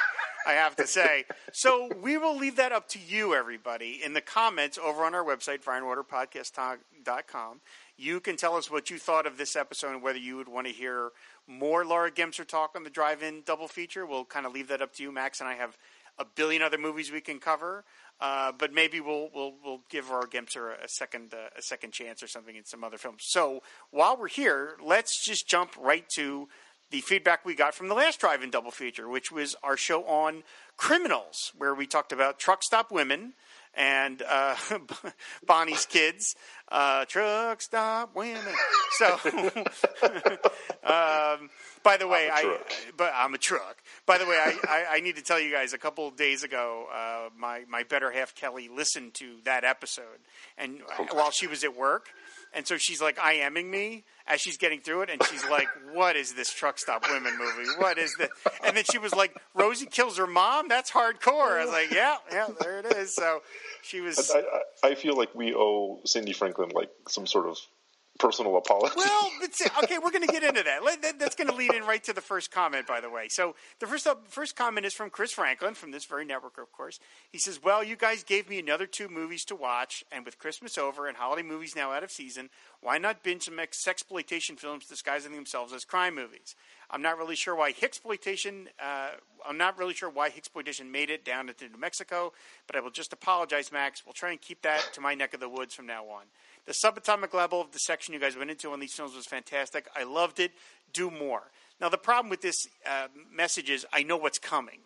I 0.47 0.53
have 0.53 0.75
to 0.77 0.87
say. 0.87 1.25
So 1.51 1.89
we 2.01 2.17
will 2.17 2.37
leave 2.37 2.55
that 2.57 2.71
up 2.71 2.87
to 2.89 2.99
you, 2.99 3.33
everybody, 3.33 4.01
in 4.03 4.13
the 4.13 4.21
comments 4.21 4.77
over 4.77 5.03
on 5.03 5.15
our 5.15 5.23
website, 5.23 5.63
fireandwaterpodcast.com. 5.63 7.61
You 7.97 8.19
can 8.19 8.37
tell 8.37 8.55
us 8.55 8.71
what 8.71 8.89
you 8.89 8.97
thought 8.97 9.27
of 9.27 9.37
this 9.37 9.55
episode 9.55 9.93
and 9.93 10.01
whether 10.01 10.17
you 10.17 10.37
would 10.37 10.47
want 10.47 10.67
to 10.67 10.73
hear 10.73 11.11
more 11.47 11.85
Laura 11.85 12.11
Gemser 12.11 12.47
talk 12.47 12.71
on 12.75 12.83
the 12.83 12.89
drive-in 12.89 13.43
double 13.45 13.67
feature. 13.67 14.05
We'll 14.05 14.25
kind 14.25 14.45
of 14.45 14.53
leave 14.53 14.69
that 14.69 14.81
up 14.81 14.93
to 14.95 15.03
you. 15.03 15.11
Max 15.11 15.39
and 15.39 15.49
I 15.49 15.55
have 15.55 15.77
a 16.17 16.25
billion 16.25 16.61
other 16.61 16.77
movies 16.77 17.11
we 17.11 17.21
can 17.21 17.39
cover. 17.39 17.83
Uh, 18.21 18.51
but 18.57 18.71
maybe 18.71 19.01
we'll 19.01 19.29
we'll 19.33 19.53
we'll 19.63 19.81
give 19.89 20.11
our 20.11 20.25
Gemser 20.25 20.79
a, 20.79 20.85
a 20.85 20.87
second 20.87 21.33
uh, 21.33 21.49
a 21.57 21.61
second 21.61 21.91
chance 21.91 22.23
or 22.23 22.27
something 22.27 22.55
in 22.55 22.63
some 22.63 22.83
other 22.83 22.97
films. 22.97 23.23
So 23.25 23.61
while 23.91 24.15
we're 24.15 24.27
here, 24.27 24.77
let's 24.81 25.25
just 25.25 25.47
jump 25.47 25.71
right 25.77 26.07
to 26.15 26.47
the 26.93 27.01
feedback 27.01 27.43
we 27.43 27.55
got 27.55 27.73
from 27.73 27.87
the 27.87 27.95
last 27.95 28.19
drive-in 28.19 28.51
double 28.51 28.69
feature, 28.69 29.09
which 29.09 29.31
was 29.31 29.55
our 29.63 29.75
show 29.75 30.03
on 30.03 30.43
criminals, 30.77 31.51
where 31.57 31.73
we 31.73 31.87
talked 31.87 32.11
about 32.11 32.37
truck 32.37 32.61
stop 32.61 32.91
women 32.91 33.33
and 33.73 34.21
uh, 34.21 34.55
Bonnie's 35.47 35.87
kids. 35.87 36.35
Uh, 36.69 37.05
truck 37.05 37.63
stop 37.63 38.15
women. 38.15 38.53
So, 38.91 39.07
um, 40.83 41.49
by 41.83 41.97
the 41.97 42.07
way, 42.07 42.29
I 42.31 42.59
but 42.95 43.11
I'm 43.15 43.33
a 43.33 43.39
truck. 43.39 43.77
By 44.05 44.19
the 44.19 44.27
way, 44.27 44.37
I, 44.37 44.55
I, 44.69 44.85
I 44.91 44.99
need 44.99 45.15
to 45.15 45.23
tell 45.23 45.39
you 45.39 45.51
guys. 45.51 45.73
A 45.73 45.79
couple 45.79 46.07
of 46.07 46.15
days 46.15 46.43
ago, 46.43 46.85
uh, 46.93 47.29
my 47.35 47.63
my 47.67 47.81
better 47.81 48.11
half 48.11 48.35
Kelly 48.35 48.69
listened 48.69 49.15
to 49.15 49.37
that 49.45 49.63
episode, 49.63 50.19
and 50.59 50.81
while 51.11 51.31
she 51.31 51.47
was 51.47 51.63
at 51.63 51.75
work, 51.75 52.09
and 52.53 52.67
so 52.67 52.77
she's 52.77 53.01
like 53.01 53.19
I 53.19 53.35
IMing 53.37 53.69
me 53.69 54.03
as 54.27 54.39
she's 54.41 54.57
getting 54.57 54.79
through 54.79 55.03
it, 55.03 55.09
and 55.09 55.21
she's 55.23 55.43
like, 55.45 55.67
"What 55.91 56.15
is 56.15 56.33
this 56.33 56.53
truck 56.53 56.79
stop 56.79 57.05
women 57.09 57.37
movie? 57.37 57.69
What 57.77 57.97
is 57.97 58.15
this?" 58.17 58.29
And 58.65 58.75
then 58.77 58.83
she 58.89 58.97
was 58.97 59.13
like, 59.13 59.35
"Rosie 59.53 59.85
kills 59.85 60.17
her 60.17 60.27
mom. 60.27 60.67
That's 60.67 60.91
hardcore." 60.91 61.59
I 61.59 61.65
was 61.65 61.73
like, 61.73 61.91
"Yeah, 61.91 62.17
yeah, 62.31 62.47
there 62.59 62.79
it 62.79 62.85
is." 62.85 63.15
So 63.15 63.41
she 63.81 64.01
was. 64.01 64.31
I, 64.31 64.39
I, 64.39 64.91
I 64.91 64.95
feel 64.95 65.17
like 65.17 65.33
we 65.35 65.53
owe 65.53 65.99
Cindy 66.05 66.33
Franklin 66.33 66.69
like 66.73 66.89
some 67.07 67.27
sort 67.27 67.47
of 67.47 67.57
personal 68.19 68.55
apology. 68.57 68.93
Well, 68.95 69.31
okay, 69.83 69.97
we're 69.97 70.11
going 70.11 70.25
to 70.25 70.31
get 70.31 70.43
into 70.43 70.63
that. 70.63 71.17
That's 71.19 71.35
going 71.35 71.49
to 71.49 71.55
lead 71.55 71.73
in 71.73 71.83
right 71.83 72.03
to 72.03 72.13
the 72.13 72.21
first 72.21 72.51
comment, 72.51 72.87
by 72.87 73.01
the 73.01 73.09
way. 73.09 73.27
So 73.29 73.55
the 73.79 73.87
first 73.87 74.07
first 74.29 74.55
comment 74.55 74.85
is 74.85 74.93
from 74.93 75.09
Chris 75.09 75.31
Franklin 75.31 75.73
from 75.73 75.91
this 75.91 76.05
very 76.05 76.25
network, 76.25 76.57
of 76.57 76.71
course. 76.71 76.99
He 77.31 77.39
says, 77.39 77.61
"Well, 77.61 77.83
you 77.83 77.95
guys 77.95 78.23
gave 78.23 78.49
me 78.49 78.59
another 78.59 78.85
two 78.85 79.09
movies 79.09 79.43
to 79.45 79.55
watch, 79.55 80.03
and 80.11 80.25
with 80.25 80.37
Christmas 80.37 80.77
over 80.77 81.07
and 81.07 81.17
holiday 81.17 81.43
movies 81.43 81.75
now 81.75 81.91
out 81.91 82.03
of 82.03 82.11
season, 82.11 82.49
why 82.81 82.97
not 82.97 83.23
binge 83.23 83.43
some 83.43 83.59
exploitation 83.59 84.55
films 84.57 84.85
disguising 84.85 85.33
themselves 85.33 85.73
as 85.73 85.83
crime 85.83 86.15
movies? 86.15 86.55
I'm 86.91 87.01
not 87.01 87.17
really 87.17 87.35
sure 87.35 87.55
why 87.55 87.73
Hicksploitation. 87.73 88.67
Uh, 88.79 89.09
I'm 89.45 89.57
not 89.57 89.77
really 89.77 89.93
sure 89.95 90.09
why 90.09 90.29
Hicksploitation 90.29 90.91
made 90.91 91.09
it 91.09 91.25
down 91.25 91.49
into 91.49 91.67
New 91.67 91.79
Mexico, 91.79 92.31
but 92.67 92.75
I 92.75 92.79
will 92.79 92.91
just 92.91 93.11
apologize, 93.11 93.71
Max. 93.71 94.05
We'll 94.05 94.13
try 94.13 94.31
and 94.31 94.39
keep 94.39 94.61
that 94.61 94.93
to 94.93 95.01
my 95.01 95.15
neck 95.15 95.33
of 95.33 95.39
the 95.39 95.49
woods 95.49 95.73
from 95.73 95.87
now 95.87 96.05
on." 96.05 96.23
The 96.65 96.73
subatomic 96.73 97.33
level 97.33 97.59
of 97.59 97.71
the 97.71 97.79
section 97.79 98.13
you 98.13 98.19
guys 98.19 98.37
went 98.37 98.49
into 98.49 98.71
on 98.71 98.79
these 98.79 98.93
films 98.93 99.15
was 99.15 99.25
fantastic. 99.25 99.87
I 99.95 100.03
loved 100.03 100.39
it. 100.39 100.51
Do 100.93 101.11
more. 101.11 101.51
Now, 101.81 101.89
the 101.89 101.97
problem 101.97 102.29
with 102.29 102.41
this 102.41 102.67
uh, 102.89 103.07
message 103.31 103.69
is 103.69 103.85
I 103.91 104.03
know 104.03 104.15
what's 104.17 104.39
coming 104.39 104.79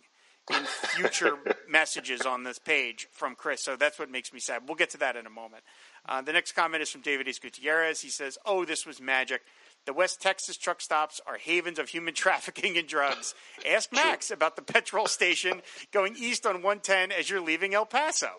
in 0.50 0.64
future 0.66 1.38
messages 1.70 2.22
on 2.22 2.44
this 2.44 2.58
page 2.58 3.08
from 3.12 3.36
Chris, 3.36 3.64
so 3.64 3.76
that's 3.76 4.00
what 4.00 4.10
makes 4.10 4.34
me 4.34 4.40
sad. 4.40 4.64
We'll 4.66 4.76
get 4.76 4.90
to 4.92 4.98
that 5.00 5.16
in 5.16 5.26
a 5.26 5.30
moment. 5.30 5.64
Uh, 6.08 6.22
the 6.22 6.34
next 6.34 6.54
comment 6.54 6.82
is 6.82 6.90
from 6.90 7.02
David 7.02 7.28
Ace 7.28 7.40
Gutierrez. 7.40 8.02
He 8.02 8.10
says, 8.10 8.38
Oh, 8.46 8.66
this 8.66 8.86
was 8.86 9.02
magic. 9.02 9.42
The 9.86 9.94
West 9.94 10.22
Texas 10.22 10.58
truck 10.58 10.82
stops 10.82 11.22
are 11.28 11.38
havens 11.38 11.80
of 11.80 11.90
human 11.90 12.14
trafficking 12.16 12.78
and 12.78 12.88
drugs. 12.88 13.36
Ask 13.66 13.92
Max 13.94 14.32
about 14.32 14.56
the 14.56 14.62
petrol 14.62 15.08
station 15.08 15.62
going 15.92 16.16
east 16.18 16.46
on 16.46 16.56
110 16.56 17.12
as 17.12 17.30
you're 17.30 17.42
leaving 17.42 17.74
El 17.74 17.86
Paso. 17.86 18.32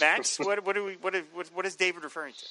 Max, 0.00 0.38
what, 0.38 0.64
what, 0.64 0.76
we, 0.82 0.96
what, 1.00 1.14
what 1.54 1.66
is 1.66 1.76
David 1.76 2.04
referring 2.04 2.34
to? 2.34 2.46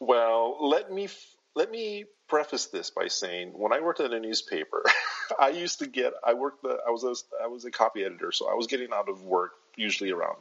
Well, 0.00 0.68
let 0.68 0.90
me 0.92 1.08
let 1.54 1.70
me 1.70 2.04
preface 2.28 2.66
this 2.66 2.90
by 2.90 3.08
saying 3.08 3.52
when 3.56 3.72
I 3.72 3.80
worked 3.80 4.00
at 4.00 4.12
a 4.12 4.20
newspaper, 4.20 4.82
I 5.38 5.50
used 5.50 5.78
to 5.80 5.86
get 5.86 6.12
I 6.24 6.34
worked 6.34 6.62
the 6.62 6.78
I 6.86 6.90
was 6.90 7.04
a 7.04 7.14
I 7.42 7.46
was 7.46 7.64
a 7.64 7.70
copy 7.70 8.04
editor, 8.04 8.32
so 8.32 8.50
I 8.50 8.54
was 8.54 8.66
getting 8.66 8.88
out 8.92 9.08
of 9.08 9.22
work 9.22 9.52
usually 9.76 10.10
around 10.10 10.36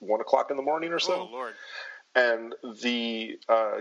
one 0.00 0.20
o'clock 0.20 0.50
in 0.50 0.56
the 0.56 0.62
morning 0.62 0.92
or 0.92 0.98
so. 0.98 1.28
Oh 1.28 1.32
Lord. 1.32 1.54
And 2.16 2.54
the 2.82 3.38
uh, 3.48 3.80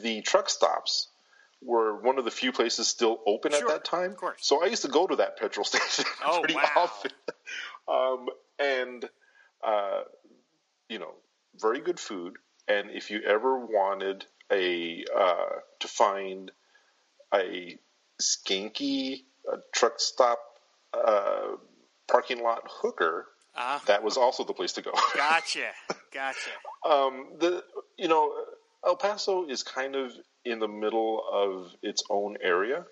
the 0.00 0.22
truck 0.22 0.50
stops 0.50 1.08
were 1.62 2.00
one 2.00 2.18
of 2.18 2.24
the 2.24 2.30
few 2.30 2.52
places 2.52 2.88
still 2.88 3.20
open 3.26 3.52
Sure, 3.52 3.60
at 3.62 3.68
that 3.68 3.84
time. 3.84 4.12
of 4.12 4.16
course. 4.16 4.38
So 4.40 4.62
I 4.62 4.66
used 4.66 4.82
to 4.82 4.88
go 4.88 5.06
to 5.06 5.16
that 5.16 5.38
petrol 5.38 5.64
station 5.72 6.04
Oh, 6.24 6.40
pretty 6.42 6.54
wow. 6.54 6.70
often. 6.76 7.10
Um, 7.88 8.26
and 8.58 9.04
uh, 9.66 10.02
you 10.88 10.98
know, 10.98 11.12
very 11.60 11.80
good 11.80 12.00
food. 12.00 12.36
And 12.70 12.90
if 12.90 13.10
you 13.10 13.20
ever 13.26 13.52
wanted 13.58 14.24
a 14.52 15.04
uh, 15.24 15.46
to 15.80 15.88
find 15.88 16.50
a 17.34 17.78
skanky 18.20 19.22
uh, 19.50 19.56
truck 19.72 19.94
stop 19.98 20.38
uh, 20.94 21.56
parking 22.08 22.42
lot 22.42 22.62
hooker, 22.68 23.26
Ah. 23.56 23.82
that 23.86 24.04
was 24.04 24.16
also 24.16 24.44
the 24.44 24.52
place 24.52 24.72
to 24.74 24.82
go. 24.82 24.92
Gotcha. 25.16 25.66
Gotcha. 26.12 26.50
um, 26.88 27.14
the 27.40 27.64
you 27.98 28.06
know 28.06 28.32
El 28.86 28.96
Paso 28.96 29.46
is 29.48 29.64
kind 29.64 29.96
of 29.96 30.12
in 30.44 30.60
the 30.60 30.68
middle 30.68 31.22
of 31.30 31.74
its 31.82 32.02
own 32.08 32.36
area. 32.40 32.86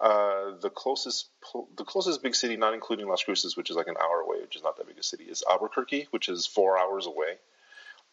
Uh, 0.00 0.52
the 0.62 0.70
closest 0.70 1.28
the 1.76 1.84
closest 1.84 2.22
big 2.22 2.34
city, 2.34 2.56
not 2.56 2.72
including 2.72 3.06
Las 3.08 3.22
Cruces, 3.22 3.56
which 3.56 3.68
is 3.70 3.76
like 3.76 3.88
an 3.88 3.96
hour 4.02 4.20
away, 4.20 4.40
which 4.40 4.56
is 4.56 4.62
not 4.62 4.76
that 4.78 4.86
big 4.86 4.98
a 4.98 5.02
city, 5.02 5.24
is 5.24 5.42
Albuquerque, 5.50 6.08
which 6.10 6.28
is 6.28 6.46
four 6.46 6.78
hours 6.78 7.06
away. 7.06 7.34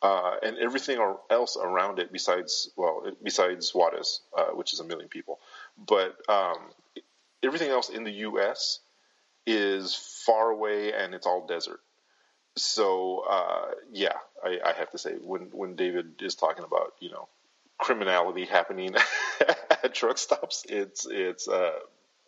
Uh, 0.02 0.36
and 0.44 0.58
everything 0.58 1.00
else 1.32 1.58
around 1.58 2.00
it, 2.00 2.12
besides 2.12 2.70
well, 2.76 3.12
besides 3.24 3.72
Juarez, 3.74 4.22
uh, 4.38 4.48
which 4.48 4.74
is 4.74 4.80
a 4.80 4.84
million 4.84 5.10
people, 5.10 5.40
but 5.78 6.18
um, 6.30 6.58
everything 7.42 7.72
else 7.72 7.90
in 7.90 8.04
the 8.04 8.12
U.S. 8.12 8.80
is 9.48 9.96
far 10.26 10.50
away 10.50 10.94
and 10.94 11.14
it's 11.16 11.26
all 11.26 11.48
desert. 11.48 11.80
So 12.58 13.24
uh, 13.30 13.72
yeah, 13.92 14.18
I, 14.44 14.60
I 14.64 14.74
have 14.74 14.92
to 14.92 14.98
say 14.98 15.14
when 15.22 15.50
when 15.52 15.76
David 15.76 16.22
is 16.22 16.36
talking 16.36 16.64
about 16.64 16.94
you 17.00 17.12
know 17.12 17.28
criminality 17.78 18.46
happening 18.46 18.96
at 19.84 19.94
truck 19.94 20.18
stops, 20.18 20.66
it's 20.70 21.06
it's 21.10 21.48
uh, 21.48 21.74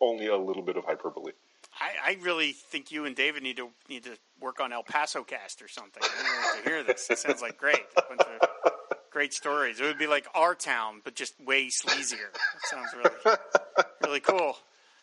only 0.00 0.26
a 0.26 0.36
little 0.36 0.62
bit 0.62 0.76
of 0.76 0.84
hyperbole. 0.84 1.32
I, 1.80 2.12
I 2.12 2.18
really 2.22 2.52
think 2.52 2.90
you 2.90 3.04
and 3.04 3.14
David 3.14 3.42
need 3.42 3.56
to 3.56 3.68
need 3.88 4.04
to 4.04 4.16
work 4.40 4.60
on 4.60 4.72
El 4.72 4.82
Paso 4.82 5.22
cast 5.22 5.62
or 5.62 5.68
something. 5.68 6.02
I 6.02 6.56
need 6.56 6.64
to 6.64 6.68
hear 6.68 6.82
this. 6.82 7.08
It 7.10 7.18
sounds 7.18 7.42
like 7.42 7.58
great. 7.58 7.80
A 7.96 8.02
bunch 8.08 8.20
of 8.20 8.72
great 9.10 9.32
stories. 9.32 9.80
It 9.80 9.84
would 9.84 9.98
be 9.98 10.06
like 10.06 10.26
our 10.34 10.54
town, 10.54 11.00
but 11.04 11.14
just 11.14 11.34
way 11.40 11.66
sleazier. 11.68 12.32
That 12.32 12.64
sounds 12.64 12.88
really 12.96 13.36
really 14.02 14.20
cool. 14.20 14.56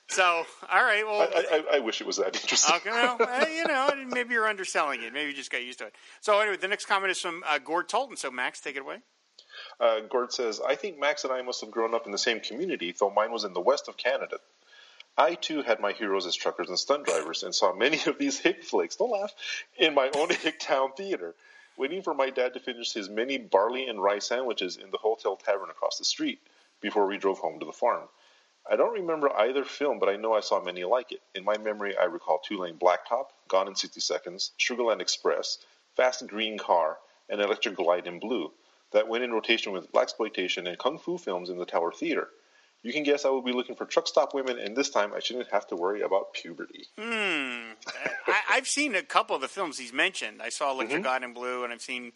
So, 0.08 0.24
all 0.72 0.84
right. 0.84 1.04
Well, 1.04 1.22
I, 1.22 1.64
I, 1.72 1.78
I 1.78 1.80
wish 1.80 2.00
it 2.00 2.06
was 2.06 2.18
that 2.18 2.36
interesting. 2.36 2.76
Okay, 2.76 2.92
well, 2.92 3.50
you 3.50 3.66
know, 3.68 3.90
maybe 4.08 4.36
you're 4.36 4.48
underselling 4.48 5.02
it. 5.02 5.12
Maybe 5.12 5.32
you 5.32 5.36
just 5.36 5.52
got 5.52 5.64
used 5.64 5.80
to 5.80 5.88
it. 5.88 5.96
So, 6.22 6.40
anyway, 6.40 6.58
the 6.58 6.68
next 6.68 6.86
comment 6.86 7.10
is 7.10 7.20
from 7.20 7.44
uh, 7.48 7.58
Gord 7.58 7.90
Tolton. 7.90 8.16
So, 8.16 8.30
Max, 8.30 8.62
take 8.62 8.76
it 8.76 8.82
away. 8.82 8.98
Uh, 9.80 10.02
Gord 10.02 10.32
says, 10.32 10.62
I 10.66 10.76
think 10.76 11.00
Max 11.00 11.24
and 11.24 11.34
I 11.34 11.42
must 11.42 11.62
have 11.62 11.72
grown 11.72 11.96
up 11.96 12.06
in 12.06 12.12
the 12.12 12.20
same 12.20 12.40
community, 12.40 12.94
though 12.98 13.10
mine 13.10 13.32
was 13.32 13.46
in 13.46 13.54
the 13.54 13.62
west 13.62 13.88
of 13.88 13.98
Canada. 13.98 14.38
I 15.18 15.36
too 15.36 15.62
had 15.62 15.80
my 15.80 15.94
heroes 15.94 16.26
as 16.26 16.36
truckers 16.36 16.70
and 16.70 16.78
stunt 16.78 17.06
drivers 17.06 17.44
and 17.44 17.56
saw 17.56 17.74
many 17.74 18.00
of 18.06 18.18
these 18.18 18.40
hick 18.46 18.64
flicks, 18.64 18.98
don't 18.98 19.12
laugh, 19.12 19.34
in 19.78 19.94
my 19.94 20.10
own 20.16 20.30
hick 20.44 20.60
town 20.60 20.92
theater, 20.94 21.36
waiting 21.78 22.02
for 22.02 22.14
my 22.14 22.30
dad 22.30 22.54
to 22.54 22.60
finish 22.60 22.94
his 22.94 23.10
many 23.10 23.38
barley 23.38 23.88
and 23.88 24.02
rye 24.02 24.20
sandwiches 24.20 24.78
in 24.78 24.92
the 24.92 24.98
hotel 24.98 25.38
tavern 25.38 25.70
across 25.70 25.98
the 25.98 26.06
street 26.06 26.40
before 26.82 27.08
we 27.08 27.18
drove 27.18 27.40
home 27.40 27.60
to 27.60 27.66
the 27.66 27.72
farm. 27.72 28.08
I 28.70 28.76
don't 28.76 28.94
remember 28.94 29.32
either 29.32 29.64
film, 29.64 30.00
but 30.00 30.10
I 30.10 30.16
know 30.16 30.34
I 30.34 30.40
saw 30.42 30.62
many 30.62 30.84
like 30.84 31.12
it. 31.12 31.22
In 31.36 31.44
my 31.46 31.58
memory, 31.58 31.96
I 31.96 32.06
recall 32.06 32.40
Two 32.40 32.58
Lane 32.58 32.78
Blacktop, 32.78 33.28
Gone 33.48 33.68
in 33.68 33.76
60 33.76 34.00
Seconds, 34.02 34.52
Sugarland 34.60 35.02
Express, 35.02 35.60
Fast 35.96 36.26
Green 36.28 36.58
Car, 36.58 36.98
and 37.30 37.40
Electric 37.40 37.76
Glide 37.76 38.08
in 38.08 38.20
Blue 38.20 38.52
that 38.92 39.08
went 39.08 39.24
in 39.24 39.32
rotation 39.32 39.72
with 39.72 39.92
blaxploitation 39.92 40.68
and 40.68 40.78
kung 40.78 40.98
fu 40.98 41.18
films 41.18 41.50
in 41.50 41.58
the 41.58 41.66
Tower 41.66 41.92
Theater. 41.92 42.30
You 42.86 42.94
can 42.94 43.02
guess 43.02 43.26
I 43.26 43.30
will 43.30 43.42
be 43.42 43.52
looking 43.52 43.74
for 43.74 43.86
truck 43.86 44.08
stop 44.08 44.36
women, 44.36 44.60
and 44.60 44.78
this 44.78 44.92
time 44.92 45.12
I 45.16 45.20
shouldn't 45.20 45.48
have 45.48 45.66
to 45.70 45.76
worry 45.76 46.02
about 46.02 46.34
puberty. 46.34 46.86
Hmm. 47.00 47.72
I, 48.28 48.42
I've 48.52 48.68
seen 48.68 48.94
a 48.94 49.02
couple 49.02 49.36
of 49.36 49.42
the 49.42 49.48
films 49.48 49.80
he's 49.80 49.92
mentioned. 49.92 50.40
I 50.40 50.50
saw 50.50 50.72
Electric 50.72 51.02
God 51.02 51.24
in 51.24 51.34
Blue, 51.34 51.64
and 51.64 51.74
I've 51.74 51.82
seen 51.82 52.12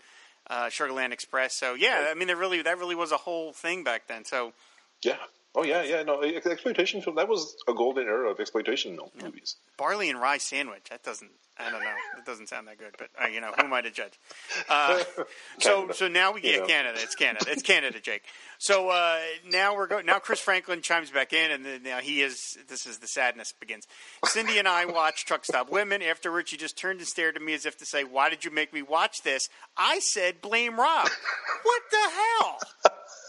uh, 0.48 0.66
Sugarland 0.68 1.12
Express. 1.12 1.56
So, 1.56 1.74
yeah, 1.74 2.10
I 2.12 2.14
mean, 2.14 2.28
there 2.28 2.38
really 2.38 2.62
that 2.62 2.78
really 2.78 2.94
was 2.94 3.12
a 3.12 3.18
whole 3.18 3.52
thing 3.52 3.84
back 3.84 4.08
then. 4.08 4.26
So, 4.26 4.54
Yeah. 5.02 5.18
Oh 5.56 5.64
yeah, 5.64 5.82
yeah. 5.84 6.04
No, 6.04 6.22
exploitation 6.22 7.02
film. 7.02 7.16
That 7.16 7.28
was 7.28 7.56
a 7.68 7.74
golden 7.74 8.06
era 8.08 8.30
of 8.30 8.40
exploitation 8.40 8.96
mil- 8.96 9.12
movies. 9.22 9.56
barley 9.78 10.10
and 10.10 10.22
rye 10.22 10.38
sandwich. 10.38 10.84
That 10.90 11.04
doesn't. 11.04 11.32
I 11.58 11.72
don't 11.72 11.82
know. 11.84 11.94
It 12.18 12.26
doesn't 12.26 12.48
sound 12.48 12.68
that 12.70 12.78
good. 12.78 12.96
But 12.98 13.10
uh, 13.22 13.28
you 13.28 13.42
know, 13.42 13.52
who 13.58 13.64
am 13.66 13.74
I 13.74 13.82
to 13.82 13.92
judge? 13.92 14.14
Uh, 14.70 15.04
so 15.60 15.90
so 15.92 16.08
now 16.08 16.32
we 16.32 16.42
You 16.42 16.52
get 16.52 16.60
know. 16.62 16.68
Canada. 16.68 17.00
It's 17.02 17.16
Canada. 17.16 17.46
It's 17.50 17.64
Canada, 17.64 18.00
Jake. 18.00 18.22
So 18.60 18.90
uh, 18.90 19.20
now 19.52 19.76
we're 19.76 19.88
going. 19.88 20.06
Now 20.06 20.20
Chris 20.20 20.40
Franklin 20.40 20.82
chimes 20.82 21.10
back 21.10 21.34
in, 21.34 21.52
and 21.52 21.66
then, 21.66 21.84
now 21.84 21.98
he 21.98 22.22
is. 22.22 22.58
This 22.70 22.86
is 22.86 23.00
the 23.00 23.08
sadness 23.08 23.52
begins. 23.60 23.88
Cindy 24.26 24.60
and 24.60 24.68
I 24.68 24.86
watched 24.86 25.28
Truck 25.28 25.44
Stop 25.46 25.70
Women. 25.72 26.02
Afterwards, 26.04 26.50
she 26.52 26.58
just 26.58 26.78
turned 26.78 27.00
and 27.00 27.08
stared 27.08 27.36
at 27.36 27.42
me 27.42 27.54
as 27.56 27.66
if 27.66 27.76
to 27.80 27.86
say, 27.86 28.04
"Why 28.04 28.30
did 28.30 28.46
you 28.46 28.52
make 28.52 28.72
me 28.72 28.82
watch 28.84 29.24
this?" 29.24 29.50
I 29.76 30.00
said, 30.00 30.42
"Blame 30.42 30.80
Rob." 30.80 31.10
what 31.64 31.82
the 31.92 32.10
hell? 32.42 32.60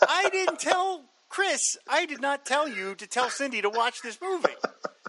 I 0.09 0.29
didn't 0.31 0.61
tell 0.61 1.05
Chris. 1.31 1.79
I 1.89 2.05
did 2.05 2.21
not 2.21 2.45
tell 2.45 2.69
you 2.69 2.95
to 2.97 3.07
tell 3.07 3.31
Cindy 3.31 3.63
to 3.63 3.71
watch 3.71 4.03
this 4.03 4.19
movie. 4.21 4.49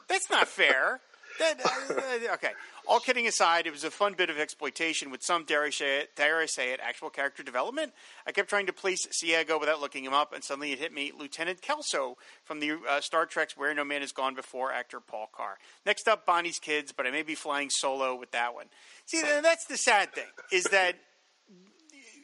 That's 0.07 0.30
not 0.30 0.48
fair. 0.48 1.02
That, 1.39 1.60
uh, 1.65 2.34
okay. 2.35 2.52
All 2.88 2.99
kidding 2.99 3.26
aside, 3.26 3.65
it 3.65 3.72
was 3.72 3.84
a 3.84 3.91
fun 3.91 4.14
bit 4.14 4.30
of 4.30 4.38
exploitation 4.38 5.11
with 5.11 5.23
some, 5.23 5.45
dare 5.45 5.64
I 5.64 5.69
say 5.69 5.99
it, 6.02 6.15
dare 6.15 6.39
I 6.39 6.45
say 6.45 6.73
it, 6.73 6.80
actual 6.84 7.10
character 7.10 7.41
development. 7.41 7.93
I 8.27 8.31
kept 8.31 8.49
trying 8.49 8.65
to 8.65 8.73
place 8.73 9.07
Ciego 9.11 9.60
without 9.60 9.80
looking 9.80 10.03
him 10.03 10.14
up, 10.14 10.34
and 10.34 10.43
suddenly 10.43 10.73
it 10.73 10.80
hit 10.80 10.93
me, 10.93 11.11
Lieutenant 11.18 11.61
Kelso 11.61 12.18
from 12.43 12.60
the 12.60 12.77
uh, 12.88 13.02
Star 13.02 13.26
Trek's 13.26 13.56
Where 13.56 13.73
No 13.73 13.84
Man 13.84 14.02
Has 14.02 14.11
Gone 14.11 14.35
Before, 14.35 14.72
actor 14.73 14.99
Paul 14.99 15.30
Carr. 15.31 15.57
Next 15.85 16.07
up, 16.07 16.26
Bonnie's 16.26 16.60
Kids, 16.60 16.91
but 16.91 17.07
I 17.07 17.11
may 17.11 17.23
be 17.23 17.35
flying 17.35 17.69
solo 17.69 18.15
with 18.15 18.31
that 18.31 18.53
one. 18.53 18.65
See, 19.06 19.22
that's 19.22 19.65
the 19.65 19.77
sad 19.77 20.14
thing, 20.14 20.27
is 20.52 20.65
that 20.65 20.95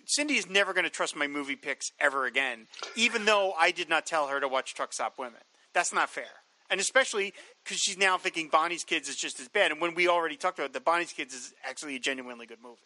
Cindy 0.08 0.36
is 0.36 0.50
never 0.50 0.74
going 0.74 0.86
to 0.86 0.90
trust 0.90 1.18
my 1.18 1.28
movie 1.28 1.58
picks 1.58 1.92
ever 2.00 2.26
again, 2.26 2.68
even 2.96 3.26
though 3.26 3.52
I 3.60 3.72
did 3.72 3.90
not 3.90 4.06
tell 4.06 4.28
her 4.28 4.40
to 4.40 4.48
watch 4.48 4.74
Truck 4.74 4.94
Stop 4.94 5.20
Women. 5.20 5.42
That's 5.74 5.94
not 5.94 6.10
fair. 6.10 6.24
And 6.70 6.80
especially 6.80 7.34
because 7.64 7.78
she's 7.78 7.98
now 7.98 8.18
thinking 8.18 8.48
Bonnie's 8.48 8.86
Kids 8.86 9.10
is 9.10 9.18
just 9.18 9.40
as 9.42 9.50
bad. 9.50 9.72
And 9.72 9.82
when 9.82 9.96
we 9.96 10.08
already 10.08 10.38
talked 10.38 10.60
about 10.60 10.72
that 10.72 10.86
Bonnie's 10.86 11.12
Kids 11.12 11.34
is 11.34 11.54
actually 11.68 11.98
a 11.98 12.00
genuinely 12.00 12.46
good 12.46 12.62
movie. 12.64 12.78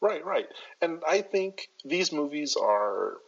Right, 0.00 0.24
right. 0.24 0.46
And 0.80 1.02
I 1.06 1.20
think 1.20 1.68
these 1.84 2.10
movies 2.10 2.56
are 2.60 3.18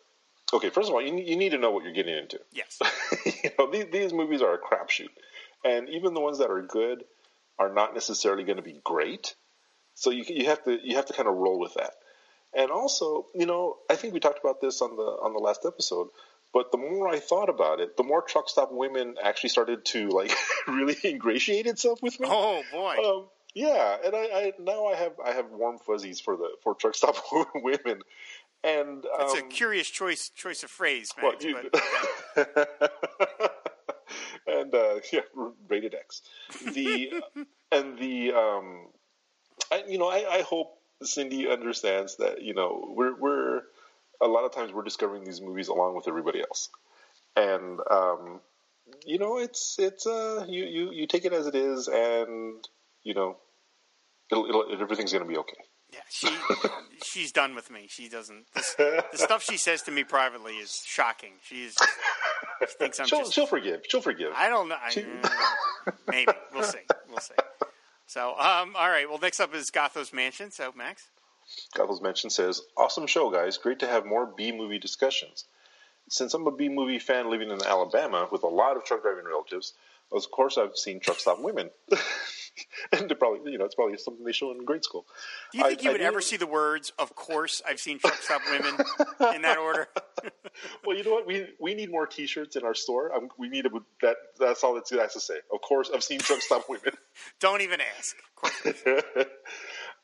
okay. 0.53 0.71
First 0.71 0.89
of 0.89 0.95
all, 0.95 1.03
you 1.03 1.13
need, 1.13 1.29
you 1.29 1.37
need 1.37 1.51
to 1.51 1.59
know 1.59 1.71
what 1.71 1.85
you're 1.85 1.93
getting 1.93 2.17
into. 2.17 2.41
Yes. 2.51 2.79
you 3.27 3.51
know, 3.59 3.71
these, 3.71 3.87
these 3.93 4.13
movies 4.15 4.41
are 4.41 4.55
a 4.55 4.59
crapshoot, 4.59 5.11
and 5.65 5.89
even 5.91 6.15
the 6.15 6.21
ones 6.21 6.39
that 6.39 6.51
are 6.51 6.63
good 6.63 7.05
are 7.59 7.73
not 7.73 7.95
necessarily 7.95 8.43
going 8.43 8.57
to 8.57 8.63
be 8.63 8.81
great. 8.83 9.35
So 9.95 10.11
you 10.11 10.25
you 10.27 10.47
have 10.47 10.65
to 10.65 10.79
you 10.83 10.97
have 10.97 11.07
to 11.07 11.13
kind 11.13 11.29
of 11.29 11.37
roll 11.37 11.61
with 11.61 11.75
that. 11.75 11.93
And 12.57 12.71
also, 12.71 13.27
you 13.35 13.47
know, 13.47 13.77
I 13.91 13.97
think 13.97 14.15
we 14.15 14.21
talked 14.21 14.39
about 14.39 14.61
this 14.61 14.81
on 14.81 14.97
the 14.97 15.03
on 15.03 15.33
the 15.33 15.39
last 15.41 15.65
episode. 15.67 16.09
But 16.53 16.71
the 16.71 16.79
more 16.79 17.09
I 17.09 17.19
thought 17.19 17.49
about 17.49 17.81
it, 17.81 17.97
the 17.97 18.05
more 18.05 18.23
truck 18.23 18.49
stop 18.49 18.71
women 18.71 19.17
actually 19.23 19.51
started 19.51 19.85
to 19.87 20.09
like 20.09 20.31
really 20.69 20.97
ingratiate 21.05 21.67
itself 21.67 22.01
with 22.01 22.19
me. 22.21 22.29
Oh 22.31 22.63
boy. 22.71 22.97
Um, 23.05 23.27
yeah, 23.55 23.97
and 24.05 24.15
I, 24.15 24.19
I 24.19 24.53
now 24.61 24.87
I 24.87 24.95
have 24.95 25.13
I 25.25 25.33
have 25.33 25.51
warm 25.51 25.79
fuzzies 25.79 26.21
for 26.21 26.37
the 26.37 26.51
for 26.63 26.75
truck 26.75 26.95
stop 26.95 27.17
women, 27.55 28.03
and 28.63 29.05
um, 29.05 29.11
That's 29.19 29.35
a 29.35 29.43
curious 29.43 29.89
choice 29.89 30.29
choice 30.31 30.63
of 30.63 30.71
phrase, 30.71 31.13
well, 31.21 31.35
you- 31.41 31.57
but, 32.37 32.55
and 34.47 34.75
uh, 34.75 35.01
yeah, 35.13 35.21
rated 35.69 35.95
X. 35.95 36.23
The 36.73 37.23
and 37.73 37.99
the 37.99 38.33
um, 38.33 38.87
I, 39.73 39.85
you 39.89 39.99
know, 39.99 40.09
I, 40.09 40.39
I 40.39 40.43
hope 40.43 40.79
Cindy 41.03 41.49
understands 41.49 42.17
that 42.17 42.43
you 42.43 42.55
know 42.55 42.93
we're 42.97 43.15
we're 43.15 43.63
a 44.21 44.27
lot 44.27 44.45
of 44.45 44.55
times 44.55 44.73
we're 44.73 44.85
discovering 44.85 45.25
these 45.25 45.41
movies 45.41 45.69
along 45.69 45.97
with 45.97 46.09
everybody 46.09 46.41
else, 46.41 46.71
and 47.37 47.81
um, 47.91 48.41
you 49.07 49.19
know, 49.19 49.39
it's 49.39 49.77
it's 49.79 50.07
uh, 50.07 50.45
you 50.49 50.65
you 50.65 50.93
you 50.93 51.07
take 51.07 51.25
it 51.25 51.33
as 51.33 51.47
it 51.47 51.55
is, 51.55 51.89
and 51.89 52.67
you 53.03 53.15
know, 53.15 53.37
it'll, 54.31 54.47
it'll 54.47 54.65
everything's 54.81 55.13
going 55.13 55.25
to 55.25 55.29
be 55.29 55.39
okay. 55.39 55.57
yeah, 55.93 56.01
she 56.11 56.29
she's 57.03 57.33
done 57.33 57.55
with 57.55 57.71
me. 57.71 57.87
She 57.89 58.09
doesn't. 58.09 58.47
This, 58.55 58.75
the 58.75 59.05
stuff 59.15 59.43
she 59.43 59.57
says 59.57 59.83
to 59.83 59.91
me 59.91 60.05
privately 60.05 60.55
is 60.55 60.83
shocking. 60.85 61.33
She's 61.43 61.77
she 62.61 62.67
thinks 62.79 63.01
I'm 63.01 63.07
she'll 63.07 63.21
just. 63.21 63.33
she'll 63.33 63.47
forgive. 63.47 63.83
She'll 63.89 64.03
forgive. 64.03 64.33
I 64.37 64.49
don't 64.49 64.69
know. 64.69 64.77
I, 64.81 65.05
uh, 65.87 65.91
maybe 66.09 66.33
we'll 66.55 66.65
see. 66.65 66.79
We'll 67.09 67.21
see. 67.21 67.35
So, 68.07 68.31
um, 68.31 68.77
all 68.77 68.89
right. 68.89 69.09
Well, 69.09 69.19
next 69.19 69.41
up 69.41 69.55
is 69.55 69.71
Gothos 69.71 70.13
Mansion. 70.13 70.51
So, 70.51 70.73
Max. 70.77 71.09
Gothels 71.77 72.03
Mansion 72.03 72.31
says, 72.31 72.63
Awesome 72.77 73.07
show, 73.07 73.31
guys. 73.31 73.59
Great 73.59 73.81
to 73.81 73.87
have 73.87 74.07
more 74.07 74.27
B 74.27 74.53
movie 74.53 74.79
discussions. 74.79 75.45
Since 76.09 76.35
I'm 76.35 76.47
a 76.47 76.51
B 76.51 76.69
movie 76.69 76.99
fan 76.99 77.31
living 77.31 77.51
in 77.51 77.63
Alabama 77.65 78.29
with 78.31 78.43
a 78.43 78.49
lot 78.49 78.77
of 78.77 78.85
truck 78.85 79.03
driving 79.03 79.25
relatives, 79.25 79.73
of 80.13 80.31
course 80.31 80.59
I've 80.59 80.77
seen 80.77 81.01
Truck 81.01 81.19
Stop 81.19 81.41
Women. 81.41 81.71
and 82.93 83.13
probably 83.19 83.51
you 83.53 83.59
know 83.59 83.65
it's 83.65 83.75
probably 83.75 83.97
something 83.99 84.25
they 84.25 84.33
show 84.33 84.51
in 84.53 84.65
grade 84.65 84.85
school. 84.85 85.07
Do 85.53 85.59
you 85.59 85.65
think 85.65 85.81
I- 85.81 85.83
you 85.83 85.93
would 85.93 86.01
ever 86.01 86.21
see 86.21 86.37
the 86.37 86.47
words, 86.47 86.93
of 86.99 87.15
course, 87.15 87.63
I've 87.69 87.81
seen 87.81 87.99
truck 87.99 88.15
stop 88.15 88.43
women 88.51 88.77
in 89.35 89.43
that 89.43 89.59
order? 89.59 89.89
Well, 90.87 90.97
you 90.97 91.03
know 91.03 91.11
what? 91.11 91.27
We 91.27 91.49
we 91.59 91.75
need 91.75 91.91
more 91.91 92.07
T-shirts 92.07 92.55
in 92.55 92.63
our 92.63 92.75
store. 92.75 93.13
Um, 93.15 93.29
we 93.39 93.49
need 93.49 93.67
a, 93.67 93.71
that. 94.03 94.17
That's 94.39 94.63
all 94.63 94.77
it 94.77 94.89
has 94.89 95.13
to 95.15 95.21
say. 95.21 95.35
Of 95.53 95.61
course, 95.63 95.91
I've 95.93 96.05
seen 96.05 96.21
truck 96.21 96.41
stop 96.43 96.69
women. 96.69 96.93
Don't 97.41 97.61
even 97.61 97.81
ask. 97.99 98.17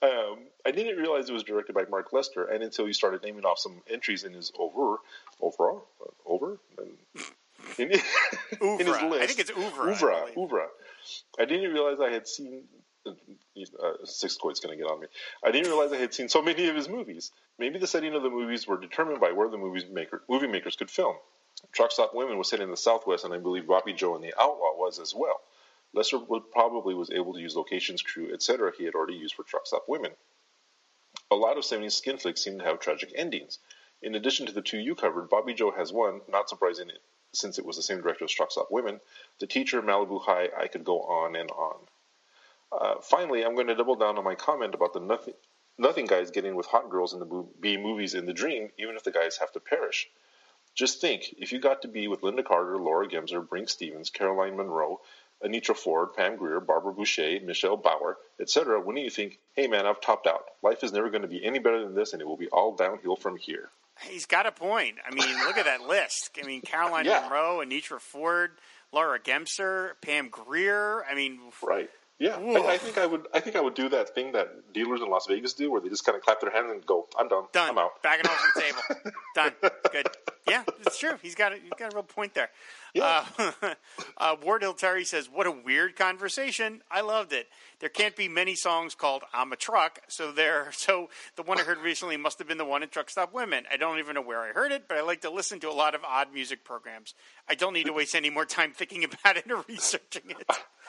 um, 0.02 0.38
I 0.66 0.70
didn't 0.72 0.96
realize 0.96 1.28
it 1.28 1.32
was 1.32 1.44
directed 1.44 1.74
by 1.74 1.84
Mark 1.90 2.12
Lester, 2.12 2.44
and 2.44 2.62
until 2.62 2.86
you 2.86 2.92
started 2.92 3.22
naming 3.22 3.44
off 3.44 3.58
some 3.58 3.80
entries 3.88 4.24
in 4.24 4.32
his 4.32 4.50
over, 4.58 4.96
overall, 5.40 5.86
uh, 6.04 6.10
over, 6.26 6.58
and 6.78 7.24
in, 7.78 7.92
in 7.92 8.86
his 8.86 8.88
list. 9.02 9.22
I 9.22 9.26
think 9.26 9.38
it's 9.38 9.50
I 9.50 9.60
Oeuvre. 9.60 10.20
believe. 10.20 10.36
Oeuvre. 10.38 10.66
I 11.38 11.44
didn't 11.44 11.72
realize 11.72 11.98
I 12.00 12.10
had 12.10 12.26
seen. 12.28 12.64
Uh, 13.06 13.92
Sixth 14.04 14.38
Coit's 14.40 14.60
going 14.60 14.76
to 14.76 14.82
get 14.82 14.90
on 14.90 15.00
me. 15.00 15.06
I 15.42 15.50
didn't 15.50 15.68
realize 15.68 15.90
I 15.92 15.96
had 15.96 16.12
seen 16.12 16.28
so 16.28 16.42
many 16.42 16.68
of 16.68 16.76
his 16.76 16.88
movies. 16.88 17.32
Maybe 17.58 17.78
the 17.78 17.86
setting 17.86 18.14
of 18.14 18.22
the 18.22 18.28
movies 18.30 18.66
were 18.66 18.78
determined 18.78 19.20
by 19.20 19.32
where 19.32 19.48
the 19.48 19.56
movies 19.56 19.84
maker, 19.90 20.22
movie 20.28 20.46
makers 20.48 20.76
could 20.76 20.90
film. 20.90 21.16
Truck 21.72 21.92
Stop 21.92 22.14
Women 22.14 22.36
was 22.38 22.48
set 22.48 22.60
in 22.60 22.70
the 22.70 22.76
Southwest, 22.76 23.24
and 23.24 23.32
I 23.34 23.38
believe 23.38 23.66
Bobby 23.66 23.92
Joe 23.94 24.14
and 24.14 24.22
the 24.24 24.34
Outlaw 24.38 24.76
was 24.76 24.98
as 24.98 25.14
well. 25.14 25.40
Lester 25.94 26.18
would 26.18 26.50
probably 26.52 26.94
was 26.94 27.10
able 27.10 27.32
to 27.34 27.40
use 27.40 27.56
locations, 27.56 28.02
crew, 28.02 28.32
etc. 28.32 28.72
he 28.76 28.84
had 28.84 28.94
already 28.94 29.14
used 29.14 29.34
for 29.34 29.42
Truck 29.44 29.66
Stop 29.66 29.84
Women. 29.88 30.12
A 31.30 31.36
lot 31.36 31.56
of 31.56 31.64
70s 31.64 31.92
skin 31.92 32.18
flicks 32.18 32.42
seem 32.42 32.58
to 32.58 32.64
have 32.64 32.80
tragic 32.80 33.12
endings. 33.14 33.58
In 34.02 34.14
addition 34.14 34.46
to 34.46 34.52
the 34.52 34.62
two 34.62 34.78
you 34.78 34.94
covered, 34.94 35.28
Bobby 35.28 35.54
Joe 35.54 35.70
has 35.70 35.92
one, 35.92 36.20
not 36.28 36.48
surprising 36.48 36.88
since 37.32 37.58
it 37.58 37.64
was 37.64 37.76
the 37.76 37.82
same 37.82 38.00
director 38.00 38.24
as 38.24 38.32
Truck 38.32 38.52
Stop 38.52 38.68
Women, 38.70 39.00
The 39.38 39.46
Teacher, 39.46 39.82
Malibu 39.82 40.20
High, 40.20 40.48
I 40.56 40.66
Could 40.66 40.84
Go 40.84 41.00
On 41.02 41.36
and 41.36 41.50
On. 41.50 41.76
Uh, 42.72 42.94
finally, 43.02 43.44
I'm 43.44 43.54
going 43.54 43.66
to 43.66 43.74
double 43.74 43.96
down 43.96 44.18
on 44.18 44.24
my 44.24 44.34
comment 44.34 44.74
about 44.74 44.92
the 44.92 45.00
nothing, 45.00 45.34
nothing 45.78 46.06
guys 46.06 46.30
getting 46.30 46.54
with 46.54 46.66
hot 46.66 46.90
girls 46.90 47.12
in 47.12 47.20
the 47.20 47.46
B 47.60 47.76
movies 47.76 48.14
in 48.14 48.26
the 48.26 48.32
dream, 48.32 48.70
even 48.78 48.96
if 48.96 49.02
the 49.02 49.10
guys 49.10 49.38
have 49.38 49.52
to 49.52 49.60
perish. 49.60 50.08
Just 50.74 51.00
think, 51.00 51.34
if 51.38 51.52
you 51.52 51.58
got 51.58 51.82
to 51.82 51.88
be 51.88 52.06
with 52.06 52.20
Lynda 52.20 52.44
Carter, 52.44 52.78
Laura 52.78 53.08
Gemser, 53.08 53.46
Brinke 53.46 53.70
Stevens, 53.70 54.10
Caroline 54.10 54.56
Munro, 54.56 55.00
Anitra 55.42 55.76
Ford, 55.76 56.14
Pam 56.14 56.36
Grier, 56.36 56.60
Barbara 56.60 56.92
Bouchet, 56.92 57.40
Michelle 57.44 57.76
Bauer, 57.76 58.18
etc., 58.40 58.80
wouldn't 58.80 59.04
you 59.04 59.10
think, 59.10 59.38
hey 59.54 59.66
man, 59.66 59.86
I've 59.86 60.00
topped 60.00 60.26
out. 60.26 60.44
Life 60.62 60.84
is 60.84 60.92
never 60.92 61.10
going 61.10 61.22
to 61.22 61.28
be 61.28 61.44
any 61.44 61.58
better 61.58 61.82
than 61.82 61.94
this, 61.94 62.12
and 62.12 62.22
it 62.22 62.28
will 62.28 62.36
be 62.36 62.48
all 62.48 62.76
downhill 62.76 63.16
from 63.16 63.36
here. 63.36 63.70
He's 64.08 64.26
got 64.26 64.46
a 64.46 64.52
point. 64.52 64.96
I 65.06 65.14
mean, 65.14 65.28
look 65.46 65.56
at 65.58 65.64
that 65.66 65.82
list. 65.82 66.30
I 66.42 66.46
mean, 66.46 66.62
Caroline 66.62 67.04
Yeah. 67.04 67.20
Munro, 67.22 67.62
Anitra 67.64 68.00
Ford, 68.00 68.52
Laura 68.92 69.18
Gemser, 69.20 69.92
Pam 70.02 70.28
Grier. 70.28 71.04
I 71.04 71.14
mean, 71.14 71.38
Right. 71.62 71.90
Yeah, 72.18 72.36
I, 72.36 72.74
I 72.74 72.76
think 72.76 72.98
I 72.98 73.06
would. 73.06 73.26
I 73.32 73.40
think 73.40 73.56
I 73.56 73.62
would 73.62 73.72
do 73.72 73.88
that 73.88 74.14
thing 74.14 74.32
that 74.32 74.74
dealers 74.74 75.00
in 75.00 75.08
Las 75.08 75.24
Vegas 75.26 75.54
do, 75.54 75.70
where 75.70 75.80
they 75.80 75.88
just 75.88 76.04
kind 76.04 76.16
of 76.16 76.22
clap 76.22 76.38
their 76.42 76.50
hands 76.50 76.70
and 76.70 76.84
go, 76.84 77.08
"I'm 77.18 77.28
done. 77.28 77.44
Done. 77.50 77.70
I'm 77.70 77.78
out." 77.78 78.02
Backing 78.02 78.26
off 78.30 78.44
the 78.54 78.60
table. 78.60 79.12
Done. 79.34 79.52
Good. 79.90 80.06
Yeah, 80.46 80.64
it's 80.80 80.98
true. 80.98 81.14
He's 81.22 81.34
got 81.34 81.52
a, 81.52 81.56
he's 81.56 81.72
got 81.78 81.94
a 81.94 81.96
real 81.96 82.02
point 82.02 82.34
there. 82.34 82.50
Yeah. 82.94 83.24
Uh, 83.38 83.52
uh, 84.18 84.36
Ward 84.42 84.62
Hill 84.62 84.74
Terry 84.74 85.04
says, 85.04 85.28
"What 85.32 85.46
a 85.46 85.50
weird 85.50 85.96
conversation. 85.96 86.82
I 86.90 87.00
loved 87.02 87.32
it. 87.32 87.48
There 87.80 87.88
can't 87.88 88.16
be 88.16 88.28
many 88.28 88.54
songs 88.54 88.94
called 88.94 89.22
"I'm 89.32 89.52
a 89.52 89.56
Truck." 89.56 90.00
So 90.08 90.32
there. 90.32 90.72
So 90.80 91.10
the 91.36 91.42
one 91.42 91.60
I 91.60 91.62
heard 91.62 91.78
recently 91.78 92.16
must 92.16 92.38
have 92.38 92.48
been 92.48 92.58
the 92.58 92.64
one 92.64 92.82
in 92.82 92.88
Truck 92.88 93.10
Stop 93.10 93.34
Women. 93.34 93.64
I 93.70 93.76
don't 93.76 93.98
even 93.98 94.14
know 94.14 94.22
where 94.22 94.40
I 94.40 94.48
heard 94.48 94.72
it, 94.72 94.88
but 94.88 94.96
I 94.96 95.02
like 95.02 95.20
to 95.20 95.30
listen 95.30 95.60
to 95.60 95.68
a 95.68 95.72
lot 95.72 95.94
of 95.94 96.02
odd 96.04 96.32
music 96.32 96.64
programs. 96.64 97.14
I 97.48 97.54
don't 97.54 97.74
need 97.74 97.86
to 97.86 97.92
waste 97.92 98.14
any 98.14 98.30
more 98.30 98.46
time 98.46 98.72
thinking 98.72 99.04
about 99.04 99.36
it 99.36 99.48
or 99.50 99.62
researching 99.68 100.22
it. 100.30 100.46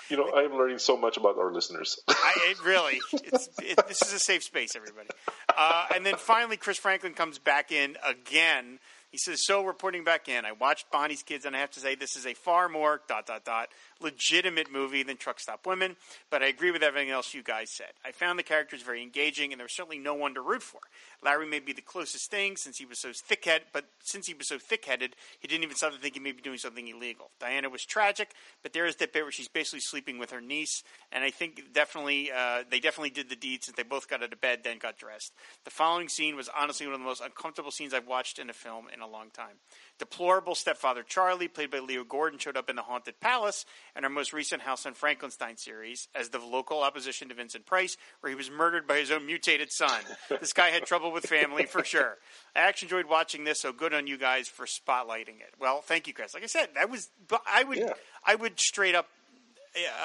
You 0.10 0.18
know, 0.18 0.30
I 0.30 0.44
am 0.44 0.54
learning 0.54 0.80
so 0.80 0.98
much 0.98 1.18
about 1.18 1.38
our 1.38 1.52
listeners. 1.52 2.00
I, 2.08 2.34
it 2.52 2.66
really, 2.66 3.00
it's, 3.14 3.50
it, 3.62 3.88
this 3.88 4.02
is 4.02 4.14
a 4.14 4.20
safe 4.20 4.44
space, 4.44 4.76
everybody. 4.76 5.10
Uh, 5.56 5.88
and 5.94 6.06
then 6.06 6.16
finally, 6.16 6.58
Chris 6.58 6.78
Franklin 6.78 7.14
comes 7.14 7.38
back 7.38 7.72
in 7.72 7.98
again. 8.04 8.80
He 9.12 9.18
says, 9.18 9.46
"So 9.46 9.64
reporting 9.64 10.04
back 10.04 10.30
in, 10.30 10.46
I 10.46 10.54
watched 10.54 10.90
Bonnie's 10.90 11.22
Kids, 11.22 11.46
and 11.46 11.56
I 11.56 11.60
have 11.60 11.72
to 11.72 11.82
say 11.82 11.96
this 11.96 12.16
is 12.16 12.26
a 12.26 12.34
far 12.34 12.70
more 12.70 13.02
dot 13.08 13.26
dot 13.26 13.44
dot 13.44 13.70
legitimate 14.02 14.72
movie 14.72 15.04
than 15.04 15.18
Truck 15.18 15.40
Stop 15.40 15.66
Women. 15.66 15.96
But 16.30 16.44
I 16.44 16.48
agree 16.48 16.72
with 16.72 16.84
everything 16.84 17.10
else 17.10 17.34
you 17.34 17.44
guys 17.44 17.70
said. 17.70 17.92
I 18.06 18.12
found 18.12 18.40
the 18.40 18.44
characters 18.44 18.82
very 18.82 19.02
engaging, 19.02 19.52
and 19.52 19.60
there 19.60 19.66
was 19.66 19.74
certainly 19.74 20.00
no 20.00 20.14
one 20.14 20.34
to 20.36 20.42
root 20.42 20.64
for. 20.64 20.80
Larry 21.24 21.46
may 21.46 21.60
be 21.60 21.74
the 21.74 21.82
closest 21.82 22.32
thing 22.32 22.56
since 22.56 22.78
he 22.78 22.86
was 22.86 23.00
so 23.00 23.12
thick-headed, 23.14 23.68
but 23.74 23.86
since 24.04 24.28
he 24.28 24.34
was 24.34 24.48
so 24.48 24.58
thick-headed, 24.58 25.16
he 25.40 25.48
didn't 25.48 25.64
even 25.64 25.76
stop 25.76 25.94
to 25.94 26.00
think 26.00 26.16
he 26.16 26.20
may 26.20 26.32
be 26.32 26.42
doing 26.42 26.58
something 26.58 26.88
illegal. 26.88 27.30
Diana 27.40 27.70
was 27.70 27.86
tragic, 27.86 28.32
but 28.64 28.74
there 28.74 28.86
is 28.86 28.96
that 28.98 29.14
bit 29.14 29.24
where 29.24 29.32
she's 29.32 29.48
basically 29.48 29.82
sleeping 29.82 30.18
with 30.18 30.32
her 30.32 30.42
niece, 30.42 30.84
and 31.12 31.24
I 31.24 31.30
think 31.30 31.74
definitely 31.74 32.32
uh, 32.32 32.64
they 32.70 32.80
definitely 32.80 33.12
did 33.12 33.30
the 33.30 33.36
deed 33.36 33.64
since 33.64 33.78
they 33.78 33.84
both 33.84 34.10
got 34.10 34.24
out 34.24 34.34
of 34.34 34.42
bed, 34.42 34.62
then 34.64 34.78
got 34.78 34.98
dressed. 34.98 35.34
The 35.64 35.72
following 35.72 36.10
scene 36.10 36.36
was 36.36 36.50
honestly 36.58 36.88
one 36.88 36.96
of 36.96 37.02
the 37.02 37.06
most 37.06 37.22
uncomfortable 37.22 37.72
scenes 37.72 37.94
I've 37.94 38.08
watched 38.08 38.40
in 38.40 38.50
a 38.50 38.54
film 38.54 38.88
in 38.94 39.02
a 39.02 39.08
long 39.08 39.30
time. 39.32 39.58
Deplorable 40.02 40.56
stepfather 40.56 41.04
Charlie, 41.04 41.48
played 41.48 41.70
by 41.70 41.78
Leo 41.78 42.04
Gordon, 42.04 42.40
showed 42.40 42.58
up 42.58 42.72
in 42.72 42.76
The 42.76 42.82
Haunted 42.82 43.20
Palace 43.20 43.68
and 43.96 44.04
our 44.04 44.10
most 44.10 44.34
recent 44.34 44.64
House 44.64 44.88
on 44.88 44.96
Frankenstein 44.96 45.58
series 45.58 46.08
as 46.16 46.30
the 46.30 46.40
local 46.40 46.82
opposition 46.82 47.30
to 47.30 47.36
Vincent 47.36 47.68
Price, 47.68 47.98
where 48.20 48.32
he 48.32 48.36
was 48.36 48.50
murdered 48.50 48.88
by 48.88 48.98
his 48.98 49.12
own 49.12 49.28
mutated 49.28 49.72
son. 49.72 50.02
this 50.42 50.54
guy 50.54 50.70
had 50.70 50.88
trouble 50.88 51.12
with 51.12 51.28
family 51.28 51.68
for 51.68 51.84
sure. 51.84 52.18
I 52.56 52.62
actually 52.62 52.88
enjoyed 52.88 53.06
watching 53.06 53.44
this, 53.44 53.62
so 53.62 53.72
good 53.72 53.94
on 53.94 54.08
you 54.08 54.18
guys 54.18 54.48
for 54.48 54.66
spotlighting 54.66 55.40
it. 55.40 55.54
Well, 55.60 55.82
thank 55.82 56.08
you, 56.08 56.14
Chris. 56.16 56.34
Like 56.34 56.42
I 56.42 56.48
said, 56.48 56.70
that 56.74 56.90
was 56.90 57.10
I 57.48 57.64
would 57.64 57.94
I 58.26 58.34
would 58.34 58.60
straight 58.60 58.96
up 58.96 59.08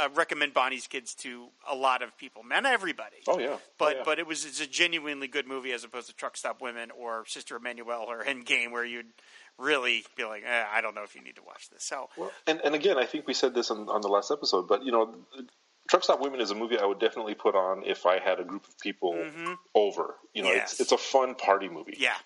uh, 0.00 0.08
recommend 0.14 0.52
Bonnie's 0.54 0.86
Kids 0.86 1.14
to 1.16 1.46
a 1.68 1.74
lot 1.74 2.02
of 2.02 2.16
people, 2.18 2.42
man, 2.42 2.66
everybody. 2.66 3.16
Oh 3.26 3.38
yeah, 3.38 3.56
But 3.78 3.94
Oh, 3.94 3.96
yeah. 3.96 4.02
but 4.04 4.18
it 4.18 4.26
was 4.26 4.44
it's 4.44 4.60
a 4.60 4.66
genuinely 4.66 5.26
good 5.26 5.48
movie 5.48 5.72
as 5.72 5.84
opposed 5.84 6.06
to 6.08 6.14
Truck 6.14 6.36
Stop 6.36 6.60
Women 6.60 6.90
or 6.96 7.24
Sister 7.26 7.58
Emanuelle 7.58 8.06
or 8.06 8.22
Endgame, 8.24 8.70
where 8.70 8.84
you'd 8.84 9.06
really 9.58 10.04
be 10.16 10.24
like, 10.24 10.42
eh, 10.46 10.64
I 10.72 10.80
don't 10.80 10.94
know 10.94 11.02
if 11.02 11.14
you 11.14 11.22
need 11.22 11.36
to 11.36 11.42
watch 11.42 11.68
this. 11.70 11.84
So 11.84 12.08
And, 12.46 12.60
and 12.64 12.74
again, 12.74 12.98
I 12.98 13.06
think 13.06 13.26
we 13.26 13.34
said 13.34 13.54
this 13.54 13.70
on, 13.70 13.88
on 13.88 14.00
the 14.02 14.08
last 14.08 14.30
episode, 14.30 14.68
but 14.68 14.84
you 14.84 14.92
know, 14.92 15.14
Truck 15.88 16.02
Stop 16.04 16.20
Women 16.20 16.40
is 16.40 16.50
a 16.50 16.54
movie 16.54 16.78
I 16.78 16.84
would 16.84 16.98
definitely 16.98 17.34
put 17.34 17.54
on 17.54 17.82
if 17.84 18.06
I 18.06 18.18
had 18.18 18.40
a 18.40 18.44
group 18.44 18.66
of 18.68 18.78
people 18.80 19.14
over. 19.74 20.16
You 20.34 20.42
know, 20.42 20.50
Yes. 20.52 20.72
it's 20.72 20.80
it's 20.80 20.92
a 20.92 20.98
fun 20.98 21.34
party 21.36 21.68
movie. 21.68 21.96
yeah, 21.98 22.16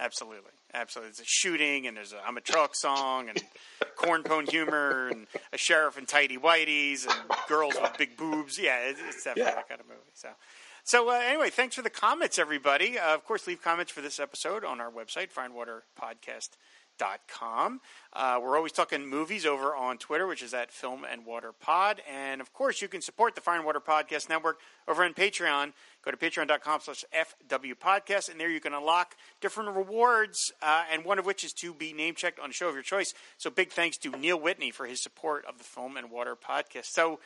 absolutely, 0.00 0.50
absolutely. 0.74 1.10
It's 1.10 1.20
a 1.20 1.24
shooting 1.24 1.86
and 1.86 1.96
there's 1.96 2.12
a 2.12 2.20
I'm 2.26 2.36
a 2.36 2.40
truck 2.40 2.74
song 2.74 3.28
and 3.28 3.40
corn 3.96 4.22
pone 4.24 4.46
humor 4.46 5.08
and 5.08 5.26
a 5.52 5.56
sheriff 5.58 5.96
and 5.96 6.06
tidy 6.08 6.36
whiteys 6.36 7.06
and 7.06 7.14
girls 7.48 7.74
with 7.80 7.96
big 7.96 8.16
boobs. 8.16 8.58
Yeah, 8.58 8.80
it, 8.88 8.96
it's 9.08 9.24
definitely 9.24 9.50
Yeah. 9.50 9.54
that 9.56 9.68
kind 9.68 9.80
of 9.80 9.86
movie. 9.86 10.00
So. 10.14 10.28
So 10.86 11.10
uh, 11.10 11.14
anyway, 11.14 11.50
thanks 11.50 11.74
for 11.74 11.82
the 11.82 11.90
comments, 11.90 12.38
everybody. 12.38 12.96
Uh, 12.96 13.12
of 13.12 13.24
course, 13.24 13.48
leave 13.48 13.60
comments 13.60 13.90
for 13.90 14.02
this 14.02 14.20
episode 14.20 14.64
on 14.64 14.80
our 14.80 14.88
website, 14.88 15.32
fireandwaterpodcast.com. 15.32 17.80
Uh, 18.12 18.38
we're 18.40 18.56
always 18.56 18.70
talking 18.70 19.04
movies 19.04 19.44
over 19.44 19.74
on 19.74 19.98
Twitter, 19.98 20.28
which 20.28 20.44
is 20.44 20.54
at 20.54 20.70
Film 20.70 21.04
and 21.04 21.26
Water 21.26 21.50
Pod. 21.50 22.02
And 22.08 22.40
of 22.40 22.52
course, 22.52 22.80
you 22.80 22.86
can 22.86 23.00
support 23.00 23.34
the 23.34 23.40
Fire 23.40 23.56
and 23.56 23.64
Water 23.64 23.80
Podcast 23.80 24.28
Network 24.28 24.60
over 24.86 25.02
on 25.02 25.12
Patreon. 25.12 25.72
Go 26.04 26.12
to 26.12 26.16
patreon.com 26.16 26.78
slash 26.80 27.04
FW 27.12 27.74
Podcast, 27.74 28.30
and 28.30 28.38
there 28.38 28.48
you 28.48 28.60
can 28.60 28.72
unlock 28.72 29.16
different 29.40 29.74
rewards, 29.74 30.52
uh, 30.62 30.84
and 30.92 31.04
one 31.04 31.18
of 31.18 31.26
which 31.26 31.42
is 31.42 31.52
to 31.54 31.74
be 31.74 31.92
name 31.94 32.14
checked 32.14 32.38
on 32.38 32.50
a 32.50 32.52
show 32.52 32.68
of 32.68 32.74
your 32.74 32.84
choice. 32.84 33.12
So 33.38 33.50
big 33.50 33.72
thanks 33.72 33.96
to 33.98 34.10
Neil 34.10 34.38
Whitney 34.38 34.70
for 34.70 34.86
his 34.86 35.02
support 35.02 35.44
of 35.46 35.58
the 35.58 35.64
Film 35.64 35.96
and 35.96 36.12
Water 36.12 36.36
Podcast. 36.36 36.92
So, 36.92 37.18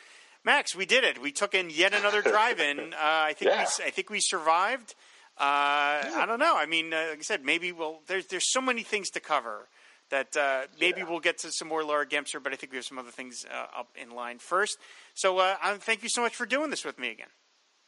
Max, 0.45 0.75
we 0.75 0.87
did 0.87 1.05
it. 1.05 1.21
We 1.21 1.33
took 1.33 1.55
in 1.55 1.71
yet 1.71 1.93
another 1.95 2.23
drive-in. 2.23 2.79
Uh, 2.95 2.97
I 3.01 3.35
think 3.35 3.51
Yeah. 3.51 3.67
we, 3.79 3.85
I 3.85 3.91
think 3.91 4.11
we 4.11 4.21
survived. 4.21 4.95
Uh, 5.39 5.43
I 5.43 6.25
don't 6.27 6.39
know. 6.39 6.57
I 6.57 6.67
mean, 6.67 6.93
uh, 6.93 7.07
like 7.11 7.19
I 7.19 7.23
said, 7.23 7.45
maybe 7.45 7.73
we'll. 7.73 8.01
There's 8.07 8.27
there's 8.27 8.51
so 8.53 8.61
many 8.61 8.83
things 8.83 9.09
to 9.11 9.21
cover 9.21 9.69
that 10.11 10.37
uh, 10.37 10.62
maybe 10.79 11.03
we'll 11.03 11.21
get 11.21 11.39
to 11.39 11.53
some 11.53 11.69
more 11.69 11.83
Laura 11.85 12.05
Gemser, 12.07 12.43
but 12.43 12.53
I 12.53 12.57
think 12.57 12.73
we 12.73 12.77
have 12.77 12.85
some 12.85 12.99
other 12.99 13.11
things 13.12 13.47
uh, 13.51 13.79
up 13.79 13.89
in 14.01 14.11
line 14.11 14.39
first. 14.39 14.77
So 15.15 15.39
uh, 15.39 15.57
thank 15.79 16.03
you 16.03 16.09
so 16.11 16.21
much 16.21 16.35
for 16.37 16.45
doing 16.47 16.69
this 16.71 16.85
with 16.85 16.99
me 16.99 17.11
again. 17.11 17.29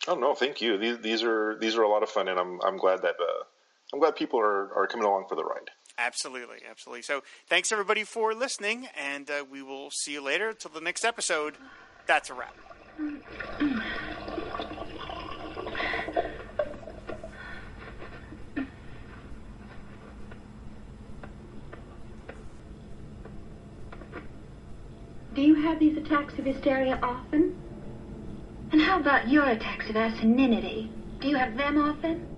Oh 0.09 0.15
no, 0.15 0.35
thank 0.35 0.63
you. 0.63 0.79
These, 0.79 0.99
these 1.01 1.23
are 1.23 1.59
these 1.61 1.77
are 1.77 1.83
a 1.83 1.89
lot 1.89 2.03
of 2.03 2.09
fun, 2.09 2.29
and 2.29 2.39
I'm 2.39 2.59
I'm 2.65 2.79
glad 2.79 3.03
that 3.03 3.17
uh, 3.21 3.45
I'm 3.93 4.01
glad 4.01 4.17
people 4.17 4.41
are, 4.41 4.73
are 4.75 4.87
coming 4.87 5.05
along 5.07 5.27
for 5.29 5.35
the 5.37 5.45
ride. 5.45 5.69
Absolutely, 5.99 6.59
absolutely. 6.69 7.03
So 7.03 7.23
thanks 7.49 7.71
everybody 7.71 8.05
for 8.05 8.33
listening, 8.35 8.89
and 8.99 9.31
uh, 9.31 9.45
we 9.51 9.63
will 9.63 9.91
see 9.91 10.13
you 10.13 10.23
later. 10.23 10.53
Till 10.55 10.71
the 10.71 10.81
next 10.81 11.05
episode. 11.05 11.55
That's 12.07 12.31
a 12.31 12.35
wrap. 12.35 12.55
Do 25.35 25.41
you 25.41 25.55
have 25.63 25.79
these 25.79 25.97
attacks 25.97 26.39
of 26.39 26.45
hysteria 26.45 26.99
often? 27.03 27.57
And 28.73 28.81
how 28.81 29.01
about 29.01 29.29
your 29.29 29.49
attacks 29.49 29.89
of 29.89 29.97
asininity? 29.97 30.91
Do 31.21 31.29
you 31.29 31.37
have 31.37 31.57
them 31.57 31.79
often? 31.79 32.32